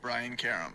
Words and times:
Brian 0.00 0.36
Karem. 0.36 0.72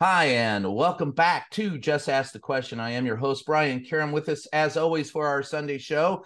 Hi, 0.00 0.24
and 0.24 0.74
welcome 0.74 1.12
back 1.12 1.50
to 1.50 1.76
Just 1.76 2.08
Ask 2.08 2.32
the 2.32 2.38
Question. 2.38 2.80
I 2.80 2.92
am 2.92 3.04
your 3.04 3.16
host, 3.16 3.44
Brian 3.44 3.80
Karem, 3.84 4.12
with 4.12 4.30
us 4.30 4.46
as 4.46 4.78
always 4.78 5.10
for 5.10 5.26
our 5.26 5.42
Sunday 5.42 5.76
show. 5.76 6.24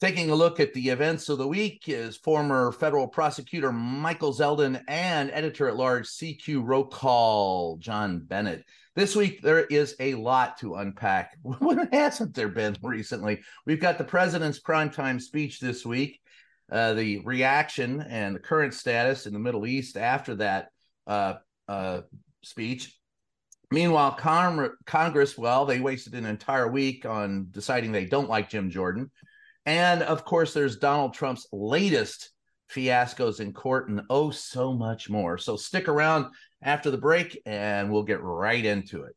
Taking 0.00 0.28
a 0.30 0.34
look 0.34 0.58
at 0.58 0.74
the 0.74 0.88
events 0.88 1.28
of 1.28 1.38
the 1.38 1.46
week 1.46 1.84
is 1.86 2.16
former 2.16 2.72
federal 2.72 3.06
prosecutor 3.06 3.70
Michael 3.70 4.34
Zeldin 4.34 4.82
and 4.88 5.30
editor 5.30 5.68
at 5.68 5.76
large 5.76 6.08
CQ 6.08 6.62
Roll 6.64 6.86
Call, 6.86 7.76
John 7.76 8.18
Bennett. 8.18 8.64
This 8.96 9.14
week, 9.14 9.42
there 9.42 9.66
is 9.66 9.94
a 10.00 10.14
lot 10.14 10.56
to 10.60 10.76
unpack. 10.76 11.36
What 11.42 11.92
hasn't 11.92 12.34
there 12.34 12.48
been 12.48 12.74
recently? 12.82 13.42
We've 13.66 13.80
got 13.80 13.98
the 13.98 14.04
president's 14.04 14.58
primetime 14.58 15.20
speech 15.20 15.60
this 15.60 15.84
week, 15.84 16.18
uh, 16.72 16.94
the 16.94 17.18
reaction 17.18 18.00
and 18.00 18.34
the 18.34 18.40
current 18.40 18.72
status 18.72 19.26
in 19.26 19.34
the 19.34 19.38
Middle 19.38 19.66
East 19.66 19.98
after 19.98 20.36
that 20.36 20.68
uh, 21.06 21.34
uh, 21.68 22.00
speech. 22.42 22.98
Meanwhile, 23.70 24.12
Con- 24.12 24.70
Congress, 24.86 25.36
well, 25.36 25.66
they 25.66 25.78
wasted 25.78 26.14
an 26.14 26.24
entire 26.24 26.70
week 26.70 27.04
on 27.04 27.48
deciding 27.50 27.92
they 27.92 28.06
don't 28.06 28.30
like 28.30 28.48
Jim 28.48 28.70
Jordan. 28.70 29.10
And 29.66 30.02
of 30.04 30.24
course, 30.24 30.54
there's 30.54 30.78
Donald 30.78 31.12
Trump's 31.12 31.46
latest 31.52 32.30
fiascos 32.72 33.40
in 33.40 33.52
court 33.52 33.90
and 33.90 34.00
oh, 34.08 34.30
so 34.30 34.72
much 34.72 35.10
more. 35.10 35.36
So 35.36 35.56
stick 35.56 35.86
around 35.86 36.32
after 36.62 36.90
the 36.90 36.98
break 36.98 37.40
and 37.46 37.90
we'll 37.90 38.02
get 38.02 38.22
right 38.22 38.64
into 38.64 39.02
it. 39.04 39.16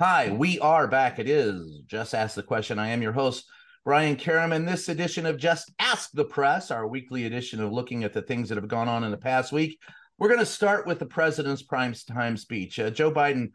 Hi, 0.00 0.30
we 0.30 0.60
are 0.60 0.86
back. 0.86 1.18
It 1.18 1.28
is 1.28 1.80
Just 1.88 2.14
Ask 2.14 2.36
the 2.36 2.42
Question. 2.44 2.78
I 2.78 2.90
am 2.90 3.02
your 3.02 3.10
host, 3.10 3.46
Brian 3.84 4.14
Karem. 4.14 4.54
and 4.54 4.66
this 4.66 4.88
edition 4.88 5.26
of 5.26 5.38
Just 5.38 5.72
Ask 5.80 6.10
the 6.12 6.24
Press, 6.24 6.70
our 6.70 6.86
weekly 6.86 7.24
edition 7.24 7.60
of 7.60 7.72
looking 7.72 8.04
at 8.04 8.12
the 8.12 8.22
things 8.22 8.48
that 8.48 8.54
have 8.54 8.68
gone 8.68 8.86
on 8.86 9.02
in 9.02 9.10
the 9.10 9.16
past 9.16 9.50
week, 9.50 9.80
we're 10.16 10.28
going 10.28 10.38
to 10.38 10.46
start 10.46 10.86
with 10.86 11.00
the 11.00 11.06
president's 11.06 11.64
prime 11.64 11.94
time 12.08 12.36
speech. 12.36 12.78
Uh, 12.78 12.90
Joe 12.90 13.10
Biden 13.10 13.48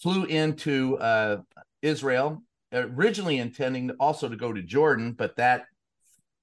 flew 0.00 0.22
into 0.26 0.96
uh, 0.98 1.38
Israel, 1.82 2.44
originally 2.72 3.38
intending 3.38 3.90
also 3.98 4.28
to 4.28 4.36
go 4.36 4.52
to 4.52 4.62
Jordan, 4.62 5.14
but 5.18 5.34
that 5.34 5.64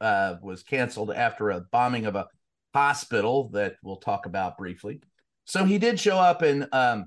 uh, 0.01 0.35
was 0.41 0.63
canceled 0.63 1.13
after 1.13 1.51
a 1.51 1.61
bombing 1.61 2.07
of 2.07 2.17
a 2.17 2.27
hospital 2.73 3.47
that 3.53 3.77
we'll 3.81 3.95
talk 3.95 4.25
about 4.25 4.57
briefly. 4.57 4.99
So 5.45 5.63
he 5.63 5.77
did 5.77 5.97
show 5.97 6.17
up 6.17 6.43
in 6.43 6.67
um, 6.73 7.05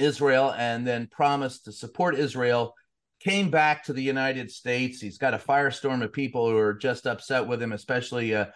Israel 0.00 0.54
and 0.56 0.86
then 0.86 1.08
promised 1.10 1.64
to 1.64 1.72
support 1.72 2.14
Israel, 2.14 2.74
came 3.20 3.50
back 3.50 3.84
to 3.84 3.92
the 3.92 4.02
United 4.02 4.50
States. 4.50 5.00
He's 5.00 5.18
got 5.18 5.34
a 5.34 5.38
firestorm 5.38 6.02
of 6.02 6.12
people 6.12 6.48
who 6.48 6.56
are 6.56 6.74
just 6.74 7.06
upset 7.06 7.46
with 7.46 7.62
him, 7.62 7.72
especially 7.72 8.34
uh, 8.34 8.46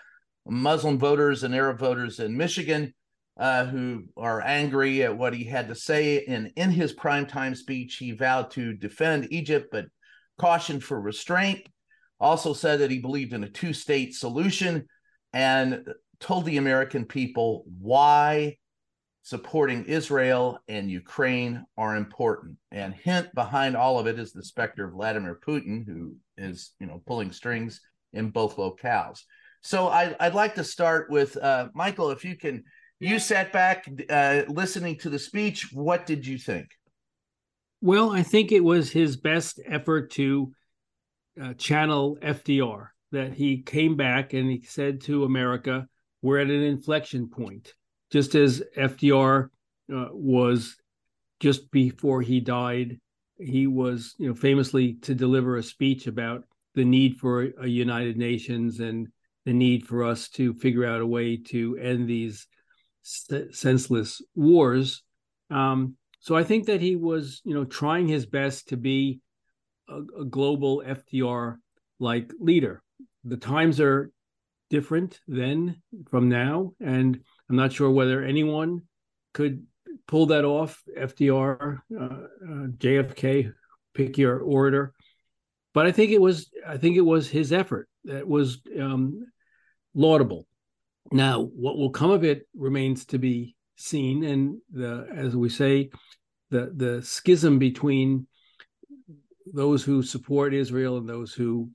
Muslim 0.47 0.99
voters 0.99 1.44
and 1.44 1.54
Arab 1.54 1.78
voters 1.78 2.19
in 2.19 2.37
Michigan. 2.37 2.94
Uh, 3.37 3.65
who 3.65 4.04
are 4.16 4.41
angry 4.43 5.03
at 5.03 5.19
what 5.19 5.34
he 5.34 5.43
had 5.43 5.66
to 5.66 5.75
say. 5.75 6.25
And 6.27 6.53
in 6.54 6.71
his 6.71 6.93
primetime 6.93 7.56
speech, 7.56 7.97
he 7.97 8.12
vowed 8.12 8.53
to 8.53 8.75
defend 8.75 9.27
Egypt, 9.33 9.71
but 9.72 9.87
cautioned 10.38 10.84
for 10.84 11.00
restraint. 11.00 11.66
Also 12.21 12.53
said 12.53 12.78
that 12.78 12.93
he 12.93 13.00
believed 13.00 13.33
in 13.33 13.43
a 13.43 13.49
two 13.49 13.72
state 13.72 14.15
solution 14.15 14.87
and 15.33 15.84
told 16.21 16.44
the 16.44 16.59
American 16.59 17.06
people 17.06 17.65
why 17.81 18.56
supporting 19.24 19.86
Israel 19.86 20.58
and 20.68 20.90
Ukraine 20.90 21.64
are 21.78 21.96
important. 21.96 22.58
And 22.70 22.94
hint 22.94 23.34
behind 23.34 23.74
all 23.74 23.98
of 23.98 24.06
it 24.06 24.18
is 24.18 24.32
the 24.32 24.44
specter 24.44 24.84
of 24.84 24.92
Vladimir 24.92 25.40
Putin, 25.44 25.84
who 25.86 26.14
is, 26.36 26.72
you 26.78 26.86
know, 26.86 27.02
pulling 27.06 27.32
strings 27.32 27.80
in 28.12 28.28
both 28.28 28.56
locales. 28.56 29.20
So 29.62 29.88
I, 29.88 30.14
would 30.20 30.34
like 30.34 30.54
to 30.56 30.64
start 30.64 31.10
with 31.10 31.38
uh, 31.38 31.68
Michael. 31.74 32.10
If 32.10 32.22
you 32.22 32.36
can, 32.36 32.64
you 33.00 33.18
sat 33.18 33.50
back 33.50 33.88
uh, 34.10 34.42
listening 34.46 34.98
to 34.98 35.08
the 35.08 35.18
speech. 35.18 35.70
What 35.72 36.04
did 36.04 36.26
you 36.26 36.36
think? 36.36 36.66
Well, 37.80 38.10
I 38.12 38.22
think 38.22 38.52
it 38.52 38.62
was 38.62 38.91
his 38.91 39.16
best 39.16 39.58
effort 39.66 40.10
to 40.12 40.52
uh, 41.42 41.54
channel 41.54 42.18
FDR. 42.22 42.88
That 43.12 43.32
he 43.32 43.62
came 43.62 43.96
back 43.96 44.32
and 44.32 44.50
he 44.50 44.62
said 44.66 45.02
to 45.02 45.24
America, 45.24 45.86
"We're 46.20 46.41
at 46.41 46.50
an 46.50 46.62
inflection 46.62 47.28
point." 47.28 47.72
Just 48.14 48.36
as 48.36 48.62
FDR 48.78 49.48
uh, 49.92 50.06
was 50.12 50.76
just 51.41 51.69
before 51.72 52.22
he 52.22 52.38
died, 52.38 53.00
he 53.41 53.66
was, 53.66 54.14
you 54.19 54.28
know, 54.28 54.36
famously 54.36 54.94
to 55.02 55.16
deliver 55.16 55.56
a 55.56 55.62
speech 55.64 56.06
about 56.06 56.44
the 56.76 56.84
need 56.84 57.19
for 57.19 57.48
a 57.60 57.66
United 57.66 58.16
Nations 58.16 58.78
and 58.78 59.08
the 59.47 59.53
need 59.53 59.84
for 59.88 60.04
us 60.04 60.28
to 60.28 60.54
figure 60.54 60.86
out 60.86 61.00
a 61.00 61.06
way 61.06 61.38
to 61.38 61.76
end 61.76 62.08
these 62.08 62.47
senseless 63.03 64.22
wars. 64.36 65.03
Um, 65.50 65.97
so 66.20 66.36
I 66.36 66.44
think 66.44 66.66
that 66.66 66.80
he 66.80 66.94
was, 66.94 67.42
you 67.44 67.53
know, 67.53 67.64
trying 67.64 68.06
his 68.06 68.26
best 68.26 68.69
to 68.69 68.76
be 68.76 69.19
a, 69.88 70.20
a 70.20 70.24
global 70.24 70.84
FDR 70.86 71.56
like 71.98 72.30
leader. 72.38 72.80
The 73.24 73.38
times 73.38 73.80
are 73.80 74.12
different 74.70 75.19
then 75.26 75.82
from 76.12 76.28
now, 76.28 76.74
and 76.78 77.19
I'm 77.49 77.56
not 77.56 77.72
sure 77.72 77.91
whether 77.91 78.22
anyone 78.22 78.82
could 79.32 79.66
pull 80.06 80.27
that 80.27 80.44
off. 80.44 80.82
FDR, 80.97 81.78
uh, 81.99 82.05
uh, 82.05 82.66
JFK, 82.78 83.53
pick 83.94 84.19
your 84.19 84.38
orator, 84.41 84.93
but 85.72 85.87
I 85.87 85.93
think 85.93 86.12
it 86.12 86.21
was 86.21 86.50
I 86.66 86.77
think 86.78 86.97
it 86.97 87.03
was 87.03 87.28
his 87.28 87.53
effort 87.53 87.88
that 88.04 88.27
was 88.27 88.60
um, 88.81 89.27
laudable. 89.94 90.47
Now, 91.12 91.43
what 91.43 91.77
will 91.77 91.91
come 91.91 92.10
of 92.10 92.25
it 92.25 92.47
remains 92.56 93.04
to 93.06 93.19
be 93.19 93.57
seen, 93.77 94.24
and 94.24 94.59
the 94.72 95.07
as 95.15 95.36
we 95.36 95.48
say, 95.48 95.91
the 96.51 96.72
the 96.74 97.03
schism 97.03 97.59
between 97.59 98.27
those 99.53 99.84
who 99.84 100.03
support 100.03 100.54
Israel 100.54 100.97
and 100.97 101.09
those 101.09 101.34
who 101.34 101.71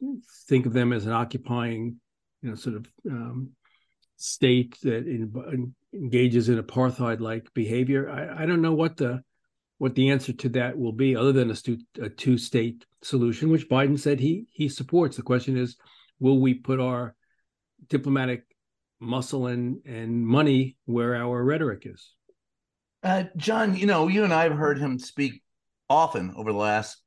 think 0.47 0.65
of 0.65 0.73
them 0.73 0.91
as 0.91 1.05
an 1.05 1.13
occupying, 1.13 1.99
you 2.41 2.49
know, 2.49 2.55
sort 2.55 2.75
of 2.75 2.87
um, 3.09 3.51
state 4.19 4.77
that 4.83 5.07
in, 5.07 5.73
engages 5.93 6.49
in 6.49 6.61
apartheid-like 6.61 7.53
behavior. 7.53 8.09
I, 8.09 8.43
I, 8.43 8.45
don't 8.45 8.61
know 8.61 8.73
what 8.73 8.97
the 8.97 9.21
what 9.77 9.95
the 9.95 10.09
answer 10.09 10.33
to 10.33 10.49
that 10.49 10.77
will 10.77 10.91
be, 10.91 11.15
other 11.15 11.31
than 11.31 11.49
a, 11.49 11.55
stu- 11.55 11.79
a 12.01 12.09
two-state 12.09 12.85
solution, 13.01 13.49
which 13.49 13.69
Biden 13.69 13.97
said 13.97 14.19
he 14.19 14.45
he 14.51 14.67
supports. 14.67 15.15
The 15.15 15.23
question 15.23 15.57
is, 15.57 15.77
will 16.19 16.39
we 16.39 16.53
put 16.53 16.81
our 16.81 17.15
diplomatic 17.87 18.43
muscle 18.99 19.47
and 19.47 19.79
and 19.85 20.27
money 20.27 20.75
where 20.85 21.15
our 21.15 21.41
rhetoric 21.43 21.83
is? 21.85 22.13
Uh, 23.01 23.23
John, 23.37 23.75
you 23.75 23.85
know, 23.85 24.09
you 24.09 24.25
and 24.25 24.33
I 24.33 24.43
have 24.43 24.57
heard 24.57 24.77
him 24.77 24.99
speak 24.99 25.41
often 25.89 26.33
over 26.35 26.51
the 26.51 26.57
last 26.57 27.01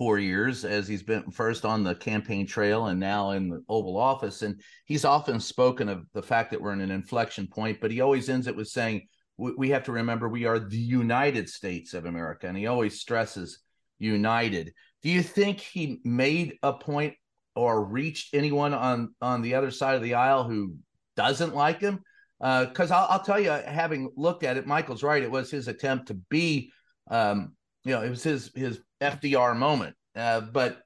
four 0.00 0.18
years 0.18 0.64
as 0.64 0.88
he's 0.88 1.02
been 1.02 1.30
first 1.30 1.66
on 1.66 1.84
the 1.84 1.94
campaign 1.94 2.46
trail 2.46 2.86
and 2.86 2.98
now 2.98 3.32
in 3.32 3.50
the 3.50 3.62
Oval 3.68 3.98
Office. 3.98 4.40
And 4.40 4.58
he's 4.86 5.04
often 5.04 5.38
spoken 5.38 5.90
of 5.90 6.06
the 6.14 6.22
fact 6.22 6.50
that 6.50 6.60
we're 6.62 6.72
in 6.72 6.80
an 6.80 6.90
inflection 6.90 7.46
point, 7.46 7.82
but 7.82 7.90
he 7.90 8.00
always 8.00 8.30
ends 8.30 8.46
it 8.46 8.56
with 8.56 8.68
saying, 8.68 9.06
we 9.36 9.68
have 9.68 9.84
to 9.84 9.92
remember 9.92 10.26
we 10.26 10.46
are 10.46 10.58
the 10.58 10.78
United 10.78 11.50
States 11.50 11.92
of 11.92 12.06
America. 12.06 12.46
And 12.46 12.56
he 12.56 12.66
always 12.66 12.98
stresses 12.98 13.58
united. 13.98 14.72
Do 15.02 15.10
you 15.10 15.22
think 15.22 15.60
he 15.60 16.00
made 16.02 16.56
a 16.62 16.72
point 16.72 17.12
or 17.54 17.84
reached 17.84 18.34
anyone 18.34 18.72
on 18.72 19.14
on 19.20 19.42
the 19.42 19.54
other 19.54 19.70
side 19.70 19.96
of 19.96 20.02
the 20.02 20.14
aisle 20.14 20.44
who 20.44 20.76
doesn't 21.14 21.54
like 21.54 21.80
him? 21.80 22.00
Because 22.38 22.90
uh, 22.90 22.96
I'll, 22.96 23.06
I'll, 23.10 23.22
tell 23.22 23.38
you, 23.38 23.50
having 23.50 24.10
looked 24.16 24.44
at 24.44 24.56
it, 24.56 24.66
Michael's 24.66 25.02
right. 25.02 25.22
It 25.22 25.30
was 25.30 25.50
his 25.50 25.68
attempt 25.68 26.08
to 26.08 26.14
be, 26.14 26.72
um, 27.10 27.52
you 27.84 27.92
know, 27.92 28.00
it 28.00 28.08
was 28.08 28.22
his 28.22 28.50
his 28.54 28.80
FDR 29.00 29.56
moment. 29.56 29.96
Uh, 30.14 30.40
but 30.40 30.82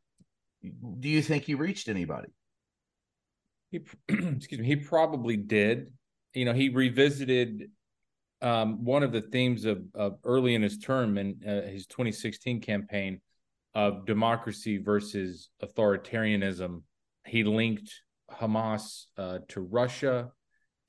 do 1.01 1.09
you 1.09 1.23
think 1.23 1.45
he 1.45 1.55
reached 1.55 1.89
anybody? 1.89 2.29
He, 3.71 3.81
excuse 4.09 4.61
me, 4.61 4.67
he 4.67 4.77
probably 4.77 5.37
did. 5.37 5.93
You 6.33 6.45
know, 6.45 6.53
he 6.53 6.69
revisited 6.69 7.71
um, 8.43 8.85
one 8.85 9.03
of 9.03 9.13
the 9.13 9.23
themes 9.23 9.65
of, 9.65 9.83
of, 9.95 10.19
early 10.25 10.55
in 10.55 10.63
his 10.63 10.79
term 10.79 11.17
in 11.19 11.41
uh, 11.47 11.63
his 11.69 11.87
2016 11.87 12.61
campaign 12.61 13.21
of 13.75 14.07
democracy 14.07 14.79
versus 14.79 15.49
authoritarianism. 15.63 16.83
He 17.27 17.43
linked 17.43 17.91
Hamas 18.31 19.07
uh, 19.17 19.39
to 19.49 19.61
Russia, 19.61 20.31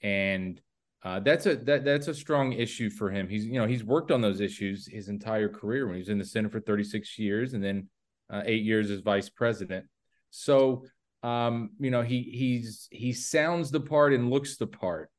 and 0.04 0.60
uh, 1.06 1.20
that's 1.20 1.46
a 1.46 1.56
that 1.56 1.86
that's 1.86 2.08
a 2.08 2.14
strong 2.14 2.54
issue 2.54 2.90
for 2.90 3.12
him. 3.12 3.30
He's 3.30 3.46
you 3.46 3.60
know 3.60 3.68
he's 3.68 3.84
worked 3.84 4.10
on 4.10 4.22
those 4.22 4.42
issues 4.42 4.88
his 4.88 5.08
entire 5.08 5.48
career 5.48 5.86
when 5.86 5.96
he 5.96 6.02
was 6.02 6.10
in 6.10 6.18
the 6.18 6.26
Senate 6.26 6.52
for 6.52 6.60
36 6.60 7.20
years 7.20 7.54
and 7.54 7.64
then 7.64 7.88
uh, 8.32 8.42
eight 8.46 8.64
years 8.64 8.90
as 8.90 9.02
vice 9.02 9.30
president. 9.30 9.86
So 10.32 10.84
um, 11.22 11.70
you 11.80 11.92
know 11.92 12.02
he 12.02 12.24
he's 12.24 12.88
he 12.92 13.14
sounds 13.14 13.70
the 13.70 13.80
part 13.80 14.14
and 14.14 14.32
looks 14.32 14.58
the 14.58 14.66
part 14.66 15.12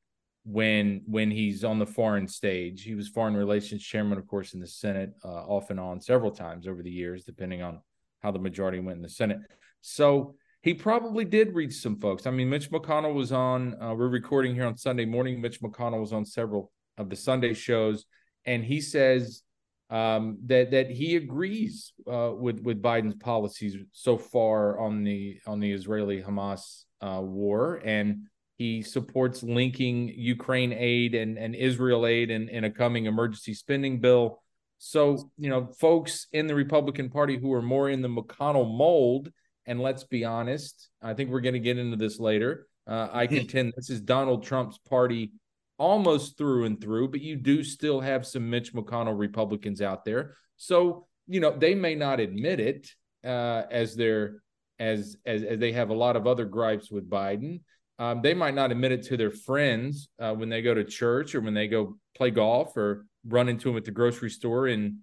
when 0.44 1.02
when 1.06 1.30
he's 1.30 1.62
on 1.62 1.78
the 1.78 1.86
foreign 1.86 2.26
stage. 2.26 2.82
He 2.82 2.96
was 2.96 3.08
foreign 3.08 3.36
relations 3.36 3.80
chairman, 3.80 4.18
of 4.18 4.26
course, 4.26 4.54
in 4.54 4.60
the 4.60 4.66
Senate, 4.66 5.12
uh, 5.24 5.28
off 5.28 5.70
and 5.70 5.78
on 5.78 6.00
several 6.00 6.32
times 6.32 6.66
over 6.66 6.82
the 6.82 6.90
years, 6.90 7.22
depending 7.22 7.62
on 7.62 7.80
how 8.24 8.32
the 8.32 8.40
majority 8.40 8.80
went 8.80 8.96
in 8.96 9.02
the 9.02 9.08
Senate. 9.08 9.38
So 9.82 10.34
he 10.66 10.74
probably 10.74 11.24
did 11.24 11.54
reach 11.54 11.74
some 11.74 11.94
folks. 11.94 12.26
I 12.26 12.32
mean, 12.32 12.50
Mitch 12.50 12.72
McConnell 12.72 13.14
was 13.14 13.30
on. 13.30 13.80
Uh, 13.80 13.94
we're 13.94 14.08
recording 14.08 14.52
here 14.52 14.66
on 14.66 14.76
Sunday 14.76 15.04
morning. 15.04 15.40
Mitch 15.40 15.62
McConnell 15.62 16.00
was 16.00 16.12
on 16.12 16.24
several 16.24 16.72
of 16.98 17.08
the 17.08 17.14
Sunday 17.14 17.54
shows, 17.54 18.04
and 18.46 18.64
he 18.64 18.80
says 18.80 19.44
um, 19.90 20.38
that 20.46 20.72
that 20.72 20.90
he 20.90 21.14
agrees 21.14 21.92
uh, 22.10 22.32
with 22.34 22.58
with 22.62 22.82
Biden's 22.82 23.14
policies 23.14 23.76
so 23.92 24.18
far 24.18 24.80
on 24.80 25.04
the 25.04 25.38
on 25.46 25.60
the 25.60 25.70
Israeli 25.70 26.20
Hamas 26.20 26.82
uh, 27.00 27.20
war, 27.22 27.80
and 27.84 28.26
he 28.58 28.82
supports 28.82 29.44
linking 29.44 30.08
Ukraine 30.08 30.72
aid 30.72 31.14
and, 31.14 31.38
and 31.38 31.54
Israel 31.54 32.08
aid 32.08 32.32
in, 32.32 32.48
in 32.48 32.64
a 32.64 32.70
coming 32.72 33.06
emergency 33.06 33.54
spending 33.54 34.00
bill. 34.00 34.42
So, 34.78 35.30
you 35.38 35.48
know, 35.48 35.68
folks 35.78 36.26
in 36.32 36.48
the 36.48 36.56
Republican 36.56 37.08
Party 37.08 37.38
who 37.38 37.52
are 37.52 37.62
more 37.62 37.88
in 37.88 38.02
the 38.02 38.08
McConnell 38.08 38.76
mold 38.76 39.30
and 39.66 39.80
let's 39.80 40.04
be 40.04 40.24
honest, 40.24 40.88
I 41.02 41.14
think 41.14 41.30
we're 41.30 41.40
going 41.40 41.54
to 41.54 41.60
get 41.60 41.78
into 41.78 41.96
this 41.96 42.18
later. 42.18 42.66
Uh, 42.86 43.08
I 43.12 43.26
contend 43.26 43.72
this 43.76 43.90
is 43.90 44.00
Donald 44.00 44.44
Trump's 44.44 44.78
party 44.78 45.32
almost 45.78 46.38
through 46.38 46.64
and 46.64 46.80
through, 46.80 47.08
but 47.08 47.20
you 47.20 47.36
do 47.36 47.62
still 47.62 48.00
have 48.00 48.26
some 48.26 48.48
Mitch 48.48 48.72
McConnell 48.72 49.18
Republicans 49.18 49.82
out 49.82 50.04
there. 50.04 50.36
So, 50.56 51.06
you 51.26 51.40
know, 51.40 51.56
they 51.56 51.74
may 51.74 51.94
not 51.94 52.20
admit 52.20 52.60
it 52.60 52.88
uh, 53.24 53.64
as 53.70 53.96
they're 53.96 54.42
as, 54.78 55.16
as 55.26 55.42
as 55.42 55.58
they 55.58 55.72
have 55.72 55.90
a 55.90 55.94
lot 55.94 56.16
of 56.16 56.26
other 56.26 56.44
gripes 56.44 56.90
with 56.90 57.08
Biden. 57.08 57.60
Um, 57.98 58.20
they 58.22 58.34
might 58.34 58.54
not 58.54 58.70
admit 58.70 58.92
it 58.92 59.02
to 59.04 59.16
their 59.16 59.30
friends 59.30 60.08
uh, 60.18 60.34
when 60.34 60.50
they 60.50 60.60
go 60.60 60.74
to 60.74 60.84
church 60.84 61.34
or 61.34 61.40
when 61.40 61.54
they 61.54 61.66
go 61.66 61.96
play 62.14 62.30
golf 62.30 62.76
or 62.76 63.06
run 63.26 63.48
into 63.48 63.68
them 63.68 63.76
at 63.78 63.84
the 63.84 63.90
grocery 63.90 64.30
store 64.30 64.66
and, 64.66 64.98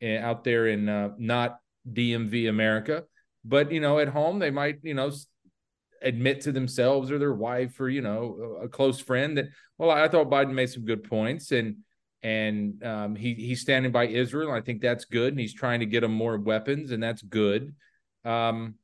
in 0.00 0.16
out 0.16 0.44
there 0.44 0.68
in 0.68 0.88
uh, 0.88 1.10
not 1.18 1.58
DMV 1.90 2.48
America. 2.48 3.04
But 3.44 3.72
you 3.72 3.80
know, 3.80 3.98
at 3.98 4.08
home 4.08 4.38
they 4.38 4.50
might 4.50 4.78
you 4.82 4.94
know 4.94 5.10
admit 6.02 6.42
to 6.42 6.52
themselves 6.52 7.10
or 7.10 7.18
their 7.18 7.34
wife 7.34 7.80
or 7.80 7.88
you 7.88 8.00
know 8.00 8.58
a 8.62 8.68
close 8.68 9.00
friend 9.00 9.36
that 9.36 9.46
well 9.78 9.90
I 9.90 10.06
thought 10.08 10.30
Biden 10.30 10.52
made 10.52 10.70
some 10.70 10.84
good 10.84 11.02
points 11.02 11.50
and 11.50 11.78
and 12.22 12.82
um, 12.84 13.14
he 13.14 13.34
he's 13.34 13.60
standing 13.60 13.92
by 13.92 14.06
Israel. 14.06 14.52
I 14.52 14.60
think 14.60 14.80
that's 14.80 15.04
good, 15.04 15.32
and 15.32 15.40
he's 15.40 15.54
trying 15.54 15.80
to 15.80 15.86
get 15.86 16.00
them 16.00 16.12
more 16.12 16.36
weapons, 16.36 16.90
and 16.90 17.02
that's 17.02 17.22
good. 17.22 17.74
Um, 18.24 18.74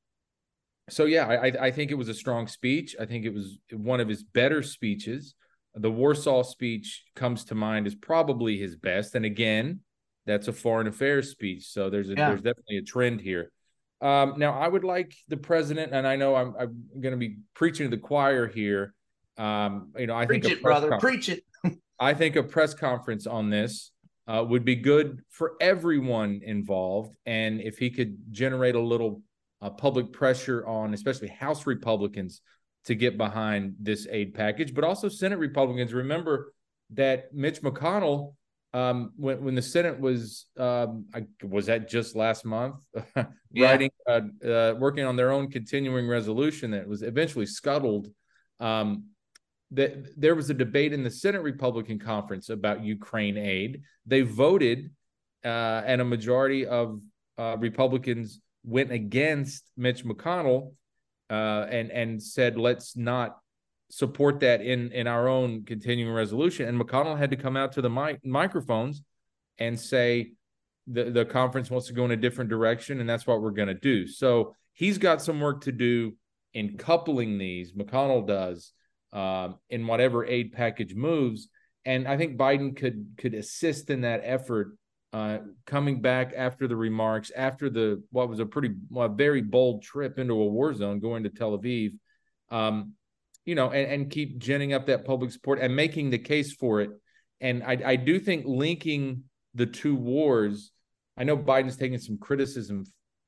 so 0.89 1.05
yeah, 1.07 1.27
I 1.27 1.67
I 1.67 1.71
think 1.71 1.91
it 1.91 1.97
was 1.97 2.09
a 2.09 2.15
strong 2.15 2.47
speech. 2.47 2.95
I 3.01 3.07
think 3.07 3.25
it 3.25 3.35
was 3.35 3.59
one 3.73 4.01
of 4.01 4.09
his 4.09 4.23
better 4.23 4.63
speeches. 4.63 5.35
The 5.75 5.91
Warsaw 5.91 6.45
speech 6.45 7.03
comes 7.17 7.45
to 7.47 7.57
mind 7.57 7.89
as 7.89 7.97
probably 7.97 8.57
his 8.57 8.77
best, 8.77 9.17
and 9.17 9.25
again, 9.25 9.81
that's 10.27 10.47
a 10.47 10.53
foreign 10.53 10.87
affairs 10.87 11.31
speech. 11.31 11.67
So 11.67 11.91
there's 11.91 12.11
a, 12.11 12.15
yeah. 12.15 12.29
there's 12.29 12.43
definitely 12.43 12.79
a 12.79 12.83
trend 12.83 13.21
here. 13.21 13.51
Um, 14.01 14.35
now, 14.37 14.59
I 14.59 14.69
would 14.69 14.85
like 14.85 15.15
the 15.29 15.37
president, 15.37 15.93
and 15.93 16.07
I 16.07 16.17
know 16.17 16.35
I'm, 16.35 16.55
I'm 16.59 16.85
going 17.01 17.13
to 17.13 17.19
be 17.19 17.39
preaching 17.55 17.91
to 17.91 17.97
the 17.97 18.03
choir 18.03 18.47
here. 18.47 18.95
Um, 19.39 19.93
you 19.97 20.07
know, 20.07 20.15
I 20.15 20.27
preach 20.27 20.45
think 20.45 20.59
it, 20.59 20.63
brother, 20.63 20.99
preach 20.99 21.29
it. 21.29 21.45
I 22.01 22.15
think 22.15 22.37
a 22.37 22.43
press 22.43 22.75
conference 22.75 23.27
on 23.27 23.51
this 23.51 23.93
uh, 24.27 24.45
would 24.47 24.65
be 24.65 24.77
good 24.77 25.23
for 25.31 25.55
everyone 25.61 26.41
involved, 26.45 27.17
and 27.27 27.61
if 27.61 27.79
he 27.79 27.91
could 27.91 28.17
generate 28.31 28.75
a 28.75 28.81
little 28.81 29.23
uh, 29.63 29.71
public 29.71 30.13
pressure 30.13 30.67
on, 30.67 30.93
especially 30.93 31.29
House 31.29 31.67
Republicans, 31.67 32.43
to 32.85 32.95
get 32.95 33.17
behind 33.17 33.75
this 33.81 34.07
aid 34.11 34.35
package, 34.35 34.75
but 34.75 34.85
also 34.85 35.09
Senate 35.09 35.39
Republicans. 35.39 35.95
Remember 35.95 36.53
that 36.91 37.33
Mitch 37.33 37.63
McConnell 37.63 38.35
um, 38.75 39.13
when 39.17 39.43
when 39.43 39.55
the 39.55 39.63
Senate 39.63 39.99
was 39.99 40.47
um, 40.59 41.07
I, 41.15 41.25
was 41.43 41.67
that 41.67 41.89
just 41.89 42.17
last 42.17 42.45
month 42.45 42.77
yeah. 43.17 43.25
writing 43.71 43.91
uh, 44.09 44.21
uh, 44.45 44.75
working 44.79 45.05
on 45.05 45.15
their 45.15 45.31
own 45.31 45.49
continuing 45.49 46.09
resolution 46.09 46.73
that 46.73 46.87
was 46.87 47.03
eventually 47.03 47.47
scuttled. 47.47 48.09
Um, 48.61 49.05
that 49.71 50.21
there 50.21 50.35
was 50.35 50.51
a 50.51 50.55
debate 50.55 50.93
in 50.93 51.03
the 51.03 51.11
Senate 51.11 51.43
Republican 51.43 51.99
conference 51.99 52.49
about 52.49 52.85
Ukraine 52.85 53.37
aid. 53.37 53.83
They 54.07 54.23
voted, 54.23 54.91
uh, 55.45 55.83
and 55.87 56.01
a 56.01 56.05
majority 56.05 56.67
of 56.67 57.01
uh, 57.39 57.57
Republicans 57.59 58.41
went 58.65 58.93
against 58.93 59.71
Mitch 59.77 60.05
McConnell 60.05 60.73
uh, 61.31 61.67
and 61.71 61.91
and 61.91 62.23
said 62.23 62.57
let's 62.57 62.97
not 62.97 63.39
support 63.95 64.41
that 64.41 64.61
in 64.61 64.91
in 64.91 65.07
our 65.07 65.29
own 65.29 65.65
continuing 65.65 66.13
resolution. 66.13 66.69
And 66.69 66.81
McConnell 66.81 67.17
had 67.17 67.31
to 67.31 67.37
come 67.37 67.57
out 67.57 67.73
to 67.73 67.83
the 67.83 67.89
mic- 67.91 68.25
microphones 68.25 69.03
and 69.59 69.79
say 69.79 70.33
the 70.89 71.05
the 71.05 71.25
conference 71.25 71.71
wants 71.71 71.87
to 71.87 71.93
go 71.93 72.05
in 72.05 72.11
a 72.11 72.17
different 72.17 72.51
direction, 72.51 72.99
and 73.01 73.09
that's 73.09 73.27
what 73.27 73.41
we're 73.41 73.53
going 73.53 73.69
to 73.69 73.75
do. 73.75 74.09
So 74.09 74.57
he's 74.73 74.99
got 74.99 75.23
some 75.23 75.41
work 75.41 75.63
to 75.63 75.73
do 75.73 76.15
in 76.53 76.77
coupling 76.77 77.39
these. 77.39 77.73
McConnell 77.73 78.27
does 78.27 78.73
um, 79.13 79.59
in 79.71 79.87
whatever 79.87 80.27
aid 80.27 80.53
package 80.53 80.95
moves, 80.97 81.49
and 81.85 82.09
I 82.09 82.17
think 82.17 82.37
Biden 82.37 82.77
could 82.77 83.15
could 83.17 83.35
assist 83.35 83.91
in 83.91 84.01
that 84.01 84.23
effort. 84.25 84.77
Uh, 85.13 85.39
coming 85.65 86.01
back 86.01 86.33
after 86.37 86.67
the 86.67 86.75
remarks, 86.75 87.31
after 87.37 87.71
the 87.71 88.03
what 88.11 88.29
was 88.29 88.41
a 88.41 88.47
pretty 88.47 88.75
well, 88.91 89.09
very 89.09 89.41
bold 89.41 89.81
trip 89.85 90.19
into 90.19 90.35
a 90.35 90.47
war 90.47 90.75
zone, 90.75 90.99
going 90.99 91.23
to 91.23 91.29
Tel 91.29 91.57
Aviv, 91.57 91.93
um, 92.51 92.95
you 93.45 93.55
know, 93.55 93.71
and, 93.71 93.91
and 93.91 94.11
keep 94.11 94.39
ginning 94.39 94.73
up 94.73 94.87
that 94.87 95.05
public 95.05 95.31
support 95.31 95.59
and 95.61 95.75
making 95.75 96.11
the 96.11 96.19
case 96.19 96.55
for 96.55 96.81
it. 96.81 96.91
And 97.41 97.63
I, 97.63 97.79
I 97.85 97.97
do 97.97 98.19
think 98.19 98.45
linking 98.47 99.25
the 99.55 99.67
two 99.67 99.95
wars, 99.95 100.73
I 101.17 101.25
know 101.25 101.37
Biden's 101.37 101.77
taking 101.77 101.99
some 101.99 102.19
criticism 102.19 102.85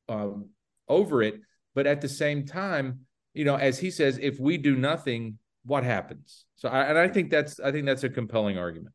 um, 0.08 0.50
over 0.88 1.22
it, 1.22 1.40
but 1.74 1.86
at 1.86 2.00
the 2.00 2.08
same 2.08 2.46
time, 2.46 3.00
you 3.34 3.44
know, 3.44 3.56
as 3.56 3.78
he 3.78 3.90
says, 3.90 4.18
if 4.20 4.40
we 4.40 4.56
do 4.56 4.76
nothing, 4.76 5.38
what 5.64 5.84
happens? 5.84 6.46
So, 6.54 6.68
I, 6.68 6.84
and 6.84 6.96
I 6.98 7.08
think 7.08 7.30
that's 7.30 7.60
I 7.60 7.70
think 7.72 7.84
that's 7.84 8.04
a 8.04 8.08
compelling 8.08 8.56
argument. 8.56 8.94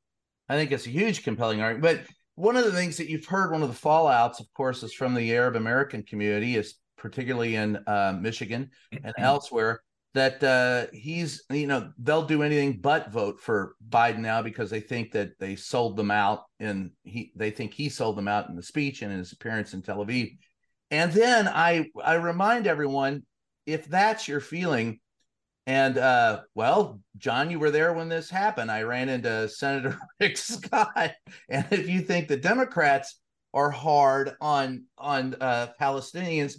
I 0.49 0.55
think 0.55 0.71
it's 0.71 0.87
a 0.87 0.89
huge 0.89 1.23
compelling 1.23 1.61
argument. 1.61 1.83
But 1.83 2.15
one 2.35 2.57
of 2.57 2.65
the 2.65 2.71
things 2.71 2.97
that 2.97 3.07
you've 3.07 3.25
heard, 3.25 3.51
one 3.51 3.61
of 3.61 3.69
the 3.69 3.87
fallouts, 3.87 4.39
of 4.39 4.51
course, 4.53 4.81
is 4.81 4.93
from 4.93 5.13
the 5.13 5.31
Arab 5.33 5.55
American 5.55 6.03
community, 6.03 6.55
is 6.55 6.75
particularly 6.97 7.55
in 7.55 7.77
uh, 7.87 8.17
Michigan 8.19 8.71
and 8.91 9.13
elsewhere, 9.17 9.81
that 10.13 10.43
uh, 10.43 10.87
he's 10.93 11.43
you 11.49 11.67
know 11.67 11.91
they'll 11.97 12.25
do 12.25 12.43
anything 12.43 12.79
but 12.81 13.11
vote 13.11 13.39
for 13.39 13.75
Biden 13.87 14.19
now 14.19 14.41
because 14.41 14.69
they 14.69 14.79
think 14.79 15.11
that 15.13 15.39
they 15.39 15.55
sold 15.55 15.95
them 15.95 16.11
out 16.11 16.43
and 16.59 16.91
he 17.03 17.31
they 17.35 17.51
think 17.51 17.73
he 17.73 17.89
sold 17.89 18.17
them 18.17 18.27
out 18.27 18.49
in 18.49 18.55
the 18.55 18.63
speech 18.63 19.01
and 19.01 19.11
in 19.11 19.19
his 19.19 19.31
appearance 19.31 19.73
in 19.73 19.81
Tel 19.81 20.05
Aviv. 20.05 20.37
And 20.89 21.11
then 21.11 21.47
I 21.47 21.87
I 22.03 22.15
remind 22.15 22.67
everyone 22.67 23.23
if 23.65 23.85
that's 23.85 24.27
your 24.27 24.41
feeling 24.41 24.99
and 25.67 25.97
uh 25.97 26.41
well 26.55 26.99
John 27.17 27.51
you 27.51 27.59
were 27.59 27.71
there 27.71 27.93
when 27.93 28.09
this 28.09 28.29
happened 28.29 28.71
I 28.71 28.81
ran 28.81 29.09
into 29.09 29.47
Senator 29.47 29.97
Rick 30.19 30.37
Scott 30.37 31.11
and 31.49 31.65
if 31.71 31.87
you 31.87 32.01
think 32.01 32.27
the 32.27 32.37
Democrats 32.37 33.21
are 33.53 33.69
hard 33.69 34.35
on 34.39 34.85
on 34.97 35.35
uh, 35.39 35.67
Palestinians. 35.79 36.55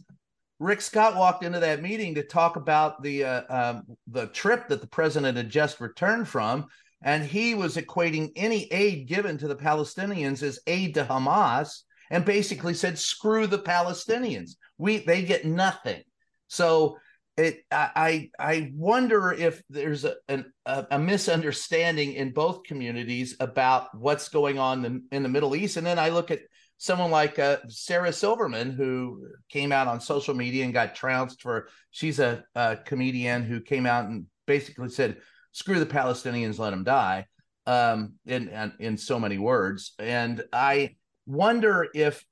Rick 0.62 0.81
Scott 0.81 1.16
walked 1.16 1.42
into 1.42 1.59
that 1.59 1.83
meeting 1.83 2.14
to 2.14 2.23
talk 2.23 2.54
about 2.54 3.02
the 3.02 3.25
uh, 3.25 3.42
um, 3.49 3.83
the 4.07 4.28
trip 4.28 4.69
that 4.69 4.81
the 4.81 4.87
president 4.87 5.37
had 5.37 5.50
just 5.50 5.81
returned 5.81 6.28
from, 6.28 6.66
and 7.02 7.25
he 7.25 7.54
was 7.54 7.76
equating 7.76 8.31
any 8.37 8.73
aid 8.73 9.09
given 9.09 9.37
to 9.38 9.49
the 9.49 9.57
Palestinians 9.57 10.40
as 10.42 10.61
aid 10.69 10.95
to 10.95 11.04
Hamas, 11.04 11.81
and 12.11 12.25
basically 12.25 12.75
said, 12.75 12.97
"Screw 12.97 13.49
the 13.49 13.59
Palestinians. 13.59 14.52
We 14.78 14.99
they 14.99 15.25
get 15.25 15.45
nothing." 15.45 16.02
So 16.47 16.97
it 17.37 17.64
I 17.73 18.31
I 18.38 18.71
wonder 18.76 19.33
if 19.33 19.62
there's 19.69 20.04
a, 20.04 20.14
an, 20.28 20.52
a 20.64 20.99
misunderstanding 20.99 22.12
in 22.12 22.33
both 22.33 22.62
communities 22.62 23.35
about 23.40 23.99
what's 23.99 24.28
going 24.28 24.61
on 24.61 24.85
in, 24.85 25.02
in 25.11 25.25
the 25.25 25.28
Middle 25.28 25.57
East, 25.57 25.76
and 25.76 25.87
then 25.87 25.99
I 25.99 26.11
look 26.11 26.31
at 26.31 26.42
someone 26.83 27.12
like 27.12 27.39
uh, 27.39 27.59
Sarah 27.69 28.12
Silverman, 28.12 28.73
who 28.73 29.29
came 29.49 29.71
out 29.71 29.87
on 29.87 30.01
social 30.01 30.35
media 30.35 30.65
and 30.65 30.75
got 30.75 30.97
trounced 30.97 31.41
for. 31.41 31.69
She's 31.93 32.19
a, 32.19 32.45
a, 32.57 32.77
comedian 32.77 33.45
who 33.45 33.61
came 33.61 33.87
out 33.87 34.07
and 34.07 34.27
basically 34.47 34.89
said, 34.89 35.19
"Screw 35.53 35.79
the 35.79 35.87
Palestinians, 35.87 36.59
let 36.59 36.71
them 36.71 36.83
die," 36.83 37.27
um, 37.67 38.15
in, 38.27 38.49
in 38.49 38.73
in 38.81 38.97
so 38.97 39.21
many 39.21 39.39
words. 39.39 39.93
And 40.01 40.43
I 40.53 40.97
wonder 41.25 41.87
if 41.95 42.25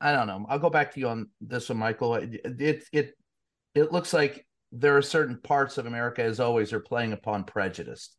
I 0.00 0.12
don't 0.12 0.28
know. 0.28 0.46
I'll 0.48 0.60
go 0.60 0.70
back 0.70 0.94
to 0.94 1.00
you 1.00 1.08
on 1.08 1.28
this 1.40 1.70
one, 1.70 1.78
Michael. 1.78 2.14
It 2.14 2.40
it 2.44 2.84
it, 2.92 3.14
it 3.74 3.90
looks 3.90 4.12
like 4.12 4.46
there 4.70 4.96
are 4.96 5.02
certain 5.02 5.40
parts 5.42 5.76
of 5.76 5.86
America, 5.86 6.22
as 6.22 6.38
always, 6.38 6.72
are 6.72 6.80
playing 6.80 7.14
upon 7.14 7.42
prejudice. 7.42 8.14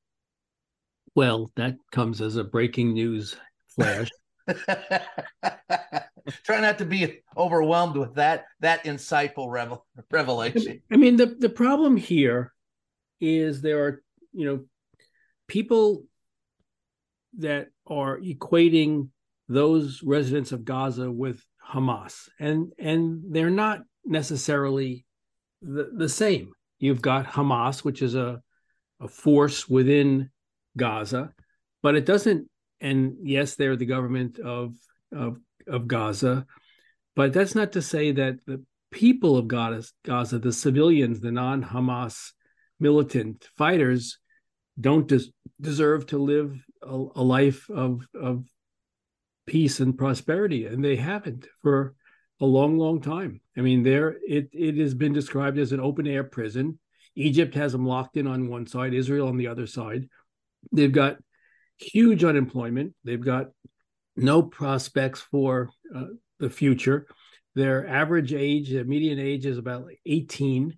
Well, 1.16 1.52
that 1.56 1.76
comes 1.94 2.20
as 2.20 2.36
a 2.36 2.44
breaking 2.44 2.92
news 2.92 3.38
flash. 3.70 4.10
Try 6.44 6.62
not 6.62 6.78
to 6.80 6.86
be 6.86 7.22
overwhelmed 7.38 7.98
with 7.98 8.16
that 8.16 8.46
that 8.60 8.84
insightful 8.86 9.50
revel- 9.50 9.86
revelation. 10.12 10.82
I 10.92 10.98
mean, 10.98 11.18
the 11.18 11.28
the 11.28 11.50
problem 11.50 11.98
here 11.98 12.54
is 13.20 13.62
there 13.62 13.86
are 13.86 14.04
you 14.34 14.46
know 14.46 14.66
people 15.48 16.04
that 17.38 17.70
are 17.88 18.20
equating 18.20 19.10
those 19.48 20.02
residents 20.04 20.52
of 20.52 20.66
Gaza 20.66 21.12
with 21.12 21.44
Hamas, 21.72 22.30
and 22.40 22.74
and 22.78 23.24
they're 23.30 23.50
not 23.50 23.82
necessarily 24.06 25.06
the, 25.62 25.90
the 25.96 26.10
same. 26.10 26.52
You've 26.80 27.02
got 27.02 27.28
Hamas, 27.28 27.84
which 27.84 28.02
is 28.02 28.16
a 28.16 28.42
a 29.00 29.08
force 29.08 29.68
within 29.68 30.30
Gaza, 30.78 31.34
but 31.82 31.96
it 31.96 32.06
doesn't 32.06 32.50
and 32.84 33.16
yes, 33.24 33.56
they're 33.56 33.76
the 33.76 33.86
government 33.86 34.38
of 34.38 34.76
of 35.12 35.38
of 35.68 35.88
Gaza, 35.88 36.46
but 37.16 37.34
that's 37.34 37.56
not 37.56 37.72
to 37.72 37.82
say 37.82 38.12
that 38.12 38.36
the 38.46 38.64
people 38.92 39.38
of 39.38 39.48
Gaza, 39.48 39.94
the 40.40 40.54
civilians, 40.54 41.20
the 41.20 41.32
non-Hamas 41.32 42.34
militant 42.80 43.48
fighters, 43.58 44.20
don't 44.80 45.08
des- 45.08 45.32
deserve 45.60 46.06
to 46.08 46.18
live 46.18 46.64
a, 46.84 47.06
a 47.16 47.24
life 47.24 47.70
of 47.70 48.06
of 48.14 48.46
peace 49.46 49.80
and 49.80 49.98
prosperity, 49.98 50.66
and 50.66 50.84
they 50.84 50.98
haven't 50.98 51.48
for 51.62 51.96
a 52.42 52.46
long, 52.46 52.78
long 52.78 53.02
time. 53.02 53.40
I 53.58 53.62
mean, 53.62 53.84
there 53.84 54.18
it 54.28 54.50
it 54.52 54.78
has 54.78 54.94
been 54.94 55.14
described 55.14 55.58
as 55.58 55.72
an 55.72 55.80
open 55.80 56.06
air 56.06 56.24
prison. 56.24 56.80
Egypt 57.16 57.56
has 57.56 57.72
them 57.72 57.86
locked 57.86 58.18
in 58.18 58.28
on 58.28 58.50
one 58.50 58.68
side, 58.68 58.94
Israel 58.94 59.28
on 59.28 59.38
the 59.38 59.48
other 59.48 59.68
side. 59.68 60.10
They've 60.72 60.92
got 60.92 61.18
huge 61.84 62.24
unemployment. 62.24 62.94
They've 63.04 63.24
got 63.24 63.48
no 64.16 64.42
prospects 64.44 65.22
for 65.22 65.70
uh, 65.96 66.06
the 66.40 66.50
future. 66.50 67.08
Their 67.56 67.88
average 67.88 68.34
age, 68.34 68.72
their 68.72 68.84
median 68.84 69.20
age 69.20 69.46
is 69.46 69.58
about 69.58 69.88
18. 70.06 70.78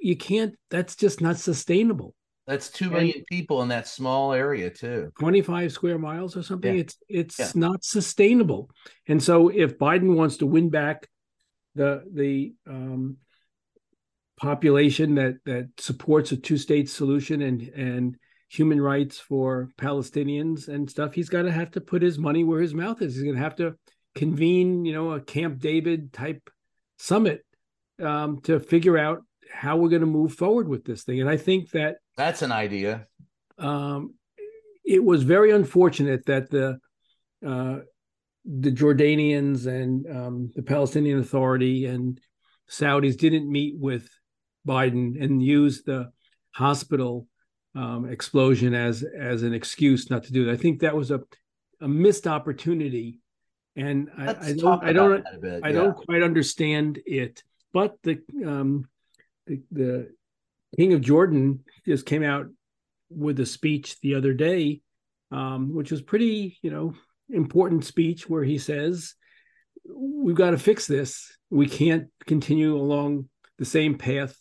You 0.00 0.16
can't, 0.16 0.54
that's 0.70 0.96
just 0.96 1.20
not 1.20 1.36
sustainable. 1.36 2.14
That's 2.46 2.68
two 2.68 2.90
million 2.90 3.18
and 3.18 3.26
people 3.26 3.62
in 3.62 3.68
that 3.68 3.86
small 3.86 4.32
area 4.32 4.70
too. 4.70 5.12
25 5.20 5.70
square 5.70 5.98
miles 5.98 6.36
or 6.36 6.42
something. 6.42 6.74
Yeah. 6.74 6.80
It's 6.80 6.96
it's 7.08 7.38
yeah. 7.38 7.52
not 7.54 7.84
sustainable. 7.84 8.70
And 9.06 9.22
so 9.22 9.50
if 9.50 9.78
Biden 9.78 10.16
wants 10.16 10.38
to 10.38 10.46
win 10.46 10.68
back 10.68 11.06
the 11.76 12.02
the 12.12 12.54
um, 12.66 13.18
population 14.36 15.14
that 15.14 15.36
that 15.44 15.68
supports 15.78 16.32
a 16.32 16.36
two-state 16.36 16.90
solution 16.90 17.40
and 17.40 17.62
and 17.62 18.16
human 18.50 18.80
rights 18.80 19.18
for 19.18 19.70
Palestinians 19.78 20.66
and 20.68 20.90
stuff, 20.90 21.14
he's 21.14 21.28
got 21.28 21.42
to 21.42 21.52
have 21.52 21.70
to 21.70 21.80
put 21.80 22.02
his 22.02 22.18
money 22.18 22.42
where 22.42 22.60
his 22.60 22.74
mouth 22.74 23.00
is. 23.00 23.14
He's 23.14 23.22
going 23.22 23.36
to 23.36 23.42
have 23.42 23.56
to 23.56 23.76
convene, 24.16 24.84
you 24.84 24.92
know, 24.92 25.12
a 25.12 25.20
Camp 25.20 25.60
David 25.60 26.12
type 26.12 26.50
summit 26.98 27.44
um, 28.02 28.40
to 28.42 28.58
figure 28.58 28.98
out 28.98 29.22
how 29.52 29.76
we're 29.76 29.88
going 29.88 30.00
to 30.00 30.06
move 30.06 30.34
forward 30.34 30.68
with 30.68 30.84
this 30.84 31.04
thing. 31.04 31.20
And 31.20 31.30
I 31.30 31.36
think 31.36 31.70
that 31.70 31.96
that's 32.16 32.42
an 32.42 32.50
idea. 32.50 33.06
Um, 33.56 34.14
it 34.84 35.04
was 35.04 35.22
very 35.22 35.52
unfortunate 35.52 36.26
that 36.26 36.50
the 36.50 36.78
uh, 37.46 37.78
the 38.44 38.72
Jordanians 38.72 39.66
and 39.66 40.06
um, 40.10 40.50
the 40.56 40.62
Palestinian 40.62 41.20
Authority 41.20 41.86
and 41.86 42.20
Saudis 42.68 43.16
didn't 43.16 43.50
meet 43.50 43.78
with 43.78 44.08
Biden 44.66 45.22
and 45.22 45.42
use 45.42 45.82
the 45.82 46.10
hospital 46.52 47.28
um, 47.74 48.06
explosion 48.10 48.74
as 48.74 49.02
as 49.02 49.42
an 49.42 49.54
excuse 49.54 50.10
not 50.10 50.24
to 50.24 50.32
do 50.32 50.48
it. 50.48 50.52
I 50.52 50.56
think 50.56 50.80
that 50.80 50.96
was 50.96 51.10
a 51.10 51.20
a 51.80 51.88
missed 51.88 52.26
opportunity, 52.26 53.20
and 53.76 54.10
I, 54.16 54.34
I, 54.48 54.52
don't 54.52 54.84
I 54.84 54.92
don't 54.92 55.24
bit, 55.40 55.60
I 55.64 55.68
yeah. 55.68 55.74
don't 55.74 55.96
quite 55.96 56.22
understand 56.22 57.00
it. 57.06 57.42
But 57.72 57.96
the 58.02 58.20
um, 58.44 58.88
the, 59.46 59.62
the 59.70 60.12
King 60.76 60.92
of 60.92 61.00
Jordan 61.00 61.64
just 61.86 62.06
came 62.06 62.22
out 62.22 62.46
with 63.08 63.40
a 63.40 63.46
speech 63.46 64.00
the 64.00 64.14
other 64.14 64.32
day, 64.32 64.82
um, 65.30 65.74
which 65.74 65.90
was 65.90 66.02
pretty 66.02 66.58
you 66.62 66.70
know 66.70 66.94
important 67.28 67.84
speech 67.84 68.28
where 68.28 68.44
he 68.44 68.58
says 68.58 69.14
we've 69.88 70.36
got 70.36 70.50
to 70.50 70.58
fix 70.58 70.86
this. 70.86 71.36
We 71.50 71.68
can't 71.68 72.08
continue 72.26 72.76
along 72.76 73.28
the 73.58 73.64
same 73.64 73.96
path 73.98 74.39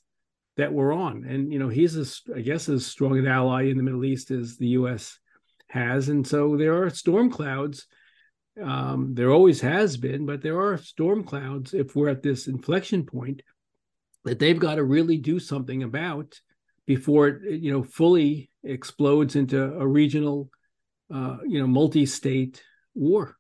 that 0.60 0.74
we're 0.74 0.94
on. 0.94 1.26
And 1.26 1.52
you 1.52 1.58
know, 1.58 1.70
he's 1.70 1.96
as 1.96 2.22
I 2.36 2.42
guess 2.42 2.70
as 2.70 2.86
strong 2.86 3.18
an 3.18 3.28
ally 3.28 3.64
in 3.64 3.78
the 3.78 3.84
Middle 3.84 4.06
East 4.06 4.30
as 4.30 4.58
the 4.58 4.68
U.S. 4.80 5.18
has, 5.70 6.10
and 6.10 6.26
so 6.26 6.58
there 6.58 6.84
are 6.84 6.90
storm 6.90 7.32
clouds. 7.32 7.88
Um, 8.62 9.14
there 9.14 9.32
always 9.32 9.62
has 9.62 9.96
been, 9.96 10.26
but 10.26 10.42
there 10.42 10.60
are 10.60 10.78
storm 10.78 11.24
clouds 11.24 11.74
if 11.74 11.96
we're 11.96 12.10
at 12.10 12.22
this 12.22 12.48
inflection 12.48 13.06
point 13.06 13.42
that 14.26 14.38
they've 14.38 14.60
got 14.60 14.76
to 14.76 14.84
really 14.84 15.18
do 15.18 15.40
something 15.40 15.84
about 15.84 16.38
before 16.86 17.30
it, 17.30 17.62
you 17.62 17.72
know, 17.72 17.84
fully 17.84 18.50
explodes 18.64 19.38
into 19.38 19.64
a 19.64 19.88
regional, 19.88 20.50
uh, 21.14 21.38
you 21.48 21.60
know, 21.60 21.68
multi-state 21.68 22.62
war. 22.96 23.38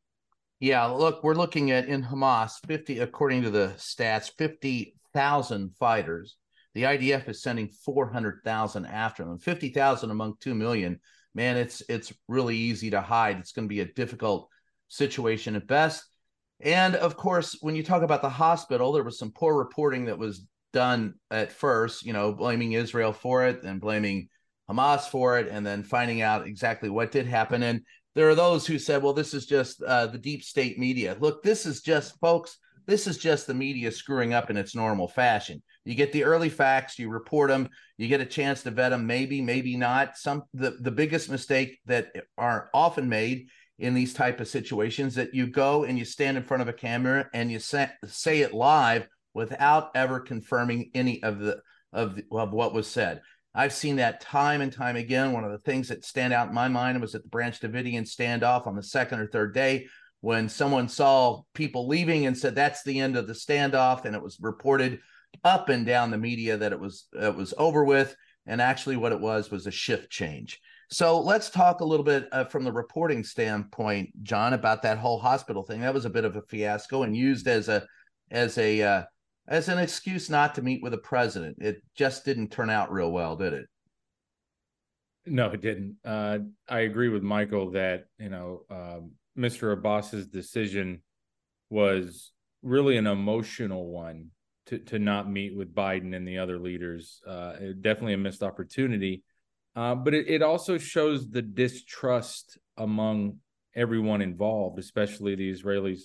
Yeah, 0.61 0.85
look, 0.85 1.21
we're 1.23 1.35
looking 1.35 1.71
at 1.71 1.87
in 1.87 2.03
Hamas, 2.03 2.51
50, 2.65 2.99
according 2.99 3.41
to 3.41 3.49
the 3.49 3.73
stats, 3.77 4.31
50,000 4.37 5.75
fighters 5.77 6.37
the 6.73 6.83
IDF 6.83 7.27
is 7.27 7.41
sending 7.41 7.69
400,000 7.69 8.85
after 8.85 9.23
them. 9.23 9.39
50,000 9.39 10.11
among 10.11 10.35
2 10.39 10.53
million. 10.53 10.99
Man, 11.33 11.57
it's 11.57 11.81
it's 11.89 12.11
really 12.27 12.57
easy 12.57 12.89
to 12.91 13.01
hide. 13.01 13.37
It's 13.37 13.51
going 13.51 13.67
to 13.67 13.73
be 13.73 13.81
a 13.81 13.93
difficult 13.93 14.49
situation 14.87 15.55
at 15.55 15.67
best. 15.67 16.03
And 16.59 16.95
of 16.95 17.15
course, 17.15 17.57
when 17.61 17.75
you 17.75 17.83
talk 17.83 18.01
about 18.01 18.21
the 18.21 18.29
hospital, 18.29 18.91
there 18.91 19.03
was 19.03 19.17
some 19.17 19.31
poor 19.31 19.57
reporting 19.57 20.05
that 20.05 20.17
was 20.17 20.45
done 20.73 21.15
at 21.31 21.51
first, 21.51 22.05
you 22.05 22.13
know, 22.13 22.33
blaming 22.33 22.73
Israel 22.73 23.13
for 23.13 23.45
it, 23.45 23.63
and 23.63 23.79
blaming 23.79 24.27
Hamas 24.69 25.01
for 25.01 25.39
it, 25.39 25.47
and 25.47 25.65
then 25.65 25.83
finding 25.83 26.21
out 26.21 26.47
exactly 26.47 26.89
what 26.89 27.11
did 27.11 27.25
happen. 27.25 27.63
And 27.63 27.81
there 28.15 28.29
are 28.29 28.35
those 28.35 28.67
who 28.67 28.77
said, 28.77 29.01
well, 29.01 29.13
this 29.13 29.33
is 29.33 29.45
just 29.45 29.81
uh, 29.81 30.07
the 30.07 30.17
deep 30.17 30.43
state 30.43 30.77
media. 30.77 31.15
Look, 31.19 31.43
this 31.43 31.65
is 31.65 31.81
just, 31.81 32.19
folks, 32.19 32.57
this 32.85 33.07
is 33.07 33.17
just 33.17 33.47
the 33.47 33.53
media 33.53 33.91
screwing 33.91 34.33
up 34.33 34.49
in 34.49 34.57
its 34.57 34.75
normal 34.75 35.07
fashion. 35.07 35.61
You 35.85 35.95
get 35.95 36.11
the 36.11 36.25
early 36.25 36.49
facts, 36.49 36.99
you 36.99 37.09
report 37.09 37.49
them, 37.49 37.69
you 37.97 38.07
get 38.07 38.21
a 38.21 38.25
chance 38.25 38.63
to 38.63 38.71
vet 38.71 38.91
them, 38.91 39.07
maybe, 39.07 39.41
maybe 39.41 39.75
not. 39.77 40.17
Some 40.17 40.43
the, 40.53 40.71
the 40.79 40.91
biggest 40.91 41.29
mistake 41.29 41.79
that 41.85 42.11
are 42.37 42.69
often 42.73 43.09
made 43.09 43.47
in 43.79 43.93
these 43.93 44.13
type 44.13 44.39
of 44.39 44.47
situations 44.47 45.15
that 45.15 45.33
you 45.33 45.47
go 45.47 45.85
and 45.85 45.97
you 45.97 46.05
stand 46.05 46.37
in 46.37 46.43
front 46.43 46.61
of 46.61 46.67
a 46.67 46.73
camera 46.73 47.29
and 47.33 47.51
you 47.51 47.59
say, 47.59 47.89
say 48.05 48.41
it 48.41 48.53
live 48.53 49.07
without 49.33 49.91
ever 49.95 50.19
confirming 50.19 50.91
any 50.93 51.23
of 51.23 51.39
the 51.39 51.61
of, 51.91 52.15
the, 52.15 52.23
of 52.31 52.51
what 52.51 52.73
was 52.73 52.87
said. 52.87 53.21
I've 53.55 53.73
seen 53.73 53.95
that 53.95 54.21
time 54.21 54.61
and 54.61 54.71
time 54.71 54.95
again. 54.95 55.31
One 55.31 55.43
of 55.43 55.51
the 55.51 55.57
things 55.59 55.87
that 55.87 56.05
stand 56.05 56.33
out 56.33 56.49
in 56.49 56.53
my 56.53 56.67
mind 56.67 57.01
was 57.01 57.15
at 57.15 57.23
the 57.23 57.29
Branch 57.29 57.59
Davidian 57.59 58.03
standoff 58.03 58.67
on 58.67 58.75
the 58.75 58.83
second 58.83 59.19
or 59.19 59.27
third 59.27 59.55
day 59.55 59.87
when 60.21 60.49
someone 60.49 60.87
saw 60.87 61.41
people 61.53 61.87
leaving 61.87 62.25
and 62.25 62.37
said 62.37 62.53
that's 62.53 62.83
the 62.83 62.99
end 62.99 63.15
of 63.15 63.27
the 63.27 63.33
standoff 63.33 64.05
and 64.05 64.15
it 64.15 64.21
was 64.21 64.37
reported 64.39 64.99
up 65.43 65.69
and 65.69 65.85
down 65.85 66.11
the 66.11 66.17
media 66.17 66.57
that 66.57 66.71
it 66.71 66.79
was 66.79 67.07
it 67.13 67.35
was 67.35 67.53
over 67.57 67.83
with 67.83 68.15
and 68.45 68.61
actually 68.61 68.97
what 68.97 69.11
it 69.11 69.19
was 69.19 69.51
was 69.51 69.67
a 69.67 69.71
shift 69.71 70.09
change 70.09 70.59
So 70.89 71.21
let's 71.21 71.49
talk 71.49 71.81
a 71.81 71.85
little 71.85 72.03
bit 72.03 72.27
uh, 72.31 72.45
from 72.45 72.63
the 72.63 72.71
reporting 72.71 73.23
standpoint, 73.23 74.09
John, 74.23 74.53
about 74.53 74.81
that 74.81 74.97
whole 74.97 75.19
hospital 75.19 75.63
thing. 75.63 75.81
That 75.81 75.93
was 75.93 76.05
a 76.05 76.09
bit 76.09 76.25
of 76.25 76.35
a 76.35 76.41
fiasco 76.41 77.03
and 77.03 77.15
used 77.15 77.47
as 77.47 77.69
a 77.69 77.85
as 78.31 78.57
a 78.57 78.81
uh, 78.81 79.03
as 79.47 79.69
an 79.69 79.77
excuse 79.77 80.29
not 80.29 80.55
to 80.55 80.61
meet 80.61 80.81
with 80.81 80.91
the 80.91 80.97
president. 80.97 81.57
It 81.59 81.83
just 81.95 82.25
didn't 82.25 82.49
turn 82.51 82.69
out 82.69 82.91
real 82.91 83.11
well, 83.11 83.35
did 83.35 83.53
it? 83.53 83.65
No, 85.25 85.51
it 85.51 85.61
didn't. 85.61 85.97
Uh, 86.03 86.39
I 86.67 86.79
agree 86.79 87.09
with 87.09 87.21
Michael 87.23 87.71
that 87.71 88.05
you 88.17 88.29
know 88.29 88.63
um, 88.71 89.11
Mr. 89.37 89.73
Abbas's 89.73 90.27
decision 90.27 91.01
was 91.69 92.31
really 92.63 92.97
an 92.97 93.07
emotional 93.07 93.91
one 93.91 94.31
to 94.69 94.79
to 94.79 94.99
not 94.99 95.29
meet 95.29 95.55
with 95.55 95.75
Biden 95.75 96.15
and 96.15 96.27
the 96.27 96.39
other 96.39 96.57
leaders. 96.57 97.21
Uh, 97.27 97.53
definitely 97.81 98.13
a 98.13 98.17
missed 98.17 98.43
opportunity 98.43 99.23
uh, 99.75 99.95
but 99.95 100.13
it, 100.13 100.27
it 100.27 100.41
also 100.41 100.77
shows 100.77 101.29
the 101.29 101.41
distrust 101.41 102.57
among 102.77 103.37
everyone 103.75 104.21
involved, 104.21 104.79
especially 104.79 105.35
the 105.35 105.51
Israelis 105.51 106.01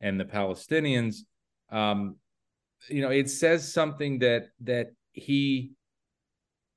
and 0.00 0.18
the 0.18 0.24
Palestinians. 0.24 1.16
Um, 1.70 2.16
you 2.88 3.02
know, 3.02 3.10
it 3.10 3.28
says 3.28 3.72
something 3.72 4.20
that 4.20 4.48
that 4.62 4.92
he 5.12 5.72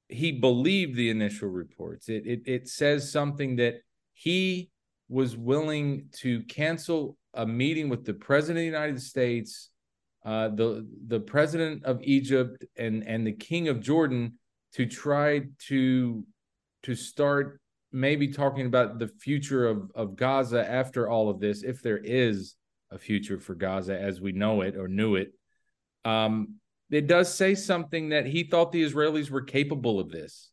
he 0.07 0.31
believed 0.31 0.95
the 0.95 1.09
initial 1.09 1.49
reports. 1.49 2.09
It 2.09 2.25
it, 2.25 2.41
it 2.45 2.67
says 2.67 3.11
something 3.11 3.55
that 3.57 3.75
he 4.13 4.71
was 5.07 5.37
willing 5.37 6.09
to 6.17 6.41
cancel 6.43 7.17
a 7.33 7.45
meeting 7.45 7.89
with 7.89 8.05
the 8.05 8.13
president 8.13 8.57
of 8.57 8.71
the 8.71 8.77
United 8.77 9.01
States, 9.01 9.69
uh, 10.25 10.49
the 10.49 10.87
the 11.07 11.19
president 11.19 11.85
of 11.85 12.01
Egypt, 12.01 12.65
and 12.77 13.07
and 13.07 13.25
the 13.25 13.31
king 13.31 13.67
of 13.67 13.79
Jordan 13.79 14.33
to 14.73 14.85
try 14.85 15.43
to 15.67 16.25
to 16.83 16.95
start 16.95 17.61
maybe 17.91 18.27
talking 18.27 18.65
about 18.65 18.97
the 18.97 19.07
future 19.07 19.67
of 19.67 19.91
of 19.93 20.15
Gaza 20.15 20.69
after 20.69 21.07
all 21.07 21.29
of 21.29 21.39
this, 21.39 21.63
if 21.63 21.81
there 21.81 22.01
is 22.03 22.55
a 22.91 22.97
future 22.97 23.39
for 23.39 23.53
Gaza 23.53 23.99
as 23.99 24.19
we 24.19 24.31
know 24.31 24.61
it 24.61 24.75
or 24.75 24.87
knew 24.87 25.15
it. 25.15 25.33
Um, 26.03 26.55
it 26.89 27.07
does 27.07 27.33
say 27.33 27.55
something 27.55 28.09
that 28.09 28.25
he 28.25 28.43
thought 28.43 28.71
the 28.71 28.83
Israelis 28.83 29.29
were 29.29 29.41
capable 29.41 29.99
of 29.99 30.09
this. 30.09 30.51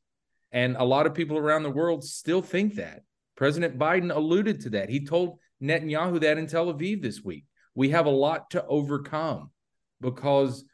And 0.50 0.76
a 0.76 0.84
lot 0.84 1.06
of 1.06 1.14
people 1.14 1.38
around 1.38 1.62
the 1.62 1.70
world 1.70 2.04
still 2.04 2.42
think 2.42 2.74
that. 2.74 3.02
President 3.36 3.78
Biden 3.78 4.14
alluded 4.14 4.60
to 4.62 4.70
that. 4.70 4.88
He 4.88 5.04
told 5.04 5.38
Netanyahu 5.62 6.20
that 6.20 6.38
in 6.38 6.46
Tel 6.46 6.72
Aviv 6.72 7.02
this 7.02 7.22
week. 7.22 7.44
We 7.74 7.90
have 7.90 8.06
a 8.06 8.10
lot 8.10 8.50
to 8.50 8.64
overcome 8.66 9.50
because 10.02 10.64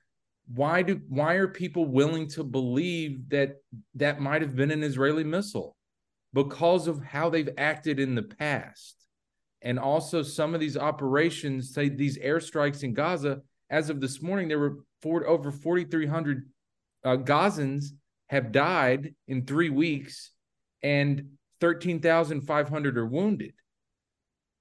why 0.53 0.83
do 0.83 1.01
why 1.09 1.35
are 1.35 1.47
people 1.47 1.85
willing 1.85 2.27
to 2.31 2.43
believe 2.43 3.29
that 3.29 3.57
that 3.95 4.21
might 4.21 4.43
have 4.43 4.57
been 4.57 4.73
an 4.73 4.83
Israeli 4.83 5.25
missile? 5.25 5.77
Because 6.33 6.89
of 6.89 7.03
how 7.03 7.31
they've 7.31 7.51
acted 7.57 8.01
in 8.01 8.15
the 8.15 8.23
past. 8.23 8.97
And 9.63 9.79
also 9.79 10.23
some 10.23 10.55
of 10.55 10.61
these 10.61 10.77
operations, 10.77 11.75
say 11.75 11.89
these 11.89 12.19
airstrikes 12.19 12.83
in 12.83 12.95
Gaza, 12.95 13.41
as 13.71 13.91
of 13.91 14.01
this 14.01 14.23
morning, 14.23 14.49
there 14.49 14.59
were 14.59 14.79
four, 15.03 15.27
over 15.27 15.51
4,300 15.51 16.49
uh, 17.05 17.17
Gazans 17.17 17.87
have 18.29 18.53
died 18.53 19.15
in 19.27 19.45
three 19.45 19.71
weeks, 19.71 20.33
and 20.83 21.31
13,500 21.61 22.99
are 22.99 23.07
wounded. 23.07 23.53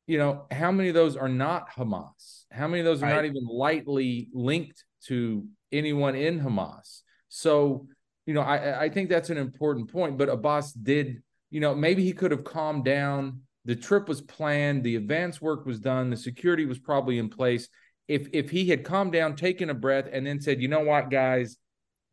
You 0.08 0.18
know, 0.18 0.46
how 0.52 0.72
many 0.72 0.90
of 0.90 0.96
those 0.96 1.16
are 1.16 1.30
not 1.30 1.70
Hamas? 1.70 2.46
How 2.52 2.68
many 2.68 2.80
of 2.80 2.86
those 2.86 3.04
are 3.04 3.08
right. 3.08 3.16
not 3.16 3.26
even 3.26 3.46
lightly 3.46 4.30
linked 4.34 4.84
to 5.08 5.46
anyone 5.72 6.16
in 6.16 6.40
Hamas. 6.40 7.02
So, 7.30 7.88
you 8.26 8.34
know, 8.34 8.42
I, 8.42 8.84
I 8.84 8.90
think 8.90 9.10
that's 9.10 9.30
an 9.30 9.38
important 9.38 9.92
point. 9.92 10.18
But 10.18 10.30
Abbas 10.30 10.74
did, 10.74 11.22
you 11.50 11.60
know, 11.60 11.76
maybe 11.76 12.04
he 12.04 12.14
could 12.14 12.32
have 12.32 12.44
calmed 12.44 12.86
down. 12.86 13.42
The 13.66 13.76
trip 13.76 14.08
was 14.08 14.22
planned, 14.22 14.84
the 14.84 14.96
advance 14.96 15.42
work 15.42 15.66
was 15.66 15.80
done, 15.82 16.10
the 16.10 16.16
security 16.16 16.66
was 16.66 16.80
probably 16.80 17.18
in 17.20 17.30
place. 17.30 17.68
If 18.08 18.30
if 18.32 18.50
he 18.50 18.70
had 18.70 18.86
calmed 18.86 19.12
down, 19.12 19.36
taken 19.36 19.70
a 19.70 19.74
breath, 19.74 20.08
and 20.10 20.26
then 20.26 20.40
said, 20.40 20.62
you 20.62 20.70
know 20.70 20.80
what, 20.80 21.12
guys, 21.12 21.58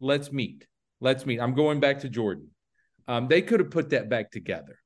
let's 0.00 0.32
meet. 0.32 0.66
Let's 1.00 1.24
meet. 1.24 1.40
I'm 1.40 1.54
going 1.54 1.78
back 1.78 2.00
to 2.00 2.08
Jordan. 2.08 2.50
Um, 3.06 3.28
they 3.28 3.40
could 3.40 3.60
have 3.60 3.70
put 3.70 3.90
that 3.90 4.08
back 4.08 4.32
together. 4.32 4.78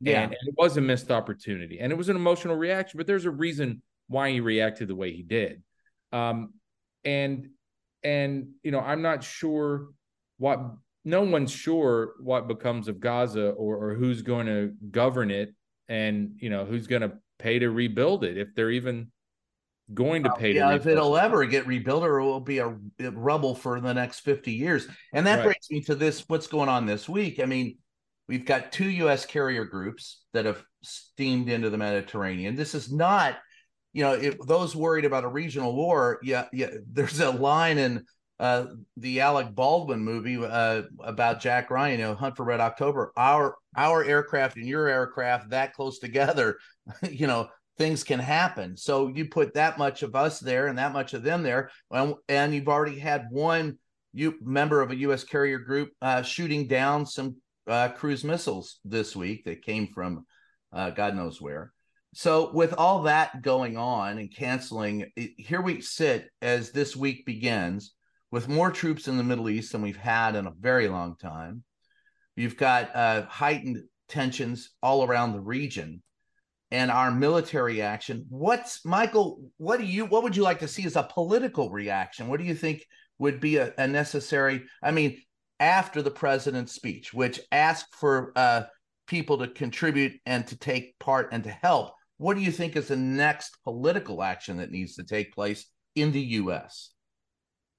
Yeah. 0.00 0.22
And, 0.22 0.32
and 0.32 0.48
it 0.48 0.54
was 0.56 0.76
a 0.76 0.80
missed 0.80 1.10
opportunity. 1.10 1.80
And 1.80 1.92
it 1.92 1.96
was 1.96 2.08
an 2.08 2.16
emotional 2.16 2.56
reaction, 2.56 2.98
but 2.98 3.06
there's 3.06 3.26
a 3.26 3.30
reason 3.30 3.82
why 4.08 4.30
he 4.30 4.40
reacted 4.40 4.88
the 4.88 4.94
way 4.94 5.12
he 5.12 5.22
did. 5.22 5.62
Um, 6.12 6.54
and 7.04 7.50
and 8.02 8.48
you 8.62 8.70
know 8.70 8.80
i'm 8.80 9.02
not 9.02 9.22
sure 9.22 9.88
what 10.38 10.60
no 11.04 11.22
one's 11.22 11.50
sure 11.50 12.12
what 12.20 12.48
becomes 12.48 12.88
of 12.88 13.00
gaza 13.00 13.50
or, 13.50 13.76
or 13.76 13.94
who's 13.94 14.22
going 14.22 14.46
to 14.46 14.72
govern 14.90 15.30
it 15.30 15.54
and 15.88 16.32
you 16.36 16.50
know 16.50 16.64
who's 16.64 16.86
going 16.86 17.02
to 17.02 17.12
pay 17.38 17.58
to 17.58 17.70
rebuild 17.70 18.24
it 18.24 18.36
if 18.36 18.54
they're 18.54 18.70
even 18.70 19.10
going 19.92 20.22
to 20.22 20.30
pay 20.32 20.54
yeah 20.54 20.70
to 20.70 20.76
if 20.76 20.86
it'll 20.86 21.16
it. 21.16 21.22
ever 21.22 21.44
get 21.44 21.66
rebuilt 21.66 22.04
or 22.04 22.20
it 22.20 22.24
will 22.24 22.40
be 22.40 22.58
a, 22.58 22.68
rubble 23.10 23.54
for 23.54 23.80
the 23.80 23.92
next 23.92 24.20
50 24.20 24.52
years 24.52 24.86
and 25.12 25.26
that 25.26 25.36
right. 25.36 25.44
brings 25.44 25.70
me 25.70 25.80
to 25.82 25.94
this 25.94 26.24
what's 26.28 26.46
going 26.46 26.68
on 26.68 26.86
this 26.86 27.08
week 27.08 27.40
i 27.40 27.44
mean 27.44 27.76
we've 28.30 28.46
got 28.46 28.72
two 28.72 28.90
us 29.08 29.26
carrier 29.26 29.64
groups 29.64 30.22
that 30.32 30.46
have 30.46 30.62
steamed 30.82 31.48
into 31.48 31.68
the 31.68 31.76
mediterranean 31.76 32.56
this 32.56 32.74
is 32.74 32.90
not 32.90 33.36
you 33.92 34.04
know, 34.04 34.12
if 34.12 34.38
those 34.40 34.76
worried 34.76 35.04
about 35.04 35.24
a 35.24 35.28
regional 35.28 35.74
war, 35.74 36.20
yeah, 36.22 36.46
yeah, 36.52 36.70
there's 36.92 37.20
a 37.20 37.30
line 37.30 37.78
in 37.78 38.04
uh, 38.38 38.66
the 38.96 39.20
Alec 39.20 39.54
Baldwin 39.54 40.00
movie 40.00 40.38
uh, 40.42 40.82
about 41.00 41.40
Jack 41.40 41.70
Ryan, 41.70 41.98
you 42.00 42.06
know, 42.06 42.14
Hunt 42.14 42.36
for 42.36 42.44
Red 42.44 42.60
October. 42.60 43.12
Our 43.16 43.56
our 43.76 44.04
aircraft 44.04 44.56
and 44.56 44.66
your 44.66 44.86
aircraft 44.88 45.50
that 45.50 45.74
close 45.74 45.98
together, 45.98 46.58
you 47.10 47.26
know, 47.26 47.48
things 47.78 48.04
can 48.04 48.20
happen. 48.20 48.76
So 48.76 49.08
you 49.08 49.26
put 49.26 49.54
that 49.54 49.76
much 49.76 50.02
of 50.02 50.14
us 50.14 50.38
there 50.40 50.68
and 50.68 50.78
that 50.78 50.92
much 50.92 51.12
of 51.12 51.22
them 51.22 51.42
there, 51.42 51.70
and, 51.90 52.14
and 52.28 52.54
you've 52.54 52.68
already 52.68 52.98
had 52.98 53.26
one 53.30 53.78
you 54.12 54.34
member 54.40 54.80
of 54.80 54.90
a 54.90 54.96
U.S. 54.96 55.22
carrier 55.22 55.58
group 55.58 55.90
uh, 56.00 56.22
shooting 56.22 56.66
down 56.66 57.06
some 57.06 57.36
uh, 57.70 57.88
cruise 57.90 58.24
missiles 58.24 58.78
this 58.84 59.14
week 59.14 59.44
that 59.44 59.62
came 59.62 59.86
from 59.86 60.26
uh, 60.72 60.90
God 60.90 61.14
knows 61.14 61.40
where. 61.40 61.72
So, 62.12 62.50
with 62.52 62.74
all 62.74 63.02
that 63.02 63.40
going 63.40 63.76
on 63.76 64.18
and 64.18 64.34
canceling, 64.34 65.06
here 65.14 65.60
we 65.60 65.80
sit 65.80 66.28
as 66.42 66.72
this 66.72 66.96
week 66.96 67.24
begins 67.24 67.94
with 68.32 68.48
more 68.48 68.70
troops 68.70 69.06
in 69.06 69.16
the 69.16 69.24
Middle 69.24 69.48
East 69.48 69.72
than 69.72 69.82
we've 69.82 69.96
had 69.96 70.34
in 70.34 70.46
a 70.46 70.52
very 70.58 70.88
long 70.88 71.16
time. 71.16 71.62
You've 72.36 72.56
got 72.56 72.94
uh, 72.94 73.26
heightened 73.26 73.84
tensions 74.08 74.70
all 74.82 75.04
around 75.04 75.32
the 75.32 75.40
region 75.40 76.02
and 76.72 76.90
our 76.90 77.12
military 77.12 77.82
action. 77.82 78.26
What's 78.28 78.84
Michael? 78.84 79.42
What 79.58 79.78
do 79.78 79.86
you? 79.86 80.06
What 80.06 80.24
would 80.24 80.36
you 80.36 80.42
like 80.42 80.60
to 80.60 80.68
see 80.68 80.84
as 80.84 80.96
a 80.96 81.04
political 81.04 81.70
reaction? 81.70 82.28
What 82.28 82.40
do 82.40 82.46
you 82.46 82.54
think 82.54 82.84
would 83.18 83.40
be 83.40 83.58
a, 83.58 83.72
a 83.78 83.86
necessary? 83.86 84.64
I 84.82 84.90
mean, 84.90 85.20
after 85.60 86.02
the 86.02 86.10
president's 86.10 86.72
speech, 86.72 87.14
which 87.14 87.38
asked 87.52 87.94
for 87.94 88.32
uh, 88.34 88.62
people 89.06 89.38
to 89.38 89.48
contribute 89.48 90.14
and 90.26 90.46
to 90.46 90.58
take 90.58 90.98
part 90.98 91.28
and 91.32 91.44
to 91.44 91.50
help 91.50 91.92
what 92.20 92.36
do 92.36 92.42
you 92.42 92.52
think 92.52 92.76
is 92.76 92.88
the 92.88 92.96
next 92.96 93.56
political 93.64 94.22
action 94.22 94.58
that 94.58 94.70
needs 94.70 94.94
to 94.96 95.04
take 95.04 95.32
place 95.32 95.64
in 95.94 96.12
the 96.12 96.20
U.S.? 96.20 96.90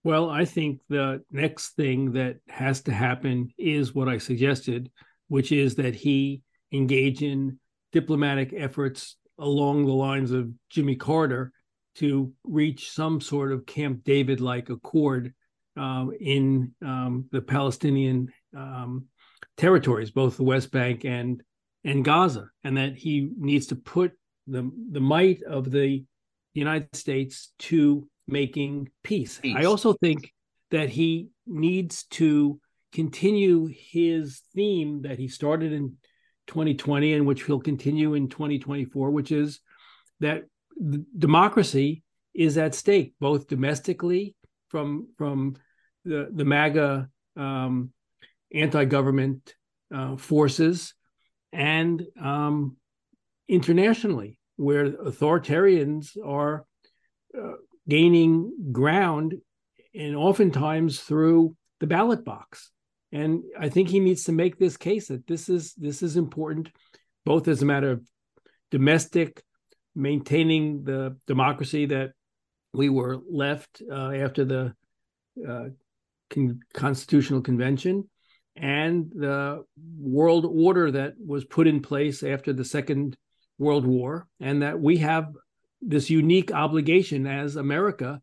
Well, 0.04 0.32
I 0.32 0.46
think 0.46 0.80
the 0.90 1.22
next 1.32 1.76
thing 1.76 2.14
that 2.14 2.38
has 2.50 2.82
to 2.84 2.92
happen 2.92 3.54
is 3.60 3.94
what 3.94 4.10
I 4.10 4.18
suggested, 4.18 4.90
which 5.28 5.52
is 5.52 5.76
that 5.76 5.94
he 5.94 6.42
engage 6.72 7.22
in 7.22 7.60
diplomatic 7.92 8.52
efforts 8.58 9.16
along 9.38 9.86
the 9.86 9.94
lines 9.94 10.32
of 10.32 10.50
Jimmy 10.72 10.96
Carter 10.96 11.52
to 11.98 12.34
reach 12.44 12.90
some 12.90 13.22
sort 13.22 13.52
of 13.52 13.68
Camp 13.68 14.04
David 14.04 14.42
like 14.42 14.72
accord 14.72 15.36
uh, 15.78 16.06
in 16.20 16.74
um, 16.82 17.26
the 17.32 17.42
Palestinian 17.42 18.32
um, 18.56 19.06
territories, 19.58 20.12
both 20.12 20.38
the 20.38 20.44
West 20.44 20.72
Bank 20.72 21.06
and 21.06 21.42
and 21.84 22.06
Gaza, 22.06 22.48
and 22.64 22.78
that 22.78 22.96
he 22.96 23.30
needs 23.38 23.68
to 23.68 23.76
put 23.76 24.12
the 24.48 24.70
the 24.92 25.00
might 25.00 25.42
of 25.44 25.72
the 25.72 26.04
United 26.54 26.96
States 26.96 27.54
to 27.60 28.08
making 28.28 28.90
peace. 29.04 29.40
peace. 29.40 29.56
I 29.58 29.66
also 29.66 29.94
think 29.94 30.32
that 30.72 30.90
he 30.90 31.30
needs 31.48 32.04
to 32.04 32.60
continue 32.94 33.70
his 33.72 34.42
theme 34.54 35.02
that 35.04 35.18
he 35.18 35.28
started 35.28 35.72
in 35.72 35.96
2020 36.48 37.14
and 37.14 37.26
which 37.26 37.44
he'll 37.44 37.60
continue 37.60 38.14
in 38.14 38.28
2024, 38.28 39.12
which 39.12 39.32
is 39.32 39.60
that 40.20 40.44
democracy 41.18 42.04
is 42.34 42.58
at 42.58 42.76
stake, 42.76 43.14
both 43.20 43.48
domestically 43.48 44.36
from 44.72 45.08
from 45.18 45.56
the 46.06 46.30
the 46.34 46.46
MAGA 46.46 47.10
um, 47.36 47.92
anti-government 48.54 49.56
uh, 49.94 50.16
forces 50.16 50.94
and 51.54 52.06
um, 52.22 52.78
internationally, 53.48 54.40
where 54.56 54.92
authoritarians 54.92 56.18
are 56.26 56.66
uh, 57.38 57.58
gaining 57.88 58.72
ground, 58.72 59.36
and 59.94 60.16
oftentimes 60.16 61.02
through 61.02 61.56
the 61.82 61.88
ballot 61.88 62.24
box. 62.24 62.72
and 63.12 63.44
I 63.60 63.68
think 63.70 63.90
he 63.90 64.00
needs 64.00 64.24
to 64.26 64.32
make 64.32 64.58
this 64.58 64.78
case 64.78 65.10
that 65.10 65.28
this 65.28 65.50
is 65.50 65.74
this 65.74 66.02
is 66.02 66.16
important, 66.16 66.70
both 67.26 67.48
as 67.48 67.62
a 67.62 67.66
matter 67.66 67.92
of 67.92 68.02
domestic 68.70 69.44
maintaining 69.94 70.84
the 70.84 71.18
democracy 71.28 71.86
that 71.88 72.12
we 72.74 72.90
were 72.90 73.18
left 73.30 73.82
uh, 73.92 74.12
after 74.12 74.46
the 74.46 74.74
uh, 75.48 75.66
con- 76.30 76.60
constitutional 76.74 77.42
convention 77.42 78.08
and 78.56 79.12
the 79.16 79.64
world 80.00 80.46
order 80.46 80.92
that 80.92 81.14
was 81.26 81.46
put 81.46 81.68
in 81.68 81.82
place 81.82 82.24
after 82.24 82.52
the 82.54 82.66
second 82.66 83.16
world 83.58 83.86
war 83.86 84.28
and 84.40 84.62
that 84.62 84.80
we 84.80 84.98
have 84.98 85.28
this 85.82 86.10
unique 86.10 86.52
obligation 86.52 87.26
as 87.26 87.56
america 87.56 88.22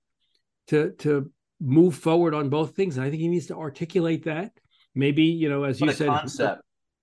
to 0.66 0.90
to 0.98 1.30
move 1.60 1.94
forward 1.94 2.34
on 2.34 2.48
both 2.50 2.76
things 2.76 2.96
and 2.96 3.06
i 3.06 3.10
think 3.10 3.20
he 3.22 3.28
needs 3.28 3.46
to 3.46 3.56
articulate 3.56 4.24
that 4.24 4.52
maybe 4.94 5.24
you 5.24 5.48
know 5.48 5.64
as 5.64 5.80
What 5.80 5.88
you 5.90 5.96
said 5.96 6.08
concept. 6.08 6.62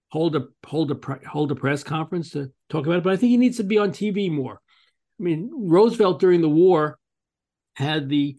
hold 0.09 0.35
a 0.35 0.43
hold 0.65 0.91
a 0.91 0.97
hold 1.27 1.51
a 1.51 1.55
press 1.55 1.83
conference 1.83 2.29
to 2.31 2.51
talk 2.69 2.85
about 2.85 2.97
it. 2.99 3.03
But 3.03 3.13
I 3.13 3.17
think 3.17 3.31
he 3.31 3.37
needs 3.37 3.57
to 3.57 3.63
be 3.63 3.77
on 3.77 3.89
TV 3.91 4.31
more. 4.31 4.59
I 5.19 5.23
mean, 5.23 5.49
Roosevelt 5.53 6.19
during 6.19 6.41
the 6.41 6.49
war 6.49 6.97
had 7.75 8.09
the 8.09 8.35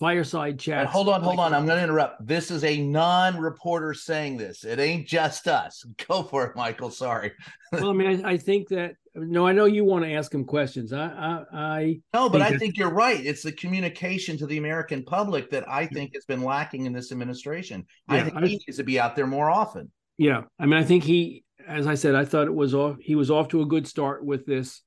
fireside 0.00 0.58
chat. 0.58 0.86
Hold 0.86 1.08
on, 1.08 1.22
hold 1.22 1.38
on. 1.38 1.54
I'm 1.54 1.66
going 1.66 1.78
to 1.78 1.84
interrupt. 1.84 2.26
This 2.26 2.50
is 2.50 2.64
a 2.64 2.82
non-reporter 2.82 3.94
saying 3.94 4.36
this. 4.36 4.64
It 4.64 4.78
ain't 4.80 5.06
just 5.06 5.46
us. 5.48 5.84
Go 6.08 6.22
for 6.24 6.44
it, 6.46 6.56
Michael. 6.56 6.90
Sorry. 6.90 7.32
well, 7.72 7.90
I 7.90 7.92
mean, 7.92 8.24
I, 8.24 8.32
I 8.32 8.36
think 8.36 8.68
that 8.68 8.96
no, 9.16 9.46
I 9.46 9.52
know 9.52 9.66
you 9.66 9.84
want 9.84 10.04
to 10.04 10.12
ask 10.12 10.34
him 10.34 10.44
questions. 10.44 10.92
I, 10.92 11.06
I, 11.06 11.44
I 11.52 12.00
No, 12.12 12.28
but 12.28 12.38
think 12.38 12.44
I 12.44 12.50
that- 12.50 12.58
think 12.58 12.76
you're 12.76 12.90
right. 12.90 13.24
It's 13.24 13.44
the 13.44 13.52
communication 13.52 14.36
to 14.38 14.46
the 14.46 14.58
American 14.58 15.04
public 15.04 15.50
that 15.50 15.68
I 15.68 15.86
think 15.86 16.14
has 16.14 16.24
been 16.24 16.42
lacking 16.42 16.86
in 16.86 16.92
this 16.92 17.12
administration. 17.12 17.86
I 18.08 18.22
think 18.22 18.36
I- 18.36 18.40
he 18.46 18.56
needs 18.66 18.76
to 18.78 18.82
be 18.82 18.98
out 18.98 19.14
there 19.14 19.28
more 19.28 19.50
often. 19.50 19.92
Yeah, 20.18 20.42
I 20.58 20.66
mean, 20.66 20.74
I 20.80 20.84
think 20.84 21.04
he, 21.04 21.44
as 21.66 21.86
I 21.86 21.94
said, 21.94 22.14
I 22.16 22.24
thought 22.24 22.46
it 22.46 22.54
was 22.54 22.74
off. 22.74 22.96
He 23.00 23.14
was 23.14 23.30
off 23.30 23.48
to 23.48 23.62
a 23.62 23.66
good 23.66 23.86
start 23.86 24.24
with 24.24 24.46
this 24.46 24.80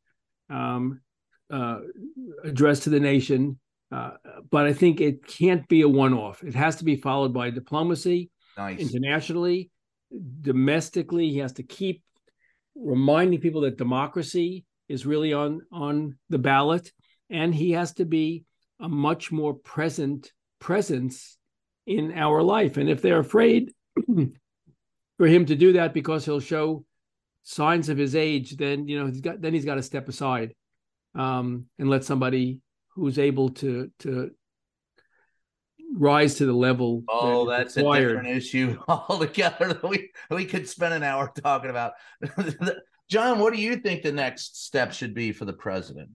um, 0.49 1.01
uh, 1.49 1.79
address 2.43 2.81
to 2.81 2.89
the 2.89 2.99
nation, 2.99 3.59
uh, 3.91 4.11
but 4.49 4.65
I 4.65 4.73
think 4.73 4.99
it 4.99 5.25
can't 5.25 5.67
be 5.67 5.81
a 5.81 5.89
one-off. 5.89 6.43
It 6.43 6.55
has 6.55 6.77
to 6.77 6.83
be 6.85 6.97
followed 6.97 7.33
by 7.33 7.49
diplomacy 7.49 8.29
Nice. 8.57 8.79
internationally, 8.79 9.71
domestically. 10.41 11.29
He 11.29 11.37
has 11.39 11.53
to 11.53 11.63
keep 11.63 12.03
reminding 12.75 13.39
people 13.39 13.61
that 13.61 13.77
democracy 13.77 14.65
is 14.89 15.05
really 15.05 15.33
on 15.33 15.61
on 15.71 16.17
the 16.29 16.37
ballot, 16.37 16.91
and 17.29 17.53
he 17.53 17.71
has 17.71 17.93
to 17.93 18.05
be 18.05 18.45
a 18.79 18.89
much 18.89 19.31
more 19.31 19.53
present 19.53 20.31
presence 20.59 21.37
in 21.85 22.13
our 22.13 22.43
life. 22.43 22.77
And 22.77 22.89
if 22.89 23.01
they're 23.01 23.19
afraid 23.19 23.73
for 25.17 25.27
him 25.27 25.45
to 25.45 25.55
do 25.55 25.73
that 25.73 25.93
because 25.93 26.25
he'll 26.25 26.39
show 26.39 26.85
signs 27.43 27.89
of 27.89 27.97
his 27.97 28.15
age, 28.15 28.57
then 28.57 28.87
you 28.87 28.99
know 28.99 29.07
he's 29.07 29.21
got 29.21 29.41
then 29.41 29.53
he's 29.53 29.65
got 29.65 29.75
to 29.75 29.83
step 29.83 30.09
aside 30.09 30.53
um, 31.15 31.65
and 31.79 31.89
let 31.89 32.03
somebody 32.03 32.59
who's 32.97 33.19
able 33.19 33.49
to 33.49 33.91
to 33.99 34.31
rise 35.93 36.35
to 36.35 36.45
the 36.45 36.53
level. 36.53 37.03
Oh, 37.07 37.49
that 37.49 37.67
is 37.67 37.75
that's 37.75 37.87
a 37.87 37.99
different 37.99 38.27
issue 38.27 38.77
altogether. 38.87 39.79
We 39.83 40.09
we 40.29 40.45
could 40.45 40.67
spend 40.67 40.93
an 40.93 41.03
hour 41.03 41.31
talking 41.41 41.69
about. 41.69 41.93
John, 43.09 43.39
what 43.39 43.53
do 43.53 43.61
you 43.61 43.77
think 43.77 44.01
the 44.01 44.11
next 44.11 44.65
step 44.65 44.91
should 44.91 45.13
be 45.13 45.31
for 45.31 45.45
the 45.45 45.53
president? 45.53 46.09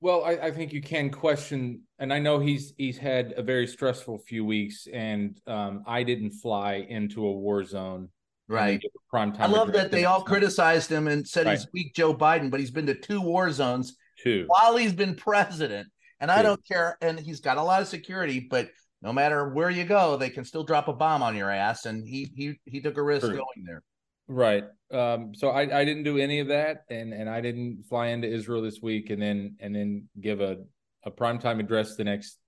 Well, 0.00 0.24
I, 0.24 0.30
I 0.32 0.50
think 0.50 0.72
you 0.72 0.80
can 0.80 1.10
question, 1.10 1.82
and 1.98 2.12
I 2.12 2.18
know 2.18 2.38
he's 2.38 2.72
he's 2.78 2.98
had 2.98 3.34
a 3.36 3.42
very 3.42 3.66
stressful 3.66 4.18
few 4.18 4.44
weeks, 4.44 4.86
and 4.92 5.38
um, 5.46 5.82
I 5.86 6.02
didn't 6.04 6.32
fly 6.32 6.86
into 6.88 7.26
a 7.26 7.32
war 7.32 7.64
zone. 7.64 8.08
Right. 8.48 8.80
give 8.80 8.90
a 8.94 9.10
prime 9.10 9.34
I 9.38 9.46
love 9.46 9.72
that 9.72 9.90
they 9.90 10.04
all 10.04 10.18
night, 10.18 10.26
criticized 10.26 10.90
him 10.90 11.08
and 11.08 11.26
said 11.26 11.46
he's 11.46 11.66
weak 11.72 11.94
Joe 11.94 12.12
Biden, 12.12 12.50
but 12.50 12.60
he's 12.60 12.72
been 12.72 12.86
to 12.86 12.94
two 12.94 13.20
war 13.20 13.50
zones 13.50 13.96
too. 14.22 14.44
while 14.46 14.76
he's 14.76 14.92
been 14.92 15.14
president. 15.14 15.88
And 16.20 16.30
I 16.30 16.42
don't 16.42 16.64
care. 16.66 16.96
And 17.00 17.18
he's 17.18 17.40
got 17.40 17.56
a 17.56 17.62
lot 17.62 17.82
of 17.82 17.88
security, 17.88 18.46
but 18.48 18.70
no 19.02 19.12
matter 19.12 19.48
where 19.48 19.70
you 19.70 19.82
go, 19.82 20.16
they 20.16 20.30
can 20.30 20.44
still 20.44 20.62
drop 20.62 20.86
a 20.86 20.92
bomb 20.92 21.20
on 21.20 21.34
your 21.34 21.50
ass. 21.50 21.84
And 21.84 22.06
he 22.06 22.30
he 22.36 22.60
he 22.64 22.80
took 22.80 22.96
a 22.96 23.02
risk 23.02 23.26
True. 23.26 23.34
going 23.34 23.64
there. 23.64 23.82
Right. 24.28 24.64
Um, 24.92 25.34
so 25.34 25.48
I, 25.48 25.80
I 25.80 25.84
didn't 25.84 26.04
do 26.04 26.18
any 26.18 26.38
of 26.38 26.48
that, 26.48 26.84
and 26.88 27.12
and 27.12 27.28
I 27.28 27.40
didn't 27.40 27.84
fly 27.88 28.08
into 28.08 28.28
Israel 28.28 28.62
this 28.62 28.78
week, 28.80 29.10
and 29.10 29.20
then 29.20 29.56
and 29.58 29.74
then 29.74 30.08
give 30.20 30.40
a 30.40 30.58
a 31.04 31.10
primetime 31.10 31.58
address 31.58 31.96
the 31.96 32.04
next 32.04 32.38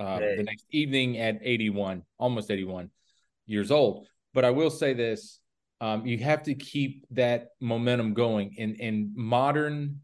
uh, 0.00 0.18
Hey. 0.18 0.36
the 0.36 0.42
next 0.42 0.66
evening 0.72 1.18
at 1.18 1.38
81, 1.40 2.02
almost 2.18 2.50
81 2.50 2.90
years 3.46 3.70
old. 3.70 4.08
But 4.34 4.44
I 4.44 4.50
will 4.50 4.70
say 4.70 4.92
this: 4.92 5.38
um, 5.80 6.04
you 6.04 6.18
have 6.18 6.42
to 6.44 6.54
keep 6.54 7.06
that 7.12 7.50
momentum 7.60 8.12
going 8.14 8.54
in 8.56 8.74
in 8.74 9.12
modern 9.14 10.00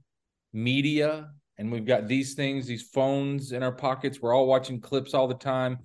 media, 0.54 1.28
and 1.58 1.70
we've 1.70 1.86
got 1.86 2.08
these 2.08 2.34
things, 2.34 2.66
these 2.66 2.82
phones 2.82 3.52
in 3.52 3.62
our 3.62 3.72
pockets. 3.72 4.22
We're 4.22 4.32
all 4.32 4.46
watching 4.46 4.80
clips 4.80 5.12
all 5.12 5.28
the 5.28 5.34
time 5.34 5.78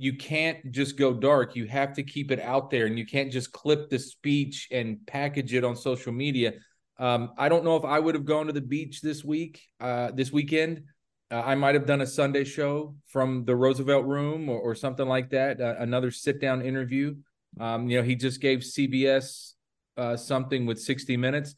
you 0.00 0.16
can't 0.16 0.72
just 0.72 0.96
go 0.96 1.12
dark. 1.12 1.54
You 1.54 1.66
have 1.66 1.92
to 1.92 2.02
keep 2.02 2.30
it 2.30 2.40
out 2.40 2.70
there, 2.70 2.86
and 2.86 2.98
you 2.98 3.04
can't 3.04 3.30
just 3.30 3.52
clip 3.52 3.90
the 3.90 3.98
speech 3.98 4.66
and 4.72 4.96
package 5.06 5.52
it 5.52 5.62
on 5.62 5.76
social 5.76 6.10
media. 6.10 6.54
Um, 6.98 7.32
I 7.36 7.50
don't 7.50 7.64
know 7.64 7.76
if 7.76 7.84
I 7.84 7.98
would 7.98 8.14
have 8.14 8.24
gone 8.24 8.46
to 8.46 8.54
the 8.54 8.62
beach 8.62 9.02
this 9.02 9.22
week, 9.22 9.60
uh, 9.78 10.10
this 10.12 10.32
weekend. 10.32 10.84
Uh, 11.30 11.42
I 11.44 11.54
might 11.54 11.74
have 11.74 11.84
done 11.84 12.00
a 12.00 12.06
Sunday 12.06 12.44
show 12.44 12.96
from 13.08 13.44
the 13.44 13.54
Roosevelt 13.54 14.06
Room 14.06 14.48
or, 14.48 14.58
or 14.58 14.74
something 14.74 15.06
like 15.06 15.28
that. 15.30 15.60
Uh, 15.60 15.74
another 15.78 16.10
sit-down 16.10 16.62
interview. 16.62 17.16
Um, 17.60 17.90
you 17.90 17.98
know, 17.98 18.02
he 18.02 18.14
just 18.14 18.40
gave 18.40 18.60
CBS 18.60 19.52
uh, 19.98 20.16
something 20.16 20.64
with 20.64 20.80
60 20.80 21.18
Minutes. 21.18 21.54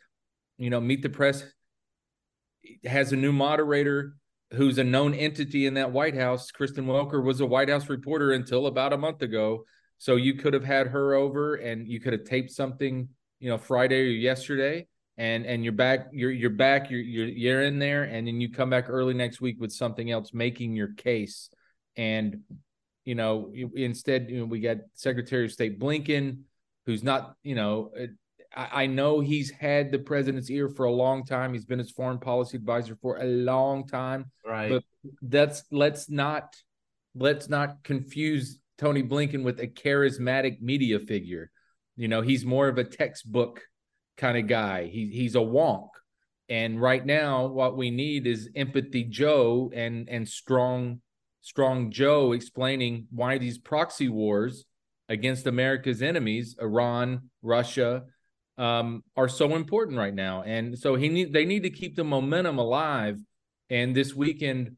You 0.59 0.71
know, 0.71 0.81
Meet 0.81 1.03
the 1.03 1.11
Press 1.11 1.45
has 2.85 3.13
a 3.13 3.17
new 3.17 3.33
moderator 3.33 4.15
who's 4.53 4.79
a 4.79 4.85
known 4.85 5.15
entity 5.15 5.67
in 5.67 5.75
that 5.75 5.93
White 5.93 6.15
House. 6.15 6.51
Kristen 6.51 6.87
Welker 6.87 7.25
was 7.25 7.41
a 7.41 7.47
White 7.47 7.69
House 7.69 7.89
reporter 7.89 8.33
until 8.33 8.67
about 8.67 8.93
a 8.93 8.99
month 8.99 9.23
ago. 9.23 9.65
So 9.99 10.17
you 10.17 10.35
could 10.35 10.53
have 10.53 10.65
had 10.65 10.89
her 10.89 11.15
over 11.15 11.55
and 11.57 11.87
you 11.89 12.01
could 12.01 12.13
have 12.13 12.25
taped 12.25 12.51
something, 12.51 13.09
you 13.39 13.49
know, 13.49 13.59
Friday 13.59 14.01
or 14.01 14.11
yesterday. 14.11 14.87
And 15.19 15.45
and 15.45 15.63
you're 15.63 15.75
back, 15.75 16.09
you're 16.13 16.31
you're 16.31 16.51
back, 16.51 16.91
you're 16.91 17.01
you're 17.01 17.29
you're 17.29 17.63
in 17.63 17.79
there, 17.79 18.05
and 18.05 18.27
then 18.27 18.41
you 18.41 18.51
come 18.51 18.71
back 18.71 18.87
early 18.89 19.13
next 19.13 19.41
week 19.43 19.61
with 19.61 19.71
something 19.71 20.11
else 20.11 20.33
making 20.33 20.75
your 20.75 20.95
case. 20.95 21.51
And 21.97 22.41
you 23.05 23.15
know, 23.15 23.53
instead, 23.75 24.31
you 24.31 24.39
know, 24.39 24.45
we 24.45 24.61
got 24.61 24.79
Secretary 24.95 25.45
of 25.45 25.53
State 25.53 25.79
Blinken, 25.79 26.43
who's 26.87 27.03
not, 27.03 27.37
you 27.43 27.55
know, 27.55 27.91
I, 28.55 28.83
I 28.83 28.87
know 28.87 29.21
he's 29.21 29.51
had 29.51 29.91
the 29.91 29.99
president's 29.99 30.51
ear 30.51 30.69
for 30.69 30.85
a 30.85 30.93
long 30.93 31.25
time. 31.25 31.53
He's 31.53 31.65
been 31.65 31.79
his 31.79 31.91
foreign 31.91 32.19
policy 32.19 32.57
advisor 32.57 32.97
for 33.01 33.19
a 33.19 33.25
long 33.25 33.87
time. 33.87 34.31
Right. 34.45 34.71
But 34.71 34.85
that's 35.23 35.65
let's 35.71 36.09
not 36.11 36.55
let's 37.15 37.49
not 37.49 37.83
confuse 37.83 38.59
Tony 38.79 39.03
Blinken 39.03 39.43
with 39.43 39.61
a 39.61 39.67
charismatic 39.67 40.61
media 40.61 40.99
figure. 40.99 41.51
You 41.97 42.09
know, 42.09 42.23
he's 42.23 42.45
more 42.45 42.69
of 42.69 42.79
a 42.79 42.85
textbook 42.85 43.61
kind 44.17 44.39
of 44.39 44.47
guy. 44.47 44.87
He 44.87 45.09
he's 45.09 45.35
a 45.35 45.39
wonk. 45.39 45.89
And 46.49 46.81
right 46.81 47.05
now, 47.05 47.47
what 47.47 47.77
we 47.77 47.91
need 47.91 48.27
is 48.27 48.51
empathy 48.55 49.05
Joe 49.05 49.71
and 49.75 50.09
and 50.09 50.29
strong 50.29 51.01
strong 51.41 51.91
Joe 51.91 52.33
explaining 52.33 53.07
why 53.11 53.39
these 53.39 53.59
proxy 53.59 54.09
wars 54.09 54.65
against 55.09 55.47
America's 55.47 56.01
enemies, 56.01 56.57
Iran, 56.61 57.31
Russia, 57.43 58.05
um, 58.59 59.03
are 59.17 59.29
so 59.29 59.55
important 59.55 59.99
right 59.99 60.15
now. 60.15 60.43
And 60.43 60.79
so 60.79 60.95
he 60.95 61.09
need 61.09 61.33
they 61.33 61.45
need 61.45 61.63
to 61.63 61.71
keep 61.71 61.97
the 61.97 62.05
momentum 62.05 62.59
alive. 62.59 63.19
And 63.71 63.97
this 63.97 64.15
weekend, 64.15 64.77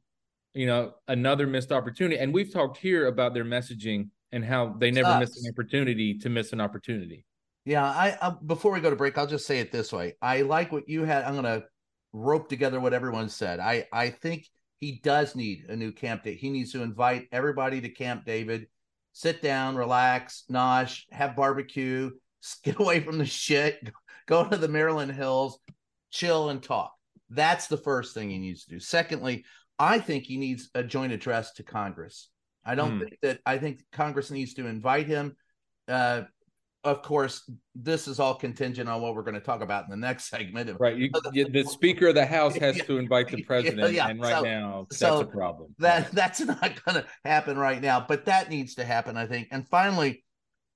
you 0.53 0.67
know, 0.67 0.95
another 1.09 1.47
missed 1.47 1.73
opportunity. 1.73 2.19
And 2.19 2.33
we've 2.33 2.53
talked 2.53 2.79
here 2.79 3.07
about 3.07 3.35
their 3.35 3.45
messaging 3.45 4.11
and 4.31 4.45
how 4.45 4.75
they 4.79 4.91
never 4.91 5.19
miss 5.19 5.43
an 5.43 5.51
opportunity 5.53 6.19
to 6.19 6.29
miss 6.29 6.53
an 6.53 6.61
opportunity. 6.61 7.25
Yeah, 7.65 7.85
I, 7.85 8.17
I 8.21 8.35
before 8.45 8.73
we 8.73 8.81
go 8.81 8.91
to 8.91 8.97
break, 8.97 9.17
I'll 9.17 9.27
just 9.27 9.47
say 9.47 9.61
it 9.61 9.73
this 9.73 9.93
way. 9.93 10.17
I 10.21 10.43
like 10.43 10.71
what 10.71 10.89
you 10.89 11.05
had. 11.05 11.25
I'm 11.25 11.35
gonna 11.35 11.65
rope 12.13 12.49
together 12.49 12.79
what 12.79 12.93
everyone 12.93 13.29
said. 13.29 13.59
I 13.59 13.87
I 13.93 14.11
think 14.11 14.47
he 14.81 15.01
does 15.03 15.35
need 15.35 15.65
a 15.69 15.77
new 15.77 15.93
Camp 15.93 16.25
David. 16.25 16.41
He 16.41 16.51
needs 16.51 16.73
to 16.73 16.83
invite 16.83 17.29
everybody 17.33 17.81
to 17.81 17.89
Camp 17.89 18.25
David, 18.27 18.67
sit 19.13 19.41
down, 19.41 19.77
relax, 19.77 20.45
nosh, 20.51 21.05
have 21.11 21.37
barbecue, 21.37 22.11
get 22.63 22.79
away 22.81 23.01
from 23.01 23.19
the 23.19 23.27
shit, 23.27 23.91
go 24.27 24.49
to 24.49 24.57
the 24.57 24.69
Maryland 24.69 25.13
Hills, 25.13 25.59
chill 26.11 26.51
and 26.51 26.63
talk. 26.63 26.93
That's 27.31 27.67
the 27.67 27.77
first 27.77 28.15
thing 28.15 28.31
he 28.31 28.39
needs 28.39 28.65
to 28.65 28.71
do. 28.71 28.81
Secondly, 28.81 29.45
I 29.79 29.99
think 29.99 30.25
he 30.25 30.37
needs 30.37 30.71
a 30.75 30.83
joint 30.85 31.13
address 31.13 31.53
to 31.55 31.63
Congress. 31.63 32.29
I 32.65 32.75
don't 32.75 32.93
Hmm. 32.93 33.01
think 33.01 33.19
that 33.23 33.41
I 33.45 33.59
think 33.59 33.83
Congress 33.93 34.31
needs 34.31 34.55
to 34.55 34.67
invite 34.67 35.07
him. 35.07 35.37
Uh, 35.89 36.23
of 36.85 37.01
course, 37.03 37.51
this 37.75 38.07
is 38.07 38.21
all 38.21 38.35
contingent 38.35 38.89
on 38.91 39.01
what 39.01 39.15
we're 39.15 39.23
going 39.23 39.35
to 39.35 39.41
talk 39.41 39.63
about 39.63 39.85
in 39.85 39.91
the 39.91 39.97
next 39.97 40.25
segment. 40.31 40.71
Right. 40.79 40.97
You, 40.97 41.11
the 41.49 41.65
Speaker 41.65 42.09
of 42.09 42.15
the 42.15 42.27
House 42.27 42.55
has 42.57 42.77
to 42.83 42.99
invite 42.99 43.29
the 43.29 43.43
president, 43.51 43.93
yeah. 43.95 44.09
and 44.09 44.21
right 44.21 44.37
So- 44.37 44.43
now 44.43 44.87
that's 44.91 44.99
so 44.99 45.21
a 45.21 45.25
problem. 45.27 45.75
That 45.79 46.13
that's 46.13 46.41
not 46.41 46.61
going 46.85 47.03
to 47.03 47.07
happen 47.25 47.57
right 47.59 47.81
now, 47.81 48.05
but 48.07 48.27
that 48.27 48.51
needs 48.51 48.75
to 48.77 48.85
happen, 48.85 49.17
I 49.17 49.27
think. 49.27 49.49
And 49.51 49.67
finally, 49.69 50.25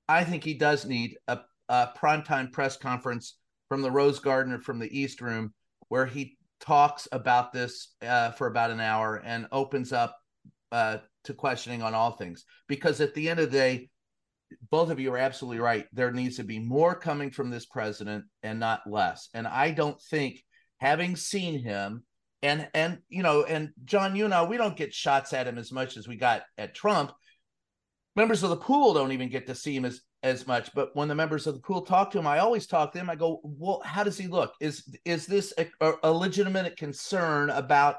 I 0.09 0.25
think 0.25 0.45
he 0.45 0.55
does 0.55 0.87
need 0.87 1.17
a, 1.29 1.41
a 1.69 1.89
primetime 1.97 2.53
press 2.53 2.77
conference 2.77 3.37
from 3.69 3.83
the 3.83 3.91
Rose 3.91 4.19
Garden 4.19 4.53
or 4.53 4.61
from 4.61 4.79
the 4.79 4.99
East 4.99 5.21
Room 5.21 5.53
where 5.89 6.07
he 6.07 6.37
talks 6.61 7.09
about 7.13 7.53
this 7.53 7.95
uh, 8.03 8.31
for 8.33 8.47
about 8.47 8.71
an 8.71 8.81
hour 8.81 9.23
and 9.25 9.47
opens 9.53 9.93
up 9.93 10.17
uh, 10.73 10.99
to 11.25 11.35
questioning 11.35 11.83
on 11.83 11.95
all 11.95 12.13
things. 12.13 12.45
Because 12.69 13.01
at 13.01 13.15
the 13.15 13.29
end 13.29 13.41
of 13.41 13.51
the 13.51 13.59
day, 13.59 13.91
both 14.71 14.91
of 14.91 14.99
you 14.99 15.13
are 15.13 15.19
absolutely 15.19 15.61
right. 15.61 15.87
There 15.93 16.11
needs 16.11 16.37
to 16.37 16.45
be 16.45 16.59
more 16.59 16.95
coming 16.95 17.31
from 17.31 17.51
this 17.51 17.67
president 17.67 18.25
and 18.43 18.59
not 18.59 18.81
less. 18.87 19.29
And 19.35 19.47
I 19.47 19.71
don't 19.71 20.01
think 20.11 20.43
having 20.79 21.17
seen 21.17 21.63
him 21.63 22.05
and 22.41 22.69
and 22.73 22.99
you 23.09 23.23
know 23.23 23.43
and 23.43 23.71
John, 23.85 24.17
you 24.17 24.29
know, 24.29 24.45
we 24.45 24.57
don't 24.57 24.77
get 24.77 24.95
shots 24.95 25.33
at 25.33 25.47
him 25.47 25.59
as 25.59 25.73
much 25.73 25.97
as 25.97 26.09
we 26.09 26.17
got 26.17 26.43
at 26.57 26.75
Trump. 26.75 27.13
Members 28.19 28.43
of 28.43 28.51
the 28.51 28.57
pool 28.57 28.95
don't 28.95 29.13
even 29.13 29.29
get 29.29 29.47
to 29.47 29.55
see 29.55 29.77
him 29.77 29.85
as 29.85 30.01
as 30.25 30.45
much. 30.45 30.75
But 30.75 30.91
when 30.97 31.07
the 31.07 31.15
members 31.15 31.47
of 31.47 31.55
the 31.55 31.61
pool 31.61 31.83
talk 31.83 32.11
to 32.11 32.19
him, 32.19 32.27
I 32.27 32.41
always 32.41 32.67
talk 32.67 32.93
to 32.93 32.99
him. 32.99 33.09
I 33.09 33.15
go, 33.15 33.41
"Well, 33.45 33.81
how 33.85 34.03
does 34.03 34.19
he 34.19 34.27
look? 34.27 34.55
Is 34.61 34.83
is 35.05 35.25
this 35.25 35.55
a, 35.57 35.93
a 36.03 36.11
legitimate 36.11 36.77
concern 36.77 37.49
about 37.51 37.95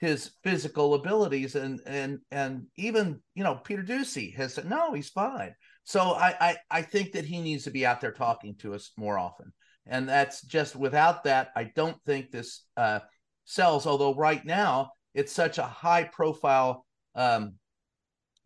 his 0.00 0.32
physical 0.44 0.92
abilities?" 0.92 1.54
And 1.54 1.80
and 1.86 2.18
and 2.30 2.66
even 2.76 3.22
you 3.34 3.42
know 3.42 3.54
Peter 3.54 3.82
Doocy 3.82 4.36
has 4.36 4.52
said, 4.52 4.68
"No, 4.68 4.92
he's 4.92 5.08
fine." 5.08 5.54
So 5.84 6.00
I, 6.02 6.34
I 6.38 6.56
I 6.70 6.82
think 6.82 7.12
that 7.12 7.24
he 7.24 7.40
needs 7.40 7.64
to 7.64 7.70
be 7.70 7.86
out 7.86 8.02
there 8.02 8.12
talking 8.12 8.54
to 8.56 8.74
us 8.74 8.90
more 8.98 9.18
often. 9.18 9.54
And 9.86 10.06
that's 10.06 10.42
just 10.42 10.76
without 10.76 11.24
that, 11.24 11.52
I 11.56 11.72
don't 11.74 11.96
think 12.04 12.30
this 12.30 12.66
uh, 12.76 12.98
sells. 13.46 13.86
Although 13.86 14.14
right 14.14 14.44
now 14.44 14.90
it's 15.14 15.32
such 15.32 15.56
a 15.56 15.62
high 15.62 16.04
profile 16.04 16.84
um, 17.14 17.54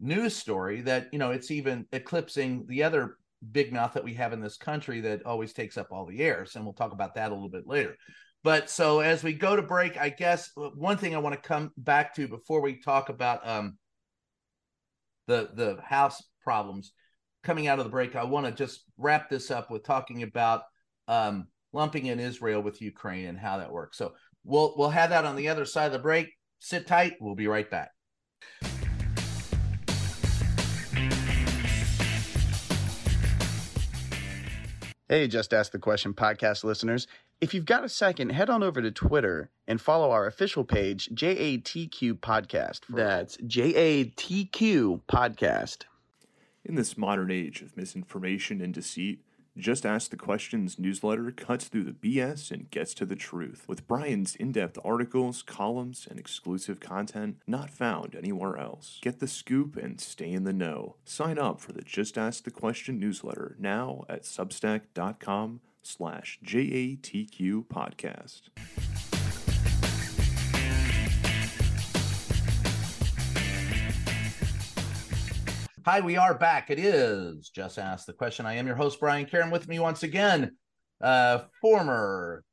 news 0.03 0.35
story 0.35 0.81
that 0.83 1.09
you 1.13 1.19
know 1.19 1.31
it's 1.31 1.51
even 1.51 1.87
eclipsing 1.93 2.67
the 2.67 2.83
other 2.83 3.17
big 3.53 3.73
mouth 3.73 3.95
that 3.95 4.05
we 4.05 4.15
have 4.15 4.33
in 4.33 4.41
this 4.41 4.57
country 4.57 5.01
that 5.01 5.25
always 5.25 5.53
takes 5.53 5.79
up 5.79 5.89
all 5.91 6.05
the 6.05 6.21
airs 6.21 6.55
and 6.55 6.65
we'll 6.65 6.75
talk 6.75 6.93
about 6.93 7.15
that 7.15 7.31
a 7.31 7.35
little 7.35 7.49
bit 7.49 7.67
later. 7.67 7.97
But 8.45 8.69
so 8.69 9.01
as 9.01 9.23
we 9.23 9.33
go 9.33 9.55
to 9.55 9.63
break 9.63 9.97
i 9.97 10.09
guess 10.09 10.51
uh, 10.57 10.71
one 10.75 10.97
thing 10.97 11.15
i 11.15 11.19
want 11.19 11.41
to 11.41 11.49
come 11.49 11.71
back 11.77 12.15
to 12.17 12.27
before 12.27 12.61
we 12.61 12.81
talk 12.81 13.09
about 13.09 13.47
um 13.49 13.79
the 15.29 15.51
the 15.55 15.79
house 15.83 16.21
problems 16.43 16.93
coming 17.45 17.69
out 17.69 17.79
of 17.79 17.85
the 17.85 17.91
break 17.91 18.17
i 18.17 18.25
want 18.25 18.47
to 18.47 18.53
just 18.53 18.83
wrap 18.99 19.31
this 19.31 19.53
up 19.53 19.71
with 19.71 19.85
talking 19.85 20.25
about 20.25 20.63
um 21.07 21.47
lumping 21.73 22.07
in 22.07 22.19
israel 22.19 22.61
with 22.61 22.83
ukraine 22.83 23.27
and 23.27 23.39
how 23.39 23.59
that 23.59 23.73
works. 23.73 23.97
So 23.97 24.15
we'll 24.45 24.75
we'll 24.77 24.91
have 24.91 25.11
that 25.11 25.25
on 25.25 25.37
the 25.37 25.49
other 25.49 25.65
side 25.65 25.87
of 25.87 25.93
the 25.93 25.99
break. 26.01 26.29
Sit 26.59 26.87
tight. 26.87 27.15
We'll 27.21 27.37
be 27.37 27.47
right 27.47 27.71
back 27.71 27.91
Hey, 35.13 35.29
Just 35.29 35.53
Ask 35.53 35.73
the 35.73 35.79
Question 35.79 36.15
podcast 36.15 36.65
listeners. 36.65 37.07
If 37.43 37.53
you've 37.53 37.67
got 37.67 37.85
a 37.85 37.89
second, 37.91 38.31
head 38.31 38.49
on 38.49 38.63
over 38.63 38.81
to 38.81 38.91
Twitter 38.91 39.51
and 39.69 39.79
follow 39.79 40.11
our 40.11 40.27
official 40.27 40.65
page, 40.65 41.11
JATQ 41.13 42.15
Podcast. 42.15 42.81
That's 42.89 43.37
JATQ 43.37 45.03
Podcast. 45.07 45.83
In 46.65 46.77
this 46.77 46.97
modern 46.97 47.31
age 47.31 47.61
of 47.61 47.77
misinformation 47.77 48.63
and 48.63 48.73
deceit, 48.73 49.21
Just 49.57 49.85
Ask 49.85 50.11
the 50.11 50.17
Questions 50.17 50.79
newsletter 50.79 51.31
cuts 51.31 51.67
through 51.69 51.85
the 51.85 51.93
BS 51.93 52.51
and 52.51 52.71
gets 52.71 52.95
to 52.95 53.05
the 53.05 53.17
truth 53.17 53.65
with 53.69 53.87
Brian's 53.87 54.35
in 54.35 54.51
depth 54.51 54.79
articles, 54.83 55.43
columns, 55.43 56.07
and 56.09 56.19
exclusive 56.19 56.81
content 56.81 57.37
not 57.47 57.69
found 57.69 58.15
anywhere 58.15 58.57
else. 58.57 58.99
Get 59.03 59.21
the 59.21 59.29
scoop 59.29 59.77
and 59.77 60.01
stay 60.01 60.31
in 60.31 60.45
the 60.45 60.55
know. 60.55 60.97
Sign 61.05 61.39
up 61.39 61.61
for 61.61 61.73
the 61.73 61.83
Just 61.83 62.17
Ask 62.17 62.45
the 62.45 62.51
Question 62.51 62.99
newsletter 62.99 63.57
now 63.59 64.05
at 64.09 64.23
substack.com 64.23 65.61
slash 65.83 66.39
JATQ 66.45 67.67
podcast. 67.67 68.92
Hi, 75.85 76.01
we 76.01 76.17
are 76.17 76.35
back. 76.35 76.71
It 76.71 76.79
is 76.79 77.49
Just 77.49 77.77
Ask 77.77 78.07
the 78.07 78.13
Question. 78.13 78.47
I 78.47 78.55
am 78.55 78.69
your 78.69 78.77
host, 78.77 79.01
Brian 79.01 79.27
Karem. 79.27 79.51
With 79.51 79.67
me 79.67 79.81
once 79.81 80.05
again, 80.05 80.57
uh, 81.01 81.41
former 81.61 82.45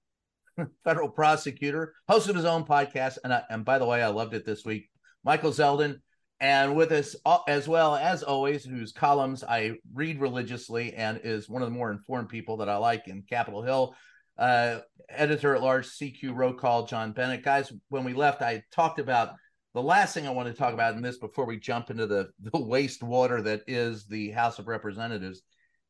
federal 0.84 1.10
prosecutor, 1.10 1.94
host 2.08 2.28
of 2.28 2.36
his 2.36 2.46
own 2.46 2.64
podcast. 2.64 3.20
And, 3.24 3.32
I, 3.32 3.44
and 3.52 3.64
by 3.64 3.78
the 3.78 3.86
way, 3.86 4.02
I 4.02 4.08
loved 4.08 4.34
it 4.34 4.48
this 4.48 4.66
week, 4.66 4.90
Michael 5.24 5.52
Zeldin. 5.52 6.00
And 6.40 6.76
with 6.76 6.92
us 6.92 7.16
uh, 7.24 7.40
as 7.48 7.68
well, 7.68 7.96
as 7.96 8.24
always, 8.24 8.66
whose 8.66 8.94
columns 8.94 9.44
I 9.44 9.74
read 9.94 10.20
religiously 10.20 10.96
and 10.96 11.22
is 11.24 11.48
one 11.48 11.62
of 11.62 11.68
the 11.68 11.76
more 11.76 11.92
informed 11.92 12.30
people 12.30 12.58
that 12.58 12.70
I 12.70 12.78
like 12.78 13.08
in 13.08 13.22
Capitol 13.30 13.62
Hill. 13.62 13.96
Uh, 14.40 14.80
editor 15.08 15.54
at 15.54 15.62
large, 15.62 15.86
CQ 15.88 16.34
Roll 16.34 16.54
Call, 16.54 16.88
John 16.88 17.12
Bennett. 17.12 17.44
Guys, 17.44 17.72
when 17.90 18.06
we 18.06 18.14
left, 18.14 18.42
I 18.42 18.64
talked 18.72 18.98
about 18.98 19.36
the 19.74 19.82
last 19.82 20.14
thing 20.14 20.28
I 20.28 20.32
want 20.32 20.48
to 20.48 20.54
talk 20.54 20.74
about 20.74 20.96
in 20.96 21.02
this 21.02 21.18
before 21.18 21.46
we 21.46 21.60
jump 21.60 21.90
into 21.90 22.08
the, 22.08 22.30
the 22.42 22.52
wastewater 22.52 23.44
that 23.44 23.64
is 23.68 24.06
the 24.06 24.32
House 24.32 24.60
of 24.60 24.68
Representatives, 24.68 25.42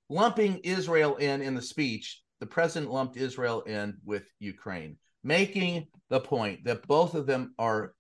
lumping 0.10 0.60
Israel 0.64 1.16
in 1.16 1.42
in 1.42 1.56
the 1.56 1.62
speech, 1.62 2.22
the 2.40 2.46
president 2.46 2.92
lumped 2.92 3.18
Israel 3.18 3.62
in 3.62 3.98
with 4.04 4.24
Ukraine, 4.40 4.98
making 5.24 5.88
the 6.10 6.20
point 6.20 6.66
that 6.66 6.88
both 6.88 7.16
of 7.16 7.26
them 7.26 7.54
are, 7.58 7.94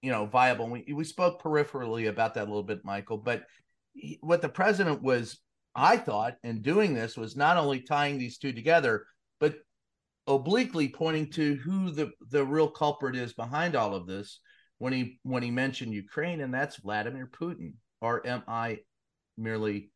you 0.00 0.10
know, 0.10 0.26
viable. 0.26 0.68
We 0.68 0.92
we 0.92 1.04
spoke 1.04 1.42
peripherally 1.42 2.08
about 2.08 2.34
that 2.34 2.44
a 2.44 2.50
little 2.50 2.62
bit, 2.62 2.84
Michael, 2.84 3.18
but 3.18 3.44
he, 3.92 4.18
what 4.22 4.40
the 4.40 4.48
president 4.48 5.02
was, 5.02 5.38
I 5.74 5.98
thought, 5.98 6.36
in 6.42 6.62
doing 6.62 6.94
this 6.94 7.18
was 7.18 7.36
not 7.36 7.58
only 7.58 7.80
tying 7.80 8.18
these 8.18 8.38
two 8.38 8.52
together, 8.52 9.04
but 9.40 9.56
obliquely 10.26 10.88
pointing 10.88 11.28
to 11.32 11.56
who 11.56 11.90
the 11.90 12.10
the 12.30 12.42
real 12.42 12.70
culprit 12.70 13.14
is 13.14 13.34
behind 13.34 13.76
all 13.76 13.94
of 13.94 14.06
this 14.06 14.40
when 14.82 14.92
he 14.92 15.20
when 15.22 15.44
he 15.44 15.50
mentioned 15.52 15.94
Ukraine, 15.94 16.40
and 16.40 16.52
that's 16.52 16.78
Vladimir 16.78 17.30
Putin. 17.40 17.74
Or 18.00 18.26
am 18.26 18.42
I 18.48 18.80
merely 19.38 19.92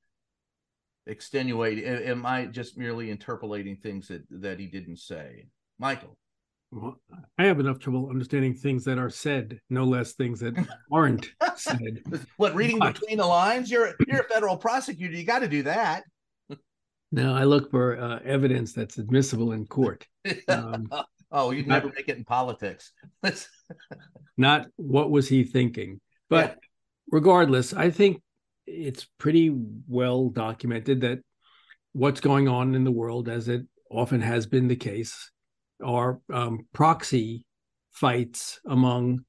extenuating? 1.09 1.85
Am 1.85 2.25
I 2.25 2.47
just 2.47 2.79
merely 2.79 3.11
interpolating 3.11 3.79
things 3.79 4.07
that 4.07 4.23
that 4.31 4.61
he 4.61 4.67
didn't 4.67 4.99
say, 5.01 5.47
Michael? 5.81 6.17
Well, 6.71 7.01
I 7.37 7.47
have 7.47 7.59
enough 7.59 7.81
trouble 7.81 8.11
understanding 8.11 8.55
things 8.55 8.85
that 8.85 8.97
are 8.99 9.11
said, 9.11 9.59
no 9.71 9.83
less 9.83 10.13
things 10.13 10.39
that 10.39 10.55
aren't 10.93 11.33
said. 11.57 12.03
What 12.37 12.55
reading 12.55 12.79
But- 12.79 12.95
between 12.95 13.19
the 13.19 13.27
lines? 13.27 13.69
You're 13.69 13.95
you're 14.07 14.21
a 14.21 14.29
federal 14.29 14.57
prosecutor. 14.57 15.15
You 15.17 15.25
got 15.25 15.41
to 15.41 15.49
do 15.49 15.65
that. 15.65 16.05
Now 17.11 17.35
I 17.35 17.43
look 17.43 17.73
for 17.73 17.99
uh, 17.99 18.21
evidence 18.25 18.73
that's 18.73 18.99
admissible 18.99 19.51
in 19.51 19.67
court, 19.67 20.07
Um, 20.49 20.89
oh, 21.37 21.51
you'd 21.51 21.69
never 21.69 21.89
make 21.95 22.09
it 22.09 22.17
in 22.17 22.25
politics. 22.25 22.93
not 24.37 24.67
what 24.77 25.11
was 25.11 25.29
he 25.29 25.45
thinking. 25.45 26.01
But 26.31 26.59
regardless, 27.11 27.75
I 27.75 27.91
think 27.91 28.23
it's 28.67 29.07
pretty 29.19 29.55
well 29.87 30.31
documented 30.31 31.03
that 31.03 31.21
what's 31.93 32.21
going 32.21 32.49
on 32.49 32.75
in 32.75 32.85
the 32.85 32.91
world, 32.91 33.29
as 33.29 33.49
it 33.49 33.63
often 33.91 34.23
has 34.23 34.47
been 34.47 34.67
the 34.67 34.77
case, 34.77 35.31
are 35.85 36.21
um, 36.33 36.67
proxy 36.73 37.45
fights 37.93 38.59
among 38.67 39.21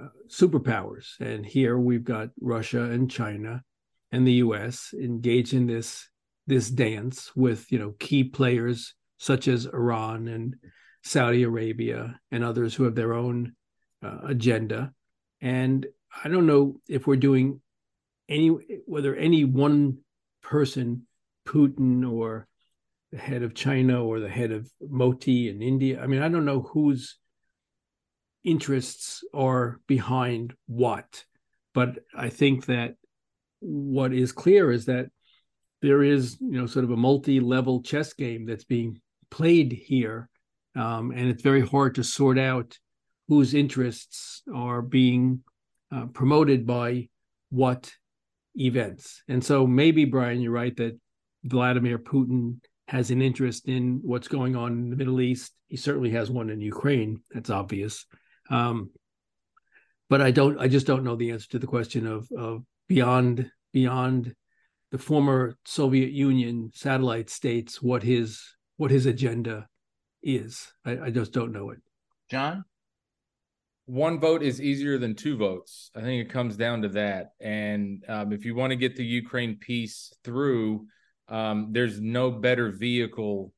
uh, 0.00 0.08
superpowers. 0.28 1.20
And 1.20 1.44
here 1.44 1.78
we've 1.78 2.04
got 2.04 2.30
Russia 2.40 2.84
and 2.84 3.10
China 3.10 3.62
and 4.10 4.26
the 4.26 4.40
U.S. 4.44 4.94
engaged 4.98 5.52
in 5.52 5.66
this 5.66 6.08
this 6.46 6.68
dance 6.70 7.34
with 7.34 7.70
you 7.70 7.78
know 7.78 7.94
key 7.98 8.24
players 8.24 8.94
such 9.18 9.46
as 9.46 9.66
Iran 9.66 10.28
and 10.28 10.56
Saudi 11.04 11.42
Arabia 11.42 12.18
and 12.30 12.42
others 12.42 12.74
who 12.74 12.84
have 12.84 12.94
their 12.94 13.12
own 13.12 13.52
uh, 14.02 14.18
agenda. 14.24 14.92
And 15.40 15.86
I 16.24 16.28
don't 16.28 16.46
know 16.46 16.80
if 16.88 17.06
we're 17.06 17.16
doing 17.16 17.60
any 18.28 18.48
whether 18.86 19.14
any 19.14 19.44
one 19.44 19.98
person, 20.42 21.06
Putin 21.46 22.10
or 22.10 22.46
the 23.12 23.18
head 23.18 23.42
of 23.42 23.54
China 23.54 24.04
or 24.04 24.18
the 24.18 24.28
head 24.28 24.50
of 24.50 24.70
Modi 24.80 25.48
in 25.48 25.62
India. 25.62 26.00
I 26.02 26.06
mean, 26.06 26.22
I 26.22 26.28
don't 26.28 26.46
know 26.46 26.62
whose 26.62 27.18
interests 28.42 29.22
are 29.32 29.80
behind 29.86 30.54
what, 30.66 31.24
but 31.74 31.98
I 32.16 32.30
think 32.30 32.66
that 32.66 32.96
what 33.60 34.12
is 34.12 34.32
clear 34.32 34.72
is 34.72 34.86
that 34.86 35.06
there 35.80 36.02
is, 36.02 36.38
you 36.40 36.58
know, 36.58 36.66
sort 36.66 36.84
of 36.84 36.90
a 36.90 36.96
multi-level 36.96 37.82
chess 37.82 38.14
game 38.14 38.46
that's 38.46 38.64
being 38.64 39.00
played 39.30 39.72
here, 39.72 40.28
um, 40.76 41.10
and 41.10 41.28
it's 41.28 41.42
very 41.42 41.66
hard 41.66 41.94
to 41.96 42.04
sort 42.04 42.38
out 42.38 42.78
whose 43.28 43.54
interests 43.54 44.42
are 44.54 44.82
being 44.82 45.40
uh, 45.94 46.06
promoted 46.06 46.66
by 46.66 47.08
what 47.50 47.92
events. 48.56 49.22
And 49.28 49.44
so 49.44 49.66
maybe 49.66 50.04
Brian, 50.04 50.40
you're 50.40 50.52
right 50.52 50.76
that 50.76 50.98
Vladimir 51.44 51.98
Putin 51.98 52.60
has 52.88 53.10
an 53.10 53.22
interest 53.22 53.68
in 53.68 54.00
what's 54.02 54.28
going 54.28 54.56
on 54.56 54.72
in 54.72 54.90
the 54.90 54.96
Middle 54.96 55.20
East. 55.20 55.52
He 55.68 55.76
certainly 55.76 56.10
has 56.10 56.30
one 56.30 56.50
in 56.50 56.60
Ukraine. 56.60 57.22
That's 57.32 57.50
obvious. 57.50 58.06
Um, 58.50 58.90
but 60.10 60.20
I 60.20 60.30
don't. 60.30 60.58
I 60.58 60.68
just 60.68 60.86
don't 60.86 61.04
know 61.04 61.16
the 61.16 61.30
answer 61.30 61.48
to 61.50 61.58
the 61.58 61.66
question 61.66 62.06
of 62.06 62.28
of 62.36 62.62
beyond 62.88 63.50
beyond 63.72 64.34
the 64.90 64.98
former 64.98 65.56
Soviet 65.64 66.12
Union 66.12 66.70
satellite 66.74 67.30
states 67.30 67.80
what 67.80 68.02
his 68.02 68.42
what 68.76 68.90
his 68.90 69.06
agenda 69.06 69.66
is. 70.24 70.72
I, 70.84 70.98
I 70.98 71.10
just 71.10 71.32
don't 71.32 71.52
know 71.52 71.70
it. 71.70 71.78
John, 72.30 72.64
one 73.86 74.18
vote 74.18 74.42
is 74.42 74.62
easier 74.62 74.98
than 74.98 75.14
two 75.14 75.36
votes. 75.36 75.90
I 75.94 76.00
think 76.00 76.26
it 76.26 76.32
comes 76.32 76.56
down 76.56 76.82
to 76.82 76.88
that. 76.90 77.32
And 77.40 78.02
um, 78.08 78.32
if 78.32 78.44
you 78.44 78.54
want 78.54 78.70
to 78.70 78.76
get 78.76 78.96
the 78.96 79.04
Ukraine 79.04 79.56
piece 79.56 80.12
through, 80.24 80.86
um, 81.28 81.68
there's 81.72 82.00
no 82.00 82.30
better 82.30 82.70
vehicle 82.70 83.52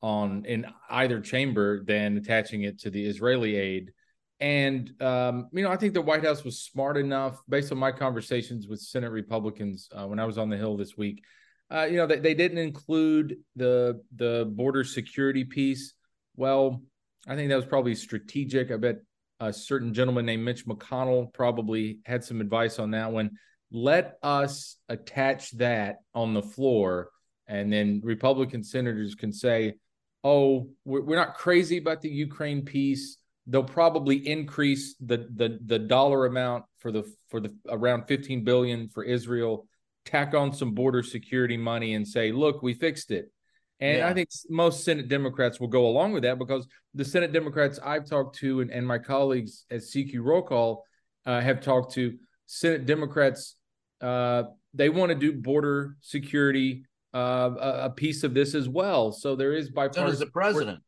on 0.00 0.44
in 0.44 0.66
either 0.90 1.20
chamber 1.20 1.84
than 1.84 2.16
attaching 2.16 2.62
it 2.62 2.80
to 2.80 2.90
the 2.90 3.04
Israeli 3.04 3.56
aid. 3.56 3.92
And 4.40 4.90
um, 5.02 5.48
you 5.52 5.64
know, 5.64 5.70
I 5.70 5.76
think 5.76 5.94
the 5.94 6.02
White 6.02 6.24
House 6.24 6.44
was 6.44 6.62
smart 6.62 6.96
enough, 6.96 7.40
based 7.48 7.72
on 7.72 7.78
my 7.78 7.90
conversations 7.90 8.68
with 8.68 8.80
Senate 8.80 9.10
Republicans 9.10 9.88
uh, 9.92 10.06
when 10.06 10.20
I 10.20 10.24
was 10.24 10.38
on 10.38 10.48
the 10.48 10.56
Hill 10.56 10.76
this 10.76 10.96
week. 10.96 11.24
Uh, 11.70 11.86
you 11.90 11.96
know, 11.96 12.06
they, 12.06 12.18
they 12.18 12.34
didn't 12.34 12.58
include 12.58 13.36
the 13.56 14.00
the 14.14 14.50
border 14.54 14.84
security 14.84 15.44
piece. 15.44 15.94
Well, 16.38 16.82
I 17.26 17.34
think 17.34 17.48
that 17.48 17.56
was 17.56 17.66
probably 17.66 17.96
strategic. 17.96 18.70
I 18.70 18.76
bet 18.76 18.98
a 19.40 19.52
certain 19.52 19.92
gentleman 19.92 20.24
named 20.24 20.44
Mitch 20.44 20.66
McConnell 20.66 21.34
probably 21.34 21.98
had 22.06 22.22
some 22.22 22.40
advice 22.40 22.78
on 22.78 22.92
that 22.92 23.10
one. 23.10 23.32
Let 23.72 24.18
us 24.22 24.76
attach 24.88 25.50
that 25.58 25.96
on 26.14 26.34
the 26.34 26.42
floor, 26.42 27.10
and 27.48 27.72
then 27.72 28.02
Republican 28.04 28.62
senators 28.62 29.16
can 29.16 29.32
say, 29.32 29.74
"Oh, 30.22 30.70
we're 30.84 31.16
not 31.16 31.34
crazy 31.34 31.76
about 31.76 32.02
the 32.02 32.08
Ukraine 32.08 32.64
piece." 32.64 33.18
They'll 33.48 33.64
probably 33.64 34.16
increase 34.16 34.94
the 35.00 35.28
the 35.34 35.58
the 35.66 35.80
dollar 35.80 36.24
amount 36.24 36.66
for 36.78 36.92
the 36.92 37.02
for 37.30 37.40
the 37.40 37.52
around 37.68 38.06
15 38.06 38.44
billion 38.44 38.88
for 38.90 39.02
Israel, 39.02 39.66
tack 40.04 40.34
on 40.34 40.52
some 40.52 40.72
border 40.72 41.02
security 41.02 41.56
money, 41.56 41.94
and 41.94 42.06
say, 42.06 42.30
"Look, 42.30 42.62
we 42.62 42.74
fixed 42.74 43.10
it." 43.10 43.32
And 43.80 43.98
yeah. 43.98 44.08
I 44.08 44.14
think 44.14 44.28
most 44.48 44.84
Senate 44.84 45.08
Democrats 45.08 45.60
will 45.60 45.68
go 45.68 45.86
along 45.86 46.12
with 46.12 46.24
that 46.24 46.38
because 46.38 46.66
the 46.94 47.04
Senate 47.04 47.32
Democrats 47.32 47.78
I've 47.84 48.06
talked 48.06 48.36
to 48.38 48.60
and, 48.60 48.70
and 48.70 48.86
my 48.86 48.98
colleagues 48.98 49.64
at 49.70 49.80
CQ 49.80 50.20
Roll 50.22 50.42
Call 50.42 50.84
uh, 51.26 51.40
have 51.40 51.60
talked 51.60 51.94
to 51.94 52.16
Senate 52.46 52.86
Democrats. 52.86 53.54
Uh, 54.00 54.44
they 54.74 54.88
want 54.88 55.10
to 55.10 55.14
do 55.14 55.32
border 55.32 55.96
security, 56.00 56.84
uh, 57.14 57.50
a, 57.58 57.72
a, 57.84 57.90
piece 57.90 58.24
of 58.24 58.34
this 58.34 58.54
as 58.54 58.68
well. 58.68 59.12
So 59.12 59.36
there 59.36 59.52
is 59.52 59.70
bipartisan. 59.70 60.06
So 60.06 60.10
does 60.10 60.18
the 60.18 60.26
president. 60.26 60.80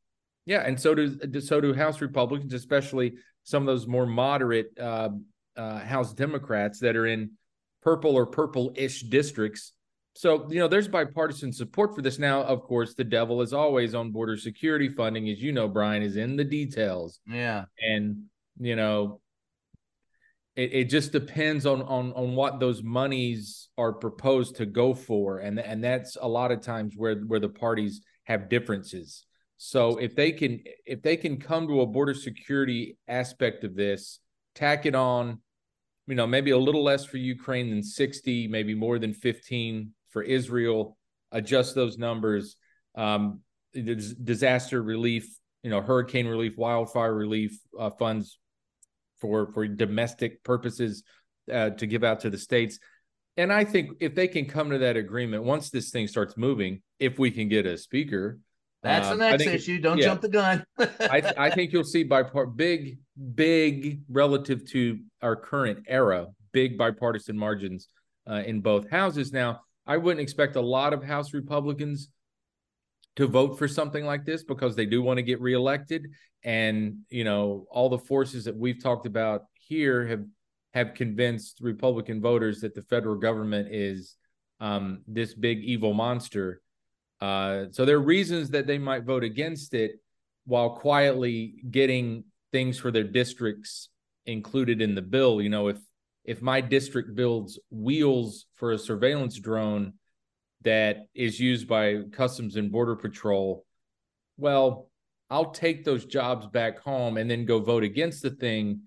Yeah, 0.46 0.62
and 0.62 0.81
so 0.81 0.94
do 0.94 1.40
so 1.40 1.61
do 1.61 1.72
House 1.72 2.00
Republicans, 2.00 2.53
especially 2.55 3.14
some 3.44 3.62
of 3.62 3.66
those 3.66 3.87
more 3.87 4.07
moderate 4.07 4.76
uh, 4.79 5.11
uh, 5.57 5.79
House 5.79 6.12
Democrats 6.12 6.81
that 6.81 6.96
are 6.96 7.07
in 7.07 7.33
purple 7.83 8.16
or 8.16 8.26
purple-ish 8.26 9.03
districts 9.03 9.72
so, 10.20 10.46
you 10.50 10.59
know, 10.59 10.68
there's 10.68 10.87
bipartisan 10.87 11.50
support 11.50 11.94
for 11.94 12.02
this. 12.02 12.18
Now, 12.18 12.42
of 12.42 12.64
course, 12.64 12.92
the 12.92 13.04
devil 13.04 13.40
is 13.40 13.54
always 13.54 13.94
on 13.94 14.11
border 14.11 14.37
security 14.37 14.90
funding, 14.90 15.30
as 15.30 15.40
you 15.40 15.50
know, 15.50 15.66
Brian, 15.66 16.02
is 16.02 16.16
in 16.16 16.37
the 16.37 16.44
details. 16.44 17.20
Yeah. 17.26 17.64
And, 17.80 18.24
you 18.59 18.76
know, 18.76 19.22
it, 20.56 20.74
it 20.74 20.85
just 20.90 21.12
depends 21.12 21.64
on 21.64 21.80
on 21.80 22.12
on 22.12 22.35
what 22.35 22.61
those 22.61 22.83
monies 22.83 23.70
are 23.78 23.94
proposed 23.94 24.56
to 24.56 24.66
go 24.66 24.92
for. 24.92 25.38
And 25.38 25.59
and 25.59 25.83
that's 25.83 26.18
a 26.20 26.28
lot 26.28 26.52
of 26.52 26.61
times 26.61 26.92
where 26.98 27.14
where 27.20 27.40
the 27.40 27.48
parties 27.48 28.02
have 28.24 28.50
differences. 28.50 29.24
So 29.56 29.96
if 29.96 30.14
they 30.14 30.33
can 30.33 30.61
if 30.85 31.00
they 31.00 31.16
can 31.16 31.38
come 31.40 31.66
to 31.66 31.80
a 31.80 31.87
border 31.87 32.12
security 32.12 32.98
aspect 33.09 33.64
of 33.64 33.74
this, 33.74 34.20
tack 34.54 34.85
it 34.85 34.94
on, 34.94 35.40
you 36.06 36.14
know, 36.14 36.26
maybe 36.26 36.50
a 36.50 36.59
little 36.59 36.85
less 36.85 37.06
for 37.06 37.16
Ukraine 37.16 37.70
than 37.70 37.83
60, 37.83 38.48
maybe 38.48 38.74
more 38.74 38.98
than 38.98 39.14
15 39.14 39.94
for 40.11 40.23
Israel, 40.23 40.96
adjust 41.33 41.75
those 41.75 41.99
numbers. 41.99 42.57
Um, 42.94 43.40
disaster 43.73 44.83
relief, 44.83 45.29
you 45.62 45.70
know, 45.70 45.81
hurricane 45.81 46.27
relief, 46.27 46.57
wildfire 46.57 47.14
relief 47.14 47.59
uh, 47.79 47.90
funds 47.90 48.38
for 49.20 49.53
for 49.53 49.66
domestic 49.68 50.42
purposes 50.42 51.03
uh, 51.53 51.70
to 51.70 51.87
give 51.87 52.05
out 52.05 52.20
to 52.20 52.31
the 52.31 52.38
states. 52.38 52.79
And 53.37 53.53
I 53.53 53.64
think 53.64 53.92
if 54.01 54.14
they 54.14 54.29
can 54.29 54.46
come 54.46 54.70
to 54.70 54.79
that 54.79 54.96
agreement 54.96 55.44
once 55.44 55.70
this 55.70 55.90
thing 55.90 56.09
starts 56.09 56.37
moving, 56.37 56.83
if 56.99 57.18
we 57.18 57.31
can 57.31 57.49
get 57.49 57.64
a 57.64 57.79
speaker, 57.79 58.38
that's 58.83 59.09
the 59.09 59.12
um, 59.12 59.18
next 59.18 59.46
issue. 59.46 59.79
Don't 59.79 59.99
yeah, 59.99 60.07
jump 60.07 60.23
the 60.23 60.29
gun. 60.29 60.64
I, 60.79 61.33
I, 61.37 61.51
think 61.51 61.73
you'll 61.73 61.85
see 61.85 62.05
bipart 62.05 62.57
big, 62.57 62.99
big 63.35 64.01
relative 64.09 64.66
to 64.70 65.01
our 65.20 65.37
current 65.37 65.85
era, 65.87 66.29
big 66.53 66.79
bipartisan 66.79 67.37
margins 67.37 67.88
uh, 68.29 68.42
in 68.46 68.61
both 68.61 68.90
houses. 68.90 69.33
Now, 69.33 69.61
I 69.90 69.96
wouldn't 69.96 70.20
expect 70.20 70.55
a 70.55 70.61
lot 70.61 70.92
of 70.92 71.03
House 71.03 71.35
Republicans 71.35 72.11
to 73.16 73.26
vote 73.26 73.59
for 73.59 73.66
something 73.66 74.05
like 74.05 74.24
this 74.24 74.44
because 74.44 74.76
they 74.76 74.87
do 74.87 75.03
want 75.03 75.16
to 75.16 75.22
get 75.24 75.40
reelected. 75.40 76.07
And, 76.44 76.98
you 77.09 77.24
know, 77.24 77.66
all 77.72 77.88
the 77.88 77.98
forces 77.98 78.44
that 78.44 78.57
we've 78.57 78.81
talked 78.81 79.07
about 79.07 79.46
here 79.55 80.07
have 80.07 80.24
have 80.74 80.94
convinced 80.94 81.59
Republican 81.61 82.20
voters 82.20 82.61
that 82.61 82.76
the 82.76 82.83
federal 82.83 83.16
government 83.16 83.74
is 83.74 84.14
um, 84.61 85.00
this 85.09 85.35
big 85.35 85.59
evil 85.64 85.92
monster. 85.92 86.62
Uh, 87.20 87.64
so 87.72 87.85
there 87.85 87.96
are 87.96 88.00
reasons 88.16 88.50
that 88.50 88.68
they 88.68 88.79
might 88.79 89.03
vote 89.03 89.24
against 89.24 89.74
it 89.74 89.98
while 90.44 90.70
quietly 90.70 91.64
getting 91.68 92.22
things 92.53 92.79
for 92.79 92.92
their 92.92 93.03
districts 93.03 93.88
included 94.24 94.81
in 94.81 94.94
the 94.94 95.03
bill. 95.03 95.42
You 95.42 95.48
know, 95.48 95.66
if 95.66 95.79
if 96.24 96.42
my 96.42 96.61
district 96.61 97.14
builds 97.14 97.59
wheels 97.70 98.46
for 98.54 98.72
a 98.72 98.78
surveillance 98.78 99.38
drone 99.38 99.94
that 100.62 101.06
is 101.14 101.40
used 101.40 101.66
by 101.66 102.02
Customs 102.12 102.56
and 102.56 102.70
Border 102.70 102.96
Patrol, 102.96 103.64
well, 104.37 104.90
I'll 105.30 105.52
take 105.52 105.85
those 105.85 106.04
jobs 106.04 106.46
back 106.46 106.80
home 106.80 107.16
and 107.16 107.30
then 107.30 107.46
go 107.46 107.61
vote 107.61 107.85
against 107.85 108.22
the 108.22 108.30
thing. 108.30 108.83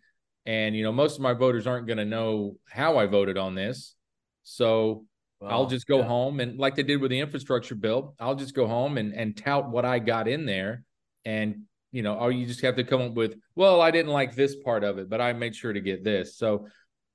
And, 0.45 0.75
you 0.75 0.83
know, 0.83 0.91
most 0.91 1.15
of 1.15 1.21
my 1.21 1.33
voters 1.33 1.65
aren't 1.67 1.87
going 1.87 1.97
to 1.97 2.05
know 2.05 2.57
how 2.69 2.97
I 2.97 3.05
voted 3.05 3.37
on 3.37 3.55
this. 3.55 3.95
So 4.43 5.05
I'll 5.41 5.67
just 5.67 5.87
go 5.87 5.99
yeah. 5.99 6.05
home 6.05 6.39
and, 6.39 6.57
like 6.57 6.75
they 6.75 6.83
did 6.83 7.01
with 7.01 7.11
the 7.11 7.19
infrastructure 7.19 7.75
bill, 7.75 8.15
I'll 8.19 8.35
just 8.35 8.53
go 8.53 8.67
home 8.67 8.97
and, 8.97 9.13
and 9.13 9.35
tout 9.35 9.69
what 9.69 9.85
I 9.85 9.99
got 9.99 10.27
in 10.27 10.45
there. 10.45 10.83
And, 11.25 11.63
you 11.91 12.01
know, 12.01 12.15
or 12.15 12.31
you 12.31 12.45
just 12.45 12.61
have 12.61 12.75
to 12.75 12.83
come 12.83 13.01
up 13.01 13.13
with, 13.13 13.35
well, 13.55 13.81
I 13.81 13.91
didn't 13.91 14.11
like 14.11 14.35
this 14.35 14.55
part 14.55 14.83
of 14.83 14.97
it, 14.99 15.09
but 15.09 15.21
I 15.21 15.33
made 15.33 15.55
sure 15.55 15.73
to 15.73 15.81
get 15.81 16.03
this. 16.03 16.37
So, 16.37 16.67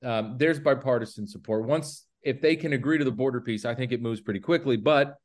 um, 0.04 0.36
there's 0.38 0.58
bipartisan 0.58 1.26
support. 1.26 1.66
Once 1.66 2.06
if 2.22 2.40
they 2.40 2.56
can 2.56 2.72
agree 2.72 2.98
to 2.98 3.04
the 3.04 3.12
border 3.12 3.40
piece, 3.40 3.64
I 3.64 3.74
think 3.74 3.92
it 3.92 4.02
moves 4.02 4.20
pretty 4.20 4.40
quickly. 4.40 4.76
But 4.76 5.16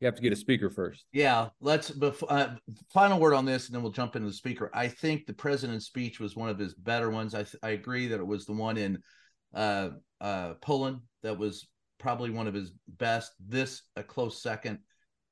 you 0.00 0.06
have 0.06 0.16
to 0.16 0.22
get 0.22 0.32
a 0.32 0.36
speaker 0.36 0.70
first. 0.70 1.06
Yeah, 1.12 1.48
let's. 1.60 1.92
Uh, 2.02 2.54
final 2.92 3.18
word 3.18 3.34
on 3.34 3.44
this, 3.44 3.66
and 3.66 3.74
then 3.74 3.82
we'll 3.82 3.92
jump 3.92 4.16
into 4.16 4.28
the 4.28 4.34
speaker. 4.34 4.70
I 4.74 4.88
think 4.88 5.26
the 5.26 5.32
president's 5.32 5.86
speech 5.86 6.20
was 6.20 6.36
one 6.36 6.48
of 6.48 6.58
his 6.58 6.74
better 6.74 7.10
ones. 7.10 7.34
I 7.34 7.46
I 7.62 7.70
agree 7.70 8.08
that 8.08 8.20
it 8.20 8.26
was 8.26 8.44
the 8.44 8.52
one 8.52 8.76
in 8.76 8.98
uh, 9.54 9.90
uh, 10.20 10.54
Poland 10.60 11.00
that 11.22 11.38
was 11.38 11.68
probably 11.98 12.30
one 12.30 12.46
of 12.46 12.54
his 12.54 12.72
best. 12.86 13.32
This 13.40 13.82
a 13.96 14.02
close 14.02 14.42
second. 14.42 14.80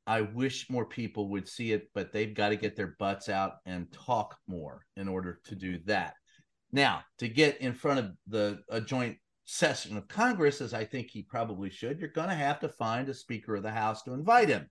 I 0.07 0.23
wish 0.23 0.69
more 0.71 0.87
people 0.87 1.29
would 1.29 1.49
see 1.49 1.73
it, 1.73 1.89
but 1.95 2.13
they've 2.13 2.35
got 2.35 2.49
to 2.49 2.57
get 2.57 2.75
their 2.75 2.97
butts 2.99 3.29
out 3.29 3.57
and 3.67 3.93
talk 3.93 4.37
more 4.49 4.85
in 4.97 5.07
order 5.07 5.41
to 5.45 5.55
do 5.55 5.79
that. 5.85 6.15
Now, 6.73 7.03
to 7.19 7.29
get 7.29 7.61
in 7.61 7.75
front 7.75 8.01
of 8.01 8.13
the 8.27 8.61
a 8.69 8.81
joint 8.81 9.19
session 9.45 9.97
of 9.97 10.09
Congress, 10.09 10.61
as 10.61 10.73
I 10.73 10.85
think 10.85 11.11
he 11.11 11.23
probably 11.23 11.71
should, 11.71 12.01
you're 12.01 12.09
going 12.09 12.29
to 12.29 12.35
have 12.35 12.61
to 12.61 12.69
find 12.69 13.09
a 13.09 13.15
Speaker 13.15 13.57
of 13.57 13.63
the 13.63 13.71
House 13.71 14.03
to 14.05 14.15
invite 14.15 14.49
him. 14.49 14.69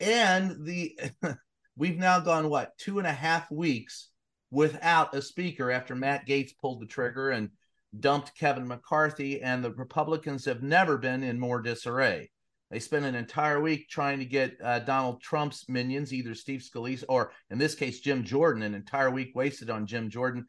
And 0.00 0.64
the 0.64 0.98
we've 1.76 1.98
now 1.98 2.20
gone 2.20 2.48
what 2.48 2.76
two 2.78 2.98
and 2.98 3.06
a 3.06 3.12
half 3.12 3.50
weeks 3.50 4.10
without 4.50 5.14
a 5.14 5.22
speaker 5.22 5.70
after 5.70 5.96
Matt 5.96 6.26
Gaetz 6.26 6.52
pulled 6.60 6.80
the 6.80 6.86
trigger 6.86 7.30
and 7.30 7.50
dumped 7.98 8.36
Kevin 8.36 8.68
McCarthy, 8.68 9.42
and 9.42 9.64
the 9.64 9.72
Republicans 9.72 10.44
have 10.44 10.62
never 10.62 10.98
been 10.98 11.22
in 11.22 11.38
more 11.38 11.60
disarray. 11.60 12.30
They 12.74 12.80
spent 12.80 13.04
an 13.04 13.14
entire 13.14 13.60
week 13.60 13.88
trying 13.88 14.18
to 14.18 14.24
get 14.24 14.56
uh, 14.60 14.80
Donald 14.80 15.22
Trump's 15.22 15.68
minions, 15.68 16.12
either 16.12 16.34
Steve 16.34 16.60
Scalise 16.60 17.04
or, 17.08 17.30
in 17.50 17.56
this 17.56 17.76
case, 17.76 18.00
Jim 18.00 18.24
Jordan. 18.24 18.64
An 18.64 18.74
entire 18.74 19.12
week 19.12 19.30
wasted 19.36 19.70
on 19.70 19.86
Jim 19.86 20.10
Jordan 20.10 20.44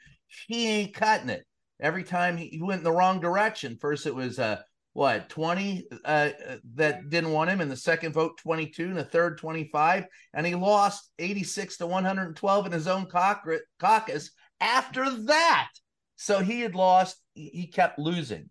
he 0.47 0.67
ain't 0.67 0.93
cutting 0.93 1.29
it. 1.29 1.45
Every 1.79 2.03
time 2.03 2.38
he, 2.38 2.59
went 2.61 2.79
in 2.79 2.83
the 2.83 2.91
wrong 2.91 3.19
direction. 3.19 3.77
First, 3.79 4.05
it 4.05 4.15
was 4.15 4.39
uh, 4.39 4.61
what 4.93 5.28
20 5.30 5.88
uh, 6.05 6.30
that 6.76 7.09
didn't 7.09 7.32
want 7.32 7.49
him, 7.49 7.61
and 7.61 7.69
the 7.69 7.76
second 7.76 8.13
vote 8.13 8.39
22, 8.41 8.86
and 8.86 8.97
the 8.97 9.03
third 9.03 9.38
25, 9.38 10.05
and 10.34 10.47
he 10.47 10.55
lost 10.55 11.11
86 11.19 11.78
to 11.78 11.88
112 11.88 12.65
in 12.65 12.71
his 12.71 12.88
own 12.88 13.05
caucus 13.05 14.32
after 14.61 15.09
that. 15.26 15.69
So 16.15 16.39
he 16.39 16.61
had 16.61 16.76
lost. 16.76 17.17
He 17.34 17.67
kept 17.67 17.99
losing. 17.99 18.49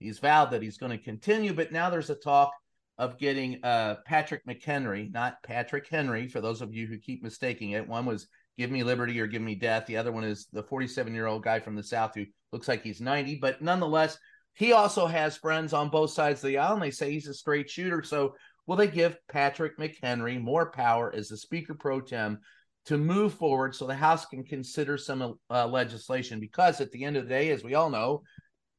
He's 0.00 0.18
vowed 0.18 0.50
that 0.50 0.62
he's 0.62 0.78
going 0.78 0.96
to 0.96 1.02
continue, 1.02 1.52
but 1.52 1.72
now 1.72 1.90
there's 1.90 2.10
a 2.10 2.14
talk 2.16 2.52
of 2.98 3.18
getting 3.18 3.62
uh, 3.64 3.96
Patrick 4.04 4.44
McHenry, 4.46 5.12
not 5.12 5.42
Patrick 5.42 5.86
Henry, 5.88 6.28
for 6.28 6.40
those 6.40 6.60
of 6.60 6.74
you 6.74 6.86
who 6.86 6.98
keep 6.98 7.22
mistaking 7.22 7.70
it. 7.70 7.86
One 7.86 8.04
was 8.04 8.26
Give 8.56 8.70
Me 8.70 8.82
Liberty 8.82 9.20
or 9.20 9.28
Give 9.28 9.40
Me 9.40 9.54
Death. 9.54 9.86
The 9.86 9.96
other 9.96 10.10
one 10.10 10.24
is 10.24 10.48
the 10.52 10.64
47 10.64 11.14
year 11.14 11.26
old 11.26 11.44
guy 11.44 11.60
from 11.60 11.76
the 11.76 11.82
South 11.82 12.12
who 12.14 12.26
looks 12.52 12.66
like 12.66 12.82
he's 12.82 13.00
90, 13.00 13.36
but 13.36 13.62
nonetheless, 13.62 14.18
he 14.54 14.72
also 14.72 15.06
has 15.06 15.36
friends 15.36 15.72
on 15.72 15.88
both 15.88 16.10
sides 16.10 16.42
of 16.42 16.48
the 16.48 16.58
aisle, 16.58 16.74
and 16.74 16.82
they 16.82 16.90
say 16.90 17.12
he's 17.12 17.28
a 17.28 17.34
straight 17.34 17.70
shooter. 17.70 18.02
So, 18.02 18.34
will 18.66 18.74
they 18.74 18.88
give 18.88 19.16
Patrick 19.28 19.78
McHenry 19.78 20.40
more 20.40 20.72
power 20.72 21.14
as 21.14 21.28
the 21.28 21.36
Speaker 21.36 21.74
pro 21.74 22.00
tem 22.00 22.40
to 22.86 22.98
move 22.98 23.34
forward 23.34 23.76
so 23.76 23.86
the 23.86 23.94
House 23.94 24.26
can 24.26 24.42
consider 24.42 24.98
some 24.98 25.38
uh, 25.48 25.68
legislation? 25.68 26.40
Because 26.40 26.80
at 26.80 26.90
the 26.90 27.04
end 27.04 27.16
of 27.16 27.24
the 27.24 27.28
day, 27.28 27.50
as 27.50 27.62
we 27.62 27.74
all 27.74 27.88
know, 27.88 28.24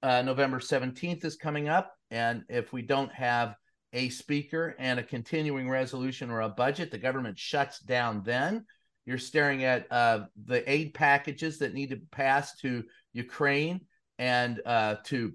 uh, 0.03 0.22
November 0.22 0.59
17th 0.59 1.24
is 1.24 1.38
coming 1.38 1.70
up. 1.70 1.93
And 2.11 2.43
if 2.49 2.74
we 2.74 2.82
don't 2.82 3.11
have 3.13 3.55
a 3.93 4.09
speaker 4.09 4.75
and 4.79 4.99
a 4.99 5.03
continuing 5.03 5.69
resolution 5.69 6.29
or 6.29 6.41
a 6.41 6.49
budget, 6.49 6.91
the 6.91 6.97
government 6.97 7.39
shuts 7.39 7.79
down 7.79 8.21
then. 8.23 8.65
You're 9.05 9.17
staring 9.17 9.63
at 9.63 9.91
uh, 9.91 10.25
the 10.45 10.69
aid 10.69 10.93
packages 10.93 11.59
that 11.59 11.73
need 11.73 11.89
to 11.89 12.01
pass 12.11 12.55
to 12.57 12.83
Ukraine 13.13 13.81
and 14.19 14.61
uh, 14.65 14.97
to 15.05 15.33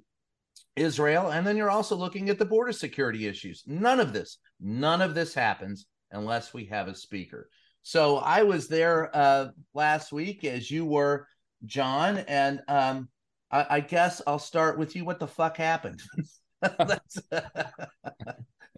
Israel. 0.76 1.30
And 1.30 1.46
then 1.46 1.56
you're 1.56 1.70
also 1.70 1.96
looking 1.96 2.28
at 2.28 2.38
the 2.38 2.44
border 2.44 2.72
security 2.72 3.26
issues. 3.26 3.64
None 3.66 4.00
of 4.00 4.12
this, 4.12 4.38
none 4.60 5.02
of 5.02 5.14
this 5.14 5.34
happens 5.34 5.86
unless 6.12 6.54
we 6.54 6.66
have 6.66 6.88
a 6.88 6.94
speaker. 6.94 7.48
So 7.82 8.18
I 8.18 8.44
was 8.44 8.68
there 8.68 9.14
uh, 9.14 9.48
last 9.74 10.12
week 10.12 10.44
as 10.44 10.70
you 10.70 10.84
were, 10.84 11.26
John. 11.66 12.18
And 12.18 12.60
um, 12.68 13.08
I, 13.50 13.66
I 13.70 13.80
guess 13.80 14.22
I'll 14.26 14.38
start 14.38 14.78
with 14.78 14.94
you. 14.96 15.04
What 15.04 15.18
the 15.18 15.26
fuck 15.26 15.56
happened? 15.56 16.00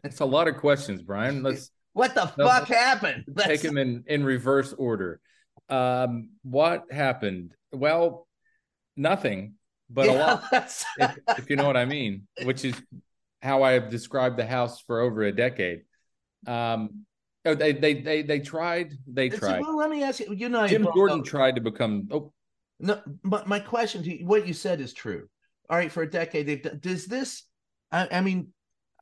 it's 0.05 0.21
a 0.21 0.25
lot 0.25 0.49
of 0.49 0.57
questions, 0.57 1.03
Brian. 1.03 1.43
Let's 1.43 1.71
what 1.93 2.15
the 2.15 2.27
fuck 2.27 2.69
happened? 2.69 3.25
Let's 3.35 3.49
take 3.49 3.63
them 3.63 3.79
in 3.79 4.05
in 4.07 4.25
reverse 4.25 4.73
order. 4.73 5.21
Um, 5.69 6.31
what 6.43 6.85
happened? 6.93 7.55
Well, 7.73 8.27
nothing, 8.97 9.55
but 9.91 10.07
yeah, 10.07 10.13
a 10.13 10.19
lot. 10.19 10.45
If, 10.99 11.19
if, 11.39 11.51
you 11.51 11.57
know 11.57 11.67
what 11.67 11.77
I 11.77 11.85
mean, 11.85 12.27
which 12.45 12.65
is 12.65 12.75
how 13.43 13.63
I 13.63 13.73
have 13.73 13.91
described 13.91 14.37
the 14.37 14.47
house 14.47 14.81
for 14.81 15.01
over 15.01 15.23
a 15.23 15.33
decade. 15.33 15.83
Um, 16.47 17.07
oh, 17.45 17.55
they 17.55 17.73
they 17.73 17.95
they 17.95 18.23
they 18.23 18.41
tried. 18.41 18.93
They 19.07 19.29
tried. 19.29 19.63
Well, 19.63 19.77
let 19.77 19.91
me 19.91 20.03
ask 20.03 20.21
you. 20.21 20.35
You 20.35 20.49
know, 20.49 20.67
Jim 20.67 20.87
Jordan 20.95 21.21
up, 21.21 21.27
tried 21.27 21.55
to 21.57 21.61
become. 21.61 22.09
Oh, 22.11 22.33
no, 22.79 23.01
but 23.25 23.47
my 23.47 23.59
question 23.59 24.03
to 24.03 24.19
you, 24.19 24.27
what 24.27 24.47
you 24.47 24.53
said 24.53 24.81
is 24.81 24.93
true. 24.93 25.29
All 25.71 25.77
right, 25.77 25.91
for 25.91 26.03
a 26.03 26.11
decade, 26.11 26.47
they've 26.47 26.63
done. 26.63 26.79
Does 26.81 27.07
this? 27.07 27.45
I, 27.93 28.09
I 28.11 28.21
mean, 28.21 28.53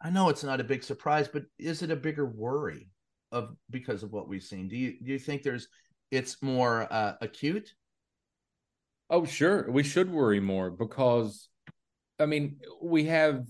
I 0.01 0.11
know 0.11 0.29
it's 0.29 0.45
not 0.45 0.61
a 0.61 0.65
big 0.65 0.85
surprise, 0.85 1.29
but 1.29 1.45
is 1.59 1.83
it 1.83 1.91
a 1.91 1.97
bigger 1.97 2.27
worry 2.27 2.89
of 3.33 3.57
because 3.71 4.03
of 4.03 4.13
what 4.13 4.29
we've 4.29 4.43
seen? 4.43 4.69
Do 4.69 4.77
you 4.77 4.95
do 5.03 5.11
you 5.11 5.19
think 5.19 5.43
there's 5.43 5.69
it's 6.11 6.43
more 6.43 6.87
uh, 6.93 7.15
acute? 7.21 7.75
Oh, 9.11 9.25
sure. 9.25 9.71
We 9.71 9.83
should 9.83 10.11
worry 10.11 10.41
more 10.41 10.71
because, 10.71 11.49
I 12.19 12.27
mean, 12.27 12.59
we 12.83 13.05
have. 13.05 13.47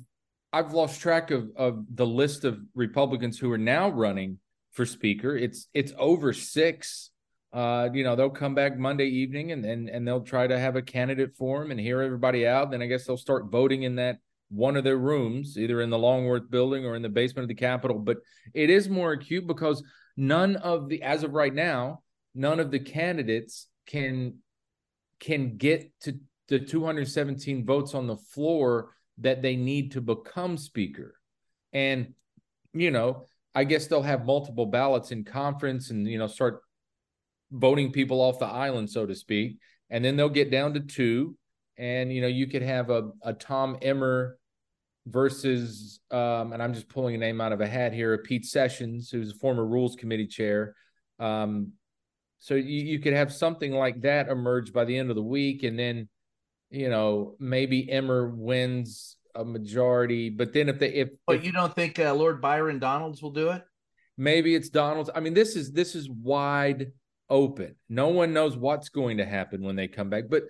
I've 0.53 0.72
lost 0.72 1.01
track 1.01 1.32
of 1.32 1.51
of 1.57 1.85
the 1.93 2.07
list 2.07 2.45
of 2.45 2.61
Republicans 2.74 3.39
who 3.39 3.51
are 3.51 3.59
now 3.59 3.89
running 3.89 4.39
for 4.72 4.87
speaker. 4.87 5.37
It's 5.37 5.68
it's 5.74 5.93
over 5.99 6.32
six. 6.32 7.11
Uh, 7.53 7.89
you 7.93 8.05
know, 8.05 8.14
they'll 8.16 8.30
come 8.30 8.55
back 8.55 8.78
Monday 8.78 9.07
evening 9.07 9.53
and 9.53 9.64
and 9.64 9.89
and 9.89 10.07
they'll 10.07 10.20
try 10.20 10.47
to 10.47 10.59
have 10.59 10.76
a 10.76 10.82
candidate 10.82 11.35
for 11.37 11.62
him 11.62 11.72
and 11.72 11.80
hear 11.80 12.01
everybody 12.01 12.47
out. 12.47 12.70
Then 12.70 12.82
I 12.82 12.87
guess 12.87 13.05
they'll 13.05 13.16
start 13.16 13.51
voting 13.51 13.82
in 13.82 13.97
that 13.97 14.18
one 14.51 14.77
of 14.77 14.85
their 14.85 14.97
rooms, 14.97 15.59
either 15.59 15.81
in 15.81 15.91
the 15.91 15.99
Longworth 15.99 16.51
building 16.51 16.85
or 16.85 16.95
in 16.95 17.03
the 17.03 17.09
basement 17.09 17.45
of 17.45 17.49
the 17.49 17.55
Capitol. 17.55 17.99
But 17.99 18.19
it 18.53 18.71
is 18.71 18.89
more 18.89 19.13
acute 19.13 19.47
because 19.47 19.83
none 20.17 20.57
of 20.57 20.89
the, 20.89 21.03
as 21.03 21.23
of 21.23 21.33
right 21.33 21.55
now, 21.55 22.03
none 22.35 22.61
of 22.61 22.71
the 22.71 22.81
candidates 22.81 23.67
can 23.87 24.39
can 25.21 25.57
get 25.57 25.91
to 26.01 26.19
the 26.49 26.59
217 26.59 27.65
votes 27.65 27.95
on 27.95 28.07
the 28.07 28.17
floor 28.17 28.91
that 29.19 29.43
they 29.43 29.57
need 29.57 29.93
to 29.93 30.01
become 30.01 30.57
speaker. 30.57 31.15
And, 31.73 32.15
you 32.73 32.91
know, 32.91 33.27
I 33.55 33.65
guess 33.65 33.87
they'll 33.87 34.03
have 34.03 34.27
multiple 34.27 34.67
ballots 34.67 35.13
in 35.13 35.25
conference 35.25 35.91
and, 35.91 36.07
you 36.07 36.19
know, 36.19 36.27
start 36.27 36.61
voting 37.51 37.93
people 37.93 38.21
off 38.21 38.39
the 38.39 38.47
island, 38.47 38.91
so 38.91 39.07
to 39.07 39.15
speak. 39.15 39.59
And 39.91 40.05
then 40.05 40.17
they'll 40.17 40.29
get 40.29 40.51
down 40.51 40.75
to 40.75 40.81
two. 40.81 41.37
And, 41.77 42.12
you 42.12 42.20
know, 42.20 42.29
you 42.29 42.47
could 42.47 42.62
have 42.62 42.91
a, 42.91 43.11
a 43.22 43.33
Tom 43.33 43.77
Emmer 43.83 44.39
versus, 45.07 46.01
um, 46.11 46.53
and 46.53 46.62
I'm 46.62 46.72
just 46.72 46.89
pulling 46.89 47.14
a 47.14 47.18
name 47.18 47.41
out 47.41 47.53
of 47.53 47.61
a 47.61 47.66
hat 47.66 47.93
here, 47.93 48.14
a 48.14 48.18
Pete 48.18 48.45
Sessions, 48.45 49.11
who's 49.11 49.33
a 49.33 49.35
former 49.35 49.66
Rules 49.66 49.97
Committee 49.97 50.27
chair. 50.27 50.75
Um, 51.18 51.72
so 52.39 52.55
you, 52.55 52.85
you 52.85 52.99
could 52.99 53.12
have 53.12 53.33
something 53.33 53.72
like 53.72 54.03
that 54.03 54.29
emerge 54.29 54.72
by 54.72 54.85
the 54.85 54.97
end 54.97 55.11
of 55.11 55.16
the 55.16 55.22
week, 55.22 55.62
and 55.62 55.79
then, 55.79 56.09
you 56.70 56.91
know, 56.91 57.37
maybe 57.39 57.91
Emmer 57.91 58.29
wins 58.29 59.16
a 59.35 59.45
majority. 59.45 60.31
But 60.31 60.53
then 60.53 60.68
if 60.68 60.79
they 60.79 60.93
if 60.93 61.09
but 61.27 61.37
if, 61.37 61.45
you 61.45 61.53
don't 61.53 61.75
think 61.75 61.99
uh, 61.99 62.14
Lord 62.14 62.41
Byron 62.41 62.79
Donalds 62.79 63.22
will 63.22 63.31
do 63.31 63.51
it? 63.51 63.62
Maybe 64.16 64.55
it's 64.55 64.68
Donalds. 64.68 65.11
I 65.14 65.20
mean, 65.20 65.35
this 65.35 65.57
is 65.57 65.72
this 65.72 65.95
is 65.95 66.09
wide 66.11 66.93
open. 67.31 67.77
No 67.89 68.09
one 68.09 68.33
knows 68.33 68.57
what's 68.57 68.91
going 68.91 69.16
to 69.16 69.25
happen 69.25 69.62
when 69.62 69.77
they 69.77 69.89
come 69.89 70.11
back, 70.11 70.25
but 70.29 70.45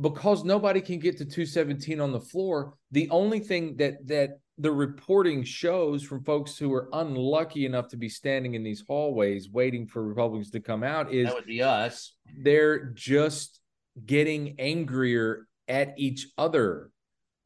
because 0.00 0.44
nobody 0.44 0.80
can 0.80 0.98
get 0.98 1.18
to 1.18 1.24
217 1.24 2.00
on 2.00 2.12
the 2.12 2.20
floor, 2.20 2.74
the 2.90 3.08
only 3.10 3.40
thing 3.40 3.76
that 3.76 4.06
that 4.06 4.38
the 4.58 4.70
reporting 4.70 5.42
shows 5.42 6.02
from 6.02 6.22
folks 6.22 6.56
who 6.56 6.72
are 6.72 6.88
unlucky 6.92 7.66
enough 7.66 7.88
to 7.88 7.96
be 7.96 8.08
standing 8.08 8.54
in 8.54 8.62
these 8.62 8.84
hallways 8.86 9.50
waiting 9.50 9.86
for 9.86 10.04
Republicans 10.04 10.50
to 10.50 10.60
come 10.60 10.84
out 10.84 11.12
is 11.12 11.26
that 11.26 11.34
would 11.34 11.46
be 11.46 11.62
us. 11.62 12.14
They're 12.38 12.86
just 12.94 13.60
getting 14.06 14.54
angrier 14.58 15.46
at 15.66 15.94
each 15.96 16.28
other. 16.38 16.90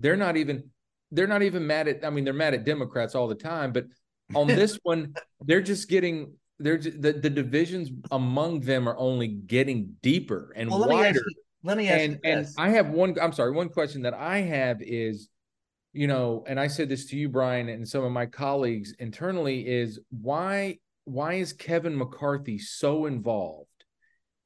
They're 0.01 0.17
not 0.17 0.37
even 0.37 0.71
they're 1.11 1.27
not 1.27 1.43
even 1.43 1.67
mad 1.67 1.89
at 1.89 2.05
I 2.05 2.11
mean 2.11 2.25
they're 2.25 2.35
mad 2.35 2.55
at 2.55 2.65
Democrats 2.65 3.15
all 3.15 3.27
the 3.27 3.35
time, 3.35 3.73
but 3.73 3.87
on 4.35 4.47
this 4.47 4.79
one 4.83 5.15
they're 5.41 5.63
just 5.63 5.89
getting 5.89 6.35
they're 6.59 6.79
just, 6.79 7.01
the 7.01 7.13
the 7.13 7.31
divisions 7.31 7.91
among 8.11 8.61
them 8.61 8.89
are 8.89 8.99
only 8.99 9.29
getting 9.29 9.97
deeper 10.03 10.53
and 10.57 10.71
well, 10.71 10.89
wider. 10.89 11.21
Let 11.65 11.77
me 11.77 11.89
ask 11.89 12.05
and, 12.05 12.19
and 12.25 12.47
I 12.57 12.71
have 12.71 12.91
one. 12.91 13.17
I'm 13.21 13.33
sorry. 13.33 13.53
One 13.53 13.69
question 13.69 14.03
that 14.03 14.15
I 14.15 14.39
have 14.39 14.81
is, 14.81 15.29
you 15.93 16.07
know, 16.07 16.45
and 16.47 16.59
I 16.59 16.69
said 16.69 16.89
this 16.89 17.07
to 17.07 17.17
you, 17.17 17.29
Brian, 17.29 17.69
and 17.69 17.87
some 17.87 18.05
of 18.05 18.13
my 18.13 18.27
colleagues 18.27 18.95
internally 18.99 19.67
is 19.67 19.99
why 20.11 20.79
why 21.05 21.35
is 21.35 21.53
Kevin 21.53 21.97
McCarthy 21.97 22.59
so 22.59 23.07
involved? 23.07 23.67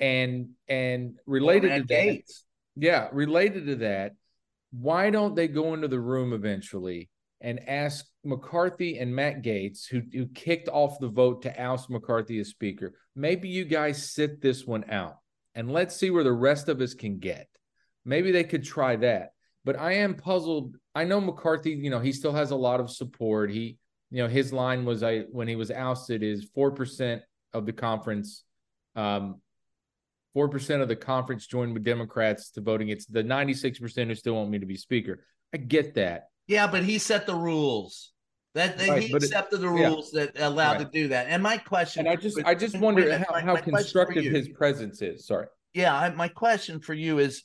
And 0.01 0.51
and 0.69 1.17
related 1.27 1.69
to 1.69 1.95
that, 1.95 2.07
Gaetz. 2.07 2.43
yeah, 2.77 3.09
related 3.13 3.67
to 3.67 3.77
that, 3.77 4.13
why 4.73 5.11
don't 5.11 5.37
they 5.37 5.49
go 5.49 5.75
into 5.75 5.89
the 5.89 6.01
room 6.01 6.33
eventually 6.33 7.11
and 7.43 7.69
ask 7.69 8.07
McCarthy 8.25 8.99
and 8.99 9.15
Matt 9.15 9.43
Gaetz, 9.43 9.87
who, 9.87 10.01
who 10.13 10.27
kicked 10.29 10.69
off 10.69 10.99
the 11.01 11.09
vote 11.09 11.43
to 11.43 11.61
oust 11.61 11.91
McCarthy 11.91 12.39
as 12.39 12.49
Speaker, 12.49 12.95
maybe 13.17 13.49
you 13.49 13.65
guys 13.65 14.11
sit 14.11 14.41
this 14.41 14.65
one 14.65 14.85
out 14.91 15.17
and 15.55 15.71
let's 15.71 15.97
see 15.97 16.11
where 16.11 16.25
the 16.25 16.33
rest 16.33 16.69
of 16.69 16.81
us 16.81 16.95
can 16.95 17.19
get. 17.19 17.49
Maybe 18.05 18.33
they 18.33 18.45
could 18.45 18.65
try 18.65 18.97
that. 18.97 19.31
But 19.65 19.79
I 19.79 19.95
am 19.95 20.15
puzzled. 20.15 20.77
I 20.95 21.05
know 21.05 21.21
McCarthy, 21.21 21.71
you 21.71 21.91
know, 21.91 22.01
he 22.01 22.13
still 22.13 22.33
has 22.33 22.51
a 22.51 22.57
lot 22.57 22.81
of 22.81 22.91
support. 22.91 23.51
He, 23.51 23.79
you 24.11 24.23
know, 24.23 24.29
his 24.29 24.53
line 24.53 24.85
was 24.85 25.03
I 25.03 25.21
when 25.31 25.47
he 25.49 25.57
was 25.57 25.71
ousted 25.71 26.23
is 26.23 26.51
4% 26.57 27.21
of 27.53 27.67
the 27.67 27.73
conference 27.73 28.45
um 28.97 29.41
4% 30.37 30.81
of 30.81 30.89
the 30.89 30.97
conference 30.97 31.47
joined 31.47 31.75
with 31.75 31.85
Democrats 31.85 32.51
to 32.53 32.61
voting. 32.61 32.89
It's 32.89 33.07
the 33.07 33.23
96% 33.23 34.07
who 34.07 34.15
still 34.15 34.35
want 34.35 34.51
me 34.51 34.59
to 34.59 34.67
be 34.67 34.77
speaker. 34.77 35.25
I 35.53 35.59
get 35.59 35.95
that. 35.95 36.29
Yeah, 36.47 36.67
but 36.67 36.85
he 36.85 36.99
set 36.99 37.27
the 37.27 37.35
rules. 37.35 38.12
That, 38.55 38.77
that 38.79 38.89
right, 38.89 39.03
he 39.03 39.13
accepted 39.15 39.57
it, 39.57 39.63
the 39.63 39.69
rules 39.69 40.13
yeah. 40.13 40.27
that 40.27 40.41
allowed 40.41 40.73
right. 40.73 40.79
to 40.81 40.85
do 40.85 41.09
that. 41.09 41.27
And 41.29 41.43
my 41.43 41.57
question, 41.57 42.07
and 42.07 42.09
I 42.11 42.21
just, 42.21 42.39
I 42.45 42.55
just 42.55 42.79
wonder 42.79 43.11
how, 43.17 43.25
my, 43.31 43.41
how 43.41 43.55
my 43.55 43.61
constructive 43.61 44.25
his 44.25 44.49
presence 44.51 45.01
is. 45.01 45.27
Sorry. 45.27 45.47
Yeah, 45.73 45.97
I, 45.97 46.11
my 46.11 46.29
question 46.29 46.81
for 46.81 46.93
you 46.93 47.19
is, 47.19 47.45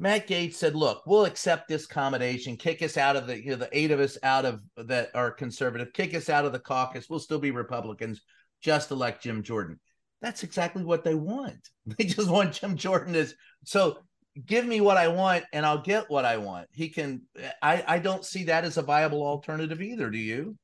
Matt 0.00 0.28
Gaetz 0.28 0.54
said, 0.54 0.76
"Look, 0.76 1.02
we'll 1.06 1.24
accept 1.24 1.66
this 1.66 1.86
accommodation. 1.86 2.56
Kick 2.56 2.82
us 2.82 2.96
out 2.96 3.16
of 3.16 3.26
the, 3.26 3.42
you 3.42 3.50
know, 3.50 3.56
the 3.56 3.68
eight 3.72 3.90
of 3.90 3.98
us 3.98 4.16
out 4.22 4.44
of 4.44 4.60
that 4.76 5.10
are 5.12 5.32
conservative. 5.32 5.92
Kick 5.92 6.14
us 6.14 6.28
out 6.28 6.44
of 6.44 6.52
the 6.52 6.60
caucus. 6.60 7.10
We'll 7.10 7.18
still 7.18 7.40
be 7.40 7.50
Republicans. 7.50 8.20
Just 8.62 8.92
elect 8.92 9.24
Jim 9.24 9.42
Jordan." 9.42 9.80
That's 10.20 10.42
exactly 10.42 10.84
what 10.84 11.04
they 11.04 11.14
want. 11.14 11.68
They 11.96 12.04
just 12.04 12.28
want 12.28 12.52
Jim 12.52 12.76
Jordan 12.76 13.14
as 13.14 13.34
so 13.64 13.98
give 14.46 14.64
me 14.66 14.80
what 14.80 14.96
I 14.96 15.08
want 15.08 15.44
and 15.52 15.66
I'll 15.66 15.82
get 15.82 16.08
what 16.10 16.24
I 16.24 16.36
want. 16.38 16.68
He 16.72 16.88
can 16.88 17.22
I 17.62 17.84
I 17.86 17.98
don't 17.98 18.24
see 18.24 18.44
that 18.44 18.64
as 18.64 18.76
a 18.76 18.82
viable 18.82 19.26
alternative 19.26 19.82
either, 19.82 20.10
do 20.10 20.18
you? 20.18 20.56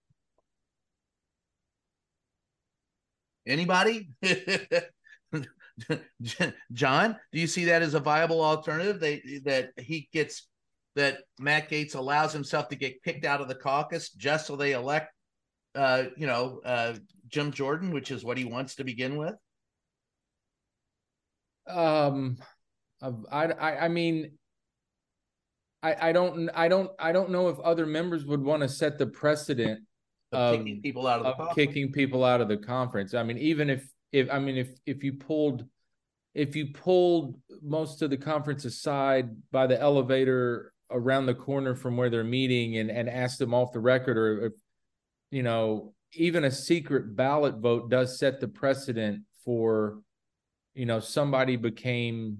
Anybody? 3.46 4.08
John, 6.72 7.16
do 7.32 7.40
you 7.40 7.46
see 7.46 7.66
that 7.66 7.82
as 7.82 7.94
a 7.94 8.00
viable 8.00 8.42
alternative? 8.42 9.00
They 9.00 9.40
that 9.44 9.70
he 9.76 10.08
gets 10.12 10.48
that 10.94 11.18
Matt 11.38 11.68
Gaetz 11.68 11.94
allows 11.94 12.32
himself 12.32 12.68
to 12.68 12.76
get 12.76 13.02
kicked 13.02 13.24
out 13.24 13.40
of 13.40 13.48
the 13.48 13.54
caucus 13.54 14.10
just 14.10 14.46
so 14.46 14.56
they 14.56 14.72
elect 14.72 15.14
uh, 15.74 16.04
you 16.16 16.26
know, 16.26 16.60
uh, 16.64 16.94
Jim 17.28 17.50
Jordan, 17.50 17.92
which 17.92 18.10
is 18.10 18.24
what 18.24 18.38
he 18.38 18.44
wants 18.44 18.76
to 18.76 18.84
begin 18.84 19.16
with? 19.16 19.34
Um, 21.68 22.36
I, 23.02 23.44
I, 23.46 23.76
I 23.76 23.88
mean, 23.88 24.32
I, 25.82 26.08
I 26.08 26.12
don't, 26.12 26.48
I 26.54 26.68
don't, 26.68 26.90
I 26.98 27.12
don't 27.12 27.30
know 27.30 27.48
if 27.48 27.58
other 27.60 27.86
members 27.86 28.24
would 28.24 28.42
want 28.42 28.62
to 28.62 28.68
set 28.68 28.98
the 28.98 29.06
precedent 29.06 29.80
of, 30.32 30.54
of 30.54 30.58
kicking 30.58 30.80
people 30.82 31.06
out 31.06 31.24
of, 31.24 31.38
of 31.38 31.54
kicking 31.54 31.92
people 31.92 32.24
out 32.24 32.40
of 32.40 32.48
the 32.48 32.56
conference. 32.56 33.14
I 33.14 33.22
mean, 33.22 33.38
even 33.38 33.68
if, 33.68 33.86
if 34.12 34.30
I 34.32 34.38
mean, 34.38 34.56
if 34.56 34.70
if 34.86 35.04
you 35.04 35.14
pulled, 35.14 35.66
if 36.34 36.56
you 36.56 36.68
pulled 36.72 37.38
most 37.62 38.00
of 38.00 38.10
the 38.10 38.16
conference 38.16 38.64
aside 38.64 39.30
by 39.50 39.66
the 39.66 39.80
elevator 39.80 40.72
around 40.90 41.26
the 41.26 41.34
corner 41.34 41.74
from 41.74 41.96
where 41.96 42.08
they're 42.08 42.24
meeting 42.24 42.76
and 42.78 42.90
and 42.90 43.08
asked 43.08 43.38
them 43.38 43.52
off 43.52 43.72
the 43.72 43.80
record, 43.80 44.16
or 44.16 44.46
if, 44.46 44.52
you 45.30 45.42
know, 45.42 45.94
even 46.12 46.44
a 46.44 46.50
secret 46.50 47.16
ballot 47.16 47.56
vote 47.56 47.90
does 47.90 48.18
set 48.18 48.40
the 48.40 48.48
precedent 48.48 49.22
for 49.44 50.00
you 50.74 50.86
know 50.86 51.00
somebody 51.00 51.56
became 51.56 52.38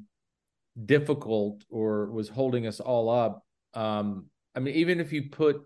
difficult 0.83 1.64
or 1.70 2.11
was 2.11 2.29
holding 2.29 2.66
us 2.66 2.81
all 2.81 3.09
up 3.09 3.45
um 3.75 4.27
i 4.55 4.61
mean 4.61 4.75
even 4.75 5.01
if 5.01 5.12
you 5.12 5.31
put 5.31 5.62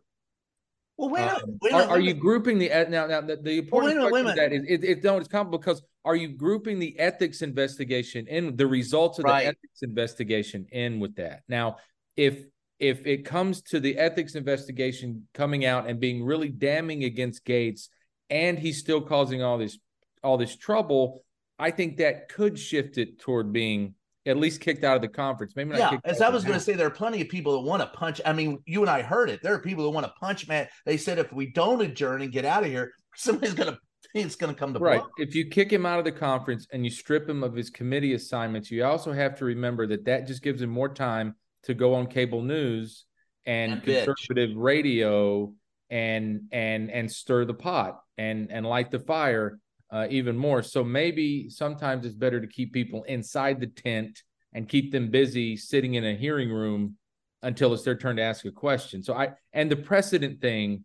well 0.99 1.09
wait, 1.09 1.23
um, 1.23 1.59
wait 1.63 1.73
are, 1.73 1.89
are 1.89 2.01
you 2.01 2.13
grouping 2.13 2.59
the 2.59 2.69
now 2.89 3.07
now 3.07 3.21
the, 3.21 3.37
the 3.37 3.59
important 3.59 3.97
well, 3.97 4.11
wait, 4.11 4.25
wait, 4.25 4.37
that 4.37 4.53
is 4.53 4.65
it, 4.69 4.85
it 4.85 5.03
don't 5.03 5.21
it's 5.21 5.29
complicated 5.29 5.65
because 5.65 5.83
are 6.05 6.17
you 6.17 6.29
grouping 6.29 6.79
the 6.79 6.99
ethics 6.99 7.43
investigation 7.43 8.27
in 8.27 8.57
the 8.57 8.67
results 8.67 9.19
of 9.19 9.25
right. 9.25 9.43
the 9.43 9.47
ethics 9.49 9.83
investigation 9.83 10.67
in 10.73 11.01
with 11.01 11.17
that? 11.17 11.43
Now 11.49 11.77
if 12.17 12.45
if 12.79 13.07
it 13.07 13.25
comes 13.25 13.63
to 13.63 13.81
the 13.81 13.99
ethics 13.99 14.35
investigation 14.35 15.27
coming 15.35 15.65
out 15.65 15.89
and 15.89 16.01
being 16.01 16.25
really 16.25 16.49
damning 16.49 17.05
against 17.05 17.45
Gaetz 17.45 17.89
and 18.31 18.59
he's 18.59 18.79
still 18.79 19.01
causing 19.01 19.43
all 19.43 19.59
this 19.59 19.79
all 20.23 20.37
this 20.37 20.57
trouble 20.57 21.25
I 21.59 21.73
think 21.73 21.97
that 21.97 22.29
could 22.29 22.59
shift 22.59 22.99
it 22.99 23.19
toward 23.19 23.53
being 23.53 23.95
at 24.29 24.37
least 24.37 24.61
kicked 24.61 24.85
out 24.85 24.95
of 24.95 25.03
the 25.03 25.09
conference. 25.09 25.55
Maybe 25.57 25.76
yeah. 25.76 25.97
As 26.05 26.20
I 26.20 26.29
was 26.29 26.45
going 26.45 26.59
to 26.59 26.64
say, 26.64 26.74
there 26.74 26.87
are 26.87 26.91
plenty 26.91 27.20
of 27.22 27.29
people 27.29 27.53
that 27.55 27.68
want 27.68 27.83
to 27.83 27.89
punch. 27.89 28.20
I 28.24 28.33
mean, 28.33 28.59
you 28.66 28.83
and 28.83 28.91
I 28.91 29.03
heard 29.03 29.31
it. 29.31 29.41
There 29.43 29.55
are 29.55 29.59
people 29.59 29.85
that 29.85 29.91
want 29.91 30.07
to 30.07 30.12
punch 30.20 30.47
man. 30.47 30.68
They 30.85 30.99
said 30.99 31.18
if 31.18 31.33
we 31.33 31.51
don't 31.51 31.81
adjourn 31.81 32.22
and 32.22 32.31
get 32.31 32.45
out 32.45 32.62
of 32.62 32.68
here, 32.68 32.93
somebody's 33.16 33.55
going 33.55 33.72
to 33.72 33.79
it's 34.14 34.37
going 34.37 34.55
to 34.55 34.59
come 34.59 34.72
to 34.74 34.81
right. 34.81 35.01
Blow. 35.01 35.09
If 35.18 35.35
you 35.35 35.47
kick 35.47 35.72
him 35.72 35.85
out 35.85 35.99
of 35.99 36.05
the 36.05 36.12
conference 36.12 36.66
and 36.72 36.85
you 36.85 36.91
strip 36.91 37.29
him 37.29 37.43
of 37.43 37.55
his 37.55 37.70
committee 37.70 38.14
assignments, 38.14 38.70
you 38.70 38.85
also 38.85 39.12
have 39.12 39.37
to 39.39 39.45
remember 39.45 39.87
that 39.89 40.05
that 40.07 40.26
just 40.26 40.43
gives 40.43 40.62
him 40.62 40.70
more 40.70 40.89
time 40.89 41.35
to 41.64 41.74
go 41.74 41.95
on 41.95 42.07
cable 42.07 42.43
news 42.43 43.05
and, 43.45 43.72
and 43.72 43.83
conservative 43.83 44.51
bitch. 44.51 44.55
radio 44.57 45.53
and 45.91 46.43
and 46.53 46.91
and 46.91 47.11
stir 47.11 47.45
the 47.45 47.55
pot 47.55 48.01
and 48.18 48.51
and 48.51 48.66
light 48.66 48.91
the 48.91 48.99
fire 48.99 49.59
uh, 49.91 50.07
even 50.11 50.36
more. 50.36 50.62
So 50.62 50.84
maybe 50.84 51.49
sometimes 51.49 52.05
it's 52.05 52.14
better 52.14 52.41
to 52.41 52.47
keep 52.47 52.72
people 52.72 53.05
inside 53.05 53.61
the 53.61 53.66
tent 53.66 54.22
and 54.53 54.68
keep 54.68 54.93
them 54.93 55.11
busy 55.11 55.57
sitting 55.57 55.95
in 55.95 56.05
a 56.05 56.14
hearing 56.14 56.51
room 56.51 56.97
until 57.43 57.72
it's 57.72 57.84
their 57.84 57.97
turn 57.97 58.16
to 58.16 58.22
ask 58.22 58.45
a 58.45 58.51
question. 58.51 59.03
So 59.03 59.14
I 59.14 59.30
and 59.53 59.70
the 59.70 59.76
precedent 59.76 60.41
thing, 60.41 60.84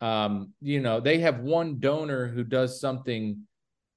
um, 0.00 0.52
you 0.60 0.80
know, 0.80 1.00
they 1.00 1.18
have 1.20 1.40
one 1.40 1.78
donor 1.78 2.26
who 2.26 2.44
does 2.44 2.80
something 2.80 3.42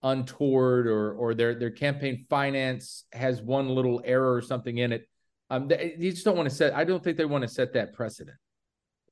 untoward 0.04 0.88
or 0.88 1.14
or 1.14 1.34
their 1.34 1.56
their 1.56 1.72
campaign 1.72 2.26
finance 2.30 3.06
has 3.12 3.42
one 3.42 3.70
little 3.70 4.02
error 4.06 4.36
or 4.36 4.42
something 4.42 4.78
in 4.78 4.92
it. 4.92 5.08
Um, 5.50 5.68
they, 5.68 5.96
just 6.00 6.26
don't 6.26 6.38
want 6.38 6.50
to 6.50 6.56
set. 6.56 6.74
I 6.74 6.84
don't 6.84 7.04
think 7.04 7.18
they 7.18 7.26
want 7.26 7.44
to 7.44 7.48
set 7.48 7.74
that 7.74 7.94
precedent. 7.94 8.38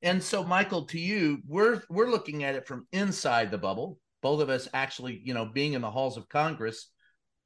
And 0.02 0.22
so, 0.22 0.44
Michael, 0.44 0.86
to 0.88 1.00
you, 1.00 1.42
we're 1.48 1.82
we're 1.90 2.10
looking 2.10 2.44
at 2.44 2.56
it 2.56 2.68
from 2.68 2.88
inside 2.92 3.52
the 3.52 3.58
bubble 3.58 3.98
both 4.24 4.42
of 4.42 4.50
us 4.50 4.68
actually, 4.74 5.22
you 5.24 5.36
know, 5.36 5.46
being 5.46 5.74
in 5.74 5.82
the 5.82 5.92
halls 5.92 6.18
of 6.18 6.30
Congress 6.30 6.88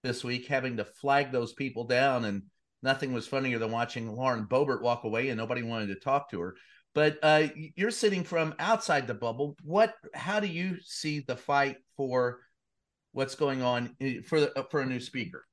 this 0.03 0.23
week, 0.23 0.47
having 0.47 0.77
to 0.77 0.85
flag 0.85 1.31
those 1.31 1.51
people 1.51 1.83
down, 1.83 2.23
and 2.23 2.43
nothing 2.81 3.11
was 3.11 3.27
funnier 3.27 3.59
than 3.59 3.71
watching 3.71 4.15
Lauren 4.15 4.45
Boebert 4.45 4.81
walk 4.81 5.03
away 5.03 5.27
and 5.27 5.37
nobody 5.37 5.63
wanted 5.63 5.87
to 5.87 5.95
talk 5.95 6.29
to 6.29 6.39
her. 6.39 6.55
But 6.93 7.17
uh, 7.21 7.47
you're 7.75 7.91
sitting 7.91 8.23
from 8.23 8.55
outside 8.59 9.07
the 9.07 9.13
bubble. 9.13 9.57
What? 9.63 9.93
How 10.13 10.39
do 10.39 10.47
you 10.47 10.77
see 10.81 11.19
the 11.19 11.35
fight 11.35 11.77
for 11.97 12.39
what's 13.11 13.35
going 13.35 13.61
on 13.61 13.95
eh, 13.99 14.21
for 14.25 14.39
the, 14.39 14.65
for 14.71 14.79
a 14.79 14.85
new 14.85 14.99
speaker? 14.99 15.45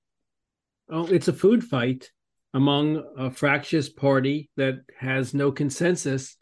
Oh, 0.91 1.07
it's 1.07 1.29
a 1.29 1.33
food 1.33 1.64
fight 1.64 2.11
among 2.53 3.03
a 3.18 3.31
fractious 3.31 3.89
party 3.89 4.51
that 4.57 4.77
has 4.99 5.35
no 5.35 5.51
consensus 5.51 6.37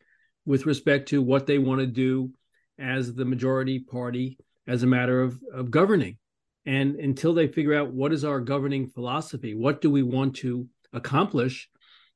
with 0.45 0.67
respect 0.67 1.09
to 1.09 1.23
what 1.23 1.47
they 1.47 1.59
want 1.59 1.81
to 1.81 1.87
do 1.87 2.33
as 2.79 3.15
the 3.15 3.25
majority 3.25 3.79
party 3.79 4.37
as 4.67 4.83
a 4.83 4.87
matter 4.87 5.23
of, 5.23 5.39
of 5.53 5.71
governing. 5.71 6.19
And 6.65 6.97
until 6.97 7.35
they 7.35 7.49
figure 7.49 7.75
out 7.75 7.93
what 7.93 8.13
is 8.13 8.25
our 8.25 8.41
governing 8.41 8.89
philosophy, 8.89 9.55
what 9.55 9.81
do 9.81 9.91
we 9.91 10.03
want 10.03 10.37
to 10.37 10.69
accomplish, 10.93 11.69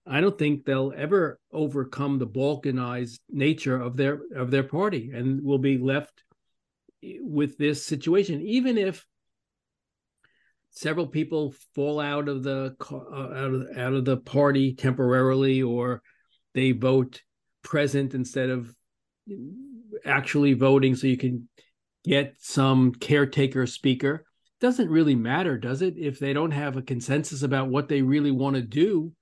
I 0.06 0.20
don't 0.20 0.38
think 0.38 0.64
they'll 0.64 0.92
ever 0.96 1.40
overcome 1.52 2.18
the 2.18 2.26
balkanized 2.26 3.18
nature 3.28 3.80
of 3.80 3.96
their 3.96 4.20
of 4.34 4.50
their 4.50 4.62
party, 4.62 5.10
and 5.12 5.42
will 5.42 5.58
be 5.58 5.78
left 5.78 6.22
with 7.02 7.58
this 7.58 7.84
situation. 7.84 8.40
Even 8.42 8.78
if 8.78 9.04
several 10.70 11.08
people 11.08 11.54
fall 11.74 11.98
out 11.98 12.28
of 12.28 12.44
the 12.44 12.76
uh, 12.88 12.94
out 12.94 13.54
of 13.54 13.66
out 13.76 13.94
of 13.94 14.04
the 14.04 14.16
party 14.18 14.74
temporarily, 14.74 15.62
or 15.62 16.02
they 16.54 16.70
vote 16.70 17.22
present 17.62 18.14
instead 18.14 18.50
of 18.50 18.72
actually 20.04 20.52
voting, 20.52 20.94
so 20.94 21.08
you 21.08 21.16
can 21.16 21.48
get 22.06 22.34
some 22.38 22.92
caretaker 22.92 23.66
speaker. 23.66 24.24
Doesn't 24.60 24.88
really 24.88 25.14
matter, 25.14 25.58
does 25.58 25.82
it, 25.82 25.94
if 25.98 26.18
they 26.18 26.32
don't 26.32 26.52
have 26.52 26.76
a 26.76 26.82
consensus 26.82 27.42
about 27.42 27.68
what 27.68 27.88
they 27.88 28.00
really 28.00 28.30
want 28.30 28.56
to 28.56 28.62
do 28.62 29.12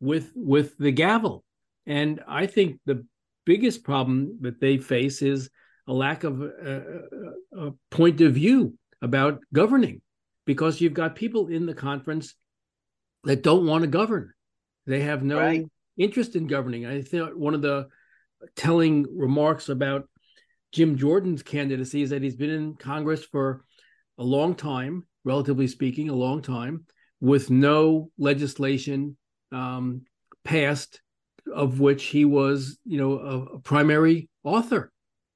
with 0.00 0.30
with 0.36 0.78
the 0.78 0.92
gavel? 0.92 1.42
And 1.86 2.20
I 2.28 2.46
think 2.46 2.78
the 2.86 3.04
biggest 3.44 3.82
problem 3.82 4.38
that 4.42 4.60
they 4.60 4.78
face 4.78 5.20
is 5.20 5.50
a 5.86 5.92
lack 5.92 6.24
of 6.24 6.40
a, 6.40 7.02
a, 7.58 7.70
point 7.90 8.20
of 8.20 8.34
view 8.34 8.78
about 9.02 9.40
governing, 9.52 10.00
because 10.46 10.80
you've 10.80 10.94
got 10.94 11.16
people 11.16 11.48
in 11.48 11.66
the 11.66 11.74
conference 11.74 12.34
that 13.24 13.42
don't 13.42 13.66
want 13.66 13.82
to 13.82 13.88
govern. 13.88 14.32
They 14.86 15.00
have 15.00 15.22
no 15.22 15.38
right. 15.38 15.64
interest 15.98 16.36
in 16.36 16.46
governing. 16.46 16.86
I 16.86 17.02
think 17.02 17.30
one 17.34 17.54
of 17.54 17.62
the 17.62 17.88
telling 18.56 19.06
remarks 19.14 19.68
about 19.68 20.08
Jim 20.74 20.96
Jordan's 20.98 21.42
candidacy 21.44 22.02
is 22.02 22.10
that 22.10 22.20
he's 22.20 22.34
been 22.34 22.50
in 22.50 22.74
Congress 22.74 23.24
for 23.24 23.64
a 24.18 24.24
long 24.24 24.56
time, 24.56 25.04
relatively 25.24 25.68
speaking, 25.68 26.08
a 26.08 26.14
long 26.14 26.42
time, 26.42 26.84
with 27.20 27.48
no 27.48 28.10
legislation 28.18 29.16
um, 29.52 30.02
passed 30.44 31.00
of 31.54 31.78
which 31.78 32.06
he 32.06 32.24
was, 32.24 32.78
you 32.84 32.98
know, 32.98 33.18
a, 33.18 33.56
a 33.56 33.60
primary 33.60 34.28
author. 34.42 34.90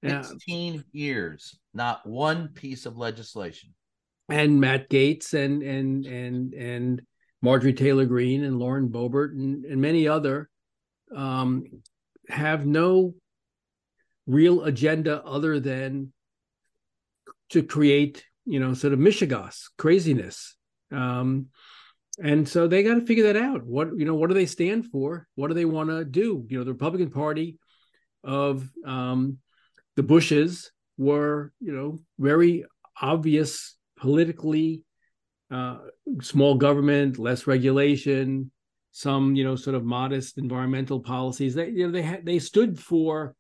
16 0.05 0.79
uh, 0.79 0.83
years, 0.91 1.57
not 1.73 2.05
one 2.05 2.49
piece 2.49 2.85
of 2.85 2.97
legislation. 2.97 3.71
And 4.29 4.61
Matt 4.61 4.91
Gaetz 4.91 5.35
and 5.35 5.63
and 5.63 6.05
and 6.05 6.53
and 6.55 7.03
Marjorie 7.43 7.73
Taylor 7.73 8.07
Greene 8.07 8.45
and 8.45 8.59
Lauren 8.59 8.89
Boebert 8.89 9.33
and, 9.33 9.65
and 9.65 9.81
many 9.81 10.09
other 10.09 10.51
um, 11.15 11.65
have 12.29 12.67
no 12.67 13.15
real 14.29 14.63
agenda 14.63 15.25
other 15.25 15.59
than 15.59 16.13
to 17.51 17.63
create, 17.63 18.25
you 18.45 18.61
know, 18.61 18.75
sort 18.75 18.93
of 18.93 19.01
Michigas 19.01 19.65
craziness. 19.79 20.55
Um, 20.93 21.47
and 22.23 22.49
so 22.49 22.69
they 22.69 22.83
got 22.83 22.95
to 22.95 23.07
figure 23.07 23.33
that 23.33 23.43
out. 23.43 23.65
What 23.65 23.89
you 23.97 24.05
know, 24.05 24.15
what 24.15 24.29
do 24.29 24.35
they 24.35 24.47
stand 24.47 24.87
for? 24.87 25.27
What 25.35 25.49
do 25.49 25.55
they 25.55 25.65
want 25.65 25.89
to 25.91 26.05
do? 26.05 26.45
You 26.49 26.59
know, 26.59 26.65
the 26.65 26.73
Republican 26.73 27.11
Party 27.11 27.59
of 28.23 28.69
um, 28.85 29.39
the 29.97 30.03
Bushes 30.03 30.71
were, 30.97 31.53
you 31.61 31.73
know, 31.73 32.01
very 32.19 32.65
obvious 33.01 33.77
politically 33.97 34.85
uh, 35.51 35.79
small 36.21 36.57
government, 36.57 37.19
less 37.19 37.47
regulation, 37.47 38.51
some 38.91 39.37
you 39.37 39.45
know 39.45 39.57
sort 39.57 39.77
of 39.77 39.85
modest 39.85 40.39
environmental 40.39 41.01
policies. 41.01 41.55
They 41.55 41.69
you 41.69 41.87
know 41.87 41.93
they 41.93 42.03
had 42.03 42.27
they 42.27 42.39
stood 42.39 42.79
for 42.79 43.35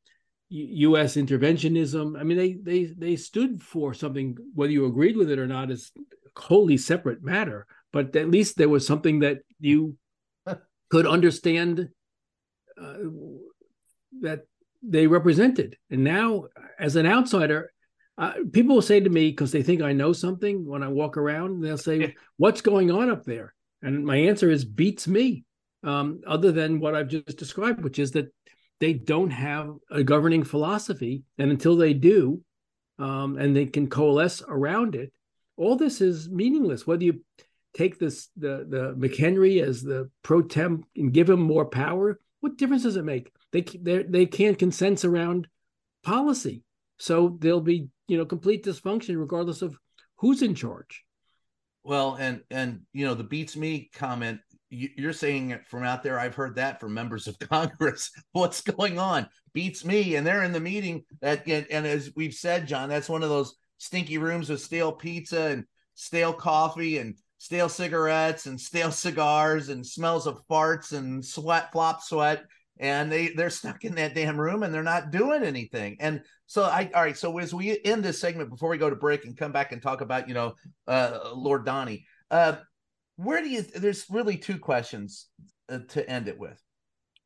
U.S. 0.50 1.16
interventionism. 1.16 2.18
I 2.18 2.22
mean, 2.22 2.38
they 2.38 2.52
they 2.54 2.84
they 2.84 3.16
stood 3.16 3.62
for 3.62 3.92
something. 3.92 4.36
Whether 4.54 4.72
you 4.72 4.86
agreed 4.86 5.16
with 5.16 5.30
it 5.30 5.38
or 5.38 5.46
not 5.46 5.70
is 5.70 5.92
a 5.96 6.40
wholly 6.40 6.76
separate 6.76 7.22
matter. 7.22 7.66
But 7.92 8.14
at 8.16 8.30
least 8.30 8.56
there 8.56 8.68
was 8.68 8.86
something 8.86 9.20
that 9.20 9.38
you 9.60 9.96
could 10.90 11.06
understand 11.06 11.88
uh, 12.80 12.94
that 14.20 14.46
they 14.82 15.06
represented. 15.06 15.76
And 15.90 16.04
now, 16.04 16.44
as 16.78 16.96
an 16.96 17.06
outsider, 17.06 17.72
uh, 18.16 18.32
people 18.52 18.76
will 18.76 18.82
say 18.82 19.00
to 19.00 19.10
me 19.10 19.30
because 19.30 19.52
they 19.52 19.62
think 19.62 19.82
I 19.82 19.92
know 19.92 20.12
something 20.12 20.66
when 20.66 20.82
I 20.82 20.88
walk 20.88 21.16
around. 21.16 21.60
They'll 21.60 21.78
say, 21.78 22.14
"What's 22.36 22.62
going 22.62 22.90
on 22.90 23.10
up 23.10 23.24
there?" 23.24 23.54
And 23.82 24.04
my 24.04 24.16
answer 24.16 24.50
is 24.50 24.64
beats 24.64 25.06
me. 25.06 25.44
Um, 25.84 26.22
other 26.26 26.50
than 26.50 26.80
what 26.80 26.96
I've 26.96 27.06
just 27.06 27.38
described, 27.38 27.84
which 27.84 28.00
is 28.00 28.10
that 28.12 28.32
they 28.80 28.92
don't 28.92 29.30
have 29.30 29.74
a 29.90 30.02
governing 30.02 30.44
philosophy. 30.44 31.24
And 31.38 31.50
until 31.50 31.76
they 31.76 31.94
do, 31.94 32.42
um, 32.98 33.36
and 33.38 33.54
they 33.54 33.66
can 33.66 33.88
coalesce 33.88 34.42
around 34.48 34.94
it. 34.94 35.12
All 35.56 35.76
this 35.76 36.00
is 36.00 36.28
meaningless. 36.28 36.86
Whether 36.86 37.04
you 37.04 37.24
take 37.74 37.98
this 37.98 38.28
the 38.36 38.66
the 38.68 38.94
McHenry 38.96 39.62
as 39.62 39.82
the 39.82 40.10
pro 40.22 40.42
tem 40.42 40.84
and 40.96 41.12
give 41.12 41.28
him 41.28 41.40
more 41.40 41.64
power, 41.64 42.20
what 42.40 42.56
difference 42.56 42.84
does 42.84 42.96
it 42.96 43.04
make? 43.04 43.32
They 43.52 43.62
they 43.62 44.02
they 44.02 44.26
can't 44.26 44.58
consensus 44.58 45.04
around 45.04 45.48
policy, 46.04 46.62
so 46.98 47.36
there'll 47.40 47.60
be 47.60 47.88
you 48.06 48.16
know 48.16 48.26
complete 48.26 48.64
dysfunction 48.64 49.18
regardless 49.18 49.62
of 49.62 49.76
who's 50.16 50.42
in 50.42 50.54
charge. 50.54 51.04
Well, 51.84 52.16
and 52.18 52.42
and 52.50 52.82
you 52.92 53.06
know 53.06 53.14
the 53.14 53.24
beats 53.24 53.56
me 53.56 53.90
comment. 53.92 54.40
You're 54.70 55.14
saying 55.14 55.50
it 55.50 55.66
from 55.66 55.84
out 55.84 56.02
there. 56.02 56.20
I've 56.20 56.34
heard 56.34 56.56
that 56.56 56.78
from 56.78 56.92
members 56.92 57.26
of 57.26 57.38
Congress. 57.50 58.10
What's 58.32 58.60
going 58.60 58.98
on? 58.98 59.28
Beats 59.54 59.84
me, 59.84 60.16
and 60.16 60.26
they're 60.26 60.42
in 60.42 60.52
the 60.52 60.60
meeting. 60.60 61.04
That 61.20 61.46
and, 61.46 61.66
and 61.70 61.86
as 61.86 62.10
we've 62.14 62.34
said, 62.34 62.68
John, 62.68 62.88
that's 62.88 63.08
one 63.08 63.22
of 63.22 63.30
those 63.30 63.54
stinky 63.78 64.18
rooms 64.18 64.50
with 64.50 64.60
stale 64.60 64.92
pizza 64.92 65.42
and 65.46 65.64
stale 65.94 66.32
coffee 66.32 66.98
and 66.98 67.16
stale 67.38 67.68
cigarettes 67.68 68.46
and 68.46 68.60
stale 68.60 68.92
cigars 68.92 69.70
and 69.70 69.86
smells 69.86 70.26
of 70.26 70.46
farts 70.48 70.92
and 70.92 71.24
sweat, 71.24 71.72
flop 71.72 72.02
sweat. 72.02 72.44
And 72.80 73.10
they 73.10 73.30
they're 73.30 73.50
stuck 73.50 73.84
in 73.84 73.96
that 73.96 74.14
damn 74.14 74.40
room 74.40 74.62
and 74.62 74.72
they're 74.72 74.84
not 74.84 75.10
doing 75.10 75.42
anything. 75.42 75.96
And 75.98 76.22
so 76.46 76.62
I 76.62 76.90
all 76.94 77.02
right. 77.02 77.16
So 77.16 77.36
as 77.38 77.52
we 77.52 77.80
end 77.84 78.04
this 78.04 78.20
segment 78.20 78.50
before 78.50 78.68
we 78.68 78.78
go 78.78 78.88
to 78.88 78.94
break 78.94 79.24
and 79.24 79.36
come 79.36 79.50
back 79.50 79.72
and 79.72 79.82
talk 79.82 80.00
about 80.00 80.28
you 80.28 80.34
know 80.34 80.54
uh, 80.86 81.30
Lord 81.34 81.64
Donnie, 81.64 82.06
uh, 82.30 82.56
where 83.18 83.42
do 83.42 83.48
you? 83.48 83.62
There's 83.62 84.06
really 84.08 84.36
two 84.36 84.58
questions 84.58 85.26
uh, 85.68 85.80
to 85.88 86.08
end 86.08 86.28
it 86.28 86.38
with. 86.38 86.62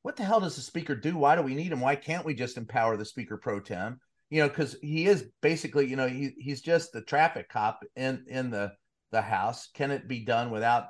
What 0.01 0.17
the 0.17 0.25
hell 0.25 0.41
does 0.41 0.57
the 0.57 0.63
speaker 0.63 0.97
do? 0.97 1.17
Why 1.19 1.37
do 1.37 1.43
we 1.43 1.55
need 1.55 1.71
him? 1.71 1.81
Why 1.81 1.97
can't 1.97 2.25
we 2.25 2.35
just 2.35 2.57
empower 2.57 2.97
the 2.97 3.05
speaker 3.05 3.37
pro 3.37 3.61
tem? 3.61 4.01
You 4.31 4.41
know, 4.41 4.49
because 4.49 4.75
he 4.81 5.07
is 5.07 5.29
basically 5.43 5.87
you 5.87 5.97
know 5.97 6.09
he 6.09 6.33
he's 6.39 6.63
just 6.63 6.93
the 6.93 7.03
traffic 7.03 7.51
cop 7.51 7.85
in 7.95 8.25
in 8.27 8.51
the 8.51 8.73
the 9.11 9.21
House? 9.21 9.69
Can 9.75 9.91
it 9.91 10.09
be 10.09 10.25
done 10.25 10.51
without, 10.51 10.87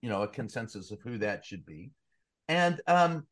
you 0.00 0.08
know, 0.08 0.22
a 0.22 0.28
consensus 0.28 0.90
of 0.90 1.00
who 1.02 1.18
that 1.18 1.44
should 1.44 1.64
be? 1.64 1.92
And 2.48 2.80
um, 2.88 3.24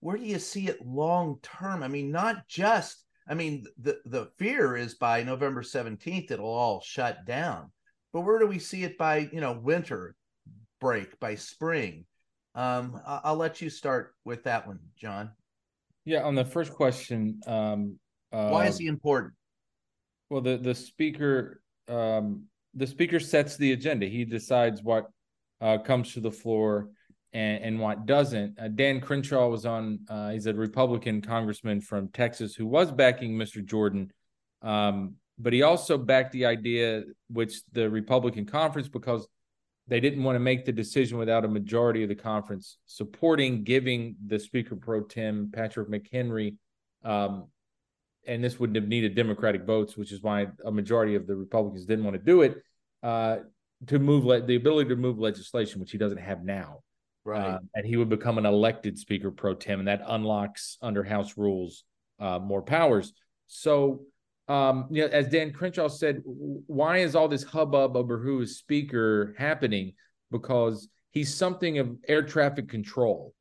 where 0.00 0.16
do 0.16 0.24
you 0.24 0.38
see 0.38 0.66
it 0.66 0.84
long 0.84 1.38
term? 1.42 1.82
I 1.82 1.88
mean, 1.88 2.10
not 2.10 2.48
just. 2.48 3.04
I 3.28 3.34
mean, 3.34 3.66
the 3.78 4.00
the 4.06 4.30
fear 4.38 4.78
is 4.78 4.94
by 4.94 5.22
November 5.24 5.62
seventeenth 5.62 6.30
it'll 6.30 6.46
all 6.48 6.80
shut 6.80 7.26
down, 7.26 7.70
but 8.12 8.22
where 8.22 8.38
do 8.38 8.46
we 8.46 8.58
see 8.58 8.84
it 8.84 8.98
by 8.98 9.28
you 9.32 9.40
know 9.40 9.52
winter 9.52 10.14
break 10.80 11.18
by 11.20 11.34
spring? 11.34 12.04
Um, 12.54 13.00
I'll 13.06 13.36
let 13.36 13.60
you 13.62 13.70
start 13.70 14.14
with 14.24 14.44
that 14.44 14.66
one, 14.66 14.80
John. 14.96 15.30
Yeah, 16.04 16.22
on 16.22 16.34
the 16.34 16.44
first 16.44 16.72
question, 16.72 17.40
um, 17.46 17.98
uh, 18.32 18.48
why 18.48 18.66
is 18.66 18.78
he 18.78 18.86
important? 18.86 19.34
Well, 20.30 20.40
the 20.40 20.56
the 20.56 20.74
speaker 20.74 21.60
um, 21.88 22.44
the 22.74 22.86
speaker 22.86 23.20
sets 23.20 23.56
the 23.56 23.72
agenda. 23.72 24.06
He 24.06 24.24
decides 24.24 24.82
what 24.82 25.10
uh, 25.60 25.78
comes 25.78 26.14
to 26.14 26.20
the 26.20 26.30
floor 26.30 26.88
and, 27.32 27.64
and 27.64 27.80
what 27.80 28.06
doesn't. 28.06 28.58
Uh, 28.58 28.68
Dan 28.68 29.00
Crenshaw 29.00 29.48
was 29.48 29.66
on. 29.66 30.00
Uh, 30.08 30.30
he's 30.30 30.46
a 30.46 30.54
Republican 30.54 31.20
congressman 31.20 31.80
from 31.80 32.08
Texas 32.08 32.54
who 32.54 32.66
was 32.66 32.90
backing 32.90 33.36
Mr. 33.36 33.64
Jordan, 33.64 34.10
um, 34.62 35.14
but 35.40 35.52
he 35.52 35.62
also 35.62 35.96
backed 35.96 36.32
the 36.32 36.46
idea, 36.46 37.04
which 37.28 37.62
the 37.72 37.88
Republican 37.88 38.46
conference, 38.46 38.88
because 38.88 39.26
they 39.88 40.00
didn't 40.00 40.22
want 40.22 40.36
to 40.36 40.40
make 40.40 40.64
the 40.64 40.72
decision 40.72 41.18
without 41.18 41.44
a 41.44 41.48
majority 41.48 42.02
of 42.02 42.08
the 42.08 42.14
conference 42.14 42.78
supporting 42.86 43.64
giving 43.64 44.14
the 44.26 44.38
Speaker 44.38 44.76
pro 44.76 45.02
tem 45.02 45.50
Patrick 45.52 45.88
McHenry 45.88 46.56
um, 47.04 47.46
and 48.26 48.44
this 48.44 48.58
would 48.58 48.74
have 48.74 48.86
needed 48.86 49.14
Democratic 49.14 49.64
votes, 49.64 49.96
which 49.96 50.12
is 50.12 50.22
why 50.22 50.46
a 50.64 50.70
majority 50.70 51.14
of 51.14 51.26
the 51.26 51.36
Republicans 51.36 51.86
didn't 51.86 52.04
want 52.04 52.16
to 52.16 52.22
do 52.22 52.42
it, 52.42 52.62
uh, 53.02 53.38
to 53.86 53.98
move 53.98 54.24
le- 54.24 54.42
the 54.42 54.56
ability 54.56 54.90
to 54.90 54.96
move 54.96 55.18
legislation, 55.18 55.80
which 55.80 55.90
he 55.90 55.98
doesn't 55.98 56.18
have 56.18 56.44
now. 56.44 56.80
Right. 57.24 57.46
Uh, 57.46 57.58
and 57.74 57.86
he 57.86 57.96
would 57.96 58.08
become 58.08 58.38
an 58.38 58.46
elected 58.46 58.98
Speaker 58.98 59.30
pro 59.30 59.54
tem, 59.54 59.78
and 59.78 59.88
that 59.88 60.02
unlocks 60.06 60.76
under 60.82 61.02
House 61.02 61.36
rules 61.36 61.84
uh, 62.18 62.38
more 62.38 62.62
powers. 62.62 63.12
So, 63.46 64.02
um, 64.50 64.88
you 64.90 65.02
know, 65.02 65.08
as 65.08 65.28
Dan 65.28 65.52
Crenshaw 65.52 65.86
said, 65.86 66.22
why 66.24 66.98
is 66.98 67.14
all 67.14 67.28
this 67.28 67.44
hubbub 67.44 67.96
over 67.96 68.18
who 68.18 68.40
is 68.40 68.58
Speaker 68.58 69.32
happening? 69.38 69.92
Because 70.32 70.88
he's 71.12 71.32
something 71.32 71.78
of 71.78 71.96
air 72.08 72.22
traffic 72.22 72.68
control. 72.68 73.32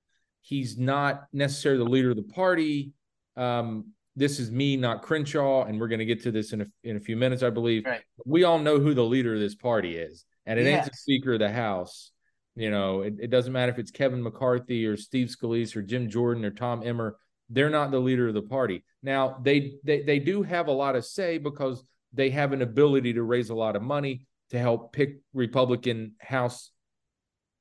He's 0.41 0.77
not 0.77 1.23
necessarily 1.33 1.83
the 1.83 1.89
leader 1.89 2.11
of 2.11 2.15
the 2.15 2.21
party. 2.21 2.93
Um, 3.35 3.87
this 4.15 4.39
is 4.39 4.51
me, 4.51 4.77
not 4.77 5.01
Crenshaw, 5.01 5.63
and 5.63 5.79
we're 5.79 5.87
going 5.87 5.99
to 5.99 6.05
get 6.05 6.21
to 6.23 6.31
this 6.31 6.53
in 6.53 6.61
a, 6.61 6.65
in 6.83 6.97
a 6.97 6.99
few 6.99 7.15
minutes, 7.15 7.41
I 7.41 7.49
believe. 7.49 7.85
Right. 7.85 8.01
We 8.25 8.43
all 8.43 8.59
know 8.59 8.79
who 8.79 8.93
the 8.93 9.03
leader 9.03 9.33
of 9.33 9.39
this 9.39 9.55
party 9.55 9.97
is, 9.97 10.25
and 10.45 10.59
it 10.59 10.65
yes. 10.65 10.75
ain't 10.75 10.91
the 10.91 10.97
Speaker 10.97 11.33
of 11.33 11.39
the 11.39 11.51
House. 11.51 12.11
You 12.55 12.69
know, 12.69 13.01
it, 13.01 13.15
it 13.19 13.29
doesn't 13.31 13.53
matter 13.53 13.71
if 13.71 13.79
it's 13.79 13.89
Kevin 13.89 14.21
McCarthy 14.21 14.85
or 14.85 14.95
Steve 14.95 15.29
Scalise 15.29 15.75
or 15.75 15.81
Jim 15.81 16.07
Jordan 16.07 16.45
or 16.45 16.51
Tom 16.51 16.83
Emmer. 16.85 17.17
They're 17.49 17.69
not 17.69 17.91
the 17.91 17.99
leader 17.99 18.27
of 18.27 18.33
the 18.33 18.41
party. 18.41 18.83
Now, 19.01 19.39
they 19.41 19.73
they 19.83 20.01
they 20.01 20.19
do 20.19 20.43
have 20.43 20.67
a 20.67 20.71
lot 20.71 20.95
of 20.95 21.05
say 21.05 21.37
because 21.37 21.83
they 22.13 22.29
have 22.31 22.53
an 22.53 22.61
ability 22.61 23.13
to 23.13 23.23
raise 23.23 23.49
a 23.49 23.55
lot 23.55 23.75
of 23.75 23.81
money 23.81 24.21
to 24.51 24.59
help 24.59 24.93
pick 24.93 25.19
Republican 25.33 26.13
House 26.19 26.71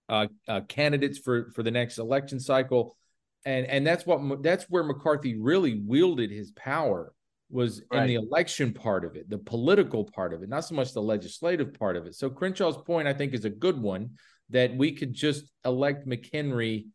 uh, 0.08 0.26
uh, 0.46 0.60
candidates 0.68 1.18
for 1.18 1.50
for 1.52 1.62
the 1.62 1.70
next 1.70 1.98
election 1.98 2.40
cycle 2.40 2.96
and 3.44 3.66
and 3.66 3.86
that's 3.86 4.06
what 4.06 4.42
that's 4.42 4.64
where 4.68 4.82
McCarthy 4.82 5.38
really 5.38 5.80
wielded 5.86 6.30
his 6.30 6.50
power 6.52 7.12
was 7.50 7.82
right. 7.90 8.02
in 8.02 8.06
the 8.08 8.14
election 8.14 8.74
part 8.74 9.04
of 9.04 9.16
it, 9.16 9.30
the 9.30 9.38
political 9.38 10.04
part 10.04 10.34
of 10.34 10.42
it, 10.42 10.50
not 10.50 10.66
so 10.66 10.74
much 10.74 10.92
the 10.92 11.00
legislative 11.00 11.72
part 11.72 11.96
of 11.96 12.06
it. 12.06 12.14
So 12.14 12.28
Crenshaw's 12.28 12.76
point, 12.76 13.08
I 13.08 13.14
think, 13.14 13.32
is 13.32 13.46
a 13.46 13.50
good 13.50 13.80
one 13.80 14.10
that 14.50 14.76
we 14.76 14.92
could 14.92 15.14
just 15.14 15.44
elect 15.64 16.06
McHenry 16.06 16.88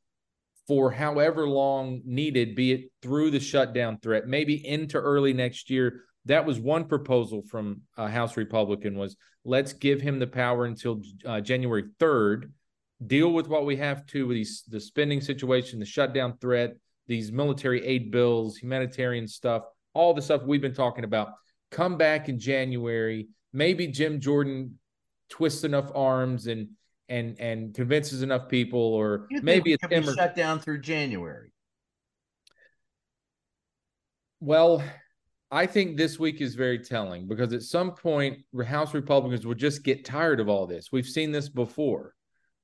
for 0.67 0.91
however 0.91 1.47
long 1.47 2.01
needed, 2.05 2.55
be 2.55 2.71
it 2.71 2.91
through 3.01 3.31
the 3.31 3.39
shutdown 3.39 3.99
threat, 4.01 4.27
maybe 4.27 4.65
into 4.65 4.97
early 4.97 5.33
next 5.33 5.69
year. 5.69 6.01
That 6.25 6.45
was 6.45 6.59
one 6.59 6.85
proposal 6.85 7.43
from 7.49 7.81
a 7.97 8.09
House 8.09 8.37
Republican 8.37 8.97
was 8.97 9.17
let's 9.43 9.73
give 9.73 9.99
him 9.99 10.19
the 10.19 10.27
power 10.27 10.65
until 10.65 11.01
uh, 11.25 11.41
January 11.41 11.83
3rd 11.99 12.51
deal 13.05 13.33
with 13.33 13.47
what 13.47 13.65
we 13.65 13.75
have 13.75 14.05
to 14.07 14.27
with 14.27 14.37
these 14.37 14.63
the 14.69 14.79
spending 14.79 15.19
situation, 15.19 15.79
the 15.79 15.85
shutdown 15.85 16.37
threat, 16.39 16.75
these 17.07 17.31
military 17.31 17.85
aid 17.85 18.11
bills, 18.11 18.57
humanitarian 18.57 19.27
stuff, 19.27 19.63
all 19.93 20.13
the 20.13 20.21
stuff 20.21 20.43
we've 20.43 20.61
been 20.61 20.73
talking 20.73 21.03
about. 21.03 21.29
Come 21.71 21.97
back 21.97 22.29
in 22.29 22.39
January. 22.39 23.27
Maybe 23.51 23.87
Jim 23.87 24.19
Jordan 24.19 24.79
twists 25.29 25.63
enough 25.63 25.91
arms 25.93 26.47
and 26.47 26.69
and 27.13 27.39
and 27.39 27.73
convinces 27.73 28.23
enough 28.23 28.49
people, 28.49 28.79
or 28.79 29.27
maybe 29.29 29.73
it's 29.73 29.83
Emmer- 29.91 30.13
shut 30.13 30.35
down 30.35 30.59
through 30.59 30.81
January. 30.81 31.51
Well, 34.39 34.83
I 35.51 35.67
think 35.67 35.95
this 35.95 36.17
week 36.17 36.41
is 36.41 36.55
very 36.55 36.79
telling 36.79 37.27
because 37.27 37.53
at 37.53 37.61
some 37.61 37.91
point, 37.91 38.39
House 38.65 38.93
Republicans 38.93 39.45
will 39.45 39.53
just 39.53 39.83
get 39.83 40.03
tired 40.03 40.39
of 40.39 40.49
all 40.49 40.65
this. 40.65 40.91
We've 40.91 41.05
seen 41.05 41.31
this 41.31 41.49
before 41.49 42.15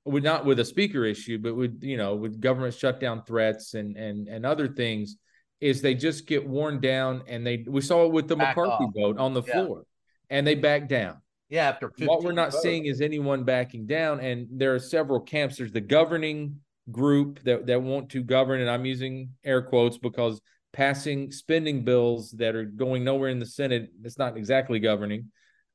with 0.04 0.24
not 0.24 0.46
with 0.46 0.60
a 0.60 0.66
speaker 0.66 1.06
issue, 1.06 1.38
but 1.38 1.56
with 1.56 1.84
you 1.84 1.98
know 1.98 2.16
with 2.16 2.42
government 2.42 2.74
shutdown 2.74 3.24
threats 3.26 3.76
and 3.76 3.96
and 3.96 4.28
and 4.28 4.46
other 4.46 4.68
things, 4.68 5.18
is 5.62 5.82
they 5.82 5.94
just 5.94 6.26
get 6.26 6.48
worn 6.48 6.82
down 6.82 7.22
and 7.28 7.46
they 7.46 7.64
we 7.68 7.82
saw 7.82 8.06
it 8.06 8.12
with 8.12 8.28
the 8.28 8.36
back 8.36 8.58
McCarthy 8.58 8.86
off. 8.86 8.94
vote 8.96 9.20
on 9.20 9.36
the 9.36 9.44
yeah. 9.44 9.54
floor, 9.54 9.84
and 10.32 10.48
they 10.48 10.56
back 10.56 10.90
down. 10.90 11.22
Yeah, 11.50 11.70
after 11.70 11.92
what 12.00 12.24
we're 12.24 12.32
not 12.32 12.52
votes. 12.52 12.62
seeing 12.64 12.86
is 12.86 13.02
anyone 13.02 13.44
backing 13.44 13.88
down, 13.88 14.20
and 14.20 14.48
there 14.52 14.74
are 14.76 14.80
several 14.80 15.20
camps. 15.20 15.58
There's 15.58 15.72
the 15.72 15.82
governing 15.82 16.58
group 16.92 17.44
that 17.44 17.66
that 17.68 17.82
want 17.82 18.10
to 18.12 18.24
govern, 18.24 18.62
and 18.62 18.70
I'm 18.70 18.86
using 18.86 19.32
air 19.44 19.62
quotes 19.62 19.98
because 19.98 20.40
passing 20.74 21.32
spending 21.32 21.84
bills 21.84 22.32
that 22.32 22.56
are 22.56 22.66
going 22.66 23.04
nowhere 23.04 23.30
in 23.30 23.40
the 23.40 23.46
Senate. 23.46 23.90
It's 24.04 24.20
not 24.20 24.38
exactly 24.38 24.80
governing. 24.80 25.32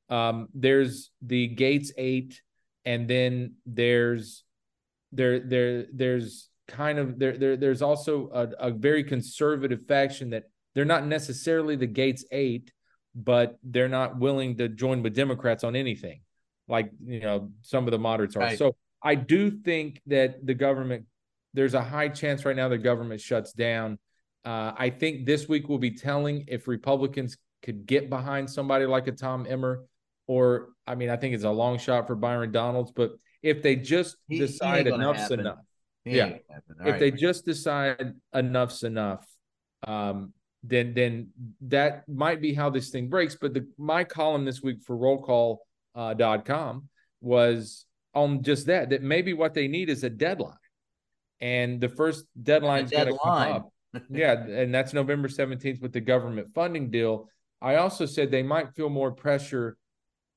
Um, 0.08 0.48
there's 0.54 1.10
the 1.22 1.54
Gaetz 1.56 1.90
Eight 1.96 2.40
and 2.84 3.08
then 3.08 3.54
there's 3.66 4.44
there 5.12 5.40
there 5.40 5.86
there's 5.92 6.48
kind 6.68 6.98
of 6.98 7.18
there, 7.18 7.36
there 7.36 7.56
there's 7.56 7.82
also 7.82 8.30
a, 8.32 8.68
a 8.68 8.70
very 8.70 9.04
conservative 9.04 9.86
faction 9.86 10.30
that 10.30 10.44
they're 10.74 10.84
not 10.84 11.06
necessarily 11.06 11.76
the 11.76 11.86
Gaetz 11.86 12.22
Eight, 12.32 12.72
but 13.14 13.58
they're 13.62 13.88
not 13.88 14.18
willing 14.18 14.56
to 14.56 14.68
join 14.68 15.02
with 15.02 15.14
Democrats 15.14 15.64
on 15.64 15.76
anything, 15.76 16.20
like 16.68 16.90
you 17.04 17.20
know 17.20 17.50
some 17.62 17.86
of 17.86 17.92
the 17.92 17.98
moderates 17.98 18.36
are. 18.36 18.40
Right. 18.40 18.58
So 18.58 18.76
I 19.02 19.14
do 19.14 19.50
think 19.50 20.00
that 20.06 20.44
the 20.44 20.54
government 20.54 21.06
there's 21.52 21.74
a 21.74 21.82
high 21.82 22.08
chance 22.08 22.44
right 22.44 22.56
now 22.56 22.68
the 22.68 22.78
government 22.78 23.20
shuts 23.20 23.52
down. 23.52 23.98
Uh, 24.44 24.72
I 24.76 24.90
think 24.90 25.24
this 25.24 25.48
week 25.48 25.68
will 25.68 25.78
be 25.78 25.92
telling 25.92 26.44
if 26.48 26.68
Republicans 26.68 27.38
could 27.62 27.86
get 27.86 28.10
behind 28.10 28.50
somebody 28.50 28.84
like 28.84 29.06
a 29.06 29.12
Tom 29.12 29.46
Emmer 29.48 29.84
or 30.26 30.70
I 30.86 30.94
mean, 30.94 31.10
I 31.10 31.16
think 31.16 31.34
it's 31.34 31.44
a 31.44 31.50
long 31.50 31.78
shot 31.78 32.06
for 32.06 32.14
Byron 32.14 32.52
Donalds, 32.52 32.92
but 32.94 33.12
if 33.42 33.62
they 33.62 33.76
just 33.76 34.16
he, 34.28 34.38
decide 34.38 34.86
he 34.86 34.92
enough's 34.92 35.18
happen. 35.18 35.40
enough, 35.40 35.58
he 36.04 36.16
yeah, 36.16 36.26
if 36.26 36.62
right. 36.80 36.98
they 36.98 37.10
just 37.10 37.44
decide 37.44 38.14
enough's 38.34 38.82
enough, 38.82 39.26
um, 39.86 40.32
then 40.66 40.94
then 40.94 41.28
that 41.62 42.08
might 42.08 42.40
be 42.40 42.54
how 42.54 42.70
this 42.70 42.90
thing 42.90 43.08
breaks. 43.08 43.36
But 43.40 43.54
the 43.54 43.66
my 43.78 44.04
column 44.04 44.44
this 44.44 44.62
week 44.62 44.82
for 44.82 44.96
rollcall.com 44.96 46.76
uh, 46.76 46.80
was 47.20 47.86
on 48.14 48.42
just 48.42 48.66
that, 48.66 48.90
that 48.90 49.02
maybe 49.02 49.32
what 49.32 49.54
they 49.54 49.68
need 49.68 49.90
is 49.90 50.04
a 50.04 50.10
deadline. 50.10 50.56
And 51.40 51.80
the 51.80 51.88
first 51.88 52.24
deadline 52.40 52.84
is 52.84 52.90
going 52.90 53.08
to 53.08 53.18
come 53.22 53.32
up. 53.32 53.72
yeah, 54.08 54.32
and 54.32 54.74
that's 54.74 54.92
November 54.92 55.28
17th 55.28 55.82
with 55.82 55.92
the 55.92 56.00
government 56.00 56.48
funding 56.54 56.90
deal. 56.90 57.28
I 57.60 57.76
also 57.76 58.06
said 58.06 58.30
they 58.30 58.42
might 58.42 58.74
feel 58.74 58.88
more 58.88 59.10
pressure 59.10 59.76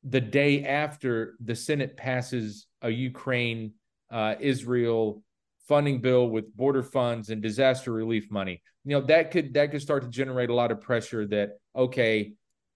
the 0.04 0.22
day 0.22 0.64
after 0.64 1.36
the 1.44 1.56
Senate 1.56 1.98
passes 1.98 2.68
a 2.82 2.90
Ukraine 2.90 3.74
uh, 4.12 4.36
Israel 4.40 5.22
funding 5.68 6.02
bill 6.02 6.30
with 6.30 6.56
border 6.56 6.84
funds 6.84 7.30
and 7.30 7.42
disaster 7.42 7.92
relief 7.92 8.32
money. 8.32 8.62
You 8.86 9.00
know, 9.00 9.06
that 9.08 9.32
could 9.32 9.54
that 9.56 9.72
could 9.72 9.82
start 9.82 10.04
to 10.04 10.10
generate 10.10 10.50
a 10.50 10.54
lot 10.54 10.72
of 10.72 10.82
pressure 10.82 11.28
that 11.28 11.58
okay, 11.76 12.34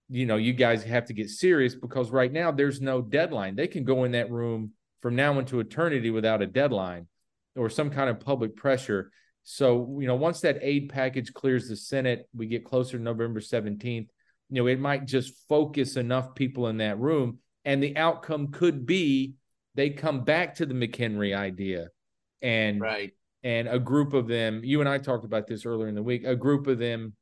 you 0.10 0.26
know, 0.26 0.36
you 0.36 0.54
guys 0.54 0.84
have 0.84 1.06
to 1.06 1.14
get 1.14 1.30
serious 1.30 1.74
because 1.74 2.12
right 2.12 2.32
now 2.32 2.52
there's 2.52 2.82
no 2.82 3.02
deadline. 3.02 3.56
They 3.56 3.68
can 3.68 3.84
go 3.84 4.04
in 4.04 4.12
that 4.12 4.30
room 4.30 4.72
from 5.02 5.16
now 5.16 5.40
into 5.40 5.60
eternity 5.60 6.10
without 6.10 6.42
a 6.42 6.48
deadline 6.48 7.08
or 7.56 7.70
some 7.70 7.90
kind 7.90 8.10
of 8.10 8.20
public 8.20 8.56
pressure. 8.56 9.12
So, 9.44 9.98
you 10.00 10.08
know, 10.08 10.16
once 10.16 10.42
that 10.42 10.60
aid 10.62 10.90
package 10.90 11.34
clears 11.34 11.68
the 11.68 11.76
Senate, 11.76 12.28
we 12.36 12.46
get 12.46 12.66
closer 12.66 12.98
to 12.98 13.04
November 13.04 13.40
17th, 13.40 14.08
you 14.50 14.62
know, 14.62 14.68
it 14.68 14.80
might 14.80 15.06
just 15.06 15.34
focus 15.48 15.96
enough 15.96 16.36
people 16.36 16.68
in 16.68 16.78
that 16.78 17.00
room. 17.00 17.40
And 17.66 17.82
the 17.82 17.98
outcome 17.98 18.52
could 18.52 18.86
be 18.86 19.36
they 19.76 19.92
come 19.92 20.24
back 20.24 20.56
to 20.56 20.66
the 20.66 20.74
McHenry 20.74 21.36
idea 21.36 21.88
and 22.42 22.82
right 22.82 23.12
and 23.44 23.68
a 23.68 23.80
group 23.80 24.14
of 24.14 24.28
them 24.28 24.62
you 24.64 24.80
and 24.80 24.90
i 24.90 24.98
talked 24.98 25.26
about 25.26 25.48
this 25.48 25.66
earlier 25.66 25.88
in 25.88 25.96
the 25.96 26.04
week 26.04 26.24
a 26.26 26.36
group 26.36 26.68
of 26.68 26.78
them 26.78 27.14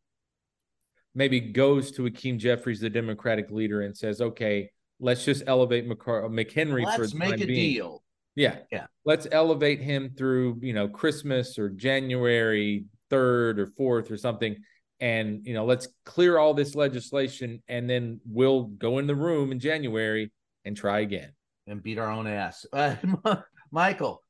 maybe 1.15 1.39
goes 1.39 1.91
to 1.91 2.05
Hakeem 2.05 2.37
Jeffries, 2.37 2.79
the 2.79 2.89
Democratic 2.89 3.51
leader, 3.51 3.81
and 3.81 3.95
says, 3.95 4.21
"Okay, 4.21 4.71
let's 4.99 5.25
just 5.25 5.43
elevate 5.47 5.87
McHenry 5.87 6.85
let's 6.85 6.95
for 6.95 7.07
the 7.07 7.15
make 7.17 7.29
time 7.31 7.41
a 7.41 7.45
being. 7.45 7.73
deal." 7.73 8.03
Yeah, 8.35 8.59
Yeah. 8.71 8.87
Let's 9.05 9.27
elevate 9.31 9.81
him 9.81 10.11
through 10.17 10.59
you 10.61 10.73
know 10.73 10.87
Christmas 10.87 11.59
or 11.59 11.69
January 11.69 12.85
third 13.09 13.59
or 13.59 13.67
fourth 13.67 14.11
or 14.11 14.17
something, 14.17 14.55
and 14.99 15.45
you 15.45 15.53
know 15.53 15.65
let's 15.65 15.87
clear 16.05 16.37
all 16.37 16.53
this 16.53 16.75
legislation, 16.75 17.61
and 17.67 17.89
then 17.89 18.21
we'll 18.25 18.63
go 18.63 18.99
in 18.99 19.07
the 19.07 19.15
room 19.15 19.51
in 19.51 19.59
January 19.59 20.31
and 20.63 20.77
try 20.77 20.99
again 20.99 21.33
and 21.67 21.81
beat 21.83 21.97
our 21.97 22.09
own 22.09 22.27
ass. 22.27 22.65
Uh, 22.71 22.95
Michael, 23.71 24.23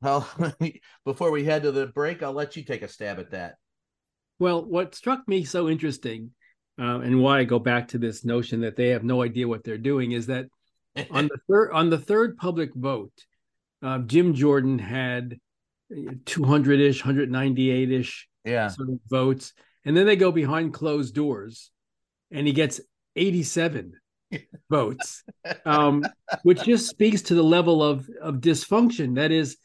well, 0.00 0.28
before 1.04 1.30
we 1.30 1.44
head 1.44 1.62
to 1.62 1.72
the 1.72 1.86
break, 1.86 2.22
I'll 2.22 2.32
let 2.32 2.56
you 2.56 2.64
take 2.64 2.82
a 2.82 2.88
stab 2.88 3.18
at 3.18 3.30
that. 3.30 3.56
Well, 4.38 4.64
what 4.64 4.94
struck 4.94 5.26
me 5.26 5.44
so 5.44 5.68
interesting, 5.68 6.30
uh, 6.78 7.00
and 7.00 7.22
why 7.22 7.38
I 7.38 7.44
go 7.44 7.58
back 7.58 7.88
to 7.88 7.98
this 7.98 8.24
notion 8.24 8.60
that 8.60 8.76
they 8.76 8.88
have 8.88 9.04
no 9.04 9.22
idea 9.22 9.48
what 9.48 9.64
they're 9.64 9.78
doing, 9.78 10.12
is 10.12 10.26
that 10.26 10.46
on 11.10 11.26
the 11.28 11.38
third 11.48 11.72
on 11.72 11.90
the 11.90 11.98
third 11.98 12.36
public 12.36 12.74
vote, 12.74 13.12
uh, 13.82 13.98
Jim 14.00 14.34
Jordan 14.34 14.78
had 14.78 15.38
200 16.26 16.80
ish, 16.80 17.04
198 17.04 17.92
ish 17.92 18.28
yeah. 18.44 18.68
sort 18.68 18.90
of 18.90 18.98
votes, 19.08 19.52
and 19.84 19.96
then 19.96 20.06
they 20.06 20.16
go 20.16 20.32
behind 20.32 20.74
closed 20.74 21.14
doors, 21.14 21.70
and 22.30 22.46
he 22.46 22.52
gets 22.52 22.80
87 23.14 23.92
votes, 24.70 25.24
um, 25.64 26.04
which 26.42 26.64
just 26.64 26.88
speaks 26.88 27.22
to 27.22 27.34
the 27.34 27.44
level 27.44 27.82
of 27.82 28.08
of 28.20 28.36
dysfunction. 28.36 29.14
That 29.16 29.32
is, 29.32 29.56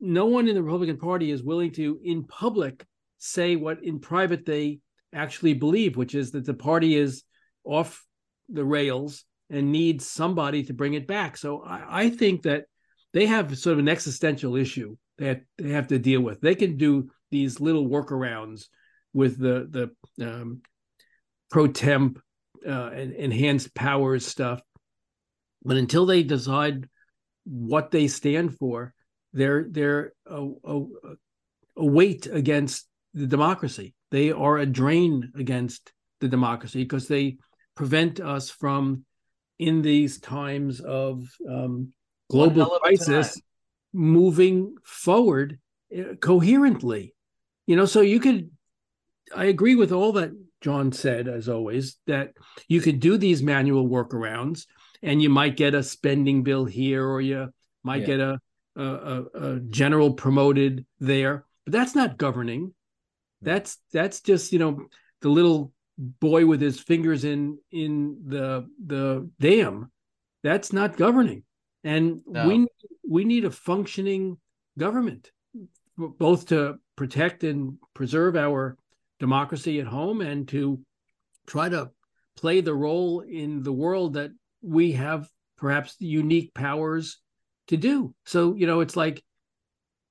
no 0.00 0.26
one 0.26 0.48
in 0.48 0.54
the 0.54 0.62
Republican 0.62 0.98
Party 0.98 1.30
is 1.30 1.42
willing 1.42 1.72
to, 1.72 1.98
in 2.04 2.24
public, 2.24 2.84
say 3.18 3.56
what 3.56 3.82
in 3.82 3.98
private 3.98 4.44
they 4.44 4.80
actually 5.12 5.54
believe, 5.54 5.96
which 5.96 6.14
is 6.14 6.32
that 6.32 6.44
the 6.44 6.54
party 6.54 6.96
is 6.96 7.22
off 7.64 8.04
the 8.48 8.64
rails 8.64 9.24
and 9.50 9.72
needs 9.72 10.06
somebody 10.06 10.64
to 10.64 10.74
bring 10.74 10.94
it 10.94 11.06
back. 11.06 11.36
So 11.36 11.62
I, 11.62 12.04
I 12.04 12.10
think 12.10 12.42
that 12.42 12.64
they 13.12 13.26
have 13.26 13.56
sort 13.58 13.74
of 13.74 13.78
an 13.78 13.88
existential 13.88 14.56
issue 14.56 14.96
that 15.18 15.42
they 15.56 15.70
have 15.70 15.88
to 15.88 15.98
deal 15.98 16.20
with. 16.20 16.40
They 16.40 16.54
can 16.54 16.76
do 16.76 17.10
these 17.30 17.60
little 17.60 17.88
workarounds 17.88 18.66
with 19.12 19.38
the 19.38 19.90
the 20.18 20.26
um, 20.26 20.60
pro 21.50 21.68
temp 21.68 22.20
uh, 22.68 22.90
enhanced 22.90 23.74
powers 23.74 24.26
stuff, 24.26 24.60
but 25.64 25.76
until 25.76 26.06
they 26.06 26.22
decide 26.22 26.88
what 27.44 27.90
they 27.90 28.08
stand 28.08 28.58
for, 28.58 28.92
they're 29.32 29.66
they're 29.70 30.12
a, 30.26 30.48
a, 30.64 30.84
a 31.76 31.84
weight 31.84 32.26
against 32.26 32.86
the 33.14 33.26
democracy. 33.26 33.94
They 34.10 34.30
are 34.30 34.58
a 34.58 34.66
drain 34.66 35.32
against 35.36 35.92
the 36.20 36.28
democracy 36.28 36.82
because 36.82 37.08
they 37.08 37.38
prevent 37.74 38.20
us 38.20 38.50
from, 38.50 39.04
in 39.58 39.82
these 39.82 40.18
times 40.18 40.80
of 40.80 41.28
um, 41.48 41.92
global 42.30 42.78
crisis, 42.82 43.40
moving 43.92 44.74
forward 44.84 45.58
uh, 45.96 46.14
coherently. 46.20 47.14
You 47.66 47.76
know, 47.76 47.86
so 47.86 48.00
you 48.00 48.20
could. 48.20 48.50
I 49.34 49.46
agree 49.46 49.74
with 49.74 49.90
all 49.90 50.12
that 50.12 50.30
John 50.60 50.92
said, 50.92 51.28
as 51.28 51.48
always, 51.48 51.96
that 52.06 52.32
you 52.68 52.80
could 52.80 53.00
do 53.00 53.16
these 53.16 53.42
manual 53.42 53.88
workarounds, 53.88 54.66
and 55.02 55.20
you 55.20 55.28
might 55.28 55.56
get 55.56 55.74
a 55.74 55.82
spending 55.82 56.42
bill 56.42 56.64
here, 56.64 57.06
or 57.06 57.20
you 57.20 57.52
might 57.82 58.02
yeah. 58.02 58.06
get 58.06 58.20
a, 58.20 58.40
a, 58.82 59.24
a 59.34 59.60
general 59.60 60.12
promoted 60.12 60.86
there. 61.00 61.44
But 61.64 61.72
that's 61.72 61.94
not 61.94 62.16
governing 62.16 62.72
that's 63.42 63.78
that's 63.92 64.20
just 64.20 64.52
you 64.52 64.58
know 64.58 64.86
the 65.20 65.28
little 65.28 65.72
boy 65.98 66.46
with 66.46 66.60
his 66.60 66.80
fingers 66.80 67.24
in 67.24 67.58
in 67.70 68.22
the 68.26 68.68
the 68.84 69.28
dam. 69.40 69.90
That's 70.42 70.72
not 70.72 70.96
governing, 70.96 71.42
and 71.84 72.20
no. 72.26 72.46
we 72.48 72.66
we 73.08 73.24
need 73.24 73.44
a 73.44 73.50
functioning 73.50 74.38
government, 74.78 75.30
both 75.96 76.46
to 76.46 76.76
protect 76.96 77.44
and 77.44 77.78
preserve 77.94 78.36
our 78.36 78.76
democracy 79.18 79.80
at 79.80 79.86
home 79.86 80.20
and 80.20 80.46
to 80.48 80.80
try 81.46 81.68
to 81.68 81.90
play 82.36 82.60
the 82.60 82.74
role 82.74 83.20
in 83.20 83.62
the 83.62 83.72
world 83.72 84.14
that 84.14 84.30
we 84.60 84.92
have 84.92 85.28
perhaps 85.56 85.96
unique 85.98 86.52
powers 86.52 87.18
to 87.68 87.76
do. 87.76 88.14
So, 88.24 88.54
you 88.54 88.66
know, 88.66 88.80
it's 88.80 88.96
like 88.96 89.22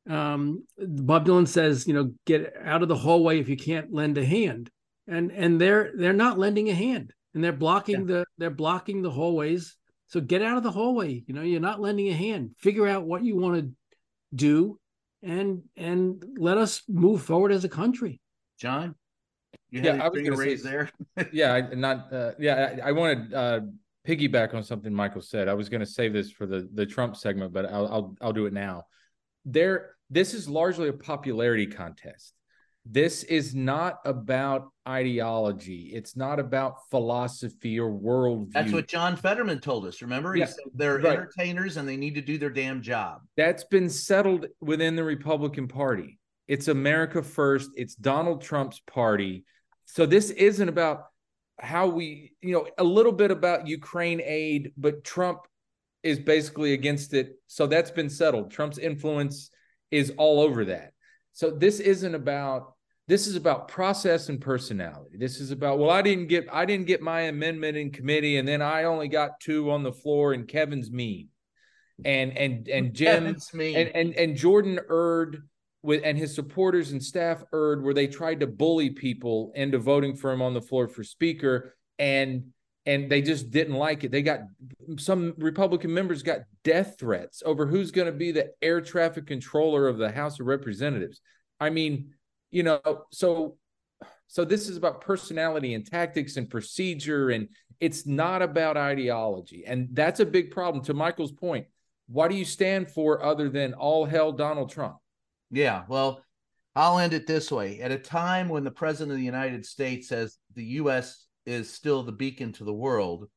um, 0.09 0.65
Bob 0.77 1.25
Dylan 1.25 1.47
says, 1.47 1.87
you 1.87 1.93
know, 1.93 2.13
get 2.25 2.53
out 2.63 2.83
of 2.83 2.89
the 2.89 2.95
hallway 2.95 3.39
if 3.39 3.49
you 3.49 3.57
can't 3.57 3.93
lend 3.93 4.17
a 4.17 4.25
hand, 4.25 4.69
and 5.07 5.31
and 5.31 5.59
they're 5.59 5.91
they're 5.95 6.13
not 6.13 6.37
lending 6.37 6.69
a 6.69 6.75
hand, 6.75 7.13
and 7.33 7.43
they're 7.43 7.53
blocking 7.53 8.01
yeah. 8.01 8.05
the 8.05 8.25
they're 8.37 8.49
blocking 8.49 9.01
the 9.01 9.11
hallways. 9.11 9.75
So 10.07 10.21
get 10.21 10.43
out 10.43 10.57
of 10.57 10.63
the 10.63 10.71
hallway. 10.71 11.23
You 11.25 11.33
know, 11.33 11.41
you're 11.41 11.59
not 11.59 11.81
lending 11.81 12.09
a 12.09 12.13
hand. 12.13 12.51
Figure 12.59 12.87
out 12.87 13.05
what 13.05 13.23
you 13.23 13.35
want 13.37 13.59
to 13.59 13.71
do, 14.35 14.79
and 15.23 15.63
and 15.75 16.23
let 16.37 16.57
us 16.57 16.83
move 16.87 17.23
forward 17.23 17.51
as 17.51 17.63
a 17.63 17.69
country. 17.69 18.21
John, 18.59 18.95
yeah, 19.71 20.03
I 20.03 20.09
was 20.09 20.21
going 20.21 20.31
to 20.31 20.37
raise 20.37 20.63
there. 20.63 20.91
yeah, 21.31 21.53
I, 21.71 21.73
not 21.73 22.13
uh, 22.13 22.31
yeah. 22.37 22.77
I, 22.83 22.89
I 22.89 22.91
wanted 22.91 23.33
uh, 23.33 23.61
piggyback 24.05 24.53
on 24.53 24.63
something 24.63 24.93
Michael 24.93 25.21
said. 25.21 25.47
I 25.47 25.53
was 25.53 25.69
going 25.69 25.81
to 25.81 25.85
save 25.85 26.13
this 26.13 26.31
for 26.31 26.45
the 26.45 26.69
the 26.73 26.85
Trump 26.85 27.15
segment, 27.15 27.53
but 27.53 27.65
I'll 27.65 27.87
I'll, 27.87 28.15
I'll 28.21 28.33
do 28.33 28.45
it 28.45 28.53
now. 28.53 28.83
There 29.45 29.95
this 30.09 30.33
is 30.33 30.47
largely 30.47 30.89
a 30.89 30.93
popularity 30.93 31.67
contest. 31.67 32.33
This 32.87 33.23
is 33.23 33.55
not 33.55 33.99
about 34.05 34.69
ideology. 34.87 35.91
It's 35.91 36.15
not 36.15 36.39
about 36.39 36.75
philosophy 36.91 37.79
or 37.79 37.89
worldview. 37.89 38.51
That's 38.51 38.71
what 38.71 38.87
John 38.87 39.15
Fetterman 39.15 39.59
told 39.59 39.87
us. 39.87 40.03
Remember, 40.03 40.35
he 40.35 40.41
yeah, 40.41 40.45
said 40.45 40.65
they're 40.75 40.99
right. 40.99 41.17
entertainers 41.17 41.77
and 41.77 41.89
they 41.89 41.97
need 41.97 42.13
to 42.13 42.21
do 42.21 42.37
their 42.37 42.51
damn 42.51 42.83
job. 42.83 43.21
That's 43.37 43.63
been 43.63 43.89
settled 43.89 44.45
within 44.61 44.95
the 44.95 45.03
Republican 45.03 45.67
Party. 45.67 46.19
It's 46.47 46.67
America 46.67 47.23
first. 47.23 47.71
It's 47.75 47.95
Donald 47.95 48.43
Trump's 48.43 48.79
party. 48.79 49.45
So 49.85 50.05
this 50.05 50.29
isn't 50.29 50.69
about 50.69 51.05
how 51.65 51.87
we, 51.87 52.33
you 52.41 52.53
know, 52.53 52.67
a 52.77 52.83
little 52.83 53.11
bit 53.11 53.31
about 53.31 53.67
Ukraine 53.67 54.21
aid, 54.23 54.71
but 54.77 55.03
Trump 55.03 55.39
is 56.03 56.19
basically 56.19 56.73
against 56.73 57.13
it. 57.13 57.39
So 57.47 57.67
that's 57.67 57.91
been 57.91 58.09
settled. 58.09 58.51
Trump's 58.51 58.77
influence 58.77 59.49
is 59.91 60.13
all 60.17 60.39
over 60.39 60.65
that. 60.65 60.93
So 61.33 61.49
this 61.49 61.79
isn't 61.79 62.15
about 62.15 62.73
this 63.07 63.27
is 63.27 63.35
about 63.35 63.67
process 63.67 64.29
and 64.29 64.41
personality. 64.41 65.17
This 65.17 65.39
is 65.39 65.51
about 65.51 65.77
well, 65.79 65.91
I 65.91 66.01
didn't 66.01 66.27
get 66.27 66.47
I 66.51 66.65
didn't 66.65 66.87
get 66.87 67.01
my 67.01 67.21
amendment 67.21 67.77
in 67.77 67.91
committee, 67.91 68.37
and 68.37 68.47
then 68.47 68.61
I 68.61 68.85
only 68.85 69.07
got 69.07 69.39
two 69.39 69.71
on 69.71 69.83
the 69.83 69.91
floor, 69.91 70.33
and 70.33 70.47
Kevin's 70.47 70.91
mean, 70.91 71.29
and 72.03 72.35
and 72.37 72.67
and 72.67 72.93
Jim 72.99 73.25
and 73.25 73.89
and 73.89 74.13
and 74.15 74.35
Jordan 74.35 74.79
erred 74.89 75.43
with 75.85 76.01
and 76.03 76.17
his 76.17 76.35
supporters 76.35 76.91
and 76.91 77.01
staff 77.01 77.43
erred 77.53 77.83
where 77.83 77.93
they 77.93 78.07
tried 78.07 78.39
to 78.41 78.47
bully 78.47 78.89
people 78.89 79.51
into 79.55 79.77
voting 79.79 80.15
for 80.15 80.31
him 80.31 80.41
on 80.41 80.53
the 80.53 80.61
floor 80.61 80.87
for 80.87 81.03
speaker, 81.03 81.75
and 81.99 82.51
and 82.85 83.09
they 83.09 83.21
just 83.21 83.51
didn't 83.51 83.75
like 83.75 84.03
it. 84.03 84.11
They 84.11 84.21
got 84.21 84.41
some 84.97 85.33
Republican 85.37 85.93
members 85.93 86.23
got 86.23 86.41
death 86.63 86.97
threats 86.99 87.41
over 87.45 87.65
who's 87.65 87.91
going 87.91 88.07
to 88.07 88.17
be 88.17 88.31
the 88.31 88.51
air 88.61 88.81
traffic 88.81 89.25
controller 89.27 89.87
of 89.87 89.97
the 89.97 90.11
House 90.11 90.39
of 90.39 90.47
Representatives. 90.47 91.21
I 91.59 91.69
mean, 91.69 92.13
you 92.51 92.63
know, 92.63 92.81
so 93.11 93.57
So 94.27 94.43
this 94.45 94.69
is 94.69 94.77
about 94.77 95.01
personality 95.01 95.73
and 95.73 95.85
tactics 95.85 96.37
and 96.37 96.49
procedure, 96.49 97.29
and 97.29 97.47
it's 97.79 98.05
not 98.05 98.41
about 98.41 98.77
ideology. 98.77 99.63
And 99.65 99.89
that's 99.93 100.19
a 100.19 100.25
big 100.25 100.51
problem. 100.51 100.83
To 100.85 100.93
Michael's 100.93 101.31
point, 101.31 101.67
what 102.07 102.29
do 102.29 102.37
you 102.37 102.45
stand 102.45 102.91
for 102.91 103.23
other 103.23 103.49
than 103.49 103.73
all 103.73 104.05
hell 104.05 104.31
Donald 104.31 104.71
Trump? 104.71 104.97
Yeah, 105.55 105.83
well, 105.87 106.21
I'll 106.75 106.99
end 106.99 107.13
it 107.13 107.27
this 107.27 107.49
way. 107.49 107.79
At 107.79 107.93
a 107.93 107.97
time 107.97 108.49
when 108.49 108.65
the 108.65 108.71
president 108.71 109.13
of 109.13 109.17
the 109.17 109.23
United 109.23 109.65
States 109.65 110.09
says 110.09 110.37
the 110.53 110.65
U.S. 110.65 111.27
is 111.45 111.71
still 111.71 112.03
the 112.03 112.11
beacon 112.11 112.51
to 112.53 112.65
the 112.65 112.73
world, 112.73 113.29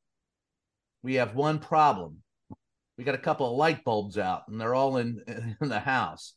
we 1.04 1.14
have 1.14 1.36
one 1.36 1.60
problem. 1.60 2.16
We 2.96 3.04
got 3.04 3.14
a 3.14 3.18
couple 3.18 3.48
of 3.48 3.56
light 3.56 3.84
bulbs 3.84 4.18
out, 4.18 4.42
and 4.48 4.60
they're 4.60 4.74
all 4.74 4.96
in, 4.96 5.22
in 5.60 5.68
the 5.68 5.78
house. 5.78 6.34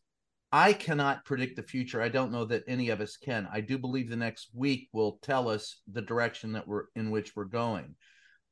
I 0.51 0.73
cannot 0.73 1.25
predict 1.25 1.55
the 1.55 1.63
future. 1.63 1.99
I 1.99 2.09
don't 2.09 2.31
know 2.31 2.45
that 2.45 2.65
any 2.67 2.89
of 2.89 3.01
us 3.01 3.17
can. 3.17 3.47
I 3.51 3.61
do 3.61 3.79
believe 3.79 4.07
the 4.07 4.15
next 4.15 4.51
week 4.53 4.87
will 4.93 5.17
tell 5.23 5.49
us 5.49 5.81
the 5.91 6.03
direction 6.03 6.51
that 6.51 6.67
we're 6.67 6.83
in 6.95 7.09
which 7.09 7.35
we're 7.35 7.45
going. 7.45 7.95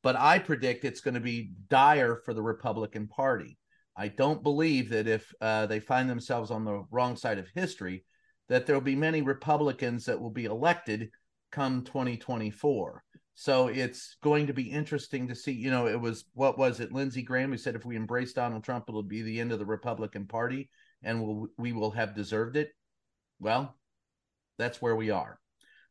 But 0.02 0.16
I 0.16 0.40
predict 0.40 0.84
it's 0.84 1.02
going 1.02 1.14
to 1.14 1.20
be 1.20 1.52
dire 1.70 2.24
for 2.26 2.34
the 2.34 2.42
Republican 2.42 3.08
Party. 3.08 3.60
I 4.00 4.08
don't 4.08 4.42
believe 4.42 4.90
that 4.92 5.08
if 5.08 5.32
uh, 5.42 5.66
they 5.66 5.82
find 5.82 6.10
themselves 6.10 6.52
on 6.52 6.64
the 6.64 6.86
wrong 6.90 7.18
side 7.18 7.38
of 7.38 7.48
history, 7.54 8.06
that 8.48 8.66
there'll 8.66 8.82
be 8.82 8.96
many 8.96 9.22
Republicans 9.22 10.06
that 10.06 10.20
will 10.20 10.30
be 10.30 10.46
elected 10.46 11.10
come 11.52 11.84
2024. 11.84 13.04
So 13.36 13.68
it's 13.68 14.16
going 14.24 14.48
to 14.48 14.54
be 14.54 14.72
interesting 14.72 15.28
to 15.28 15.36
see. 15.36 15.52
You 15.52 15.70
know, 15.70 15.88
it 15.88 16.00
was 16.00 16.26
what 16.34 16.58
was 16.58 16.80
it? 16.80 16.94
Lindsey 16.94 17.22
Graham 17.22 17.52
who 17.52 17.58
said 17.58 17.76
if 17.76 17.86
we 17.86 17.98
embrace 17.98 18.32
Donald 18.32 18.64
Trump, 18.64 18.86
it'll 18.88 19.04
be 19.04 19.22
the 19.22 19.40
end 19.40 19.52
of 19.52 19.60
the 19.60 19.66
Republican 19.66 20.26
Party 20.28 20.70
and 21.04 21.22
we'll, 21.22 21.48
we 21.58 21.74
will 21.74 21.92
have 21.92 22.16
deserved 22.16 22.56
it. 22.56 22.70
Well, 23.40 23.76
that's 24.58 24.82
where 24.82 24.96
we 24.96 25.10
are. 25.10 25.40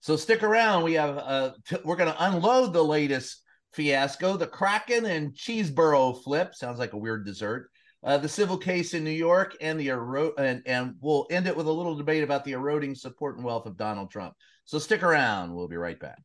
So 0.01 0.17
stick 0.17 0.43
around. 0.43 0.85
We 0.85 0.95
have 0.95 1.19
uh, 1.19 1.51
t- 1.67 1.77
we're 1.85 1.97
going 1.97 2.13
to 2.13 2.25
unload 2.25 2.73
the 2.73 2.85
latest 2.85 3.43
fiasco, 3.73 4.37
the 4.37 4.47
Kraken 4.47 5.05
and 5.05 5.35
Chesebro 5.35 6.23
flip. 6.23 6.55
Sounds 6.55 6.79
like 6.79 6.95
a 6.95 6.99
weird 6.99 7.27
dessert. 7.27 7.71
Uh, 8.05 8.17
the 8.17 8.29
civil 8.29 8.57
case 8.57 8.95
in 8.95 9.03
New 9.03 9.11
York 9.11 9.57
and 9.61 9.79
the 9.79 9.89
ero- 9.89 10.33
and, 10.39 10.63
and 10.67 10.95
we'll 11.01 11.27
end 11.31 11.49
it 11.49 11.57
with 11.57 11.67
a 11.67 11.73
little 11.73 11.97
debate 11.97 12.23
about 12.23 12.45
the 12.45 12.53
eroding 12.53 12.95
support 12.95 13.37
and 13.37 13.45
wealth 13.45 13.67
of 13.67 13.77
Donald 13.77 14.09
Trump. 14.11 14.35
So 14.65 14.79
stick 14.79 15.03
around. 15.03 15.53
We'll 15.53 15.67
be 15.67 15.77
right 15.77 15.99
back. 15.99 16.23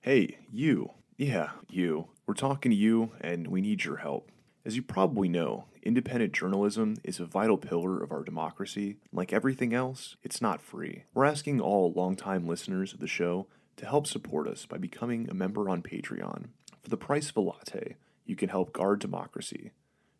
Hey, 0.00 0.38
you. 0.52 0.90
Yeah, 1.16 1.50
you. 1.68 2.08
We're 2.26 2.34
talking 2.34 2.70
to 2.70 2.76
you, 2.76 3.12
and 3.20 3.48
we 3.48 3.60
need 3.60 3.84
your 3.84 3.96
help. 3.98 4.30
As 4.64 4.74
you 4.74 4.82
probably 4.82 5.28
know, 5.28 5.66
independent 5.82 6.32
journalism 6.32 6.96
is 7.04 7.20
a 7.20 7.24
vital 7.24 7.56
pillar 7.56 8.02
of 8.02 8.10
our 8.10 8.24
democracy. 8.24 8.96
Like 9.12 9.32
everything 9.32 9.72
else, 9.72 10.16
it's 10.24 10.42
not 10.42 10.60
free. 10.60 11.04
We're 11.14 11.24
asking 11.24 11.60
all 11.60 11.92
longtime 11.92 12.48
listeners 12.48 12.92
of 12.92 12.98
the 12.98 13.06
show 13.06 13.46
to 13.76 13.86
help 13.86 14.06
support 14.06 14.48
us 14.48 14.66
by 14.66 14.78
becoming 14.78 15.28
a 15.28 15.34
member 15.34 15.68
on 15.68 15.82
Patreon. 15.82 16.46
For 16.82 16.90
the 16.90 16.96
price 16.96 17.30
of 17.30 17.36
a 17.36 17.40
latte, 17.40 17.96
you 18.24 18.36
can 18.36 18.48
help 18.48 18.72
guard 18.72 19.00
democracy. 19.00 19.72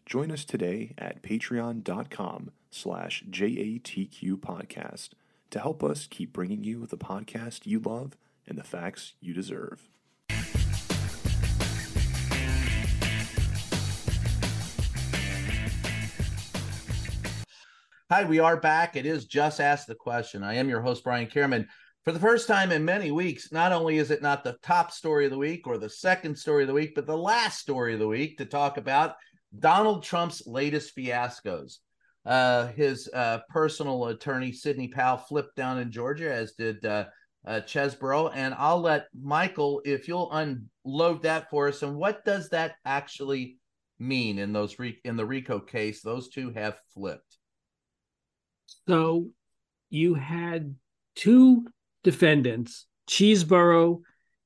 Join 0.05 0.31
us 0.31 0.45
today 0.45 0.95
at 0.99 1.23
patreon.com 1.23 2.51
slash 2.71 3.25
JATQ 3.31 4.37
podcast 4.37 5.11
to 5.51 5.59
help 5.59 5.83
us 5.83 6.07
keep 6.07 6.33
bringing 6.33 6.65
you 6.65 6.87
the 6.87 6.99
podcast 6.99 7.67
you 7.67 7.81
love 7.81 8.17
and 8.47 8.59
the 8.59 8.65
facts 8.65 9.15
you 9.21 9.33
deserve. 9.35 9.89
Hi, 18.09 18.23
we 18.23 18.39
are 18.39 18.57
back. 18.57 18.95
It 18.95 19.05
is 19.05 19.25
Just 19.25 19.61
Ask 19.61 19.89
the 19.89 19.97
Question. 19.97 20.45
I 20.45 20.55
am 20.55 20.69
your 20.69 20.81
host, 20.81 21.03
Brian 21.03 21.27
Karem. 21.27 21.67
For 22.07 22.13
the 22.13 22.21
first 22.21 22.47
time 22.47 22.71
in 22.71 22.85
many 22.85 23.11
weeks, 23.11 23.51
not 23.51 23.73
only 23.73 23.99
is 23.99 24.13
it 24.13 24.23
not 24.23 24.45
the 24.45 24.57
top 24.63 24.93
story 24.93 25.25
of 25.25 25.33
the 25.33 25.39
week 25.39 25.67
or 25.67 25.77
the 25.77 25.91
second 25.91 26.39
story 26.39 26.63
of 26.63 26.69
the 26.69 26.73
week, 26.73 26.95
but 26.95 27.05
the 27.05 27.19
last 27.19 27.59
story 27.59 27.95
of 27.95 27.99
the 27.99 28.07
week 28.07 28.39
to 28.39 28.45
talk 28.45 28.77
about 28.77 29.17
Donald 29.59 30.05
Trump's 30.05 30.47
latest 30.47 30.97
fiascos. 30.97 31.79
Uh, 32.25 32.69
his 32.69 33.11
uh, 33.13 33.41
personal 33.49 34.07
attorney, 34.07 34.53
Sidney 34.53 34.87
Powell, 34.87 35.17
flipped 35.17 35.57
down 35.57 35.81
in 35.81 35.91
Georgia, 35.91 36.33
as 36.33 36.53
did 36.53 36.87
uh, 36.87 37.07
uh, 37.45 37.63
Chesebro. 37.67 38.31
And 38.33 38.55
I'll 38.57 38.81
let 38.81 39.09
Michael, 39.21 39.83
if 39.85 40.07
you'll 40.07 40.31
unload 40.31 41.25
that 41.25 41.51
for 41.51 41.67
us. 41.67 41.83
And 41.83 41.97
what 41.97 42.25
does 42.25 42.51
that 42.51 42.77
actually 42.85 43.59
mean 43.99 44.39
in 44.39 44.53
those 44.53 44.79
re- 44.79 45.01
in 45.05 45.17
the 45.17 45.27
RICO 45.27 45.59
case? 45.59 46.03
Those 46.03 46.29
two 46.29 46.51
have 46.51 46.79
flipped. 46.95 47.37
So 48.87 49.31
you 49.91 50.15
had 50.15 50.77
two 51.17 51.67
defendants, 52.07 52.87
Chesebro 53.11 54.01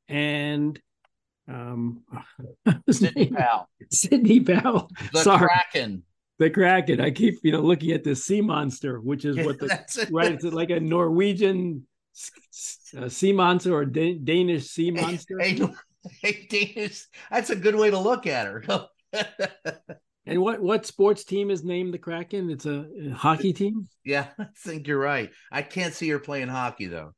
and 0.08 0.80
um, 1.46 2.02
Sidney 2.90 3.26
Powell. 3.26 3.68
Sidney 3.90 4.40
Powell. 4.40 4.90
The 5.12 5.20
Sorry. 5.20 5.46
Kraken. 5.46 6.02
The 6.38 6.48
Kraken. 6.48 7.02
I 7.02 7.10
keep 7.10 7.38
you 7.42 7.52
know 7.52 7.60
looking 7.60 7.90
at 7.92 8.02
this 8.02 8.24
sea 8.24 8.40
monster, 8.40 8.98
which 8.98 9.26
is 9.26 9.36
what 9.36 9.58
the 9.58 10.08
right. 10.10 10.32
It's 10.32 10.44
like 10.44 10.70
a 10.70 10.80
Norwegian 10.80 11.86
uh, 12.96 13.10
sea 13.10 13.32
monster 13.32 13.74
or 13.74 13.84
Da- 13.84 14.18
Danish 14.18 14.68
sea 14.68 14.90
monster. 14.90 15.38
Hey, 15.38 15.60
hey, 16.22 16.46
Danish. 16.48 17.04
That's 17.30 17.50
a 17.50 17.56
good 17.56 17.74
way 17.74 17.90
to 17.90 17.98
look 17.98 18.26
at 18.26 18.46
her. 18.46 18.88
And 20.26 20.40
what 20.42 20.60
what 20.60 20.86
sports 20.86 21.24
team 21.24 21.50
is 21.50 21.64
named 21.64 21.92
the 21.92 21.98
Kraken? 21.98 22.50
It's 22.50 22.66
a, 22.66 22.86
a 23.04 23.10
hockey 23.10 23.52
team. 23.52 23.88
yeah, 24.04 24.26
I 24.38 24.46
think 24.58 24.86
you're 24.86 24.98
right. 24.98 25.30
I 25.50 25.62
can't 25.62 25.94
see 25.94 26.08
her 26.10 26.20
playing 26.20 26.48
hockey 26.48 26.86
though. 26.86 27.14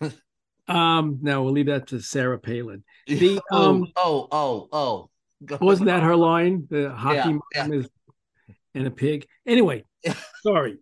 Um, 0.68 1.20
no, 1.22 1.44
we'll 1.44 1.52
leave 1.52 1.66
that 1.66 1.86
to 1.88 2.00
Sarah 2.00 2.40
Palin. 2.40 2.82
The 3.06 3.40
oh, 3.52 3.70
um, 3.70 3.86
oh, 3.94 4.26
oh, 4.32 4.68
oh. 4.72 5.10
Go- 5.44 5.58
wasn't 5.60 5.86
that 5.86 6.02
her 6.02 6.16
line? 6.16 6.66
The 6.68 6.90
hockey 6.90 7.38
Yeah, 7.54 7.62
mom 7.62 7.72
is 7.72 7.88
and 8.74 8.86
a 8.86 8.90
pig. 8.90 9.26
Anyway, 9.46 9.84
sorry. 10.42 10.78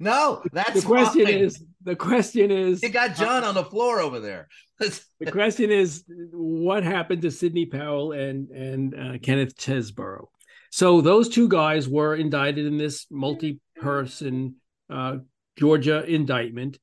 No, 0.00 0.42
that's 0.52 0.80
The 0.80 0.86
question 0.86 1.26
fine. 1.26 1.34
is 1.34 1.62
the 1.82 1.94
question 1.96 2.50
is 2.50 2.82
You 2.82 2.88
got 2.88 3.16
John 3.16 3.44
on 3.44 3.54
the 3.54 3.64
floor 3.64 4.00
over 4.00 4.18
there. 4.20 4.48
the 4.78 5.30
question 5.30 5.70
is 5.70 6.04
what 6.32 6.82
happened 6.82 7.20
to 7.22 7.30
Sidney 7.30 7.66
Powell 7.66 8.12
and 8.12 8.48
and 8.50 8.94
uh, 8.94 9.18
Kenneth 9.18 9.56
Chesebro. 9.58 10.26
So 10.70 11.00
those 11.00 11.28
two 11.28 11.48
guys 11.48 11.86
were 11.88 12.14
indicted 12.14 12.66
in 12.66 12.76
this 12.78 13.06
multi-person 13.10 14.56
uh, 14.90 15.18
Georgia 15.58 16.04
indictment, 16.04 16.78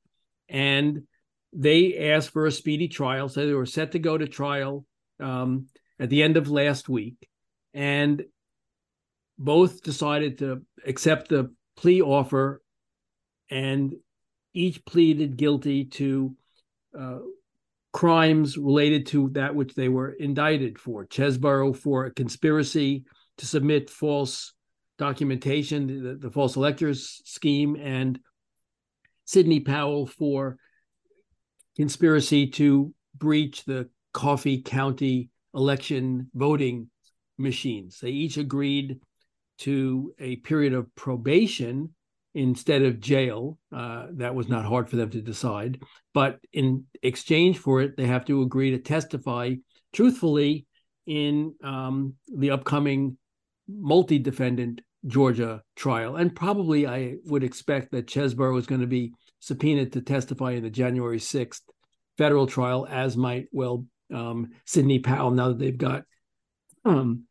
and 0.50 1.04
they 1.54 2.12
asked 2.12 2.32
for 2.32 2.46
a 2.46 2.52
speedy 2.52 2.88
trial. 2.88 3.30
So 3.30 3.46
they 3.46 3.54
were 3.54 3.66
set 3.66 3.92
to 3.92 4.00
go 4.00 4.18
to 4.18 4.28
trial 4.28 4.86
um, 5.20 5.68
at 6.00 6.10
the 6.10 6.24
end 6.24 6.38
of 6.38 6.50
last 6.50 6.90
week, 6.90 7.28
and 7.74 8.24
both 9.38 9.84
decided 9.84 10.40
to 10.40 10.64
accept 10.86 11.30
the 11.30 11.54
plea 11.76 12.02
offer, 12.02 12.62
and 13.50 13.94
each 14.54 14.86
pleaded 14.86 15.38
guilty 15.38 15.86
to 15.86 16.36
uh, 16.98 17.20
crimes 17.92 18.58
related 18.58 19.06
to 19.08 19.30
that 19.30 19.56
which 19.56 19.76
they 19.76 19.90
were 19.90 20.10
indicted 20.10 20.80
for. 20.80 21.06
Chesebro 21.06 21.76
for 21.76 22.06
a 22.06 22.12
conspiracy 22.12 23.06
to 23.38 23.46
submit 23.46 23.90
false 23.90 24.54
documentation, 24.98 25.88
the, 26.04 26.16
the 26.16 26.32
false 26.32 26.56
electors 26.56 27.22
scheme, 27.26 27.76
and 27.76 28.20
Sidney 29.26 29.60
Powell 29.60 30.06
for 30.06 30.58
conspiracy 31.76 32.48
to 32.48 32.94
breach 33.18 33.66
the 33.66 33.90
Coffee 34.14 34.62
County 34.62 35.30
election 35.54 36.30
voting 36.34 36.90
machines. 37.38 38.00
They 38.00 38.10
each 38.10 38.38
agreed 38.38 39.00
to 39.60 40.14
a 40.20 40.38
period 40.38 40.74
of 40.74 40.94
probation 40.96 41.94
instead 42.36 42.82
of 42.82 43.00
jail. 43.00 43.58
Uh, 43.72 44.08
that 44.14 44.36
was 44.36 44.48
not 44.50 44.66
hard 44.66 44.90
for 44.90 44.96
them 44.96 45.10
to 45.12 45.22
decide. 45.22 45.82
But 46.14 46.40
in 46.52 46.86
exchange 47.02 47.58
for 47.58 47.82
it, 47.82 47.96
they 47.98 48.06
have 48.06 48.26
to 48.26 48.42
agree 48.42 48.72
to 48.72 48.80
testify 48.80 49.56
truthfully 49.94 50.66
in 51.06 51.54
um, 51.64 52.16
the 52.36 52.52
upcoming 52.52 53.18
multi 53.68 54.20
defendant 54.20 54.82
Georgia 55.06 55.62
trial. 55.76 56.16
And 56.16 56.36
probably 56.36 56.88
I 56.88 57.16
would 57.26 57.44
expect 57.44 57.92
that 57.92 58.08
Chesebro 58.08 58.58
is 58.58 58.66
going 58.66 58.82
to 58.82 58.88
be 58.88 59.14
subpoenaed 59.44 59.92
to 59.92 60.02
testify 60.02 60.52
in 60.52 60.64
the 60.64 60.70
January 60.70 61.20
6th 61.20 61.62
federal 62.18 62.48
trial, 62.48 62.88
as 62.90 63.18
might 63.18 63.48
well 63.52 63.86
um, 64.14 64.52
Sidney 64.66 65.00
Powell, 65.00 65.32
now 65.32 65.50
that 65.50 65.60
they've 65.60 65.78
got 65.78 66.04
um, 66.86 67.26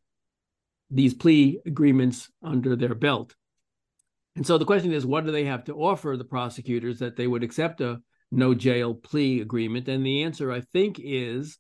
these 0.91 1.15
plea 1.15 1.59
agreements 1.65 2.31
under 2.43 2.77
their 2.77 2.95
belt. 2.95 3.35
And 4.37 4.47
so 4.47 4.59
the 4.59 4.67
question 4.67 4.93
is, 4.93 5.07
what 5.07 5.25
do 5.25 5.33
they 5.33 5.47
have 5.47 5.65
to 5.65 5.75
offer 5.75 6.17
the 6.19 6.25
prosecutors 6.25 6.99
that 6.99 7.17
they 7.17 7.27
would 7.27 7.43
accept 7.43 7.81
a 7.81 8.03
no 8.31 8.53
jail 8.53 8.95
plea 8.95 9.41
agreement? 9.41 9.89
And 9.89 10.05
the 10.05 10.25
answer, 10.25 10.53
I 10.53 10.61
think, 10.61 11.01
is 11.03 11.57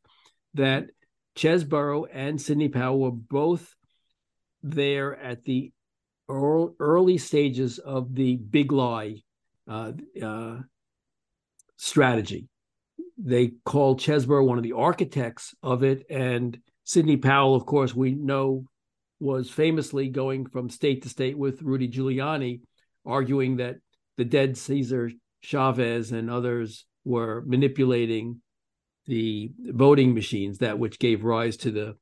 that 0.52 0.90
Chesebro 1.34 2.04
and 2.12 2.38
Sidney 2.38 2.68
Powell 2.68 3.00
were 3.00 3.10
both 3.10 3.74
there 4.62 5.16
at 5.16 5.44
the 5.44 5.72
early 6.28 7.16
stages 7.16 7.78
of 7.78 8.14
the 8.14 8.36
big 8.36 8.70
lie 8.70 9.22
uh, 9.68 9.92
uh, 10.22 10.58
strategy. 11.76 12.48
They 13.18 13.52
called 13.64 14.00
Chesebro 14.00 14.46
one 14.46 14.58
of 14.58 14.64
the 14.64 14.72
architects 14.72 15.54
of 15.62 15.82
it, 15.82 16.04
and 16.10 16.58
Sidney 16.84 17.16
Powell, 17.16 17.54
of 17.54 17.66
course, 17.66 17.94
we 17.94 18.14
know 18.14 18.64
was 19.20 19.48
famously 19.48 20.08
going 20.08 20.46
from 20.46 20.68
state 20.68 21.02
to 21.02 21.08
state 21.08 21.38
with 21.38 21.62
Rudy 21.62 21.88
Giuliani, 21.88 22.60
arguing 23.06 23.58
that 23.58 23.76
the 24.16 24.24
dead 24.24 24.56
Caesar 24.56 25.10
Chavez 25.42 26.10
and 26.10 26.28
others 26.28 26.84
were 27.04 27.42
manipulating 27.46 28.40
the 29.06 29.50
voting 29.58 30.14
machines, 30.14 30.58
that 30.58 30.78
which 30.78 30.98
gave 30.98 31.24
rise 31.24 31.56
to 31.58 31.70
the 31.70 31.96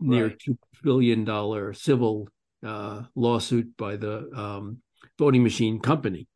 near 0.00 0.28
right. 0.28 0.38
two 0.38 0.58
billion 0.82 1.24
dollar 1.24 1.72
civil 1.72 2.28
uh, 2.64 3.02
lawsuit 3.14 3.76
by 3.76 3.96
the 3.96 4.30
um, 4.34 4.78
voting 5.18 5.42
machine 5.42 5.80
company. 5.80 6.26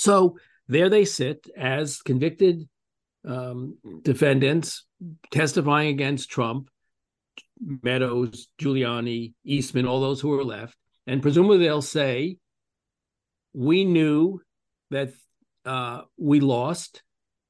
So 0.00 0.38
there 0.66 0.88
they 0.88 1.04
sit 1.04 1.46
as 1.54 2.00
convicted 2.00 2.66
um, 3.28 3.76
defendants 4.00 4.86
testifying 5.30 5.88
against 5.88 6.30
Trump, 6.30 6.70
Meadows, 7.60 8.48
Giuliani, 8.58 9.34
Eastman, 9.44 9.84
all 9.84 10.00
those 10.00 10.22
who 10.22 10.32
are 10.32 10.42
left, 10.42 10.74
and 11.06 11.20
presumably 11.20 11.58
they'll 11.58 11.82
say, 11.82 12.38
"We 13.52 13.84
knew 13.84 14.40
that 14.90 15.12
uh, 15.66 16.02
we 16.16 16.40
lost." 16.40 17.02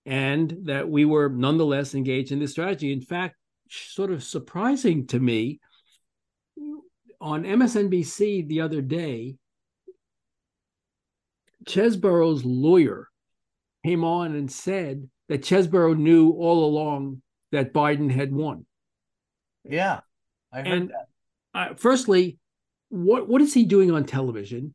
And 0.07 0.57
that 0.65 0.89
we 0.89 1.05
were 1.05 1.29
nonetheless 1.29 1.95
engaged 1.95 2.33
in 2.33 2.41
this 2.41 2.53
strategy. 2.53 2.91
In 2.91 3.03
fact, 3.03 3.37
sort 3.69 4.11
of 4.11 4.25
surprising 4.25 5.07
to 5.09 5.21
me. 5.21 5.61
On 7.21 7.45
MSNBC 7.45 8.49
the 8.49 8.63
other 8.63 8.81
day, 8.81 9.37
Chesebro's 11.67 12.45
lawyer 12.45 13.09
came 13.85 14.05
on 14.05 14.35
and 14.35 14.51
said 14.51 15.09
that 15.29 15.43
Chesebro 15.43 15.97
knew 15.97 16.31
all 16.33 16.65
along 16.65 17.23
that 17.53 17.73
Biden 17.73 18.11
had 18.11 18.33
won. 18.33 18.67
Yeah, 19.65 20.01
I 20.53 20.59
heard 20.59 20.67
and, 20.67 20.91
that. 20.91 21.07
Uh, 21.53 21.75
firstly, 21.77 22.39
what 22.89 23.29
what 23.29 23.43
is 23.43 23.53
he 23.53 23.65
doing 23.65 23.91
on 23.91 24.05
television, 24.05 24.75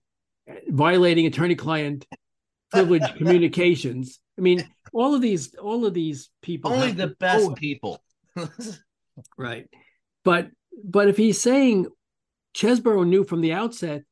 violating 0.68 1.26
attorney-client 1.26 2.06
privilege 2.72 3.16
communications? 3.16 4.20
I 4.38 4.42
mean, 4.42 4.68
all 4.94 5.16
of 5.16 5.22
these, 5.22 5.56
all 5.56 5.86
of 5.86 5.94
these 5.94 6.30
people. 6.42 6.74
Only 6.74 6.92
the 6.92 7.16
best 7.20 7.46
oh, 7.46 7.54
people. 7.54 8.04
right. 9.38 9.68
But 10.24 10.50
but 10.84 11.08
if 11.08 11.18
he's 11.18 11.42
saying 11.42 11.88
Chesebro 12.56 13.08
knew 13.08 13.24
from 13.24 13.42
the 13.42 13.54
outset 13.54 14.04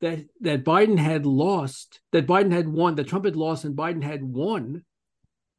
that 0.00 0.26
that 0.40 0.64
Biden 0.64 0.98
had 0.98 1.26
lost, 1.26 2.00
that 2.12 2.26
Biden 2.26 2.52
had 2.52 2.68
won, 2.68 2.94
that 2.94 3.08
Trump 3.08 3.24
had 3.24 3.36
lost 3.36 3.64
and 3.64 3.76
Biden 3.76 4.02
had 4.02 4.22
won, 4.22 4.84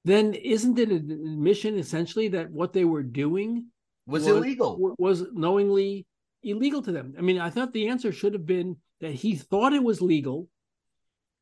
then 0.04 0.34
isn't 0.34 0.80
it 0.80 0.90
an 0.90 1.12
admission 1.12 1.78
essentially 1.78 2.30
that 2.30 2.52
what 2.52 2.74
they 2.74 2.86
were 2.86 3.04
doing 3.04 3.68
was, 4.08 4.24
was 4.26 4.38
illegal? 4.38 4.96
Was 4.98 5.26
knowingly 5.32 6.08
illegal 6.44 6.82
to 6.82 6.92
them. 6.92 7.14
I 7.18 7.22
mean, 7.22 7.40
I 7.40 7.50
thought 7.52 7.72
the 7.72 7.90
answer 7.90 8.12
should 8.12 8.34
have 8.34 8.46
been 8.46 8.78
that 9.00 9.14
he 9.14 9.36
thought 9.36 9.74
it 9.74 9.84
was 9.84 10.02
legal 10.02 10.48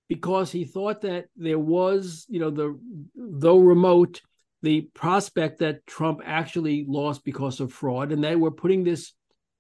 because 0.09 0.51
he 0.51 0.65
thought 0.65 1.01
that 1.01 1.27
there 1.37 1.59
was, 1.59 2.25
you 2.27 2.39
know, 2.39 2.49
the 2.49 2.77
though 3.15 3.59
remote, 3.59 4.21
the 4.61 4.81
prospect 4.93 5.59
that 5.59 5.85
Trump 5.85 6.21
actually 6.25 6.83
lost 6.87 7.23
because 7.23 7.61
of 7.61 7.71
fraud, 7.71 8.11
and 8.11 8.21
they 8.21 8.35
were 8.35 8.51
putting 8.51 8.83
this 8.83 9.13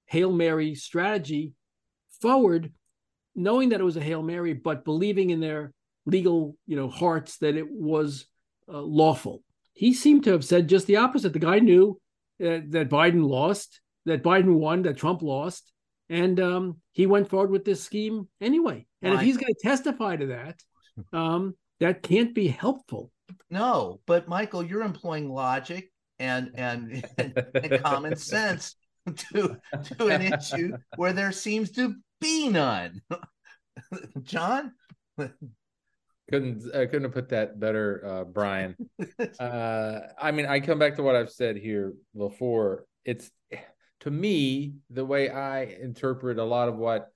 Hail 0.07 0.31
Mary 0.31 0.75
strategy 0.75 1.53
forward, 2.21 2.73
knowing 3.35 3.69
that 3.69 3.79
it 3.79 3.85
was 3.85 3.97
a 3.97 4.01
Hail 4.01 4.23
Mary, 4.23 4.53
but 4.53 4.85
believing 4.85 5.29
in 5.29 5.39
their 5.39 5.73
legal, 6.05 6.55
you 6.65 6.75
know, 6.75 6.89
hearts 6.89 7.37
that 7.37 7.55
it 7.55 7.69
was 7.69 8.25
uh, 8.71 8.81
lawful. 8.81 9.43
He 9.73 9.93
seemed 9.93 10.23
to 10.25 10.31
have 10.31 10.43
said 10.43 10.67
just 10.67 10.87
the 10.87 10.97
opposite. 10.97 11.33
The 11.33 11.39
guy 11.39 11.59
knew 11.59 11.99
uh, 12.41 12.59
that 12.69 12.89
Biden 12.89 13.27
lost, 13.27 13.81
that 14.05 14.23
Biden 14.23 14.55
won, 14.55 14.83
that 14.83 14.97
Trump 14.97 15.21
lost, 15.21 15.71
and 16.09 16.39
um, 16.39 16.77
he 16.91 17.05
went 17.05 17.29
forward 17.29 17.51
with 17.51 17.65
this 17.65 17.83
scheme 17.83 18.27
anyway. 18.41 18.85
And 19.01 19.13
if 19.13 19.21
he's 19.21 19.37
going 19.37 19.53
to 19.53 19.67
testify 19.67 20.15
to 20.15 20.25
that, 20.27 20.59
um, 21.13 21.55
that 21.79 22.03
can't 22.03 22.33
be 22.33 22.47
helpful. 22.47 23.11
No, 23.49 24.01
but 24.05 24.27
Michael, 24.27 24.63
you're 24.63 24.81
employing 24.81 25.29
logic 25.29 25.91
and 26.17 26.51
and, 26.55 27.05
and 27.17 27.83
common 27.83 28.15
sense 28.15 28.75
to 29.15 29.57
to 29.97 30.07
an 30.07 30.21
issue 30.21 30.75
where 30.97 31.13
there 31.13 31.31
seems 31.31 31.71
to 31.71 31.95
be 32.19 32.49
none. 32.49 33.01
John, 34.23 34.73
couldn't 36.29 36.63
I 36.75 36.85
couldn't 36.85 37.03
have 37.03 37.13
put 37.13 37.29
that 37.29 37.59
better, 37.59 38.03
uh, 38.05 38.23
Brian. 38.25 38.75
uh, 39.39 39.99
I 40.17 40.31
mean, 40.31 40.45
I 40.45 40.59
come 40.59 40.79
back 40.79 40.95
to 40.95 41.03
what 41.03 41.15
I've 41.15 41.31
said 41.31 41.57
here 41.57 41.93
before. 42.15 42.85
It's 43.05 43.31
to 44.01 44.11
me 44.11 44.75
the 44.89 45.05
way 45.05 45.29
I 45.29 45.63
interpret 45.63 46.37
a 46.37 46.43
lot 46.43 46.69
of 46.69 46.75
what 46.75 47.11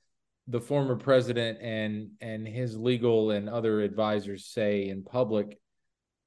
the 0.47 0.59
former 0.61 0.95
president 0.95 1.59
and 1.61 2.11
and 2.19 2.47
his 2.47 2.77
legal 2.77 3.31
and 3.31 3.49
other 3.49 3.81
advisors 3.81 4.45
say 4.45 4.89
in 4.89 5.03
public 5.03 5.57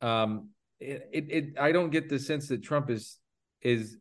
um, 0.01 0.51
it, 0.81 1.09
it, 1.13 1.25
it 1.31 1.59
I 1.59 1.73
don't 1.73 1.91
get 1.91 2.09
the 2.09 2.19
sense 2.19 2.49
that 2.49 2.63
Trump 2.63 2.91
is 2.91 3.19
is 3.63 3.97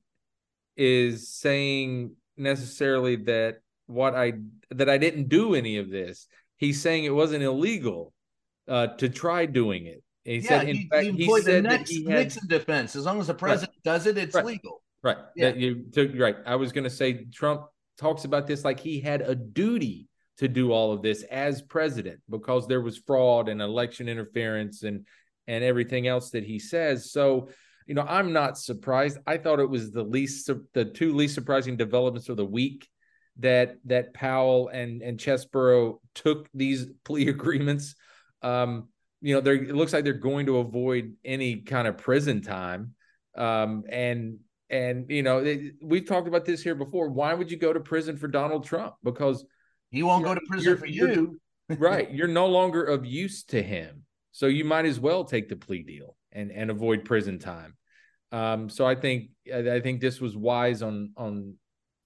is 0.76 1.30
saying 1.30 2.16
necessarily 2.38 3.16
that 3.16 3.60
what 3.88 4.16
I 4.16 4.34
that 4.72 4.90
I 4.90 4.98
didn't 4.98 5.30
do 5.30 5.56
any 5.56 5.78
of 5.78 5.90
this. 5.90 6.28
He's 6.58 6.82
saying 6.82 7.04
it 7.04 7.10
wasn't 7.10 7.44
illegal 7.44 8.14
uh, 8.68 8.88
to 8.98 9.10
try 9.10 9.46
doing 9.46 9.86
it. 9.86 10.04
He 10.24 10.38
yeah, 10.38 10.50
said, 10.50 10.70
in 10.70 10.76
he, 10.76 10.88
fact, 10.90 11.04
he, 11.04 11.12
he 11.12 11.42
said 11.42 11.64
the 11.64 11.70
next 11.70 11.90
he 11.92 12.04
had, 12.06 12.24
Nixon 12.24 12.48
defense. 12.48 12.96
As 12.96 13.06
long 13.06 13.20
as 13.20 13.28
the 13.28 13.34
president 13.34 13.76
right, 13.86 13.94
does 13.94 14.08
it, 14.08 14.18
it's 14.18 14.34
right, 14.34 14.46
legal. 14.46 14.82
Right. 15.04 15.18
Yeah. 15.36 15.52
That 15.52 15.58
you 15.58 15.86
took 15.92 16.12
right. 16.18 16.38
I 16.46 16.56
was 16.56 16.72
going 16.72 16.86
to 16.86 16.90
say 16.90 17.26
Trump 17.26 17.66
talks 18.00 18.26
about 18.26 18.48
this 18.48 18.66
like 18.66 18.80
he 18.80 19.00
had 19.00 19.22
a 19.22 19.36
duty 19.36 20.08
to 20.38 20.48
do 20.48 20.72
all 20.72 20.92
of 20.92 21.02
this 21.02 21.24
as 21.24 21.62
president 21.62 22.20
because 22.30 22.68
there 22.68 22.82
was 22.82 22.98
fraud 22.98 23.48
and 23.50 23.62
election 23.62 24.10
interference 24.10 24.84
and 24.84 25.06
and 25.48 25.64
everything 25.64 26.08
else 26.08 26.32
that 26.32 26.44
he 26.44 26.58
says. 26.58 27.12
So, 27.12 27.50
you 27.86 27.94
know, 27.94 28.06
I'm 28.08 28.34
not 28.34 28.58
surprised. 28.58 29.20
I 29.28 29.38
thought 29.38 29.60
it 29.60 29.70
was 29.70 29.92
the 29.92 30.04
least 30.04 30.50
the 30.74 30.86
two 30.86 31.14
least 31.14 31.36
surprising 31.36 31.78
developments 31.78 32.30
of 32.30 32.38
the 32.38 32.46
week 32.46 32.88
that 33.40 33.78
that 33.86 34.14
Powell 34.14 34.70
and 34.70 35.02
and 35.02 35.20
Chesebro 35.20 36.00
took 36.14 36.50
these 36.54 36.88
plea 37.04 37.28
agreements. 37.28 37.96
Um, 38.42 38.90
you 39.22 39.34
know, 39.34 39.42
they 39.42 39.56
it 39.56 39.76
looks 39.76 39.94
like 39.94 40.04
they're 40.04 40.14
going 40.14 40.46
to 40.48 40.58
avoid 40.58 41.14
any 41.24 41.58
kind 41.58 41.88
of 41.88 41.98
prison 41.98 42.42
time. 42.42 42.94
Um, 43.36 43.84
and 43.90 44.40
and 44.70 45.10
you 45.10 45.24
know, 45.24 45.44
they, 45.44 45.72
we've 45.82 46.06
talked 46.06 46.28
about 46.28 46.46
this 46.46 46.62
here 46.62 46.76
before. 46.76 47.10
Why 47.10 47.34
would 47.34 47.52
you 47.52 47.58
go 47.58 47.74
to 47.74 47.80
prison 47.80 48.18
for 48.18 48.28
Donald 48.28 48.66
Trump? 48.66 48.96
Because 49.04 49.46
he 49.90 50.04
won't 50.04 50.24
go 50.24 50.36
to 50.36 50.42
prison 50.48 50.78
for 50.78 50.86
you. 50.86 51.40
right. 51.78 52.12
You're 52.14 52.28
no 52.28 52.48
longer 52.48 52.84
of 52.84 53.06
use 53.06 53.44
to 53.46 53.62
him. 53.62 54.04
So 54.32 54.48
you 54.48 54.66
might 54.66 54.86
as 54.86 55.00
well 55.00 55.24
take 55.24 55.50
the 55.50 55.56
plea 55.56 55.84
deal 55.84 56.18
and 56.32 56.52
and 56.52 56.70
avoid 56.70 57.06
prison 57.06 57.40
time. 57.40 57.76
Um, 58.32 58.70
so 58.70 58.86
I 58.86 58.96
think 58.96 59.30
I 59.54 59.80
think 59.80 60.02
this 60.02 60.20
was 60.20 60.36
wise 60.36 60.82
on 60.82 61.12
on 61.16 61.56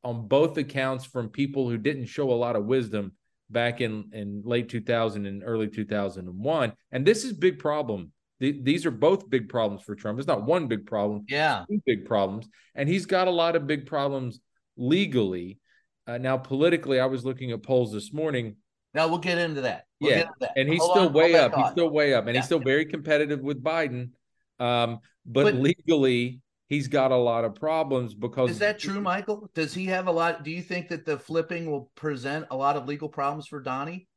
on 0.03 0.27
both 0.27 0.57
accounts 0.57 1.05
from 1.05 1.29
people 1.29 1.69
who 1.69 1.77
didn't 1.77 2.05
show 2.05 2.31
a 2.31 2.33
lot 2.33 2.55
of 2.55 2.65
wisdom 2.65 3.13
back 3.49 3.81
in 3.81 4.09
in 4.13 4.41
late 4.45 4.69
2000 4.69 5.25
and 5.25 5.43
early 5.45 5.67
2001. 5.67 6.73
And 6.91 7.05
this 7.05 7.23
is 7.23 7.33
big 7.33 7.59
problem. 7.59 8.11
these 8.39 8.85
are 8.85 8.91
both 8.91 9.29
big 9.29 9.49
problems 9.49 9.83
for 9.83 9.95
Trump. 9.95 10.19
It's 10.19 10.27
not 10.27 10.45
one 10.45 10.67
big 10.67 10.85
problem. 10.85 11.25
Yeah, 11.27 11.65
two 11.69 11.81
big 11.85 12.05
problems, 12.05 12.47
and 12.75 12.87
he's 12.87 13.05
got 13.05 13.27
a 13.27 13.31
lot 13.31 13.55
of 13.55 13.67
big 13.67 13.85
problems 13.85 14.39
legally. 14.77 15.59
Uh, 16.07 16.17
now, 16.17 16.37
politically, 16.37 16.99
I 16.99 17.05
was 17.05 17.25
looking 17.25 17.51
at 17.51 17.61
polls 17.61 17.91
this 17.91 18.13
morning. 18.13 18.55
Now 18.93 19.07
we'll 19.07 19.19
get 19.19 19.37
into 19.37 19.61
that. 19.61 19.85
We'll 19.99 20.11
yeah, 20.11 20.25
that. 20.39 20.53
and 20.55 20.67
he's 20.67 20.79
hold 20.79 20.91
still 20.91 21.07
on, 21.07 21.13
way 21.13 21.35
up. 21.35 21.53
He's 21.53 21.71
still 21.71 21.89
way 21.89 22.13
up, 22.13 22.25
and 22.25 22.33
yeah. 22.33 22.41
he's 22.41 22.45
still 22.45 22.59
very 22.59 22.85
competitive 22.85 23.41
with 23.41 23.61
Biden. 23.61 24.11
Um, 24.59 24.99
but, 25.25 25.43
but, 25.43 25.55
legally, 25.55 26.41
he's 26.69 26.87
got 26.87 27.11
a 27.11 27.17
lot 27.17 27.43
of 27.43 27.55
problems 27.55 28.13
because 28.13 28.51
is 28.51 28.59
that 28.59 28.79
true, 28.79 29.01
Michael? 29.01 29.49
Does 29.53 29.73
he 29.73 29.87
have 29.87 30.07
a 30.07 30.11
lot? 30.11 30.43
Do 30.43 30.51
you 30.51 30.61
think 30.61 30.87
that 30.89 31.05
the 31.05 31.19
flipping 31.19 31.69
will 31.69 31.91
present 31.95 32.45
a 32.51 32.55
lot 32.55 32.77
of 32.77 32.87
legal 32.87 33.09
problems 33.09 33.47
for 33.47 33.59
Donnie? 33.59 34.07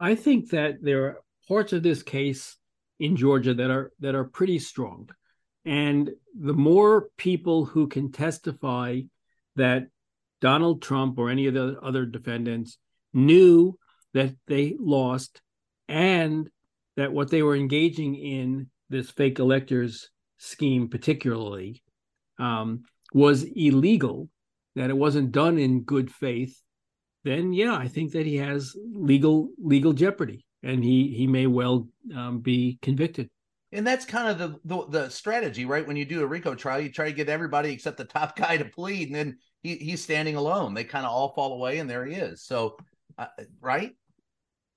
I 0.00 0.16
think 0.16 0.50
that 0.50 0.82
there 0.82 1.04
are 1.04 1.20
parts 1.46 1.72
of 1.72 1.82
this 1.82 2.02
case 2.02 2.56
in 2.98 3.16
Georgia 3.16 3.54
that 3.54 3.70
are 3.70 3.92
that 4.00 4.14
are 4.14 4.24
pretty 4.24 4.58
strong, 4.58 5.10
and 5.64 6.10
the 6.36 6.54
more 6.54 7.08
people 7.16 7.64
who 7.64 7.86
can 7.86 8.10
testify 8.10 9.00
that 9.56 9.86
Donald 10.40 10.82
Trump 10.82 11.18
or 11.18 11.30
any 11.30 11.46
of 11.46 11.54
the 11.54 11.78
other 11.80 12.04
defendants 12.06 12.78
knew 13.12 13.78
that 14.14 14.34
they 14.46 14.74
lost 14.78 15.40
and 15.88 16.48
that 16.96 17.12
what 17.12 17.30
they 17.30 17.42
were 17.42 17.56
engaging 17.56 18.14
in 18.14 18.68
this 18.88 19.10
fake 19.10 19.38
electors 19.38 20.10
scheme 20.44 20.88
particularly 20.88 21.82
um, 22.38 22.82
was 23.12 23.42
illegal 23.42 24.28
that 24.76 24.90
it 24.90 24.96
wasn't 24.96 25.32
done 25.32 25.58
in 25.58 25.82
good 25.82 26.10
faith 26.10 26.60
then 27.24 27.54
yeah, 27.54 27.74
I 27.74 27.88
think 27.88 28.12
that 28.12 28.26
he 28.26 28.36
has 28.36 28.76
legal 28.92 29.48
legal 29.58 29.94
jeopardy, 29.94 30.46
and 30.62 30.84
he 30.84 31.08
he 31.08 31.26
may 31.26 31.46
well 31.46 31.88
um, 32.14 32.40
be 32.40 32.78
convicted. 32.82 33.30
And 33.72 33.84
that's 33.84 34.04
kind 34.04 34.28
of 34.28 34.38
the, 34.38 34.60
the, 34.64 34.86
the 34.86 35.08
strategy, 35.08 35.64
right? 35.64 35.84
When 35.84 35.96
you 35.96 36.04
do 36.04 36.22
a 36.22 36.26
RICO 36.26 36.54
trial, 36.54 36.80
you 36.80 36.92
try 36.92 37.06
to 37.06 37.12
get 37.12 37.28
everybody 37.28 37.72
except 37.72 37.96
the 37.96 38.04
top 38.04 38.36
guy 38.36 38.56
to 38.56 38.64
plead, 38.64 39.08
and 39.08 39.16
then 39.16 39.38
he, 39.62 39.76
he's 39.76 40.02
standing 40.02 40.36
alone. 40.36 40.74
They 40.74 40.84
kind 40.84 41.04
of 41.04 41.10
all 41.10 41.32
fall 41.34 41.54
away, 41.54 41.78
and 41.78 41.90
there 41.90 42.04
he 42.04 42.14
is. 42.14 42.44
So, 42.44 42.76
uh, 43.18 43.26
right? 43.60 43.96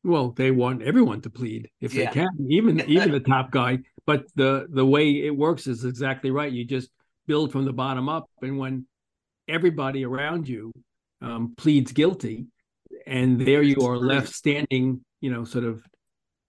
Well, 0.03 0.31
they 0.31 0.51
want 0.51 0.81
everyone 0.83 1.21
to 1.21 1.29
plead 1.29 1.69
if 1.81 1.93
Yeah. 1.93 2.05
they 2.05 2.11
can, 2.13 2.29
even 2.49 2.81
even 2.87 3.11
the 3.11 3.19
top 3.19 3.51
guy. 3.51 3.79
But 4.05 4.25
the 4.35 4.67
the 4.69 4.85
way 4.85 5.25
it 5.25 5.35
works 5.35 5.67
is 5.67 5.83
exactly 5.83 6.31
right. 6.31 6.51
You 6.51 6.63
just 6.65 6.89
build 7.25 7.51
from 7.51 7.65
the 7.65 7.73
bottom 7.73 8.07
up, 8.07 8.29
and 8.41 8.57
when 8.57 8.85
everybody 9.47 10.05
around 10.05 10.47
you 10.47 10.71
um, 11.21 11.55
pleads 11.57 11.91
guilty, 11.91 12.45
and 13.05 13.39
there 13.39 13.61
you 13.61 13.85
are 13.85 13.97
left 13.97 14.29
standing, 14.29 15.03
you 15.19 15.31
know, 15.31 15.43
sort 15.43 15.63
of, 15.65 15.83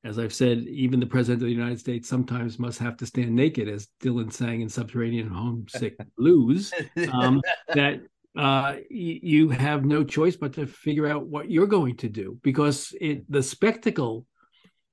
as 0.04 0.18
I've 0.18 0.34
said, 0.34 0.58
even 0.58 1.00
the 1.00 1.06
president 1.06 1.42
of 1.42 1.46
the 1.46 1.54
United 1.54 1.80
States 1.80 2.08
sometimes 2.08 2.58
must 2.58 2.78
have 2.78 2.96
to 2.98 3.06
stand 3.06 3.34
naked, 3.34 3.68
as 3.68 3.88
Dylan 4.02 4.32
sang 4.32 4.60
in 4.60 4.68
Subterranean 4.68 5.28
Homesick 5.28 5.96
Blues. 6.16 6.72
Um, 7.12 7.40
that 7.74 8.00
uh, 8.38 8.76
you 8.88 9.48
have 9.48 9.84
no 9.84 10.04
choice 10.04 10.36
but 10.36 10.52
to 10.52 10.66
figure 10.66 11.08
out 11.08 11.26
what 11.26 11.50
you're 11.50 11.66
going 11.66 11.96
to 11.96 12.08
do 12.08 12.38
because 12.42 12.94
it 13.00 13.30
the 13.30 13.42
spectacle. 13.42 14.26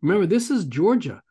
Remember, 0.02 0.26
this 0.26 0.50
is 0.50 0.66
Georgia; 0.66 1.22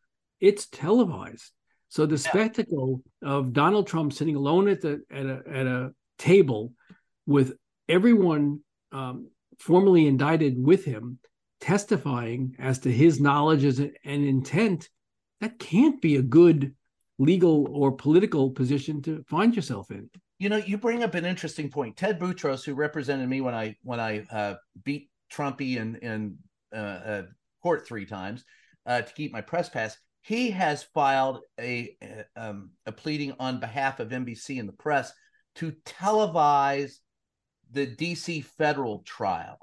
it's 0.41 0.67
televised. 0.67 1.51
So 1.89 2.07
the 2.07 2.19
spectacle 2.19 3.03
of 3.23 3.53
Donald 3.53 3.89
Trump 3.89 4.13
sitting 4.13 4.37
alone 4.37 4.69
at 4.69 4.81
the 4.81 5.03
at 5.11 5.27
a 5.27 5.43
at 5.53 5.67
a 5.67 5.93
table 6.19 6.73
with 7.27 7.55
everyone 7.89 8.61
um, 8.93 9.29
formally 9.59 10.07
indicted 10.07 10.55
with 10.57 10.85
him, 10.85 11.19
testifying 11.61 12.55
as 12.61 12.79
to 12.81 12.93
his 12.93 13.21
knowledge 13.21 13.65
as- 13.65 13.81
and 13.81 14.25
intent, 14.25 14.89
that 15.41 15.59
can't 15.59 16.01
be 16.01 16.15
a 16.15 16.23
good 16.23 16.75
legal 17.19 17.67
or 17.71 17.91
political 17.93 18.51
position 18.51 19.03
to 19.03 19.25
find 19.29 19.57
yourself 19.57 19.91
in. 19.91 20.11
You 20.39 20.49
know, 20.49 20.57
you 20.57 20.79
bring 20.79 21.03
up 21.03 21.15
an 21.15 21.25
interesting 21.25 21.71
point. 21.71 21.97
Ted 21.97 22.19
Boutrous, 22.19 22.65
who 22.65 22.75
represented 22.75 23.29
me 23.29 23.41
when 23.41 23.55
I 23.55 23.77
when 23.83 24.01
I 24.01 24.27
uh, 24.31 24.55
beat 24.85 25.11
Trumpy 25.33 25.77
in 25.77 25.97
in 25.97 26.39
uh, 26.73 26.77
uh, 26.77 27.23
court 27.63 27.87
three 27.87 28.07
times 28.07 28.45
uh, 28.87 29.03
to 29.03 29.13
keep 29.15 29.33
my 29.33 29.41
press 29.41 29.69
pass, 29.69 29.97
he 30.23 30.51
has 30.51 30.83
filed 30.83 31.41
a 31.61 31.97
a, 32.03 32.25
um, 32.37 32.71
a 32.87 32.93
pleading 32.93 33.35
on 33.39 33.61
behalf 33.61 34.01
of 34.01 34.09
NBC 34.09 34.59
and 34.59 34.69
the 34.69 34.73
press 34.73 35.13
to 35.57 35.73
televise 35.85 36.99
the 37.71 37.87
DC 37.87 38.45
federal 38.45 39.01
trial. 39.01 39.59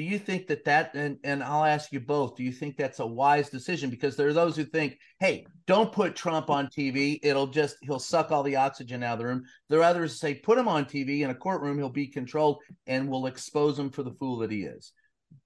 Do 0.00 0.06
you 0.06 0.18
think 0.18 0.46
that 0.46 0.64
that 0.64 0.94
and 0.94 1.18
and 1.24 1.44
I'll 1.44 1.66
ask 1.66 1.92
you 1.92 2.00
both, 2.00 2.34
do 2.34 2.42
you 2.42 2.52
think 2.52 2.78
that's 2.78 3.00
a 3.00 3.06
wise 3.06 3.50
decision 3.50 3.90
because 3.90 4.16
there 4.16 4.28
are 4.28 4.32
those 4.32 4.56
who 4.56 4.64
think, 4.64 4.98
"Hey, 5.18 5.46
don't 5.66 5.92
put 5.92 6.16
Trump 6.16 6.48
on 6.48 6.68
TV, 6.68 7.20
it'll 7.22 7.48
just 7.48 7.76
he'll 7.82 7.98
suck 7.98 8.30
all 8.30 8.42
the 8.42 8.56
oxygen 8.56 9.02
out 9.02 9.12
of 9.12 9.18
the 9.18 9.26
room." 9.26 9.44
There 9.68 9.78
are 9.80 9.82
others 9.82 10.12
who 10.12 10.16
say, 10.16 10.34
"Put 10.36 10.56
him 10.56 10.68
on 10.68 10.86
TV 10.86 11.20
in 11.20 11.28
a 11.28 11.34
courtroom, 11.34 11.76
he'll 11.76 11.90
be 11.90 12.06
controlled 12.06 12.62
and 12.86 13.10
we'll 13.10 13.26
expose 13.26 13.78
him 13.78 13.90
for 13.90 14.02
the 14.02 14.14
fool 14.14 14.38
that 14.38 14.50
he 14.50 14.62
is." 14.62 14.94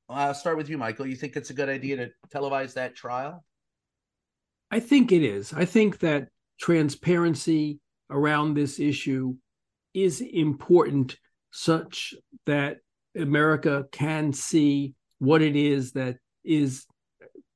I'll 0.09 0.35
start 0.35 0.57
with 0.57 0.69
you, 0.69 0.79
Michael. 0.79 1.09
You 1.09 1.17
think 1.17 1.35
it's 1.35 1.51
a 1.51 1.55
good 1.55 1.69
idea 1.69 1.97
to 1.97 2.13
televise 2.33 2.75
that 2.75 2.95
trial? 2.95 3.45
I 4.71 4.79
think 4.79 5.11
it 5.11 5.25
is. 5.25 5.53
I 5.53 5.65
think 5.65 5.99
that 5.99 6.29
transparency 6.61 7.81
around 8.09 8.55
this 8.55 8.79
issue 8.79 9.35
is 9.95 10.21
important, 10.21 11.19
such 11.51 12.15
that 12.47 12.84
America 13.17 13.87
can 13.93 14.33
see 14.33 14.95
what 15.19 15.43
it 15.43 15.57
is 15.57 15.93
that 15.93 16.17
is 16.45 16.87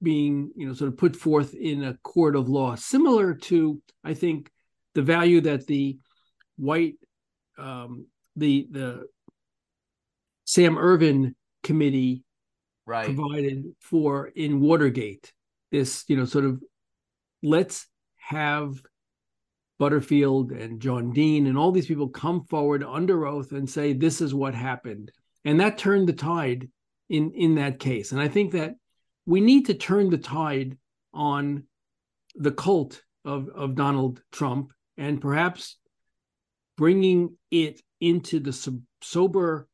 being, 0.02 0.50
you 0.56 0.66
know, 0.66 0.74
sort 0.74 0.92
of 0.92 0.96
put 0.96 1.16
forth 1.16 1.54
in 1.54 1.84
a 1.84 1.94
court 2.04 2.36
of 2.36 2.48
law, 2.48 2.74
similar 2.74 3.34
to, 3.34 3.80
I 4.04 4.14
think, 4.14 4.50
the 4.94 5.02
value 5.02 5.40
that 5.42 5.66
the 5.66 5.98
white, 6.56 6.94
um, 7.58 8.06
the 8.36 8.68
the 8.70 9.06
Sam 10.44 10.78
Ervin 10.78 11.34
committee 11.62 12.22
Right. 12.86 13.04
provided 13.04 13.64
for 13.80 14.28
in 14.28 14.60
Watergate. 14.60 15.30
This, 15.70 16.04
you 16.08 16.16
know, 16.16 16.24
sort 16.24 16.46
of 16.46 16.62
let's 17.42 17.86
have 18.16 18.80
Butterfield 19.78 20.52
and 20.52 20.80
John 20.80 21.12
Dean 21.12 21.46
and 21.46 21.58
all 21.58 21.70
these 21.70 21.86
people 21.86 22.08
come 22.08 22.44
forward 22.44 22.82
under 22.82 23.26
oath 23.26 23.52
and 23.52 23.68
say 23.68 23.92
this 23.92 24.22
is 24.22 24.34
what 24.34 24.54
happened. 24.54 25.12
And 25.44 25.60
that 25.60 25.78
turned 25.78 26.08
the 26.08 26.12
tide 26.12 26.68
in 27.08 27.32
in 27.32 27.54
that 27.56 27.78
case. 27.78 28.12
And 28.12 28.20
I 28.20 28.28
think 28.28 28.52
that 28.52 28.74
we 29.26 29.40
need 29.40 29.66
to 29.66 29.74
turn 29.74 30.10
the 30.10 30.18
tide 30.18 30.76
on 31.12 31.64
the 32.34 32.52
cult 32.52 33.02
of 33.24 33.48
of 33.48 33.74
Donald 33.74 34.22
Trump 34.32 34.72
and 34.96 35.20
perhaps 35.20 35.78
bringing 36.76 37.36
it 37.50 37.80
into 38.00 38.40
the 38.40 38.52
sob- 38.52 38.82
sober 39.02 39.68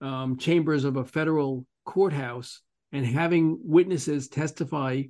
um, 0.00 0.36
chambers 0.38 0.84
of 0.84 0.96
a 0.96 1.04
federal 1.04 1.66
courthouse 1.84 2.60
and 2.92 3.04
having 3.06 3.58
witnesses 3.62 4.28
testify 4.28 5.02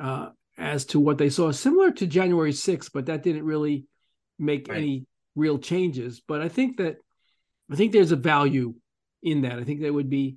uh, 0.00 0.30
as 0.58 0.84
to 0.86 0.98
what 1.00 1.18
they 1.18 1.30
saw, 1.30 1.50
similar 1.52 1.90
to 1.92 2.06
January 2.06 2.52
6th, 2.52 2.90
but 2.92 3.06
that 3.06 3.22
didn't 3.22 3.44
really 3.44 3.86
make 4.38 4.68
Right. 4.68 4.78
any 4.78 5.06
real 5.36 5.58
changes. 5.58 6.20
But 6.26 6.40
I 6.42 6.48
think 6.48 6.78
that 6.78 6.96
I 7.70 7.76
think 7.76 7.92
there's 7.92 8.12
a 8.12 8.16
value 8.16 8.74
in 9.22 9.42
that. 9.42 9.58
I 9.58 9.64
think 9.64 9.80
that 9.82 9.92
would 9.92 10.10
be 10.10 10.36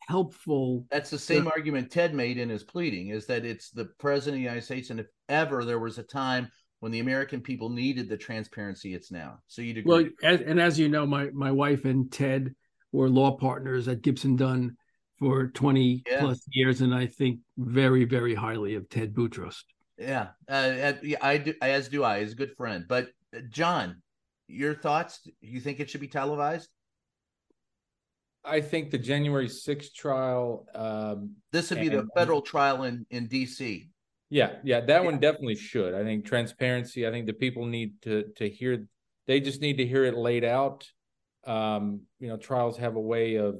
helpful. 0.00 0.86
That's 0.90 1.10
the 1.10 1.18
same 1.18 1.46
argument 1.46 1.90
Ted 1.90 2.14
made 2.14 2.38
in 2.38 2.48
his 2.48 2.64
pleading 2.64 3.08
is 3.08 3.26
that 3.26 3.44
it's 3.44 3.70
the 3.70 3.86
president 3.98 4.34
of 4.34 4.38
the 4.38 4.42
United 4.44 4.64
States. 4.64 4.90
And 4.90 5.00
if 5.00 5.06
ever 5.28 5.64
there 5.64 5.78
was 5.78 5.98
a 5.98 6.02
time 6.02 6.50
when 6.80 6.90
the 6.92 6.98
American 7.00 7.40
people 7.40 7.68
needed 7.68 8.08
the 8.08 8.16
transparency, 8.16 8.94
it's 8.94 9.12
now. 9.12 9.38
So 9.46 9.62
you'd 9.62 9.78
agree. 9.78 9.90
Well, 9.90 10.04
as, 10.22 10.40
and 10.40 10.60
as 10.60 10.78
you 10.78 10.88
know, 10.88 11.06
my 11.06 11.30
my 11.30 11.52
wife 11.52 11.84
and 11.84 12.10
Ted 12.10 12.54
were 12.92 13.08
law 13.08 13.36
partners 13.36 13.86
at 13.86 14.02
Gibson 14.02 14.34
Dunn 14.36 14.76
for 15.18 15.48
20 15.48 16.02
Yeah. 16.06 16.20
plus 16.20 16.40
years, 16.52 16.80
and 16.80 16.94
I 16.94 17.06
think 17.06 17.40
very, 17.58 18.04
very 18.04 18.34
highly 18.34 18.74
of 18.74 18.88
Ted 18.88 19.14
Boutrous. 19.14 19.64
yeah. 19.98 20.28
Uh, 20.48 20.52
uh, 20.52 20.92
I 21.20 21.36
do, 21.36 21.54
as 21.60 21.88
do 21.88 22.02
I, 22.02 22.20
as 22.20 22.32
a 22.32 22.36
good 22.36 22.56
friend. 22.56 22.86
But 22.88 23.10
uh, 23.36 23.40
John, 23.50 24.02
your 24.48 24.74
thoughts? 24.74 25.20
You 25.42 25.60
think 25.60 25.78
it 25.78 25.90
should 25.90 26.00
be 26.00 26.08
televised? 26.08 26.70
I 28.44 28.60
think 28.60 28.90
the 28.90 28.98
January 28.98 29.48
6th 29.48 29.92
trial, 29.94 30.66
um, 30.74 31.36
This 31.52 31.70
would 31.70 31.80
be 31.80 31.88
the 31.88 32.06
federal 32.14 32.40
trial 32.42 32.84
in, 32.84 33.06
in 33.10 33.28
DC. 33.28 33.88
yeah, 34.30 34.52
yeah, 34.64 34.80
that 34.80 35.04
one 35.04 35.18
definitely 35.18 35.56
should. 35.56 35.94
I 35.94 36.02
think 36.04 36.24
transparency. 36.24 37.06
I 37.06 37.10
think 37.10 37.26
the 37.26 37.32
people 37.34 37.66
need 37.66 38.00
to 38.02 38.24
to 38.36 38.48
hear. 38.48 38.86
They 39.26 39.40
just 39.40 39.60
need 39.60 39.76
to 39.78 39.86
hear 39.86 40.04
it 40.04 40.16
laid 40.16 40.44
out. 40.44 40.88
Um, 41.46 42.02
you 42.18 42.28
know, 42.28 42.36
trials 42.36 42.78
have 42.78 42.96
a 42.96 43.00
way 43.00 43.36
of 43.36 43.56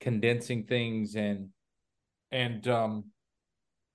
condensing 0.00 0.64
things 0.64 1.14
and 1.16 1.48
and 2.30 2.66
um 2.68 3.04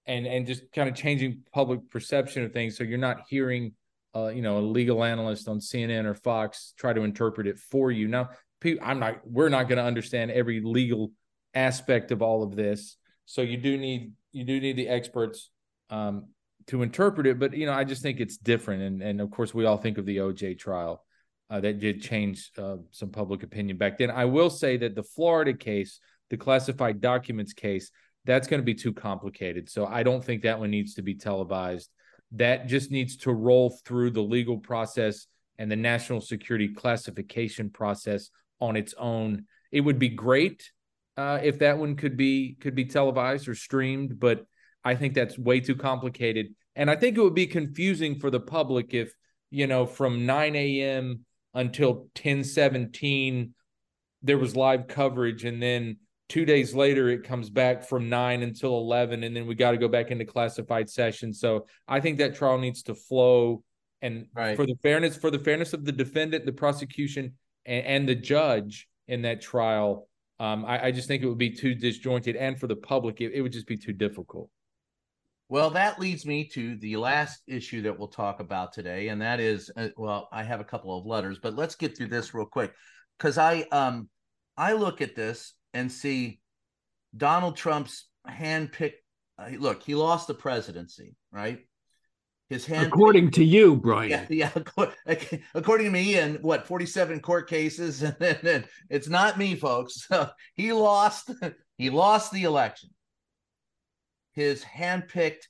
and 0.06 0.26
and 0.26 0.48
just 0.48 0.72
kind 0.72 0.90
of 0.90 0.96
changing 0.96 1.44
public 1.54 1.90
perception 1.90 2.44
of 2.44 2.52
things. 2.54 2.78
So 2.78 2.84
you're 2.84 2.98
not 2.98 3.22
hearing, 3.30 3.74
uh, 4.16 4.28
you 4.28 4.42
know, 4.42 4.58
a 4.58 4.62
legal 4.62 5.04
analyst 5.04 5.48
on 5.48 5.60
CNN 5.60 6.06
or 6.06 6.16
Fox 6.16 6.74
try 6.78 6.94
to 6.94 7.02
interpret 7.02 7.46
it 7.48 7.60
for 7.60 7.92
you. 7.92 8.08
Now, 8.08 8.30
I'm 8.82 9.00
not. 9.00 9.22
We're 9.26 9.50
not 9.50 9.68
going 9.68 9.78
to 9.78 9.84
understand 9.84 10.32
every 10.32 10.62
legal 10.62 11.12
aspect 11.54 12.12
of 12.12 12.22
all 12.22 12.44
of 12.44 12.56
this. 12.56 12.98
So 13.26 13.42
you 13.42 13.58
do 13.58 13.78
need 13.78 14.14
you 14.32 14.44
do 14.44 14.60
need 14.60 14.78
the 14.78 14.88
experts 14.88 15.50
um, 15.90 16.28
to 16.68 16.82
interpret 16.82 17.28
it. 17.28 17.40
But 17.40 17.56
you 17.56 17.66
know, 17.66 17.74
I 17.74 17.84
just 17.84 18.02
think 18.02 18.20
it's 18.20 18.38
different. 18.38 18.84
And 18.84 19.02
and 19.02 19.22
of 19.22 19.32
course, 19.32 19.54
we 19.54 19.66
all 19.66 19.78
think 19.78 19.98
of 19.98 20.06
the 20.06 20.18
OJ 20.18 20.58
trial 20.60 21.04
uh, 21.50 21.60
that 21.62 21.80
did 21.80 22.02
change 22.02 22.52
uh, 22.58 22.78
some 22.92 23.10
public 23.10 23.44
opinion 23.44 23.78
back 23.78 23.98
then. 23.98 24.12
I 24.12 24.26
will 24.26 24.50
say 24.50 24.78
that 24.78 24.96
the 24.96 25.04
Florida 25.04 25.54
case, 25.54 26.00
the 26.30 26.38
classified 26.38 27.02
documents 27.02 27.54
case, 27.54 27.92
that's 28.26 28.48
going 28.48 28.62
to 28.62 28.66
be 28.66 28.76
too 28.76 28.94
complicated. 28.94 29.70
So 29.70 29.86
I 29.86 30.04
don't 30.04 30.24
think 30.24 30.44
that 30.44 30.60
one 30.60 30.72
needs 30.72 30.96
to 30.96 31.02
be 31.02 31.16
televised. 31.16 31.90
That 32.34 32.68
just 32.68 32.92
needs 32.92 33.16
to 33.18 33.32
roll 33.32 33.78
through 33.86 34.12
the 34.12 34.22
legal 34.22 34.58
process 34.58 35.28
and 35.58 35.72
the 35.72 35.78
national 35.78 36.22
security 36.22 36.68
classification 36.68 37.70
process 37.70 38.30
on 38.60 38.76
its 38.76 38.94
own. 38.98 39.46
It 39.72 39.82
would 39.82 40.00
be 40.00 40.10
great 40.10 40.72
uh, 41.18 41.40
if 41.42 41.60
that 41.60 41.78
one 41.78 41.96
could 41.96 42.16
be 42.16 42.58
could 42.60 42.76
be 42.76 42.86
televised 42.86 43.48
or 43.48 43.56
streamed, 43.56 44.20
but 44.20 44.46
I 44.84 44.96
think 44.96 45.16
that's 45.16 45.38
way 45.38 45.60
too 45.60 45.76
complicated. 45.76 46.48
And 46.76 46.90
I 46.90 46.96
think 46.96 47.18
it 47.18 47.22
would 47.22 47.34
be 47.34 47.48
confusing 47.48 48.20
for 48.20 48.30
the 48.30 48.40
public 48.40 48.94
if, 48.94 49.12
you 49.50 49.68
know, 49.68 49.86
from 49.86 50.26
9 50.26 50.56
a.m. 50.56 51.26
until 51.54 52.08
10 52.14 52.44
17, 52.44 53.54
there 54.22 54.38
was 54.38 54.56
live 54.56 54.88
coverage. 54.88 55.44
And 55.44 55.62
then 55.62 55.98
two 56.30 56.46
days 56.46 56.76
later, 56.76 57.10
it 57.10 57.24
comes 57.24 57.50
back 57.50 57.84
from 57.84 58.10
9 58.10 58.44
until 58.44 58.78
11. 58.78 59.24
And 59.24 59.36
then 59.36 59.48
we 59.48 59.56
got 59.56 59.72
to 59.72 59.78
go 59.78 59.88
back 59.88 60.12
into 60.12 60.24
classified 60.24 60.90
session. 60.90 61.34
So 61.34 61.66
I 61.88 62.00
think 62.00 62.20
that 62.20 62.36
trial 62.36 62.60
needs 62.60 62.84
to 62.84 62.96
flow. 62.96 63.64
And 64.04 64.28
Right. 64.36 64.56
for 64.56 64.68
the 64.68 64.78
fairness, 64.84 65.18
for 65.18 65.32
the 65.32 65.40
fairness 65.40 65.74
of 65.74 65.84
the 65.84 65.92
defendant, 65.92 66.46
the 66.46 66.54
prosecution, 66.54 67.34
and, 67.68 67.86
and 67.86 68.10
the 68.10 68.16
judge 68.16 68.88
in 69.08 69.22
that 69.24 69.42
trial, 69.42 70.08
Um, 70.40 70.66
I, 70.66 70.88
I, 70.88 70.92
just 70.92 71.08
think 71.08 71.24
it 71.24 71.28
would 71.28 71.38
be 71.38 71.52
too 71.52 71.76
disjointed, 71.76 72.36
and 72.36 72.60
for 72.60 72.68
the 72.68 72.76
public, 72.76 73.22
it, 73.22 73.34
it 73.34 73.42
would 73.42 73.54
just 73.54 73.68
be 73.68 73.78
too 73.78 73.94
difficult. 73.94 74.50
Well, 75.50 75.70
that 75.72 76.00
leads 76.00 76.26
me 76.26 76.46
to 76.50 76.76
the 76.78 76.98
last 76.98 77.42
issue 77.48 77.82
that 77.84 77.98
we'll 77.98 78.10
talk 78.10 78.40
about 78.40 78.74
today, 78.74 79.08
and 79.08 79.22
that 79.22 79.40
is, 79.40 79.72
uh, 79.78 79.90
well, 79.96 80.28
I 80.32 80.44
have 80.44 80.60
a 80.60 80.66
couple 80.66 80.98
of 80.98 81.06
letters, 81.06 81.40
but 81.42 81.56
let's 81.56 81.76
get 81.76 81.96
through 81.96 82.10
this 82.10 82.34
real 82.34 82.46
quick 82.46 82.74
because 83.18 83.38
I 83.38 83.66
um 83.72 84.10
I 84.58 84.74
look 84.74 85.02
at 85.02 85.16
this 85.16 85.54
and 85.74 85.92
see 85.92 86.40
Donald 87.16 87.56
Trump's 87.56 88.10
handpicked. 88.28 89.00
Uh, 89.40 89.52
look, 89.58 89.84
he 89.84 89.96
lost 89.96 90.28
the 90.28 90.34
presidency, 90.34 91.16
right? 91.32 91.60
His 92.50 92.66
hand, 92.66 92.88
according 92.88 93.32
to 93.32 93.44
you, 93.44 93.76
Brian. 93.76 94.10
Yeah, 94.30 94.52
yeah. 94.56 94.86
According 95.54 95.86
to 95.86 95.92
me, 95.92 96.16
and 96.18 96.42
what 96.42 96.66
forty-seven 96.66 97.20
court 97.20 97.50
cases, 97.50 98.02
and, 98.04 98.16
and 98.22 98.66
it's 98.90 99.10
not 99.10 99.38
me, 99.38 99.56
folks. 99.56 100.08
So 100.08 100.30
he 100.54 100.74
lost. 100.74 101.32
He 101.80 101.92
lost 101.92 102.32
the 102.32 102.46
election. 102.46 102.90
His 104.32 104.64
handpicked 104.64 105.44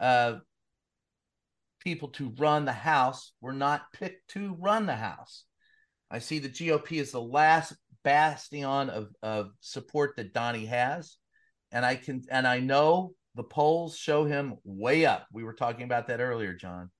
uh, 0.00 0.38
people 1.78 2.08
to 2.08 2.34
run 2.38 2.64
the 2.64 2.72
House 2.72 3.30
were 3.40 3.52
not 3.52 3.92
picked 3.92 4.30
to 4.30 4.56
run 4.58 4.86
the 4.86 4.96
House. 4.96 5.44
I 6.10 6.18
see 6.18 6.40
the 6.40 6.48
GOP 6.48 7.00
is 7.00 7.12
the 7.12 7.22
last 7.22 7.74
bastion 8.02 8.64
of, 8.64 9.08
of 9.22 9.50
support 9.60 10.16
that 10.16 10.32
Donnie 10.32 10.66
has. 10.66 11.16
And 11.72 11.84
I 11.86 11.94
can 11.94 12.22
and 12.30 12.46
I 12.46 12.58
know 12.58 13.14
the 13.34 13.44
polls 13.44 13.96
show 13.96 14.24
him 14.24 14.56
way 14.64 15.06
up. 15.06 15.26
We 15.32 15.44
were 15.44 15.54
talking 15.54 15.84
about 15.84 16.08
that 16.08 16.20
earlier, 16.20 16.54
John. 16.54 16.90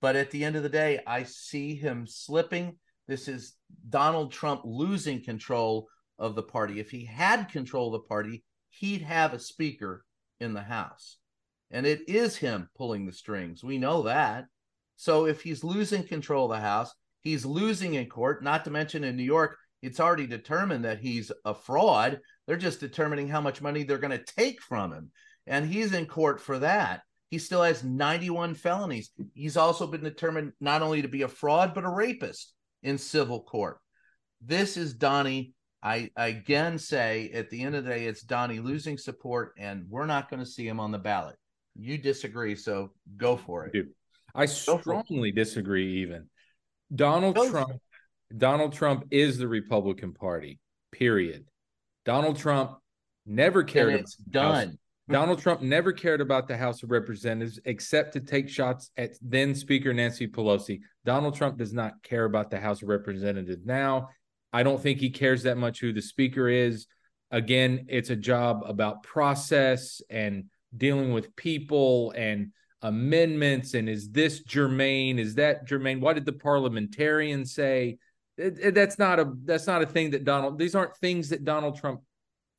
But 0.00 0.16
at 0.16 0.30
the 0.30 0.44
end 0.44 0.56
of 0.56 0.62
the 0.62 0.68
day, 0.68 1.00
I 1.06 1.24
see 1.24 1.74
him 1.74 2.06
slipping. 2.06 2.76
This 3.08 3.28
is 3.28 3.54
Donald 3.88 4.32
Trump 4.32 4.62
losing 4.64 5.22
control 5.22 5.88
of 6.18 6.34
the 6.34 6.42
party. 6.42 6.80
If 6.80 6.90
he 6.90 7.04
had 7.04 7.50
control 7.50 7.94
of 7.94 8.02
the 8.02 8.08
party, 8.08 8.44
he'd 8.70 9.02
have 9.02 9.32
a 9.32 9.38
speaker 9.38 10.04
in 10.40 10.52
the 10.52 10.62
House. 10.62 11.18
And 11.70 11.86
it 11.86 12.08
is 12.08 12.36
him 12.36 12.68
pulling 12.76 13.06
the 13.06 13.12
strings. 13.12 13.64
We 13.64 13.78
know 13.78 14.02
that. 14.02 14.46
So 14.96 15.26
if 15.26 15.42
he's 15.42 15.64
losing 15.64 16.04
control 16.04 16.44
of 16.44 16.56
the 16.56 16.60
House, 16.60 16.94
He's 17.24 17.46
losing 17.46 17.94
in 17.94 18.06
court, 18.06 18.44
not 18.44 18.66
to 18.66 18.70
mention 18.70 19.02
in 19.02 19.16
New 19.16 19.24
York, 19.24 19.56
it's 19.82 19.98
already 19.98 20.26
determined 20.26 20.84
that 20.84 21.00
he's 21.00 21.32
a 21.46 21.54
fraud. 21.54 22.20
They're 22.46 22.56
just 22.58 22.80
determining 22.80 23.28
how 23.28 23.40
much 23.40 23.62
money 23.62 23.82
they're 23.82 23.98
going 23.98 24.18
to 24.18 24.32
take 24.36 24.60
from 24.60 24.92
him. 24.92 25.10
And 25.46 25.66
he's 25.66 25.92
in 25.92 26.06
court 26.06 26.40
for 26.40 26.58
that. 26.60 27.02
He 27.30 27.38
still 27.38 27.62
has 27.62 27.82
91 27.82 28.54
felonies. 28.54 29.10
He's 29.34 29.56
also 29.56 29.86
been 29.86 30.02
determined 30.02 30.52
not 30.60 30.82
only 30.82 31.02
to 31.02 31.08
be 31.08 31.22
a 31.22 31.28
fraud, 31.28 31.74
but 31.74 31.84
a 31.84 31.90
rapist 31.90 32.52
in 32.82 32.98
civil 32.98 33.42
court. 33.42 33.78
This 34.40 34.76
is 34.76 34.94
Donnie. 34.94 35.52
I, 35.82 36.10
I 36.16 36.28
again 36.28 36.78
say 36.78 37.30
at 37.34 37.50
the 37.50 37.62
end 37.62 37.74
of 37.74 37.84
the 37.84 37.90
day, 37.90 38.06
it's 38.06 38.22
Donnie 38.22 38.60
losing 38.60 38.96
support, 38.96 39.52
and 39.58 39.84
we're 39.88 40.06
not 40.06 40.30
going 40.30 40.40
to 40.40 40.48
see 40.48 40.66
him 40.66 40.80
on 40.80 40.92
the 40.92 40.98
ballot. 40.98 41.36
You 41.76 41.98
disagree, 41.98 42.56
so 42.56 42.92
go 43.16 43.36
for 43.36 43.66
it. 43.66 43.72
Dude, 43.72 43.90
I 44.34 44.46
strongly 44.46 45.32
disagree, 45.32 46.02
even. 46.02 46.28
Donald. 46.94 47.36
Trump 47.36 47.72
Donald 48.36 48.72
Trump 48.72 49.04
is 49.10 49.38
the 49.38 49.48
Republican 49.48 50.12
Party. 50.12 50.58
Period. 50.92 51.44
Donald 52.04 52.36
Trump 52.36 52.78
never 53.26 53.62
cared. 53.62 53.94
it's 53.94 54.16
done. 54.16 54.78
House. 55.08 55.14
Donald 55.14 55.38
Trump 55.40 55.60
never 55.60 55.92
cared 55.92 56.20
about 56.20 56.48
the 56.48 56.56
House 56.56 56.82
of 56.82 56.90
Representatives 56.90 57.60
except 57.64 58.12
to 58.14 58.20
take 58.20 58.48
shots 58.48 58.90
at 58.96 59.10
then 59.20 59.54
Speaker 59.54 59.92
Nancy 59.92 60.26
Pelosi. 60.26 60.80
Donald 61.04 61.34
Trump 61.34 61.58
does 61.58 61.72
not 61.72 62.02
care 62.02 62.24
about 62.24 62.50
the 62.50 62.60
House 62.60 62.82
of 62.82 62.88
Representatives 62.88 63.64
now. 63.64 64.08
I 64.52 64.62
don't 64.62 64.80
think 64.80 65.00
he 65.00 65.10
cares 65.10 65.42
that 65.42 65.58
much 65.58 65.80
who 65.80 65.92
the 65.92 66.02
Speaker 66.02 66.48
is. 66.48 66.86
Again, 67.30 67.86
it's 67.88 68.10
a 68.10 68.16
job 68.16 68.62
about 68.66 69.02
process 69.02 70.00
and 70.08 70.44
dealing 70.76 71.12
with 71.12 71.34
people 71.36 72.12
and 72.16 72.52
amendments 72.82 73.72
and 73.72 73.88
is 73.88 74.10
this 74.10 74.40
germane 74.40 75.18
is 75.18 75.36
that 75.36 75.64
germane 75.64 76.02
what 76.02 76.14
did 76.14 76.26
the 76.26 76.32
parliamentarian 76.32 77.46
say 77.46 77.96
it, 78.36 78.58
it, 78.60 78.74
that's 78.74 78.98
not 78.98 79.18
a 79.18 79.32
that's 79.44 79.66
not 79.66 79.80
a 79.80 79.86
thing 79.86 80.10
that 80.10 80.24
donald 80.24 80.58
these 80.58 80.74
aren't 80.74 80.94
things 80.98 81.30
that 81.30 81.44
donald 81.44 81.78
trump 81.78 82.02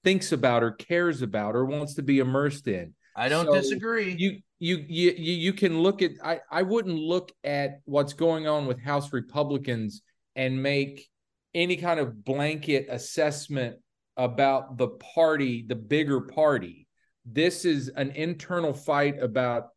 thinks 0.06 0.32
about 0.32 0.64
or 0.64 0.72
cares 0.72 1.22
about 1.22 1.56
or 1.56 1.66
wants 1.66 1.96
to 1.96 2.04
be 2.04 2.20
immersed 2.20 2.70
in. 2.70 2.94
I 3.18 3.28
don't 3.28 3.48
so 3.48 3.54
disagree. 3.54 4.16
you 4.18 4.40
you 4.60 4.86
you 4.88 5.12
you 5.18 5.54
can 5.54 5.80
look 5.80 6.02
at 6.02 6.12
i 6.24 6.40
i 6.50 6.62
wouldn't 6.62 6.98
look 6.98 7.32
at 7.44 7.82
what's 7.84 8.14
going 8.14 8.48
on 8.48 8.68
with 8.68 8.80
house 8.82 9.12
republicans 9.12 10.02
and 10.36 10.62
make 10.64 11.10
any 11.54 11.76
kind 11.76 12.00
of 12.00 12.24
blanket 12.24 12.88
assessment 12.90 13.78
about 14.18 14.78
the 14.78 14.90
party 14.90 15.66
the 15.68 15.76
bigger 15.76 16.22
party. 16.22 16.88
This 17.26 17.66
is 17.66 17.90
an 17.90 18.12
internal 18.12 18.74
fight 18.74 19.22
about 19.22 19.70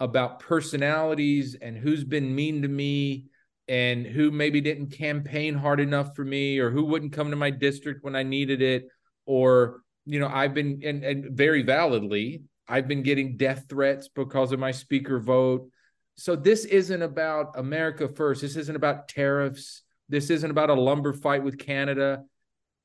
about 0.00 0.40
personalities 0.40 1.56
and 1.60 1.76
who's 1.76 2.04
been 2.04 2.34
mean 2.34 2.62
to 2.62 2.68
me 2.68 3.26
and 3.68 4.06
who 4.06 4.30
maybe 4.30 4.60
didn't 4.60 4.90
campaign 4.90 5.54
hard 5.54 5.80
enough 5.80 6.14
for 6.14 6.24
me 6.24 6.58
or 6.58 6.70
who 6.70 6.84
wouldn't 6.84 7.12
come 7.12 7.30
to 7.30 7.36
my 7.36 7.50
district 7.50 8.04
when 8.04 8.14
I 8.14 8.22
needed 8.22 8.62
it 8.62 8.86
or 9.26 9.82
you 10.04 10.18
know 10.20 10.28
I've 10.28 10.54
been 10.54 10.80
and, 10.84 11.04
and 11.04 11.36
very 11.36 11.62
validly 11.62 12.42
I've 12.68 12.88
been 12.88 13.02
getting 13.02 13.36
death 13.36 13.66
threats 13.68 14.08
because 14.08 14.52
of 14.52 14.58
my 14.58 14.70
speaker 14.70 15.20
vote. 15.20 15.68
So 16.16 16.34
this 16.34 16.64
isn't 16.64 17.02
about 17.02 17.58
America 17.58 18.08
first. 18.08 18.40
This 18.40 18.56
isn't 18.56 18.74
about 18.74 19.08
tariffs. 19.08 19.82
This 20.08 20.30
isn't 20.30 20.50
about 20.50 20.70
a 20.70 20.74
lumber 20.74 21.12
fight 21.12 21.44
with 21.44 21.58
Canada. 21.58 22.24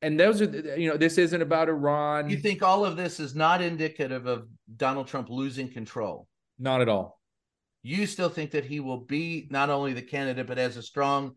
And 0.01 0.19
those 0.19 0.41
are 0.41 0.77
you 0.77 0.89
know 0.89 0.97
this 0.97 1.18
isn't 1.18 1.41
about 1.41 1.69
Iran. 1.69 2.30
You 2.30 2.38
think 2.38 2.63
all 2.63 2.85
of 2.85 2.97
this 2.97 3.19
is 3.19 3.35
not 3.35 3.61
indicative 3.61 4.26
of 4.26 4.47
Donald 4.76 5.07
Trump 5.07 5.30
losing 5.30 5.69
control? 5.69 6.27
Not 6.59 6.81
at 6.81 6.89
all. 6.89 7.19
You 7.84 8.05
still 8.05 8.30
think 8.30 8.51
that 8.51 8.65
he 8.65 8.80
will 8.80 8.99
be 8.99 9.47
not 9.49 9.69
only 9.69 9.93
the 9.93 10.01
candidate, 10.01 10.47
but 10.47 10.57
has 10.57 10.77
a 10.77 10.84
strong 10.84 11.35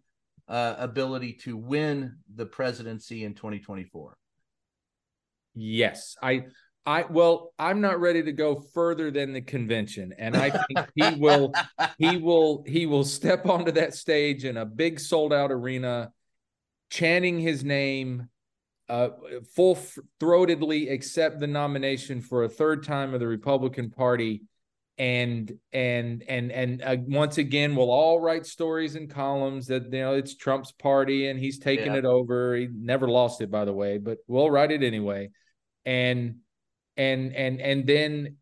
uh, 0.49 0.75
ability 0.79 1.35
to 1.45 1.57
win 1.57 2.17
the 2.35 2.45
presidency 2.45 3.25
in 3.25 3.35
2024? 3.35 4.17
Yes. 5.55 6.17
I 6.23 6.45
I 6.87 7.05
well, 7.09 7.53
I'm 7.59 7.81
not 7.81 8.01
ready 8.01 8.23
to 8.25 8.33
go 8.33 8.61
further 8.75 9.11
than 9.11 9.33
the 9.33 9.41
convention, 9.41 10.15
and 10.19 10.37
I 10.37 10.51
think 10.51 10.87
he 10.95 11.15
will, 11.19 11.53
he 11.99 12.19
will, 12.19 12.63
he 12.67 12.85
will 12.87 13.05
step 13.05 13.47
onto 13.47 13.73
that 13.73 13.95
stage 13.95 14.45
in 14.45 14.59
a 14.59 14.67
big 14.67 15.01
sold 15.01 15.33
out 15.33 15.51
arena, 15.51 16.13
chanting 16.91 17.39
his 17.39 17.65
name, 17.65 18.29
uh, 18.91 19.09
full 19.57 19.79
throatedly 20.21 20.93
accept 20.93 21.41
the 21.41 21.47
nomination 21.47 22.21
for 22.21 22.45
a 22.45 22.51
third 22.51 22.85
time 22.85 23.15
of 23.15 23.21
the 23.21 23.27
Republican 23.27 23.91
Party, 23.91 24.43
and 24.99 25.53
and 25.73 26.23
and 26.29 26.53
and 26.53 26.83
uh, 26.83 26.97
once 27.07 27.39
again 27.39 27.75
we'll 27.75 27.91
all 27.91 28.21
write 28.21 28.45
stories 28.45 28.95
and 28.95 29.09
columns 29.09 29.69
that 29.69 29.85
you 29.85 30.01
know 30.01 30.15
it's 30.15 30.37
Trump's 30.37 30.73
party 30.73 31.29
and 31.29 31.41
he's 31.41 31.59
taking 31.59 31.93
yeah. 31.93 32.01
it 32.01 32.05
over. 32.05 32.55
He 32.57 32.69
never 32.71 33.09
lost 33.09 33.41
it 33.41 33.51
by 33.51 33.65
the 33.65 33.73
way, 33.73 33.97
but 33.97 34.19
we'll 34.29 34.51
write 34.51 34.71
it 34.71 34.83
anyway. 34.83 35.31
And 35.87 36.37
and 36.97 37.35
and 37.35 37.61
and 37.61 37.87
then 37.87 38.37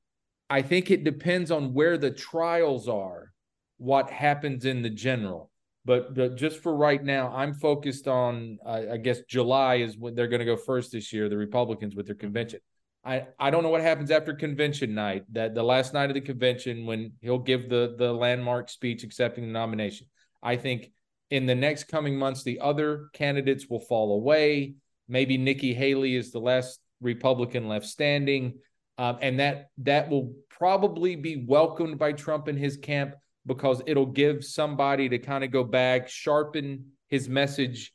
I 0.50 0.62
think 0.62 0.90
it 0.90 1.04
depends 1.04 1.50
on 1.50 1.72
where 1.72 1.96
the 1.96 2.10
trials 2.10 2.88
are, 2.88 3.32
what 3.78 4.10
happens 4.10 4.64
in 4.64 4.82
the 4.82 4.90
general. 4.90 5.50
But, 5.84 6.14
but 6.14 6.36
just 6.36 6.60
for 6.62 6.76
right 6.76 7.02
now, 7.02 7.32
I'm 7.34 7.54
focused 7.54 8.06
on 8.06 8.58
uh, 8.64 8.82
I 8.92 8.96
guess 8.98 9.22
July 9.22 9.76
is 9.76 9.96
when 9.96 10.14
they're 10.14 10.28
going 10.28 10.40
to 10.40 10.46
go 10.46 10.56
first 10.56 10.92
this 10.92 11.12
year, 11.12 11.28
the 11.28 11.36
Republicans 11.36 11.96
with 11.96 12.06
their 12.06 12.14
convention. 12.14 12.60
I, 13.04 13.26
I 13.38 13.50
don't 13.50 13.64
know 13.64 13.70
what 13.70 13.80
happens 13.80 14.12
after 14.12 14.32
convention 14.32 14.94
night, 14.94 15.24
that 15.32 15.54
the 15.54 15.62
last 15.62 15.92
night 15.92 16.10
of 16.10 16.14
the 16.14 16.20
convention 16.20 16.86
when 16.86 17.12
he'll 17.20 17.38
give 17.38 17.68
the 17.68 17.96
the 17.98 18.12
landmark 18.12 18.68
speech 18.68 19.02
accepting 19.02 19.44
the 19.46 19.52
nomination. 19.52 20.06
I 20.40 20.56
think 20.56 20.92
in 21.30 21.46
the 21.46 21.54
next 21.54 21.84
coming 21.84 22.16
months, 22.16 22.44
the 22.44 22.60
other 22.60 23.08
candidates 23.14 23.68
will 23.68 23.80
fall 23.80 24.14
away. 24.14 24.74
Maybe 25.08 25.36
Nikki 25.36 25.74
Haley 25.74 26.14
is 26.14 26.30
the 26.30 26.40
last 26.40 26.78
Republican 27.02 27.68
left 27.68 27.86
standing, 27.86 28.54
um, 28.98 29.18
and 29.20 29.40
that 29.40 29.70
that 29.78 30.08
will 30.08 30.34
probably 30.48 31.16
be 31.16 31.44
welcomed 31.46 31.98
by 31.98 32.12
Trump 32.12 32.48
and 32.48 32.58
his 32.58 32.76
camp 32.76 33.14
because 33.46 33.82
it'll 33.86 34.06
give 34.06 34.44
somebody 34.44 35.08
to 35.08 35.18
kind 35.18 35.44
of 35.44 35.50
go 35.50 35.64
back, 35.64 36.08
sharpen 36.08 36.86
his 37.08 37.28
message 37.28 37.92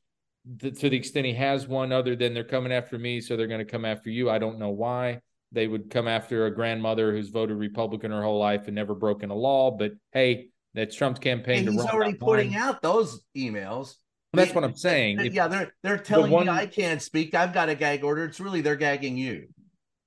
to 0.61 0.89
the 0.89 0.95
extent 0.95 1.25
he 1.25 1.33
has 1.33 1.67
one 1.67 1.91
other 1.91 2.15
than 2.15 2.33
they're 2.33 2.43
coming 2.43 2.71
after 2.71 2.97
me, 2.97 3.19
so 3.19 3.35
they're 3.35 3.47
going 3.47 3.65
to 3.65 3.65
come 3.65 3.85
after 3.85 4.09
you. 4.09 4.29
I 4.29 4.37
don't 4.37 4.59
know 4.59 4.69
why 4.69 5.21
they 5.51 5.67
would 5.67 5.89
come 5.89 6.07
after 6.07 6.45
a 6.45 6.53
grandmother 6.53 7.11
who's 7.11 7.29
voted 7.29 7.57
Republican 7.57 8.11
her 8.11 8.21
whole 8.21 8.39
life 8.39 8.63
and 8.67 8.75
never 8.75 8.95
broken 8.95 9.29
a 9.29 9.35
law. 9.35 9.71
But 9.71 9.93
hey, 10.11 10.49
that's 10.73 10.95
Trump's 10.95 11.19
campaign. 11.19 11.67
he's 11.67 11.81
already 11.81 12.13
putting 12.13 12.51
line. 12.51 12.61
out 12.61 12.81
those 12.81 13.21
emails. 13.35 13.95
That's 14.33 14.53
what 14.53 14.63
I'm 14.63 14.75
saying. 14.75 15.19
yeah, 15.33 15.47
they're 15.47 15.73
they're 15.83 15.97
telling 15.97 16.29
the 16.29 16.35
one, 16.35 16.45
me 16.45 16.51
I 16.51 16.65
can't 16.65 17.01
speak. 17.01 17.33
I've 17.33 17.53
got 17.53 17.69
a 17.69 17.75
gag 17.75 18.03
order. 18.03 18.25
It's 18.25 18.39
really 18.39 18.61
they're 18.61 18.75
gagging 18.75 19.17
you. 19.17 19.47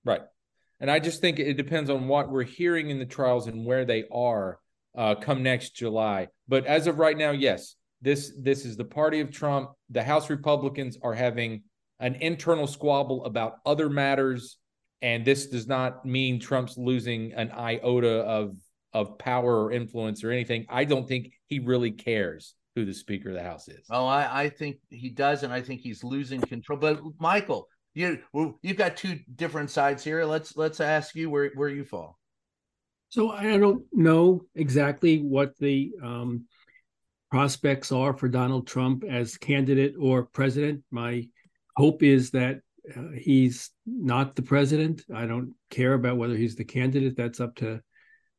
Right. 0.05 0.23
And 0.79 0.91
I 0.91 0.99
just 0.99 1.21
think 1.21 1.39
it 1.39 1.55
depends 1.55 1.91
on 1.91 2.09
what 2.09 2.31
we're 2.31 2.43
hearing 2.43 2.91
in 2.91 2.99
the 2.99 3.07
trials 3.07 3.47
and 3.47 3.67
where 3.67 3.85
they 3.85 4.05
are 4.11 4.59
uh, 4.97 5.15
come 5.15 5.43
next 5.43 5.75
July. 5.75 6.29
But 6.49 6.67
as 6.67 6.87
of 6.87 6.99
right 6.99 7.17
now, 7.17 7.31
yes, 7.31 7.77
this 8.03 8.33
this 8.41 8.65
is 8.65 8.77
the 8.77 8.85
party 8.85 9.21
of 9.21 9.31
Trump. 9.31 9.71
The 9.91 10.03
House 10.03 10.31
Republicans 10.31 10.99
are 11.03 11.15
having 11.15 11.63
an 11.99 12.17
internal 12.17 12.67
squabble 12.67 13.25
about 13.25 13.57
other 13.67 13.89
matters. 13.89 14.57
And 15.03 15.25
this 15.25 15.47
does 15.47 15.67
not 15.67 16.05
mean 16.05 16.41
Trump's 16.41 16.77
losing 16.77 17.33
an 17.33 17.51
iota 17.53 18.21
of 18.21 18.57
of 18.93 19.19
power 19.19 19.65
or 19.65 19.73
influence 19.73 20.25
or 20.25 20.31
anything. 20.31 20.67
I 20.69 20.85
don't 20.85 21.07
think 21.07 21.33
he 21.47 21.59
really 21.59 21.91
cares 21.91 22.55
who 22.81 22.87
the 22.87 22.95
Speaker 22.95 23.29
of 23.29 23.35
the 23.35 23.43
House 23.43 23.69
is. 23.69 23.87
Oh, 23.91 24.07
I, 24.07 24.43
I 24.45 24.49
think 24.49 24.79
he 24.89 25.11
does, 25.11 25.43
and 25.43 25.53
I 25.53 25.61
think 25.61 25.81
he's 25.81 26.03
losing 26.03 26.41
control. 26.41 26.79
But 26.79 27.01
Michael, 27.19 27.69
you 27.95 28.19
you've 28.63 28.77
got 28.77 28.97
two 28.97 29.19
different 29.37 29.71
sides 29.71 30.03
here. 30.03 30.25
Let's 30.25 30.57
let's 30.57 30.81
ask 30.81 31.15
you 31.15 31.31
where 31.31 31.51
where 31.55 31.69
you 31.69 31.85
fall. 31.85 32.19
So 33.11 33.31
I 33.31 33.57
don't 33.57 33.83
know 33.93 34.43
exactly 34.55 35.19
what 35.19 35.57
the 35.59 35.93
um, 36.03 36.47
prospects 37.31 37.91
are 37.93 38.13
for 38.13 38.29
Donald 38.29 38.67
Trump 38.67 39.05
as 39.05 39.37
candidate 39.37 39.95
or 39.99 40.25
president. 40.25 40.85
My 40.91 41.29
hope 41.77 42.03
is 42.03 42.31
that 42.31 42.61
uh, 42.97 43.11
he's 43.19 43.71
not 43.85 44.37
the 44.37 44.43
president. 44.43 45.03
I 45.15 45.27
don't 45.27 45.55
care 45.71 45.95
about 45.95 46.19
whether 46.19 46.37
he's 46.37 46.57
the 46.57 46.65
candidate. 46.65 47.17
That's 47.17 47.41
up 47.41 47.57
to 47.57 47.81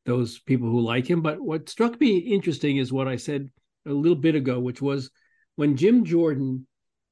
those 0.06 0.40
people 0.40 0.70
who 0.70 0.82
like 0.82 1.08
him. 1.08 1.22
But 1.22 1.40
what 1.42 1.70
struck 1.70 2.00
me 2.00 2.18
interesting 2.18 2.78
is 2.78 2.94
what 2.94 3.08
I 3.08 3.18
said 3.18 3.50
a 3.86 3.92
little 3.92 4.18
bit 4.18 4.36
ago, 4.36 4.60
which 4.60 4.82
was 4.82 5.10
when 5.56 5.78
Jim 5.78 6.06
Jordan 6.06 6.68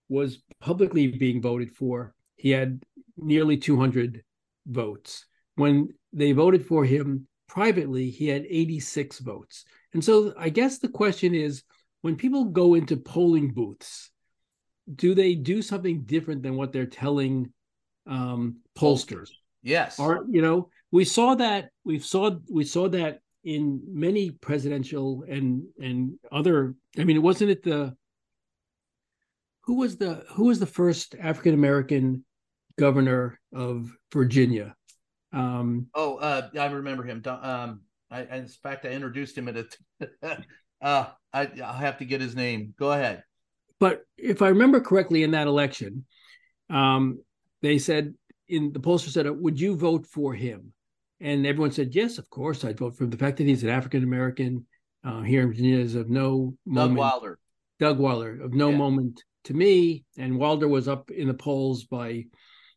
was 0.07 0.41
publicly 0.59 1.07
being 1.07 1.41
voted 1.41 1.75
for, 1.75 2.15
he 2.35 2.49
had 2.51 2.81
nearly 3.17 3.57
200 3.57 4.23
votes. 4.65 5.25
When 5.55 5.89
they 6.13 6.31
voted 6.31 6.65
for 6.65 6.85
him 6.85 7.27
privately, 7.47 8.09
he 8.09 8.27
had 8.27 8.45
86 8.49 9.19
votes. 9.19 9.65
And 9.93 10.03
so 10.03 10.33
I 10.37 10.49
guess 10.49 10.77
the 10.77 10.89
question 10.89 11.35
is 11.35 11.63
when 12.01 12.15
people 12.15 12.45
go 12.45 12.75
into 12.75 12.97
polling 12.97 13.53
booths, 13.53 14.11
do 14.93 15.13
they 15.13 15.35
do 15.35 15.61
something 15.61 16.03
different 16.03 16.43
than 16.43 16.55
what 16.55 16.71
they're 16.71 16.85
telling 16.85 17.51
um, 18.07 18.57
pollsters? 18.77 19.29
Yes. 19.61 19.99
Or, 19.99 20.25
you 20.29 20.41
know, 20.41 20.69
we 20.91 21.05
saw 21.05 21.35
that 21.35 21.69
we 21.83 21.99
saw 21.99 22.31
we 22.49 22.63
saw 22.63 22.89
that 22.89 23.19
in 23.43 23.81
many 23.87 24.31
presidential 24.31 25.23
and 25.29 25.63
and 25.81 26.19
other 26.31 26.75
i 26.97 27.03
mean 27.03 27.15
it 27.15 27.23
wasn't 27.23 27.49
it 27.49 27.63
the 27.63 27.95
who 29.63 29.75
was 29.75 29.97
the 29.97 30.25
who 30.31 30.45
was 30.45 30.59
the 30.59 30.65
first 30.65 31.15
african 31.19 31.53
american 31.53 32.25
governor 32.79 33.39
of 33.53 33.95
virginia? 34.11 34.73
Um 35.31 35.87
oh 35.93 36.15
uh 36.15 36.49
i 36.57 36.65
remember 36.65 37.03
him. 37.03 37.21
Um 37.25 37.81
i 38.09 38.21
in 38.23 38.47
fact 38.47 38.85
i 38.85 38.89
introduced 38.89 39.37
him 39.37 39.47
at 39.47 39.57
a 39.57 40.37
uh 40.81 41.07
i 41.33 41.49
i 41.63 41.73
have 41.77 41.99
to 41.99 42.05
get 42.05 42.21
his 42.21 42.35
name. 42.35 42.73
Go 42.79 42.91
ahead. 42.91 43.23
But 43.79 44.03
if 44.17 44.41
i 44.41 44.47
remember 44.47 44.79
correctly 44.79 45.23
in 45.23 45.31
that 45.31 45.47
election 45.47 46.05
um 46.69 47.19
they 47.61 47.77
said 47.77 48.15
in 48.47 48.73
the 48.73 48.79
pollster 48.79 49.09
said 49.09 49.29
would 49.29 49.59
you 49.59 49.75
vote 49.75 50.07
for 50.07 50.33
him 50.33 50.73
and 51.21 51.45
everyone 51.45 51.71
said, 51.71 51.95
yes, 51.95 52.17
of 52.17 52.29
course, 52.29 52.63
I'd 52.63 52.79
vote 52.79 52.97
for 52.97 53.03
him. 53.03 53.09
The 53.09 53.17
fact 53.17 53.37
that 53.37 53.47
he's 53.47 53.63
an 53.63 53.69
African 53.69 54.03
American 54.03 54.65
uh, 55.03 55.21
here 55.21 55.41
in 55.41 55.49
Virginia 55.49 55.79
is 55.79 55.95
of 55.95 56.09
no 56.09 56.55
moment. 56.65 56.91
Doug 56.91 56.97
Wilder. 56.97 57.39
Doug 57.79 57.99
Wilder, 57.99 58.41
of 58.41 58.53
no 58.53 58.69
yeah. 58.69 58.77
moment 58.77 59.23
to 59.45 59.53
me. 59.53 60.05
And 60.17 60.37
Wilder 60.37 60.67
was 60.67 60.87
up 60.87 61.11
in 61.11 61.27
the 61.27 61.33
polls 61.33 61.85
by 61.85 62.25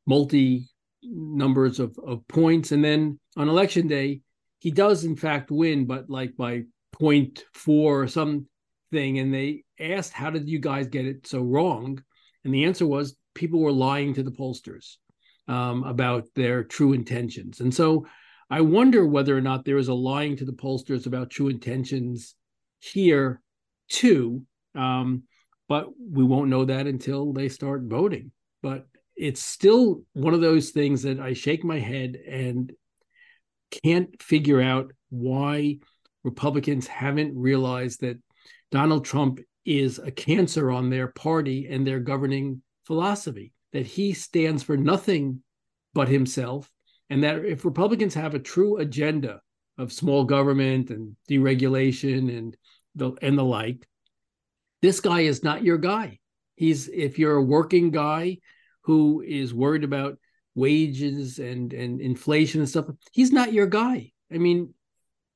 multi 0.07 0.69
numbers 1.03 1.81
of, 1.81 1.97
of 2.05 2.27
points. 2.29 2.73
And 2.73 2.85
then 2.85 3.19
on 3.37 3.49
election 3.49 3.89
day, 3.89 4.21
he 4.59 4.71
does 4.71 5.05
in 5.05 5.17
fact 5.17 5.51
win, 5.51 5.87
but 5.87 6.09
like 6.09 6.37
by 6.37 6.63
0.4 7.01 7.69
or 7.69 8.07
something. 8.07 8.47
And 8.93 9.35
they 9.35 9.65
asked, 9.81 10.13
how 10.13 10.31
did 10.31 10.49
you 10.49 10.59
guys 10.59 10.87
get 10.87 11.07
it 11.07 11.27
so 11.27 11.41
wrong? 11.41 12.03
And 12.45 12.55
the 12.55 12.65
answer 12.65 12.87
was 12.87 13.17
people 13.35 13.61
were 13.61 13.73
lying 13.73 14.15
to 14.15 14.23
the 14.23 14.31
pollsters 14.31 14.97
um, 15.49 15.85
about 15.85 16.27
their 16.35 16.63
true 16.63 16.93
intentions. 16.93 17.61
And 17.61 17.75
so 17.75 18.07
I 18.53 18.61
wonder 18.61 19.07
whether 19.07 19.35
or 19.35 19.41
not 19.41 19.65
there 19.65 19.79
is 19.79 19.89
a 19.89 19.95
lying 19.95 20.37
to 20.37 20.45
the 20.45 20.53
pollsters 20.53 21.07
about 21.07 21.31
true 21.31 21.49
intentions 21.49 22.35
here 22.81 23.41
too. 23.89 24.43
Um, 24.75 25.23
but 25.71 25.87
we 25.99 26.23
won't 26.23 26.51
know 26.51 26.67
that 26.67 26.87
until 26.87 27.33
they 27.33 27.49
start 27.49 27.85
voting. 27.85 28.31
But 28.63 28.87
it's 29.17 29.41
still 29.41 30.03
one 30.13 30.35
of 30.35 30.43
those 30.43 30.69
things 30.69 31.05
that 31.05 31.19
I 31.19 31.33
shake 31.33 31.65
my 31.65 31.79
head 31.79 32.19
and 32.29 32.71
can't 33.83 34.23
figure 34.23 34.61
out 34.61 34.93
why 35.09 35.79
Republicans 36.23 36.87
haven't 36.87 37.35
realized 37.35 38.03
that 38.03 38.19
Donald 38.71 39.07
Trump 39.07 39.41
is 39.65 39.99
a 39.99 40.11
cancer 40.11 40.71
on 40.71 40.91
their 40.91 41.09
party 41.09 41.69
and 41.71 41.87
their 41.87 42.01
governing 42.01 42.61
philosophy, 42.87 43.55
that 43.73 43.87
he 43.87 44.13
stands 44.13 44.63
for 44.63 44.77
nothing 44.77 45.43
but 45.95 46.09
himself 46.09 46.71
and 47.13 47.25
that 47.25 47.45
if 47.45 47.67
Republicans 47.67 48.15
have 48.15 48.35
a 48.35 48.39
true 48.39 48.79
agenda 48.79 49.43
of 49.77 49.93
small 49.93 50.25
government 50.25 50.89
and 50.89 51.15
deregulation 51.31 52.35
and 52.39 52.57
the 52.95 53.13
and 53.21 53.37
the 53.37 53.45
like, 53.45 53.87
this 54.81 54.99
guy 54.99 55.21
is 55.21 55.45
not 55.45 55.63
your 55.63 55.77
guy. 55.77 56.21
He's 56.57 56.89
if 56.89 57.19
you're 57.19 57.37
a 57.37 57.43
working 57.43 57.91
guy 57.91 58.39
who 58.85 59.21
is 59.21 59.53
worried 59.53 59.85
about 59.85 60.19
wages 60.55 61.39
and 61.39 61.75
and 61.75 62.01
inflation 62.01 62.63
and 62.63 62.69
stuff, 62.69 62.87
he's 63.13 63.31
not 63.31 63.53
your 63.53 63.67
guy. 63.67 64.13
I 64.33 64.39
mean, 64.39 64.73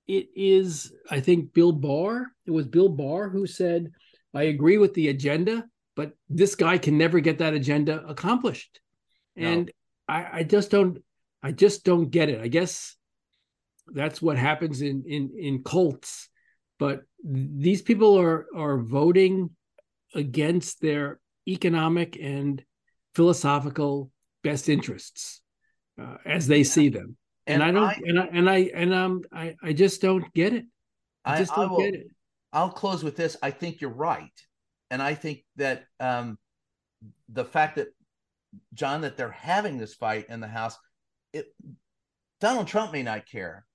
it 0.06 0.28
is 0.34 0.90
I 1.10 1.20
think 1.20 1.52
Bill 1.52 1.72
Barr, 1.72 2.32
it 2.46 2.52
was 2.52 2.66
Bill 2.66 2.88
Barr 2.88 3.28
who 3.28 3.46
said, 3.46 3.92
I 4.32 4.44
agree 4.44 4.78
with 4.78 4.94
the 4.94 5.08
agenda, 5.08 5.66
but 5.94 6.12
this 6.30 6.54
guy 6.54 6.78
can 6.78 6.96
never 6.96 7.20
get 7.20 7.36
that 7.40 7.52
agenda 7.52 8.02
accomplished. 8.06 8.80
No. 9.36 9.46
And 9.46 9.72
I, 10.08 10.38
I 10.38 10.42
just 10.42 10.70
don't 10.70 11.02
I 11.46 11.52
just 11.52 11.84
don't 11.84 12.10
get 12.10 12.28
it. 12.28 12.40
I 12.40 12.48
guess 12.48 12.96
that's 13.86 14.20
what 14.20 14.36
happens 14.36 14.82
in 14.82 15.04
in 15.06 15.30
in 15.38 15.62
cults. 15.62 16.28
But 16.76 17.02
these 17.22 17.82
people 17.82 18.18
are 18.18 18.46
are 18.56 18.78
voting 18.78 19.50
against 20.12 20.80
their 20.80 21.20
economic 21.46 22.18
and 22.20 22.64
philosophical 23.14 24.10
best 24.42 24.68
interests 24.68 25.40
uh, 26.02 26.16
as 26.24 26.48
they 26.48 26.64
see 26.64 26.88
them. 26.88 27.16
And, 27.46 27.62
and 27.62 27.62
I 27.62 27.70
don't 27.70 27.84
I, 27.84 28.00
and 28.08 28.18
I 28.18 28.26
and 28.38 28.50
I 28.50 28.58
and 28.74 28.92
um 28.92 29.22
I 29.32 29.54
I 29.62 29.72
just 29.72 30.02
don't 30.02 30.26
get 30.34 30.52
it. 30.52 30.64
I 31.24 31.38
just 31.38 31.54
don't 31.54 31.68
I 31.68 31.70
will, 31.70 31.78
get 31.78 31.94
it. 31.94 32.06
I'll 32.52 32.70
close 32.70 33.04
with 33.04 33.14
this. 33.14 33.36
I 33.40 33.52
think 33.52 33.80
you're 33.80 33.90
right. 33.90 34.36
And 34.90 35.00
I 35.00 35.14
think 35.14 35.44
that 35.62 35.84
um 36.00 36.38
the 37.28 37.44
fact 37.44 37.76
that 37.76 37.86
John 38.74 39.02
that 39.02 39.16
they're 39.16 39.30
having 39.30 39.78
this 39.78 39.94
fight 39.94 40.26
in 40.28 40.40
the 40.40 40.48
House 40.48 40.76
it, 41.36 41.54
Donald 42.40 42.66
Trump 42.66 42.92
may 42.92 43.02
not 43.02 43.26
care, 43.26 43.66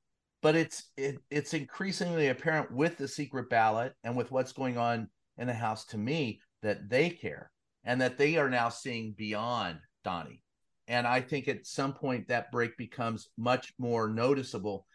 but 0.42 0.56
it's 0.56 0.90
it, 0.98 1.18
it's 1.30 1.54
increasingly 1.54 2.28
apparent 2.28 2.72
with 2.72 2.98
the 2.98 3.08
secret 3.08 3.50
ballot 3.50 3.94
and 4.04 4.16
with 4.16 4.32
what's 4.32 4.54
going 4.54 4.78
on 4.78 5.10
in 5.38 5.48
the 5.48 5.54
House 5.54 5.86
to 5.86 5.98
me 5.98 6.40
that 6.62 6.90
they 6.90 7.10
care 7.10 7.52
and 7.84 8.02
that 8.02 8.18
they 8.18 8.38
are 8.38 8.50
now 8.50 8.70
seeing 8.70 9.14
beyond 9.18 9.80
Donnie. 10.04 10.44
And 10.88 11.08
I 11.08 11.22
think 11.22 11.48
at 11.48 11.66
some 11.66 11.94
point 11.94 12.28
that 12.28 12.52
break 12.52 12.78
becomes 12.78 13.30
much 13.38 13.74
more 13.80 14.10
noticeable 14.10 14.86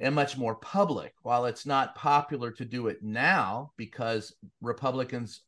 and 0.00 0.14
much 0.14 0.36
more 0.36 0.56
public. 0.56 1.12
While 1.22 1.46
it's 1.46 1.66
not 1.66 1.94
popular 1.94 2.50
to 2.52 2.64
do 2.64 2.88
it 2.88 3.02
now 3.02 3.72
because 3.76 4.34
Republicans 4.60 5.42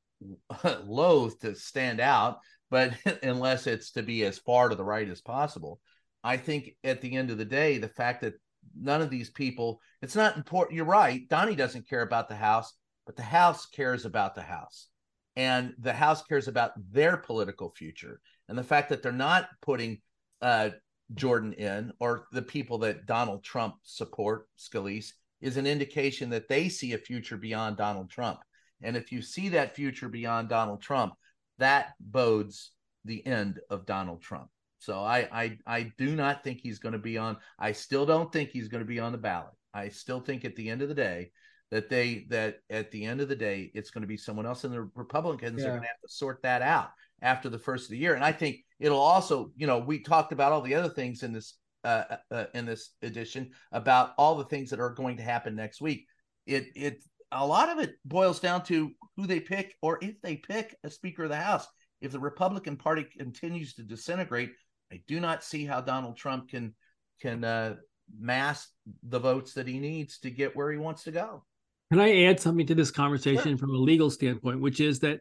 loathe 0.85 1.39
to 1.41 1.55
stand 1.55 2.01
out, 2.01 2.39
but 2.71 2.95
unless 3.23 3.67
it's 3.67 3.93
to 3.93 4.03
be 4.03 4.25
as 4.25 4.39
far 4.39 4.69
to 4.69 4.77
the 4.77 4.85
right 4.85 5.09
as 5.09 5.21
possible, 5.21 5.81
I 6.23 6.37
think 6.37 6.77
at 6.85 7.01
the 7.01 7.17
end 7.17 7.31
of 7.31 7.39
the 7.39 7.45
day, 7.45 7.79
the 7.79 7.89
fact 7.89 8.21
that 8.23 8.35
none 8.75 9.01
of 9.01 9.11
these 9.11 9.31
people, 9.31 9.81
it's 10.03 10.17
not 10.17 10.37
important. 10.37 10.77
You're 10.77 10.85
right. 10.85 11.29
Donnie 11.29 11.57
doesn't 11.57 11.89
care 11.89 12.03
about 12.03 12.29
the 12.29 12.37
House, 12.37 12.73
but 13.07 13.17
the 13.17 13.23
House 13.23 13.67
cares 13.67 14.05
about 14.05 14.35
the 14.35 14.43
House. 14.43 14.89
And 15.37 15.75
the 15.79 15.93
House 15.93 16.23
cares 16.23 16.49
about 16.49 16.73
their 16.93 17.17
political 17.17 17.71
future. 17.71 18.21
And 18.49 18.59
the 18.59 18.65
fact 18.65 18.89
that 18.91 19.03
they're 19.03 19.13
not 19.13 19.49
putting 19.63 20.01
uh, 20.43 20.71
Jordan 21.15 21.53
in 21.55 21.93
or 22.01 22.27
the 22.33 22.43
people 22.43 22.79
that 22.79 23.07
Donald 23.07 23.43
Trump 23.43 23.77
support, 23.83 24.49
Scalise, 24.59 25.13
is 25.41 25.57
an 25.57 25.67
indication 25.67 26.31
that 26.31 26.49
they 26.49 26.69
see 26.69 26.93
a 26.93 26.99
future 26.99 27.37
beyond 27.37 27.77
Donald 27.77 28.11
Trump. 28.11 28.41
And 28.83 28.97
if 28.97 29.13
you 29.13 29.23
see 29.23 29.51
that 29.51 29.75
future 29.75 30.09
beyond 30.09 30.49
Donald 30.49 30.83
Trump, 30.83 31.15
that 31.59 31.95
bodes 32.01 32.73
the 33.05 33.27
end 33.27 33.61
of 33.71 33.87
Donald 33.87 34.23
Trump. 34.23 34.49
So 34.81 34.99
I 34.99 35.29
I 35.31 35.59
I 35.67 35.93
do 35.99 36.17
not 36.17 36.43
think 36.43 36.61
he's 36.61 36.79
going 36.79 36.95
to 36.95 36.99
be 36.99 37.19
on. 37.19 37.37
I 37.59 37.73
still 37.73 38.07
don't 38.07 38.33
think 38.33 38.51
he's 38.51 38.69
going 38.69 38.83
to 38.83 38.89
be 38.89 38.99
on 38.99 39.13
the 39.13 39.19
ballot. 39.19 39.53
I 39.73 39.91
still 39.91 40.21
think 40.21 40.45
at 40.45 40.57
the 40.57 40.69
end 40.71 40.83
of 40.83 40.89
the 40.89 40.95
day 40.95 41.31
that 41.71 41.91
they 41.91 42.27
that 42.31 42.61
at 42.71 42.91
the 42.91 43.05
end 43.05 43.21
of 43.21 43.29
the 43.29 43.37
day 43.37 43.71
it's 43.75 43.91
going 43.91 44.03
to 44.03 44.09
be 44.09 44.17
someone 44.17 44.47
else, 44.47 44.65
and 44.65 44.73
the 44.73 44.91
Republicans 44.95 45.61
yeah. 45.61 45.67
are 45.67 45.71
going 45.73 45.83
to 45.83 45.89
have 45.89 46.01
to 46.01 46.09
sort 46.09 46.43
that 46.43 46.63
out 46.63 46.91
after 47.21 47.51
the 47.51 47.59
first 47.59 47.85
of 47.85 47.91
the 47.91 47.99
year. 47.99 48.15
And 48.15 48.25
I 48.25 48.33
think 48.33 48.57
it'll 48.79 48.99
also, 48.99 49.53
you 49.55 49.67
know, 49.67 49.79
we 49.79 50.01
talked 50.01 50.33
about 50.33 50.53
all 50.53 50.63
the 50.63 50.75
other 50.75 50.89
things 50.89 51.23
in 51.23 51.35
this 51.35 51.59
uh, 51.85 52.05
uh, 52.11 52.17
uh 52.31 52.45
in 52.55 52.65
this 52.65 52.95
edition 53.03 53.51
about 53.73 54.15
all 54.17 54.37
the 54.37 54.45
things 54.45 54.71
that 54.71 54.81
are 54.81 54.95
going 54.95 55.19
to 55.19 55.23
happen 55.23 55.55
next 55.55 55.83
week. 55.83 56.07
It 56.47 56.69
it 56.75 57.05
a 57.31 57.47
lot 57.47 57.69
of 57.69 57.79
it 57.79 57.97
boils 58.07 58.41
down 58.41 58.65
to 58.65 58.93
who 59.19 59.27
they 59.27 59.41
pick 59.41 59.75
or 59.83 59.99
if 60.01 60.21
they 60.23 60.37
pick 60.37 60.75
a 60.85 60.91
Speaker 60.91 61.25
of 61.25 61.29
the 61.29 61.37
House 61.37 61.67
if 62.01 62.13
the 62.13 62.21
Republican 62.21 62.77
Party 62.77 63.05
continues 63.05 63.75
to 63.75 63.83
disintegrate, 63.83 64.53
I 64.93 65.03
do 65.07 65.21
not 65.21 65.45
see 65.45 65.65
how 65.65 65.81
Donald 65.81 66.17
Trump 66.17 66.49
can 66.49 66.75
can 67.21 67.45
uh, 67.45 67.77
mass 68.19 68.69
the 69.03 69.19
votes 69.19 69.55
that 69.55 69.69
he 69.69 69.79
needs 69.79 70.19
to 70.21 70.31
get 70.31 70.57
where 70.57 70.71
he 70.71 70.79
wants 70.79 71.05
to 71.05 71.11
go. 71.11 71.45
Can 71.93 72.01
I 72.01 72.25
add 72.25 72.41
something 72.41 72.67
to 72.67 72.75
this 72.75 72.91
conversation 72.91 73.43
sure. 73.51 73.59
from 73.59 73.71
a 73.71 73.79
legal 73.79 74.11
standpoint, 74.11 74.61
which 74.61 74.81
is 74.81 75.01
that 75.01 75.21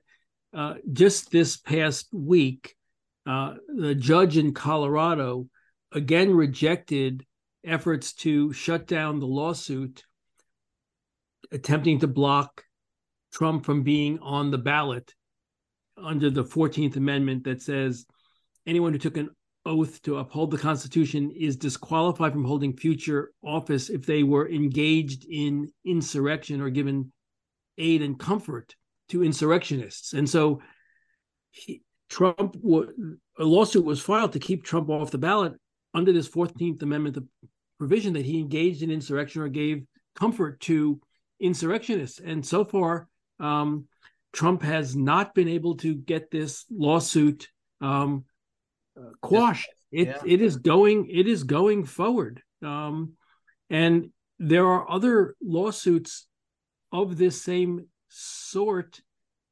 uh, 0.54 0.76
just 0.92 1.32
this 1.32 1.58
past 1.58 2.08
week, 2.14 2.76
uh, 3.26 3.56
the 3.76 3.96
judge 3.96 4.38
in 4.38 4.54
Colorado 4.54 5.48
again 5.92 6.34
rejected 6.34 7.26
efforts 7.66 8.14
to 8.14 8.54
shut 8.54 8.88
down 8.88 9.20
the 9.20 9.28
lawsuit 9.28 10.04
attempting 11.52 12.00
to 12.00 12.08
block 12.08 12.64
Trump 13.34 13.66
from 13.66 13.84
being 13.84 14.20
on 14.20 14.52
the 14.52 14.58
ballot 14.58 15.14
under 15.98 16.30
the 16.30 16.44
14th 16.44 16.96
Amendment 16.96 17.44
that 17.44 17.62
says 17.62 18.06
anyone 18.66 18.94
who 18.94 19.00
took 19.00 19.18
an 19.18 19.30
oath 19.66 20.02
to 20.04 20.18
uphold 20.18 20.52
the 20.52 20.58
Constitution 20.58 21.32
is 21.32 21.58
disqualified 21.58 22.34
from 22.34 22.46
holding 22.46 22.76
future 22.76 23.32
office 23.44 23.90
if 23.90 24.06
they 24.06 24.24
were 24.24 24.50
engaged 24.50 25.26
in 25.30 25.72
insurrection 25.86 26.62
or 26.62 26.70
given 26.70 27.12
aid 27.78 28.02
and 28.02 28.20
comfort 28.20 28.76
to 29.10 29.24
insurrectionists. 29.24 30.14
And 30.14 30.30
so 30.30 30.62
he, 31.52 31.82
Trump, 32.10 32.56
a 33.38 33.44
lawsuit 33.44 33.86
was 33.86 34.02
filed 34.02 34.34
to 34.34 34.40
keep 34.40 34.64
Trump 34.64 34.90
off 34.90 35.12
the 35.12 35.18
ballot 35.18 35.54
under 35.94 36.12
this 36.12 36.30
14th 36.30 36.82
Amendment 36.82 37.18
provision 37.78 38.14
that 38.14 38.26
he 38.26 38.40
engaged 38.40 38.84
in 38.84 38.92
insurrection 38.92 39.42
or 39.42 39.48
gave 39.48 39.86
comfort 40.16 40.60
to 40.62 41.00
insurrectionists. 41.40 42.20
And 42.20 42.46
so 42.46 42.66
far, 42.66 43.08
um, 43.40 43.86
Trump 44.34 44.62
has 44.62 44.96
not 44.96 45.34
been 45.34 45.48
able 45.48 45.78
to 45.78 45.96
get 45.96 46.30
this 46.30 46.66
lawsuit 46.70 47.48
um, 47.82 48.26
quashed. 49.22 49.70
It 49.92 50.08
yeah. 50.08 50.22
it 50.26 50.42
is 50.42 50.58
going 50.58 51.08
it 51.10 51.28
is 51.28 51.44
going 51.44 51.86
forward, 51.86 52.42
um, 52.64 53.14
and 53.70 54.12
there 54.38 54.66
are 54.68 54.90
other 54.90 55.36
lawsuits 55.42 56.28
of 56.92 57.18
this 57.18 57.42
same 57.42 57.88
sort 58.10 59.02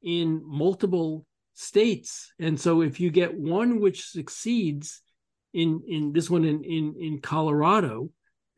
in 0.02 0.42
multiple 0.44 1.26
states. 1.54 2.32
And 2.38 2.58
so, 2.60 2.82
if 2.82 3.00
you 3.00 3.10
get 3.10 3.36
one 3.36 3.80
which 3.80 4.08
succeeds 4.08 5.02
in 5.52 5.82
in 5.88 6.12
this 6.12 6.30
one 6.30 6.44
in 6.44 6.62
in 6.62 6.94
in 7.00 7.20
Colorado, 7.20 8.10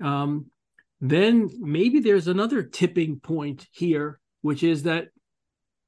um, 0.03 0.47
then 1.01 1.49
maybe 1.59 2.01
there's 2.01 2.29
another 2.29 2.62
tipping 2.62 3.21
point 3.21 3.67
here, 3.73 4.21
which 4.43 4.62
is 4.62 4.83
that 4.83 5.09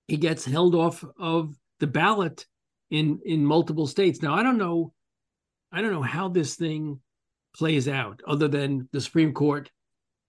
he 0.09 0.17
gets 0.17 0.45
held 0.45 0.75
off 0.75 1.05
of 1.19 1.55
the 1.81 1.87
ballot 1.87 2.47
in 2.93 3.19
in 3.25 3.45
multiple 3.45 3.89
states. 3.89 4.23
Now 4.23 4.35
I 4.35 4.45
don't 4.45 4.59
know, 4.59 4.93
I 5.73 5.81
don't 5.81 5.93
know 5.93 6.03
how 6.03 6.29
this 6.29 6.55
thing 6.55 7.01
plays 7.57 7.89
out, 7.89 8.21
other 8.27 8.47
than 8.47 8.89
the 8.93 9.01
Supreme 9.01 9.33
Court 9.33 9.71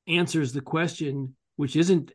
answers 0.08 0.54
the 0.54 0.62
question, 0.62 1.36
which 1.58 1.76
isn't 1.76 2.12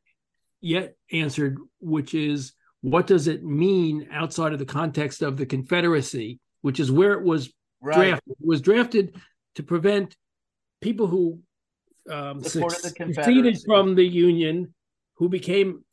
yet 0.60 0.96
answered, 1.12 1.58
which 1.80 2.14
is 2.14 2.54
what 2.80 3.06
does 3.06 3.28
it 3.28 3.44
mean 3.44 4.08
outside 4.10 4.52
of 4.52 4.58
the 4.58 4.64
context 4.64 5.22
of 5.22 5.36
the 5.36 5.46
Confederacy, 5.46 6.40
which 6.62 6.80
is 6.80 6.90
where 6.90 7.12
it 7.12 7.22
was 7.22 7.52
right. 7.82 7.94
drafted. 7.94 8.32
It 8.40 8.46
was 8.46 8.60
drafted 8.62 9.16
to 9.56 9.62
prevent 9.62 10.16
people 10.80 11.06
who 11.06 11.40
um, 12.10 12.42
seceded 12.42 13.58
from 13.66 13.94
the 13.94 14.04
Union, 14.04 14.74
who 15.16 15.28
became 15.28 15.84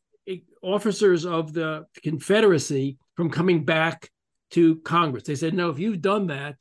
officers 0.62 1.26
of 1.26 1.52
the 1.52 1.84
Confederacy 2.02 2.96
from 3.16 3.30
coming 3.30 3.64
back 3.64 4.10
to 4.50 4.76
Congress. 4.76 5.24
They 5.24 5.34
said, 5.34 5.54
no, 5.54 5.70
if 5.70 5.78
you've 5.78 6.00
done 6.00 6.28
that, 6.28 6.60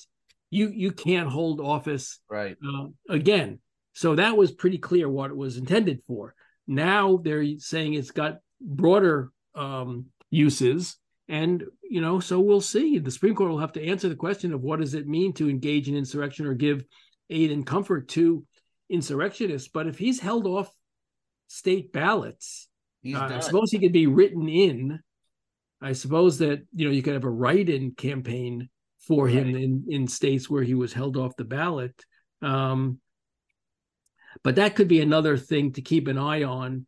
you 0.49 0.71
you 0.73 0.91
can't 0.91 1.29
hold 1.29 1.59
office 1.59 2.19
right 2.29 2.55
uh, 2.65 2.87
again. 3.09 3.59
So 3.93 4.15
that 4.15 4.37
was 4.37 4.51
pretty 4.51 4.77
clear 4.77 5.09
what 5.09 5.31
it 5.31 5.37
was 5.37 5.57
intended 5.57 6.01
for. 6.07 6.33
Now 6.67 7.17
they're 7.17 7.45
saying 7.59 7.93
it's 7.93 8.11
got 8.11 8.39
broader 8.61 9.31
um, 9.53 10.05
uses, 10.29 10.97
and 11.27 11.63
you 11.83 12.01
know, 12.01 12.19
so 12.19 12.39
we'll 12.39 12.61
see. 12.61 12.99
The 12.99 13.11
Supreme 13.11 13.35
Court 13.35 13.51
will 13.51 13.59
have 13.59 13.73
to 13.73 13.85
answer 13.85 14.09
the 14.09 14.15
question 14.15 14.53
of 14.53 14.61
what 14.61 14.79
does 14.79 14.93
it 14.93 15.07
mean 15.07 15.33
to 15.33 15.49
engage 15.49 15.87
in 15.87 15.95
insurrection 15.95 16.45
or 16.45 16.53
give 16.53 16.83
aid 17.29 17.51
and 17.51 17.65
comfort 17.65 18.07
to 18.09 18.45
insurrectionists. 18.89 19.69
But 19.73 19.87
if 19.87 19.97
he's 19.97 20.19
held 20.19 20.47
off 20.47 20.69
state 21.47 21.91
ballots, 21.91 22.67
uh, 23.05 23.19
I 23.35 23.39
suppose 23.39 23.71
he 23.71 23.79
could 23.79 23.93
be 23.93 24.07
written 24.07 24.47
in. 24.47 24.99
I 25.85 25.93
suppose 25.93 26.39
that 26.39 26.65
you 26.73 26.87
know 26.87 26.91
you 26.91 27.03
could 27.03 27.13
have 27.13 27.25
a 27.25 27.29
write-in 27.29 27.91
campaign 27.91 28.69
for 29.07 29.25
right. 29.25 29.35
him 29.35 29.55
in 29.55 29.85
in 29.87 30.07
states 30.07 30.49
where 30.49 30.63
he 30.63 30.73
was 30.73 30.91
held 30.91 31.15
off 31.15 31.37
the 31.37 31.45
ballot. 31.45 31.93
Um, 32.41 32.99
but 34.43 34.55
that 34.55 34.75
could 34.75 34.87
be 34.87 34.99
another 34.99 35.37
thing 35.37 35.73
to 35.73 35.83
keep 35.83 36.07
an 36.07 36.17
eye 36.17 36.41
on 36.41 36.87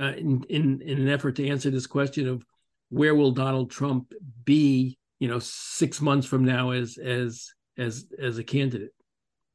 uh, 0.00 0.14
in, 0.16 0.44
in 0.48 0.80
in 0.80 0.98
an 0.98 1.08
effort 1.10 1.36
to 1.36 1.46
answer 1.46 1.68
this 1.68 1.86
question 1.86 2.26
of 2.26 2.42
where 2.88 3.14
will 3.14 3.32
Donald 3.32 3.70
Trump 3.70 4.14
be, 4.46 4.96
you 5.18 5.28
know, 5.28 5.40
six 5.40 6.00
months 6.00 6.26
from 6.26 6.46
now 6.46 6.70
as 6.70 6.96
as 6.96 7.52
as 7.76 8.06
as 8.18 8.38
a 8.38 8.44
candidate. 8.44 8.94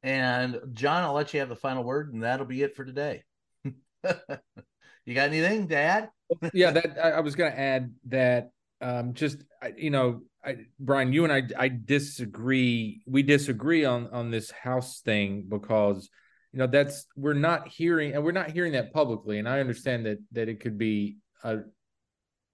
And 0.04 0.60
John, 0.72 1.02
I'll 1.02 1.14
let 1.14 1.34
you 1.34 1.40
have 1.40 1.48
the 1.48 1.56
final 1.56 1.82
word, 1.82 2.14
and 2.14 2.22
that'll 2.22 2.46
be 2.46 2.62
it 2.62 2.76
for 2.76 2.84
today. 2.84 3.24
you 3.64 5.14
got 5.14 5.30
anything 5.30 5.66
Dad? 5.66 6.10
yeah, 6.52 6.70
that 6.70 6.96
I, 7.02 7.10
I 7.10 7.20
was 7.20 7.34
going 7.34 7.50
to 7.50 7.58
add 7.58 7.92
that 8.06 8.50
um, 8.84 9.14
just 9.14 9.38
you 9.76 9.90
know, 9.90 10.20
I, 10.44 10.56
Brian, 10.78 11.12
you 11.12 11.24
and 11.24 11.32
I, 11.32 11.42
I 11.58 11.68
disagree. 11.68 13.02
We 13.06 13.22
disagree 13.22 13.86
on 13.86 14.08
on 14.08 14.30
this 14.30 14.50
house 14.50 15.00
thing 15.00 15.46
because 15.48 16.10
you 16.52 16.58
know 16.58 16.66
that's 16.66 17.06
we're 17.16 17.32
not 17.32 17.66
hearing, 17.66 18.12
and 18.12 18.22
we're 18.22 18.32
not 18.32 18.50
hearing 18.50 18.72
that 18.72 18.92
publicly. 18.92 19.38
And 19.38 19.48
I 19.48 19.60
understand 19.60 20.04
that 20.04 20.18
that 20.32 20.50
it 20.50 20.60
could 20.60 20.76
be 20.76 21.16
a 21.42 21.60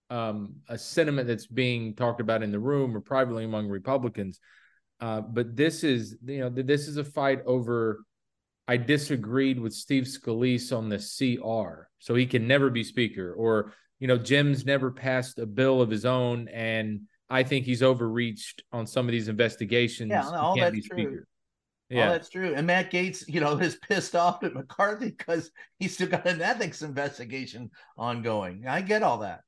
um, 0.08 0.54
a 0.68 0.78
sentiment 0.78 1.26
that's 1.26 1.48
being 1.48 1.94
talked 1.94 2.20
about 2.20 2.44
in 2.44 2.52
the 2.52 2.60
room 2.60 2.96
or 2.96 3.00
privately 3.00 3.44
among 3.44 3.68
Republicans. 3.68 4.38
Uh, 5.00 5.20
but 5.20 5.56
this 5.56 5.82
is, 5.82 6.16
you 6.26 6.40
know, 6.40 6.50
this 6.50 6.86
is 6.86 6.96
a 6.96 7.04
fight 7.04 7.40
over. 7.46 8.04
I 8.68 8.76
disagreed 8.76 9.58
with 9.58 9.72
Steve 9.72 10.04
Scalise 10.04 10.76
on 10.76 10.88
the 10.88 10.98
CR, 10.98 11.88
so 11.98 12.14
he 12.14 12.26
can 12.26 12.46
never 12.46 12.70
be 12.70 12.84
speaker. 12.84 13.32
Or, 13.32 13.72
you 14.00 14.08
know, 14.08 14.16
Jim's 14.16 14.64
never 14.64 14.90
passed 14.90 15.38
a 15.38 15.46
bill 15.46 15.80
of 15.80 15.90
his 15.90 16.06
own, 16.06 16.48
and 16.48 17.02
I 17.28 17.42
think 17.42 17.66
he's 17.66 17.82
overreached 17.82 18.64
on 18.72 18.86
some 18.86 19.06
of 19.06 19.12
these 19.12 19.28
investigations. 19.28 20.10
Yeah, 20.10 20.28
all 20.28 20.56
that's 20.56 20.88
true. 20.88 21.22
Yeah, 21.90 22.06
all 22.06 22.12
that's 22.12 22.30
true. 22.30 22.54
And 22.54 22.66
Matt 22.66 22.90
Gaetz, 22.90 23.24
you 23.28 23.40
know, 23.40 23.58
is 23.58 23.76
pissed 23.88 24.16
off 24.16 24.42
at 24.42 24.54
McCarthy 24.54 25.10
because 25.10 25.50
he's 25.78 25.94
still 25.94 26.08
got 26.08 26.26
an 26.26 26.40
ethics 26.40 26.82
investigation 26.82 27.70
ongoing. 27.96 28.66
I 28.66 28.80
get 28.80 29.02
all 29.02 29.18
that. 29.18 29.42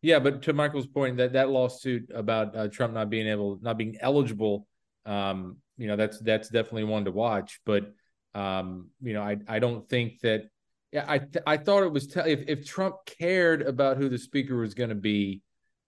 Yeah, 0.00 0.18
but 0.18 0.42
to 0.42 0.52
Michael's 0.52 0.86
point, 0.86 1.18
that 1.18 1.34
that 1.34 1.50
lawsuit 1.50 2.10
about 2.14 2.56
uh, 2.56 2.68
Trump 2.68 2.94
not 2.94 3.10
being 3.10 3.26
able, 3.26 3.58
not 3.60 3.76
being 3.76 3.98
eligible, 4.00 4.66
um, 5.04 5.58
you 5.76 5.88
know, 5.88 5.96
that's 5.96 6.18
that's 6.20 6.48
definitely 6.48 6.84
one 6.84 7.04
to 7.04 7.12
watch. 7.12 7.60
But 7.66 7.92
um, 8.34 8.88
you 9.02 9.12
know, 9.12 9.22
I 9.22 9.36
I 9.46 9.58
don't 9.58 9.86
think 9.88 10.20
that. 10.22 10.48
Yeah, 10.92 11.04
I 11.06 11.20
I 11.46 11.56
thought 11.58 11.82
it 11.82 11.92
was 11.92 12.06
t- 12.06 12.20
if 12.20 12.44
if 12.48 12.66
Trump 12.66 12.96
cared 13.06 13.62
about 13.62 13.98
who 13.98 14.08
the 14.08 14.18
speaker 14.18 14.56
was 14.56 14.74
going 14.74 14.88
to 14.88 14.94
be, 14.94 15.42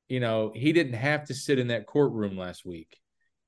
you 0.08 0.20
know, 0.20 0.52
he 0.54 0.72
didn't 0.72 0.94
have 0.94 1.26
to 1.26 1.34
sit 1.34 1.58
in 1.58 1.68
that 1.68 1.86
courtroom 1.86 2.36
last 2.36 2.66
week. 2.66 2.98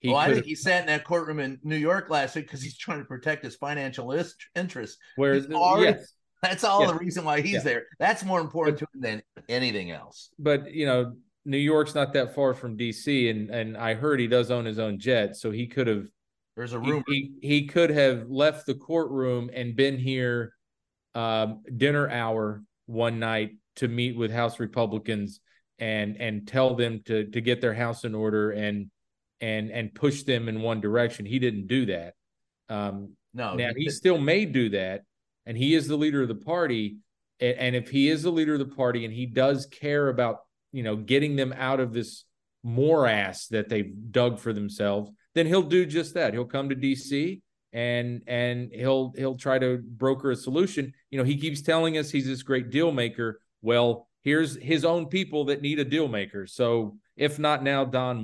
He 0.00 0.08
well, 0.08 0.16
I 0.16 0.32
think 0.32 0.46
he 0.46 0.56
sat 0.56 0.80
in 0.80 0.86
that 0.86 1.04
courtroom 1.04 1.38
in 1.38 1.60
New 1.62 1.76
York 1.76 2.10
last 2.10 2.34
week 2.34 2.46
because 2.46 2.62
he's 2.62 2.76
trying 2.76 2.98
to 2.98 3.04
protect 3.04 3.44
his 3.44 3.54
financial 3.54 4.12
interests. 4.56 4.98
Whereas, 5.14 5.46
yes, 5.48 6.12
that's 6.42 6.64
all 6.64 6.88
the 6.88 6.94
reason 6.94 7.24
why 7.24 7.40
he's 7.40 7.54
yeah. 7.54 7.60
there. 7.60 7.86
That's 8.00 8.24
more 8.24 8.40
important 8.40 8.80
but, 8.80 8.86
to 8.86 8.96
him 8.96 9.00
than 9.00 9.44
anything 9.48 9.92
else. 9.92 10.30
But 10.40 10.72
you 10.72 10.86
know, 10.86 11.14
New 11.44 11.58
York's 11.58 11.94
not 11.94 12.12
that 12.14 12.34
far 12.34 12.54
from 12.54 12.76
DC, 12.76 13.30
and 13.30 13.50
and 13.50 13.76
I 13.76 13.94
heard 13.94 14.18
he 14.18 14.26
does 14.26 14.50
own 14.50 14.64
his 14.64 14.78
own 14.78 14.98
jet, 14.98 15.36
so 15.36 15.50
he 15.50 15.66
could 15.66 15.86
have. 15.86 16.06
There's 16.56 16.72
a 16.72 16.80
rumor 16.80 17.02
he, 17.06 17.32
he, 17.40 17.48
he 17.48 17.66
could 17.66 17.90
have 17.90 18.28
left 18.28 18.66
the 18.66 18.74
courtroom 18.74 19.50
and 19.54 19.74
been 19.76 19.98
here, 19.98 20.52
um, 21.14 21.62
dinner 21.76 22.08
hour 22.08 22.62
one 22.86 23.18
night 23.18 23.56
to 23.76 23.88
meet 23.88 24.16
with 24.16 24.30
House 24.30 24.60
Republicans 24.60 25.40
and 25.78 26.20
and 26.20 26.46
tell 26.46 26.74
them 26.74 27.02
to 27.06 27.26
to 27.30 27.40
get 27.40 27.60
their 27.60 27.74
house 27.74 28.04
in 28.04 28.14
order 28.14 28.50
and 28.50 28.90
and 29.40 29.70
and 29.70 29.94
push 29.94 30.22
them 30.22 30.48
in 30.48 30.60
one 30.60 30.80
direction. 30.80 31.26
He 31.26 31.38
didn't 31.38 31.66
do 31.66 31.86
that. 31.86 32.14
Um, 32.68 33.16
no, 33.34 33.54
now 33.54 33.70
he, 33.76 33.84
he 33.84 33.90
still 33.90 34.18
may 34.18 34.44
do 34.44 34.70
that, 34.70 35.02
and 35.46 35.56
he 35.56 35.74
is 35.74 35.88
the 35.88 35.96
leader 35.96 36.22
of 36.22 36.28
the 36.28 36.34
party 36.34 36.98
and 37.42 37.74
if 37.74 37.90
he 37.90 38.08
is 38.08 38.22
the 38.22 38.30
leader 38.30 38.54
of 38.54 38.60
the 38.60 38.76
party 38.76 39.04
and 39.04 39.12
he 39.12 39.26
does 39.26 39.66
care 39.66 40.08
about 40.08 40.40
you 40.70 40.82
know 40.82 40.96
getting 40.96 41.36
them 41.36 41.52
out 41.56 41.80
of 41.80 41.92
this 41.92 42.24
morass 42.62 43.48
that 43.48 43.68
they've 43.68 43.92
dug 44.10 44.38
for 44.38 44.52
themselves 44.52 45.10
then 45.34 45.46
he'll 45.46 45.62
do 45.62 45.84
just 45.84 46.14
that 46.14 46.32
he'll 46.32 46.44
come 46.44 46.68
to 46.68 46.76
dc 46.76 47.40
and 47.72 48.22
and 48.26 48.70
he'll 48.72 49.12
he'll 49.16 49.36
try 49.36 49.58
to 49.58 49.82
broker 49.82 50.30
a 50.30 50.36
solution 50.36 50.92
you 51.10 51.18
know 51.18 51.24
he 51.24 51.36
keeps 51.36 51.62
telling 51.62 51.96
us 51.96 52.10
he's 52.10 52.26
this 52.26 52.42
great 52.42 52.70
deal 52.70 52.92
maker 52.92 53.40
well 53.62 54.08
here's 54.22 54.56
his 54.56 54.84
own 54.84 55.06
people 55.06 55.46
that 55.46 55.62
need 55.62 55.78
a 55.78 55.84
deal 55.84 56.08
maker 56.08 56.46
so 56.46 56.96
if 57.16 57.38
not 57.38 57.62
now 57.62 57.84
don 57.84 58.22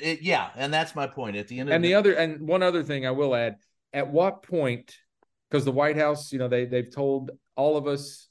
it, 0.00 0.22
yeah, 0.22 0.50
and 0.56 0.72
that's 0.72 0.94
my 0.94 1.06
point. 1.06 1.36
At 1.36 1.48
the 1.48 1.60
end, 1.60 1.70
and 1.70 1.82
the, 1.82 1.88
the 1.88 1.94
other, 1.94 2.14
and 2.14 2.46
one 2.46 2.62
other 2.62 2.82
thing 2.82 3.06
I 3.06 3.10
will 3.10 3.34
add: 3.34 3.56
at 3.92 4.08
what 4.10 4.42
point, 4.42 4.96
because 5.50 5.64
the 5.64 5.72
White 5.72 5.96
House, 5.96 6.32
you 6.32 6.38
know, 6.38 6.48
they 6.48 6.64
they've 6.64 6.92
told 6.92 7.30
all 7.56 7.76
of 7.76 7.86
us 7.86 8.28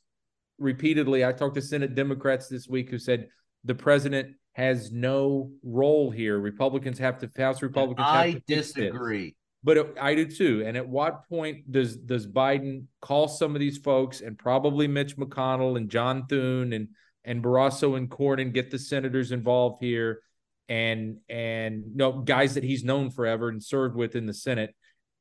repeatedly. 0.58 1.26
I 1.26 1.32
talked 1.32 1.56
to 1.56 1.62
Senate 1.62 1.96
Democrats 1.96 2.48
this 2.48 2.68
week 2.68 2.90
who 2.90 2.98
said 2.98 3.28
the 3.64 3.76
president 3.76 4.36
has 4.54 4.92
no 4.92 5.52
role 5.64 6.12
here. 6.12 6.40
Republicans 6.40 7.00
have 7.00 7.20
to 7.20 7.30
House 7.38 7.62
Republicans. 7.62 8.08
I 8.08 8.42
disagree. 8.48 9.36
But 9.64 9.78
it, 9.78 9.98
I 10.02 10.16
do 10.16 10.26
too. 10.26 10.64
And 10.66 10.76
at 10.76 10.88
what 10.88 11.28
point 11.30 11.72
does 11.72 11.96
does 11.96 12.26
Biden 12.26 12.86
call 13.00 13.28
some 13.28 13.56
of 13.56 13.60
these 13.60 13.78
folks 13.78 14.22
and 14.22 14.38
probably 14.38 14.88
Mitch 14.88 15.18
McConnell 15.18 15.78
and 15.78 15.90
John 15.90 16.26
Thune 16.28 16.74
and 16.74 16.90
and 17.24 17.44
Barrasso 17.44 17.96
and 17.98 18.10
Cornyn 18.10 18.54
get 18.54 18.72
the 18.72 18.80
senators 18.80 19.32
involved 19.32 19.84
here 19.84 20.22
and 20.68 21.18
and 21.30 21.84
you 21.92 21.98
know 21.98 22.14
guys 22.14 22.56
that 22.56 22.64
he's 22.64 22.84
known 22.84 23.12
forever 23.12 23.50
and 23.50 23.64
served 23.64 23.96
with 23.96 24.16
in 24.16 24.26
the 24.26 24.34
Senate 24.34 24.74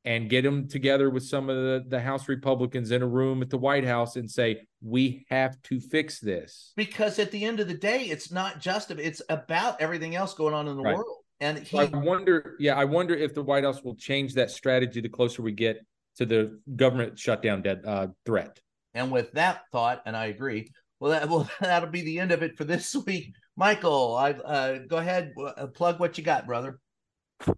and 0.03 0.29
get 0.29 0.43
them 0.43 0.67
together 0.67 1.09
with 1.09 1.23
some 1.23 1.49
of 1.49 1.55
the, 1.55 1.85
the 1.87 2.01
House 2.01 2.27
Republicans 2.27 2.91
in 2.91 3.01
a 3.01 3.07
room 3.07 3.41
at 3.41 3.49
the 3.49 3.57
White 3.57 3.85
House 3.85 4.15
and 4.15 4.29
say, 4.29 4.65
we 4.81 5.25
have 5.29 5.61
to 5.63 5.79
fix 5.79 6.19
this. 6.19 6.73
Because 6.75 7.19
at 7.19 7.31
the 7.31 7.45
end 7.45 7.59
of 7.59 7.67
the 7.67 7.75
day, 7.75 8.01
it's 8.01 8.31
not 8.31 8.59
just 8.59 8.89
it's 8.91 9.21
about 9.29 9.79
everything 9.79 10.15
else 10.15 10.33
going 10.33 10.55
on 10.55 10.67
in 10.67 10.75
the 10.75 10.81
right. 10.81 10.95
world. 10.95 11.17
And 11.41 11.57
he, 11.57 11.79
I 11.79 11.85
wonder, 11.85 12.55
yeah, 12.59 12.75
I 12.75 12.85
wonder 12.85 13.15
if 13.15 13.33
the 13.33 13.41
White 13.41 13.63
House 13.63 13.83
will 13.83 13.95
change 13.95 14.35
that 14.35 14.51
strategy 14.51 15.01
the 15.01 15.09
closer 15.09 15.41
we 15.41 15.51
get 15.51 15.83
to 16.17 16.25
the 16.25 16.59
government 16.75 17.17
shutdown 17.17 17.63
dead, 17.63 17.81
uh, 17.85 18.07
threat. 18.27 18.59
And 18.93 19.11
with 19.11 19.31
that 19.31 19.63
thought, 19.71 20.03
and 20.05 20.15
I 20.15 20.27
agree, 20.27 20.71
well, 20.99 21.11
that 21.11 21.27
will 21.27 21.49
that'll 21.59 21.89
be 21.89 22.03
the 22.03 22.19
end 22.19 22.31
of 22.31 22.43
it 22.43 22.57
for 22.57 22.63
this 22.63 22.95
week. 23.07 23.33
Michael, 23.57 24.15
I 24.15 24.31
uh, 24.31 24.79
go 24.87 24.97
ahead, 24.97 25.33
uh, 25.43 25.67
plug 25.67 25.99
what 25.99 26.17
you 26.17 26.23
got, 26.23 26.45
brother. 26.45 26.79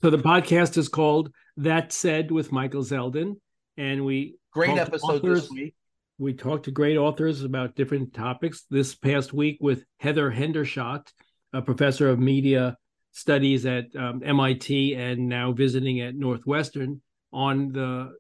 So 0.02 0.10
the 0.10 0.18
podcast 0.18 0.78
is 0.78 0.88
called 0.88 1.34
That 1.58 1.92
Said 1.92 2.32
with 2.32 2.54
Michael 2.54 2.84
Zeldin, 2.84 3.36
and 3.76 4.06
we 4.06 4.38
great 4.54 4.78
episode 4.78 5.18
authors, 5.18 5.42
this 5.42 5.52
week. 5.52 5.76
We 6.18 6.34
talked 6.34 6.66
to 6.66 6.72
great 6.72 6.96
authors 6.96 7.44
about 7.44 7.76
different 7.76 8.14
topics. 8.14 8.64
This 8.70 8.96
past 8.96 9.34
week 9.34 9.58
with 9.60 9.84
Heather 10.00 10.32
Hendershot, 10.32 11.12
a 11.52 11.62
professor 11.62 12.10
of 12.10 12.18
media 12.18 12.78
studies 13.14 13.66
at 13.66 13.96
um, 13.96 14.22
MIT 14.26 14.96
and 14.96 15.30
now 15.30 15.52
visiting 15.54 16.02
at 16.02 16.16
Northwestern 16.16 17.02
on 17.32 17.72
the 17.72 18.14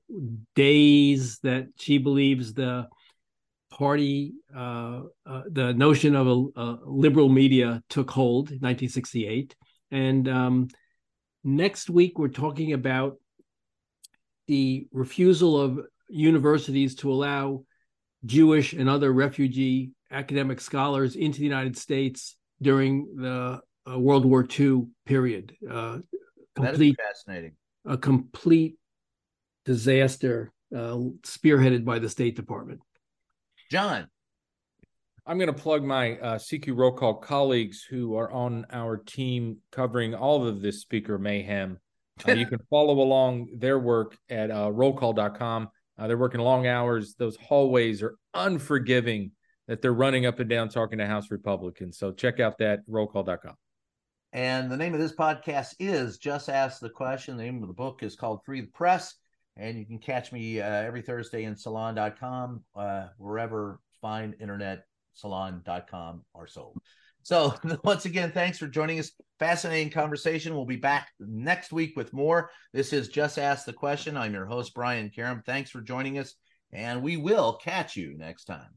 days 0.55 1.39
that 1.39 1.67
she 1.77 1.97
believes 1.97 2.53
the 2.53 2.87
party, 3.71 4.33
uh, 4.55 5.01
uh, 5.25 5.41
the 5.51 5.73
notion 5.73 6.15
of 6.15 6.27
a, 6.27 6.61
a, 6.61 6.79
liberal 6.85 7.29
media 7.29 7.81
took 7.89 8.09
hold 8.09 8.49
in 8.49 8.59
1968. 8.59 9.55
And 9.91 10.27
um, 10.29 10.67
next 11.43 11.89
week, 11.89 12.17
we're 12.17 12.27
talking 12.27 12.73
about 12.73 13.17
the 14.47 14.87
refusal 14.91 15.59
of 15.59 15.79
universities 16.09 16.95
to 16.95 17.11
allow 17.11 17.63
Jewish 18.25 18.73
and 18.73 18.89
other 18.89 19.11
refugee 19.11 19.91
academic 20.11 20.61
scholars 20.61 21.15
into 21.15 21.39
the 21.39 21.45
United 21.45 21.77
States 21.77 22.35
during 22.61 23.15
the 23.15 23.59
uh, 23.89 23.99
World 23.99 24.25
War 24.25 24.47
II 24.47 24.87
period. 25.05 25.55
Uh, 25.69 25.99
complete, 26.55 26.97
fascinating. 26.97 27.53
A 27.85 27.97
complete 27.97 28.77
disaster 29.65 30.51
uh, 30.73 30.97
spearheaded 31.23 31.85
by 31.85 31.99
the 31.99 32.09
State 32.09 32.35
Department. 32.35 32.81
John. 33.71 34.07
I'm 35.25 35.37
going 35.37 35.47
to 35.47 35.53
plug 35.53 35.83
my 35.83 36.17
uh, 36.17 36.37
CQ 36.37 36.75
roll 36.75 36.91
call 36.91 37.13
colleagues 37.15 37.81
who 37.81 38.17
are 38.17 38.29
on 38.29 38.65
our 38.71 38.97
team 38.97 39.59
covering 39.71 40.13
all 40.13 40.45
of 40.45 40.61
this 40.61 40.81
speaker 40.81 41.17
mayhem. 41.17 41.77
Uh, 42.27 42.33
you 42.33 42.45
can 42.45 42.59
follow 42.69 42.99
along 42.99 43.47
their 43.57 43.79
work 43.79 44.17
at 44.29 44.51
uh, 44.51 44.69
rollcall.com. 44.69 45.69
Uh, 45.97 46.07
they're 46.07 46.17
working 46.17 46.41
long 46.41 46.67
hours. 46.67 47.15
Those 47.15 47.37
hallways 47.37 48.03
are 48.03 48.15
unforgiving 48.33 49.31
that 49.67 49.81
they're 49.81 49.93
running 49.93 50.25
up 50.25 50.39
and 50.39 50.49
down 50.49 50.67
talking 50.67 50.97
to 50.97 51.07
House 51.07 51.31
Republicans. 51.31 51.97
So 51.97 52.11
check 52.11 52.41
out 52.41 52.57
that 52.57 52.85
rollcall.com. 52.89 53.55
And 54.33 54.71
the 54.71 54.77
name 54.77 54.95
of 54.95 54.99
this 54.99 55.15
podcast 55.15 55.75
is 55.79 56.17
Just 56.17 56.49
Ask 56.49 56.79
the 56.79 56.89
Question. 56.89 57.37
The 57.37 57.43
name 57.43 57.61
of 57.61 57.67
the 57.67 57.73
book 57.75 58.01
is 58.01 58.15
called 58.15 58.43
Free 58.43 58.61
the 58.61 58.67
Press. 58.67 59.13
And 59.57 59.77
you 59.77 59.85
can 59.85 59.99
catch 59.99 60.31
me 60.31 60.59
uh, 60.59 60.65
every 60.65 61.03
Thursday 61.03 61.43
in 61.43 61.55
salon.com, 61.55 62.63
uh, 62.75 63.09
wherever 63.17 63.79
fine 64.01 64.33
internet 64.41 64.85
salon.com 65.13 66.23
are 66.33 66.47
sold. 66.47 66.79
So, 67.21 67.53
once 67.83 68.05
again, 68.05 68.31
thanks 68.31 68.57
for 68.57 68.65
joining 68.65 68.97
us. 68.97 69.11
Fascinating 69.37 69.91
conversation. 69.91 70.55
We'll 70.55 70.65
be 70.65 70.77
back 70.77 71.09
next 71.19 71.71
week 71.71 71.93
with 71.95 72.11
more. 72.11 72.49
This 72.73 72.91
is 72.91 73.09
Just 73.09 73.37
Ask 73.37 73.65
the 73.65 73.73
Question. 73.73 74.17
I'm 74.17 74.33
your 74.33 74.47
host, 74.47 74.73
Brian 74.73 75.11
Karem. 75.15 75.45
Thanks 75.45 75.69
for 75.69 75.81
joining 75.81 76.17
us, 76.17 76.33
and 76.71 77.03
we 77.03 77.17
will 77.17 77.59
catch 77.63 77.95
you 77.95 78.17
next 78.17 78.45
time. 78.45 78.75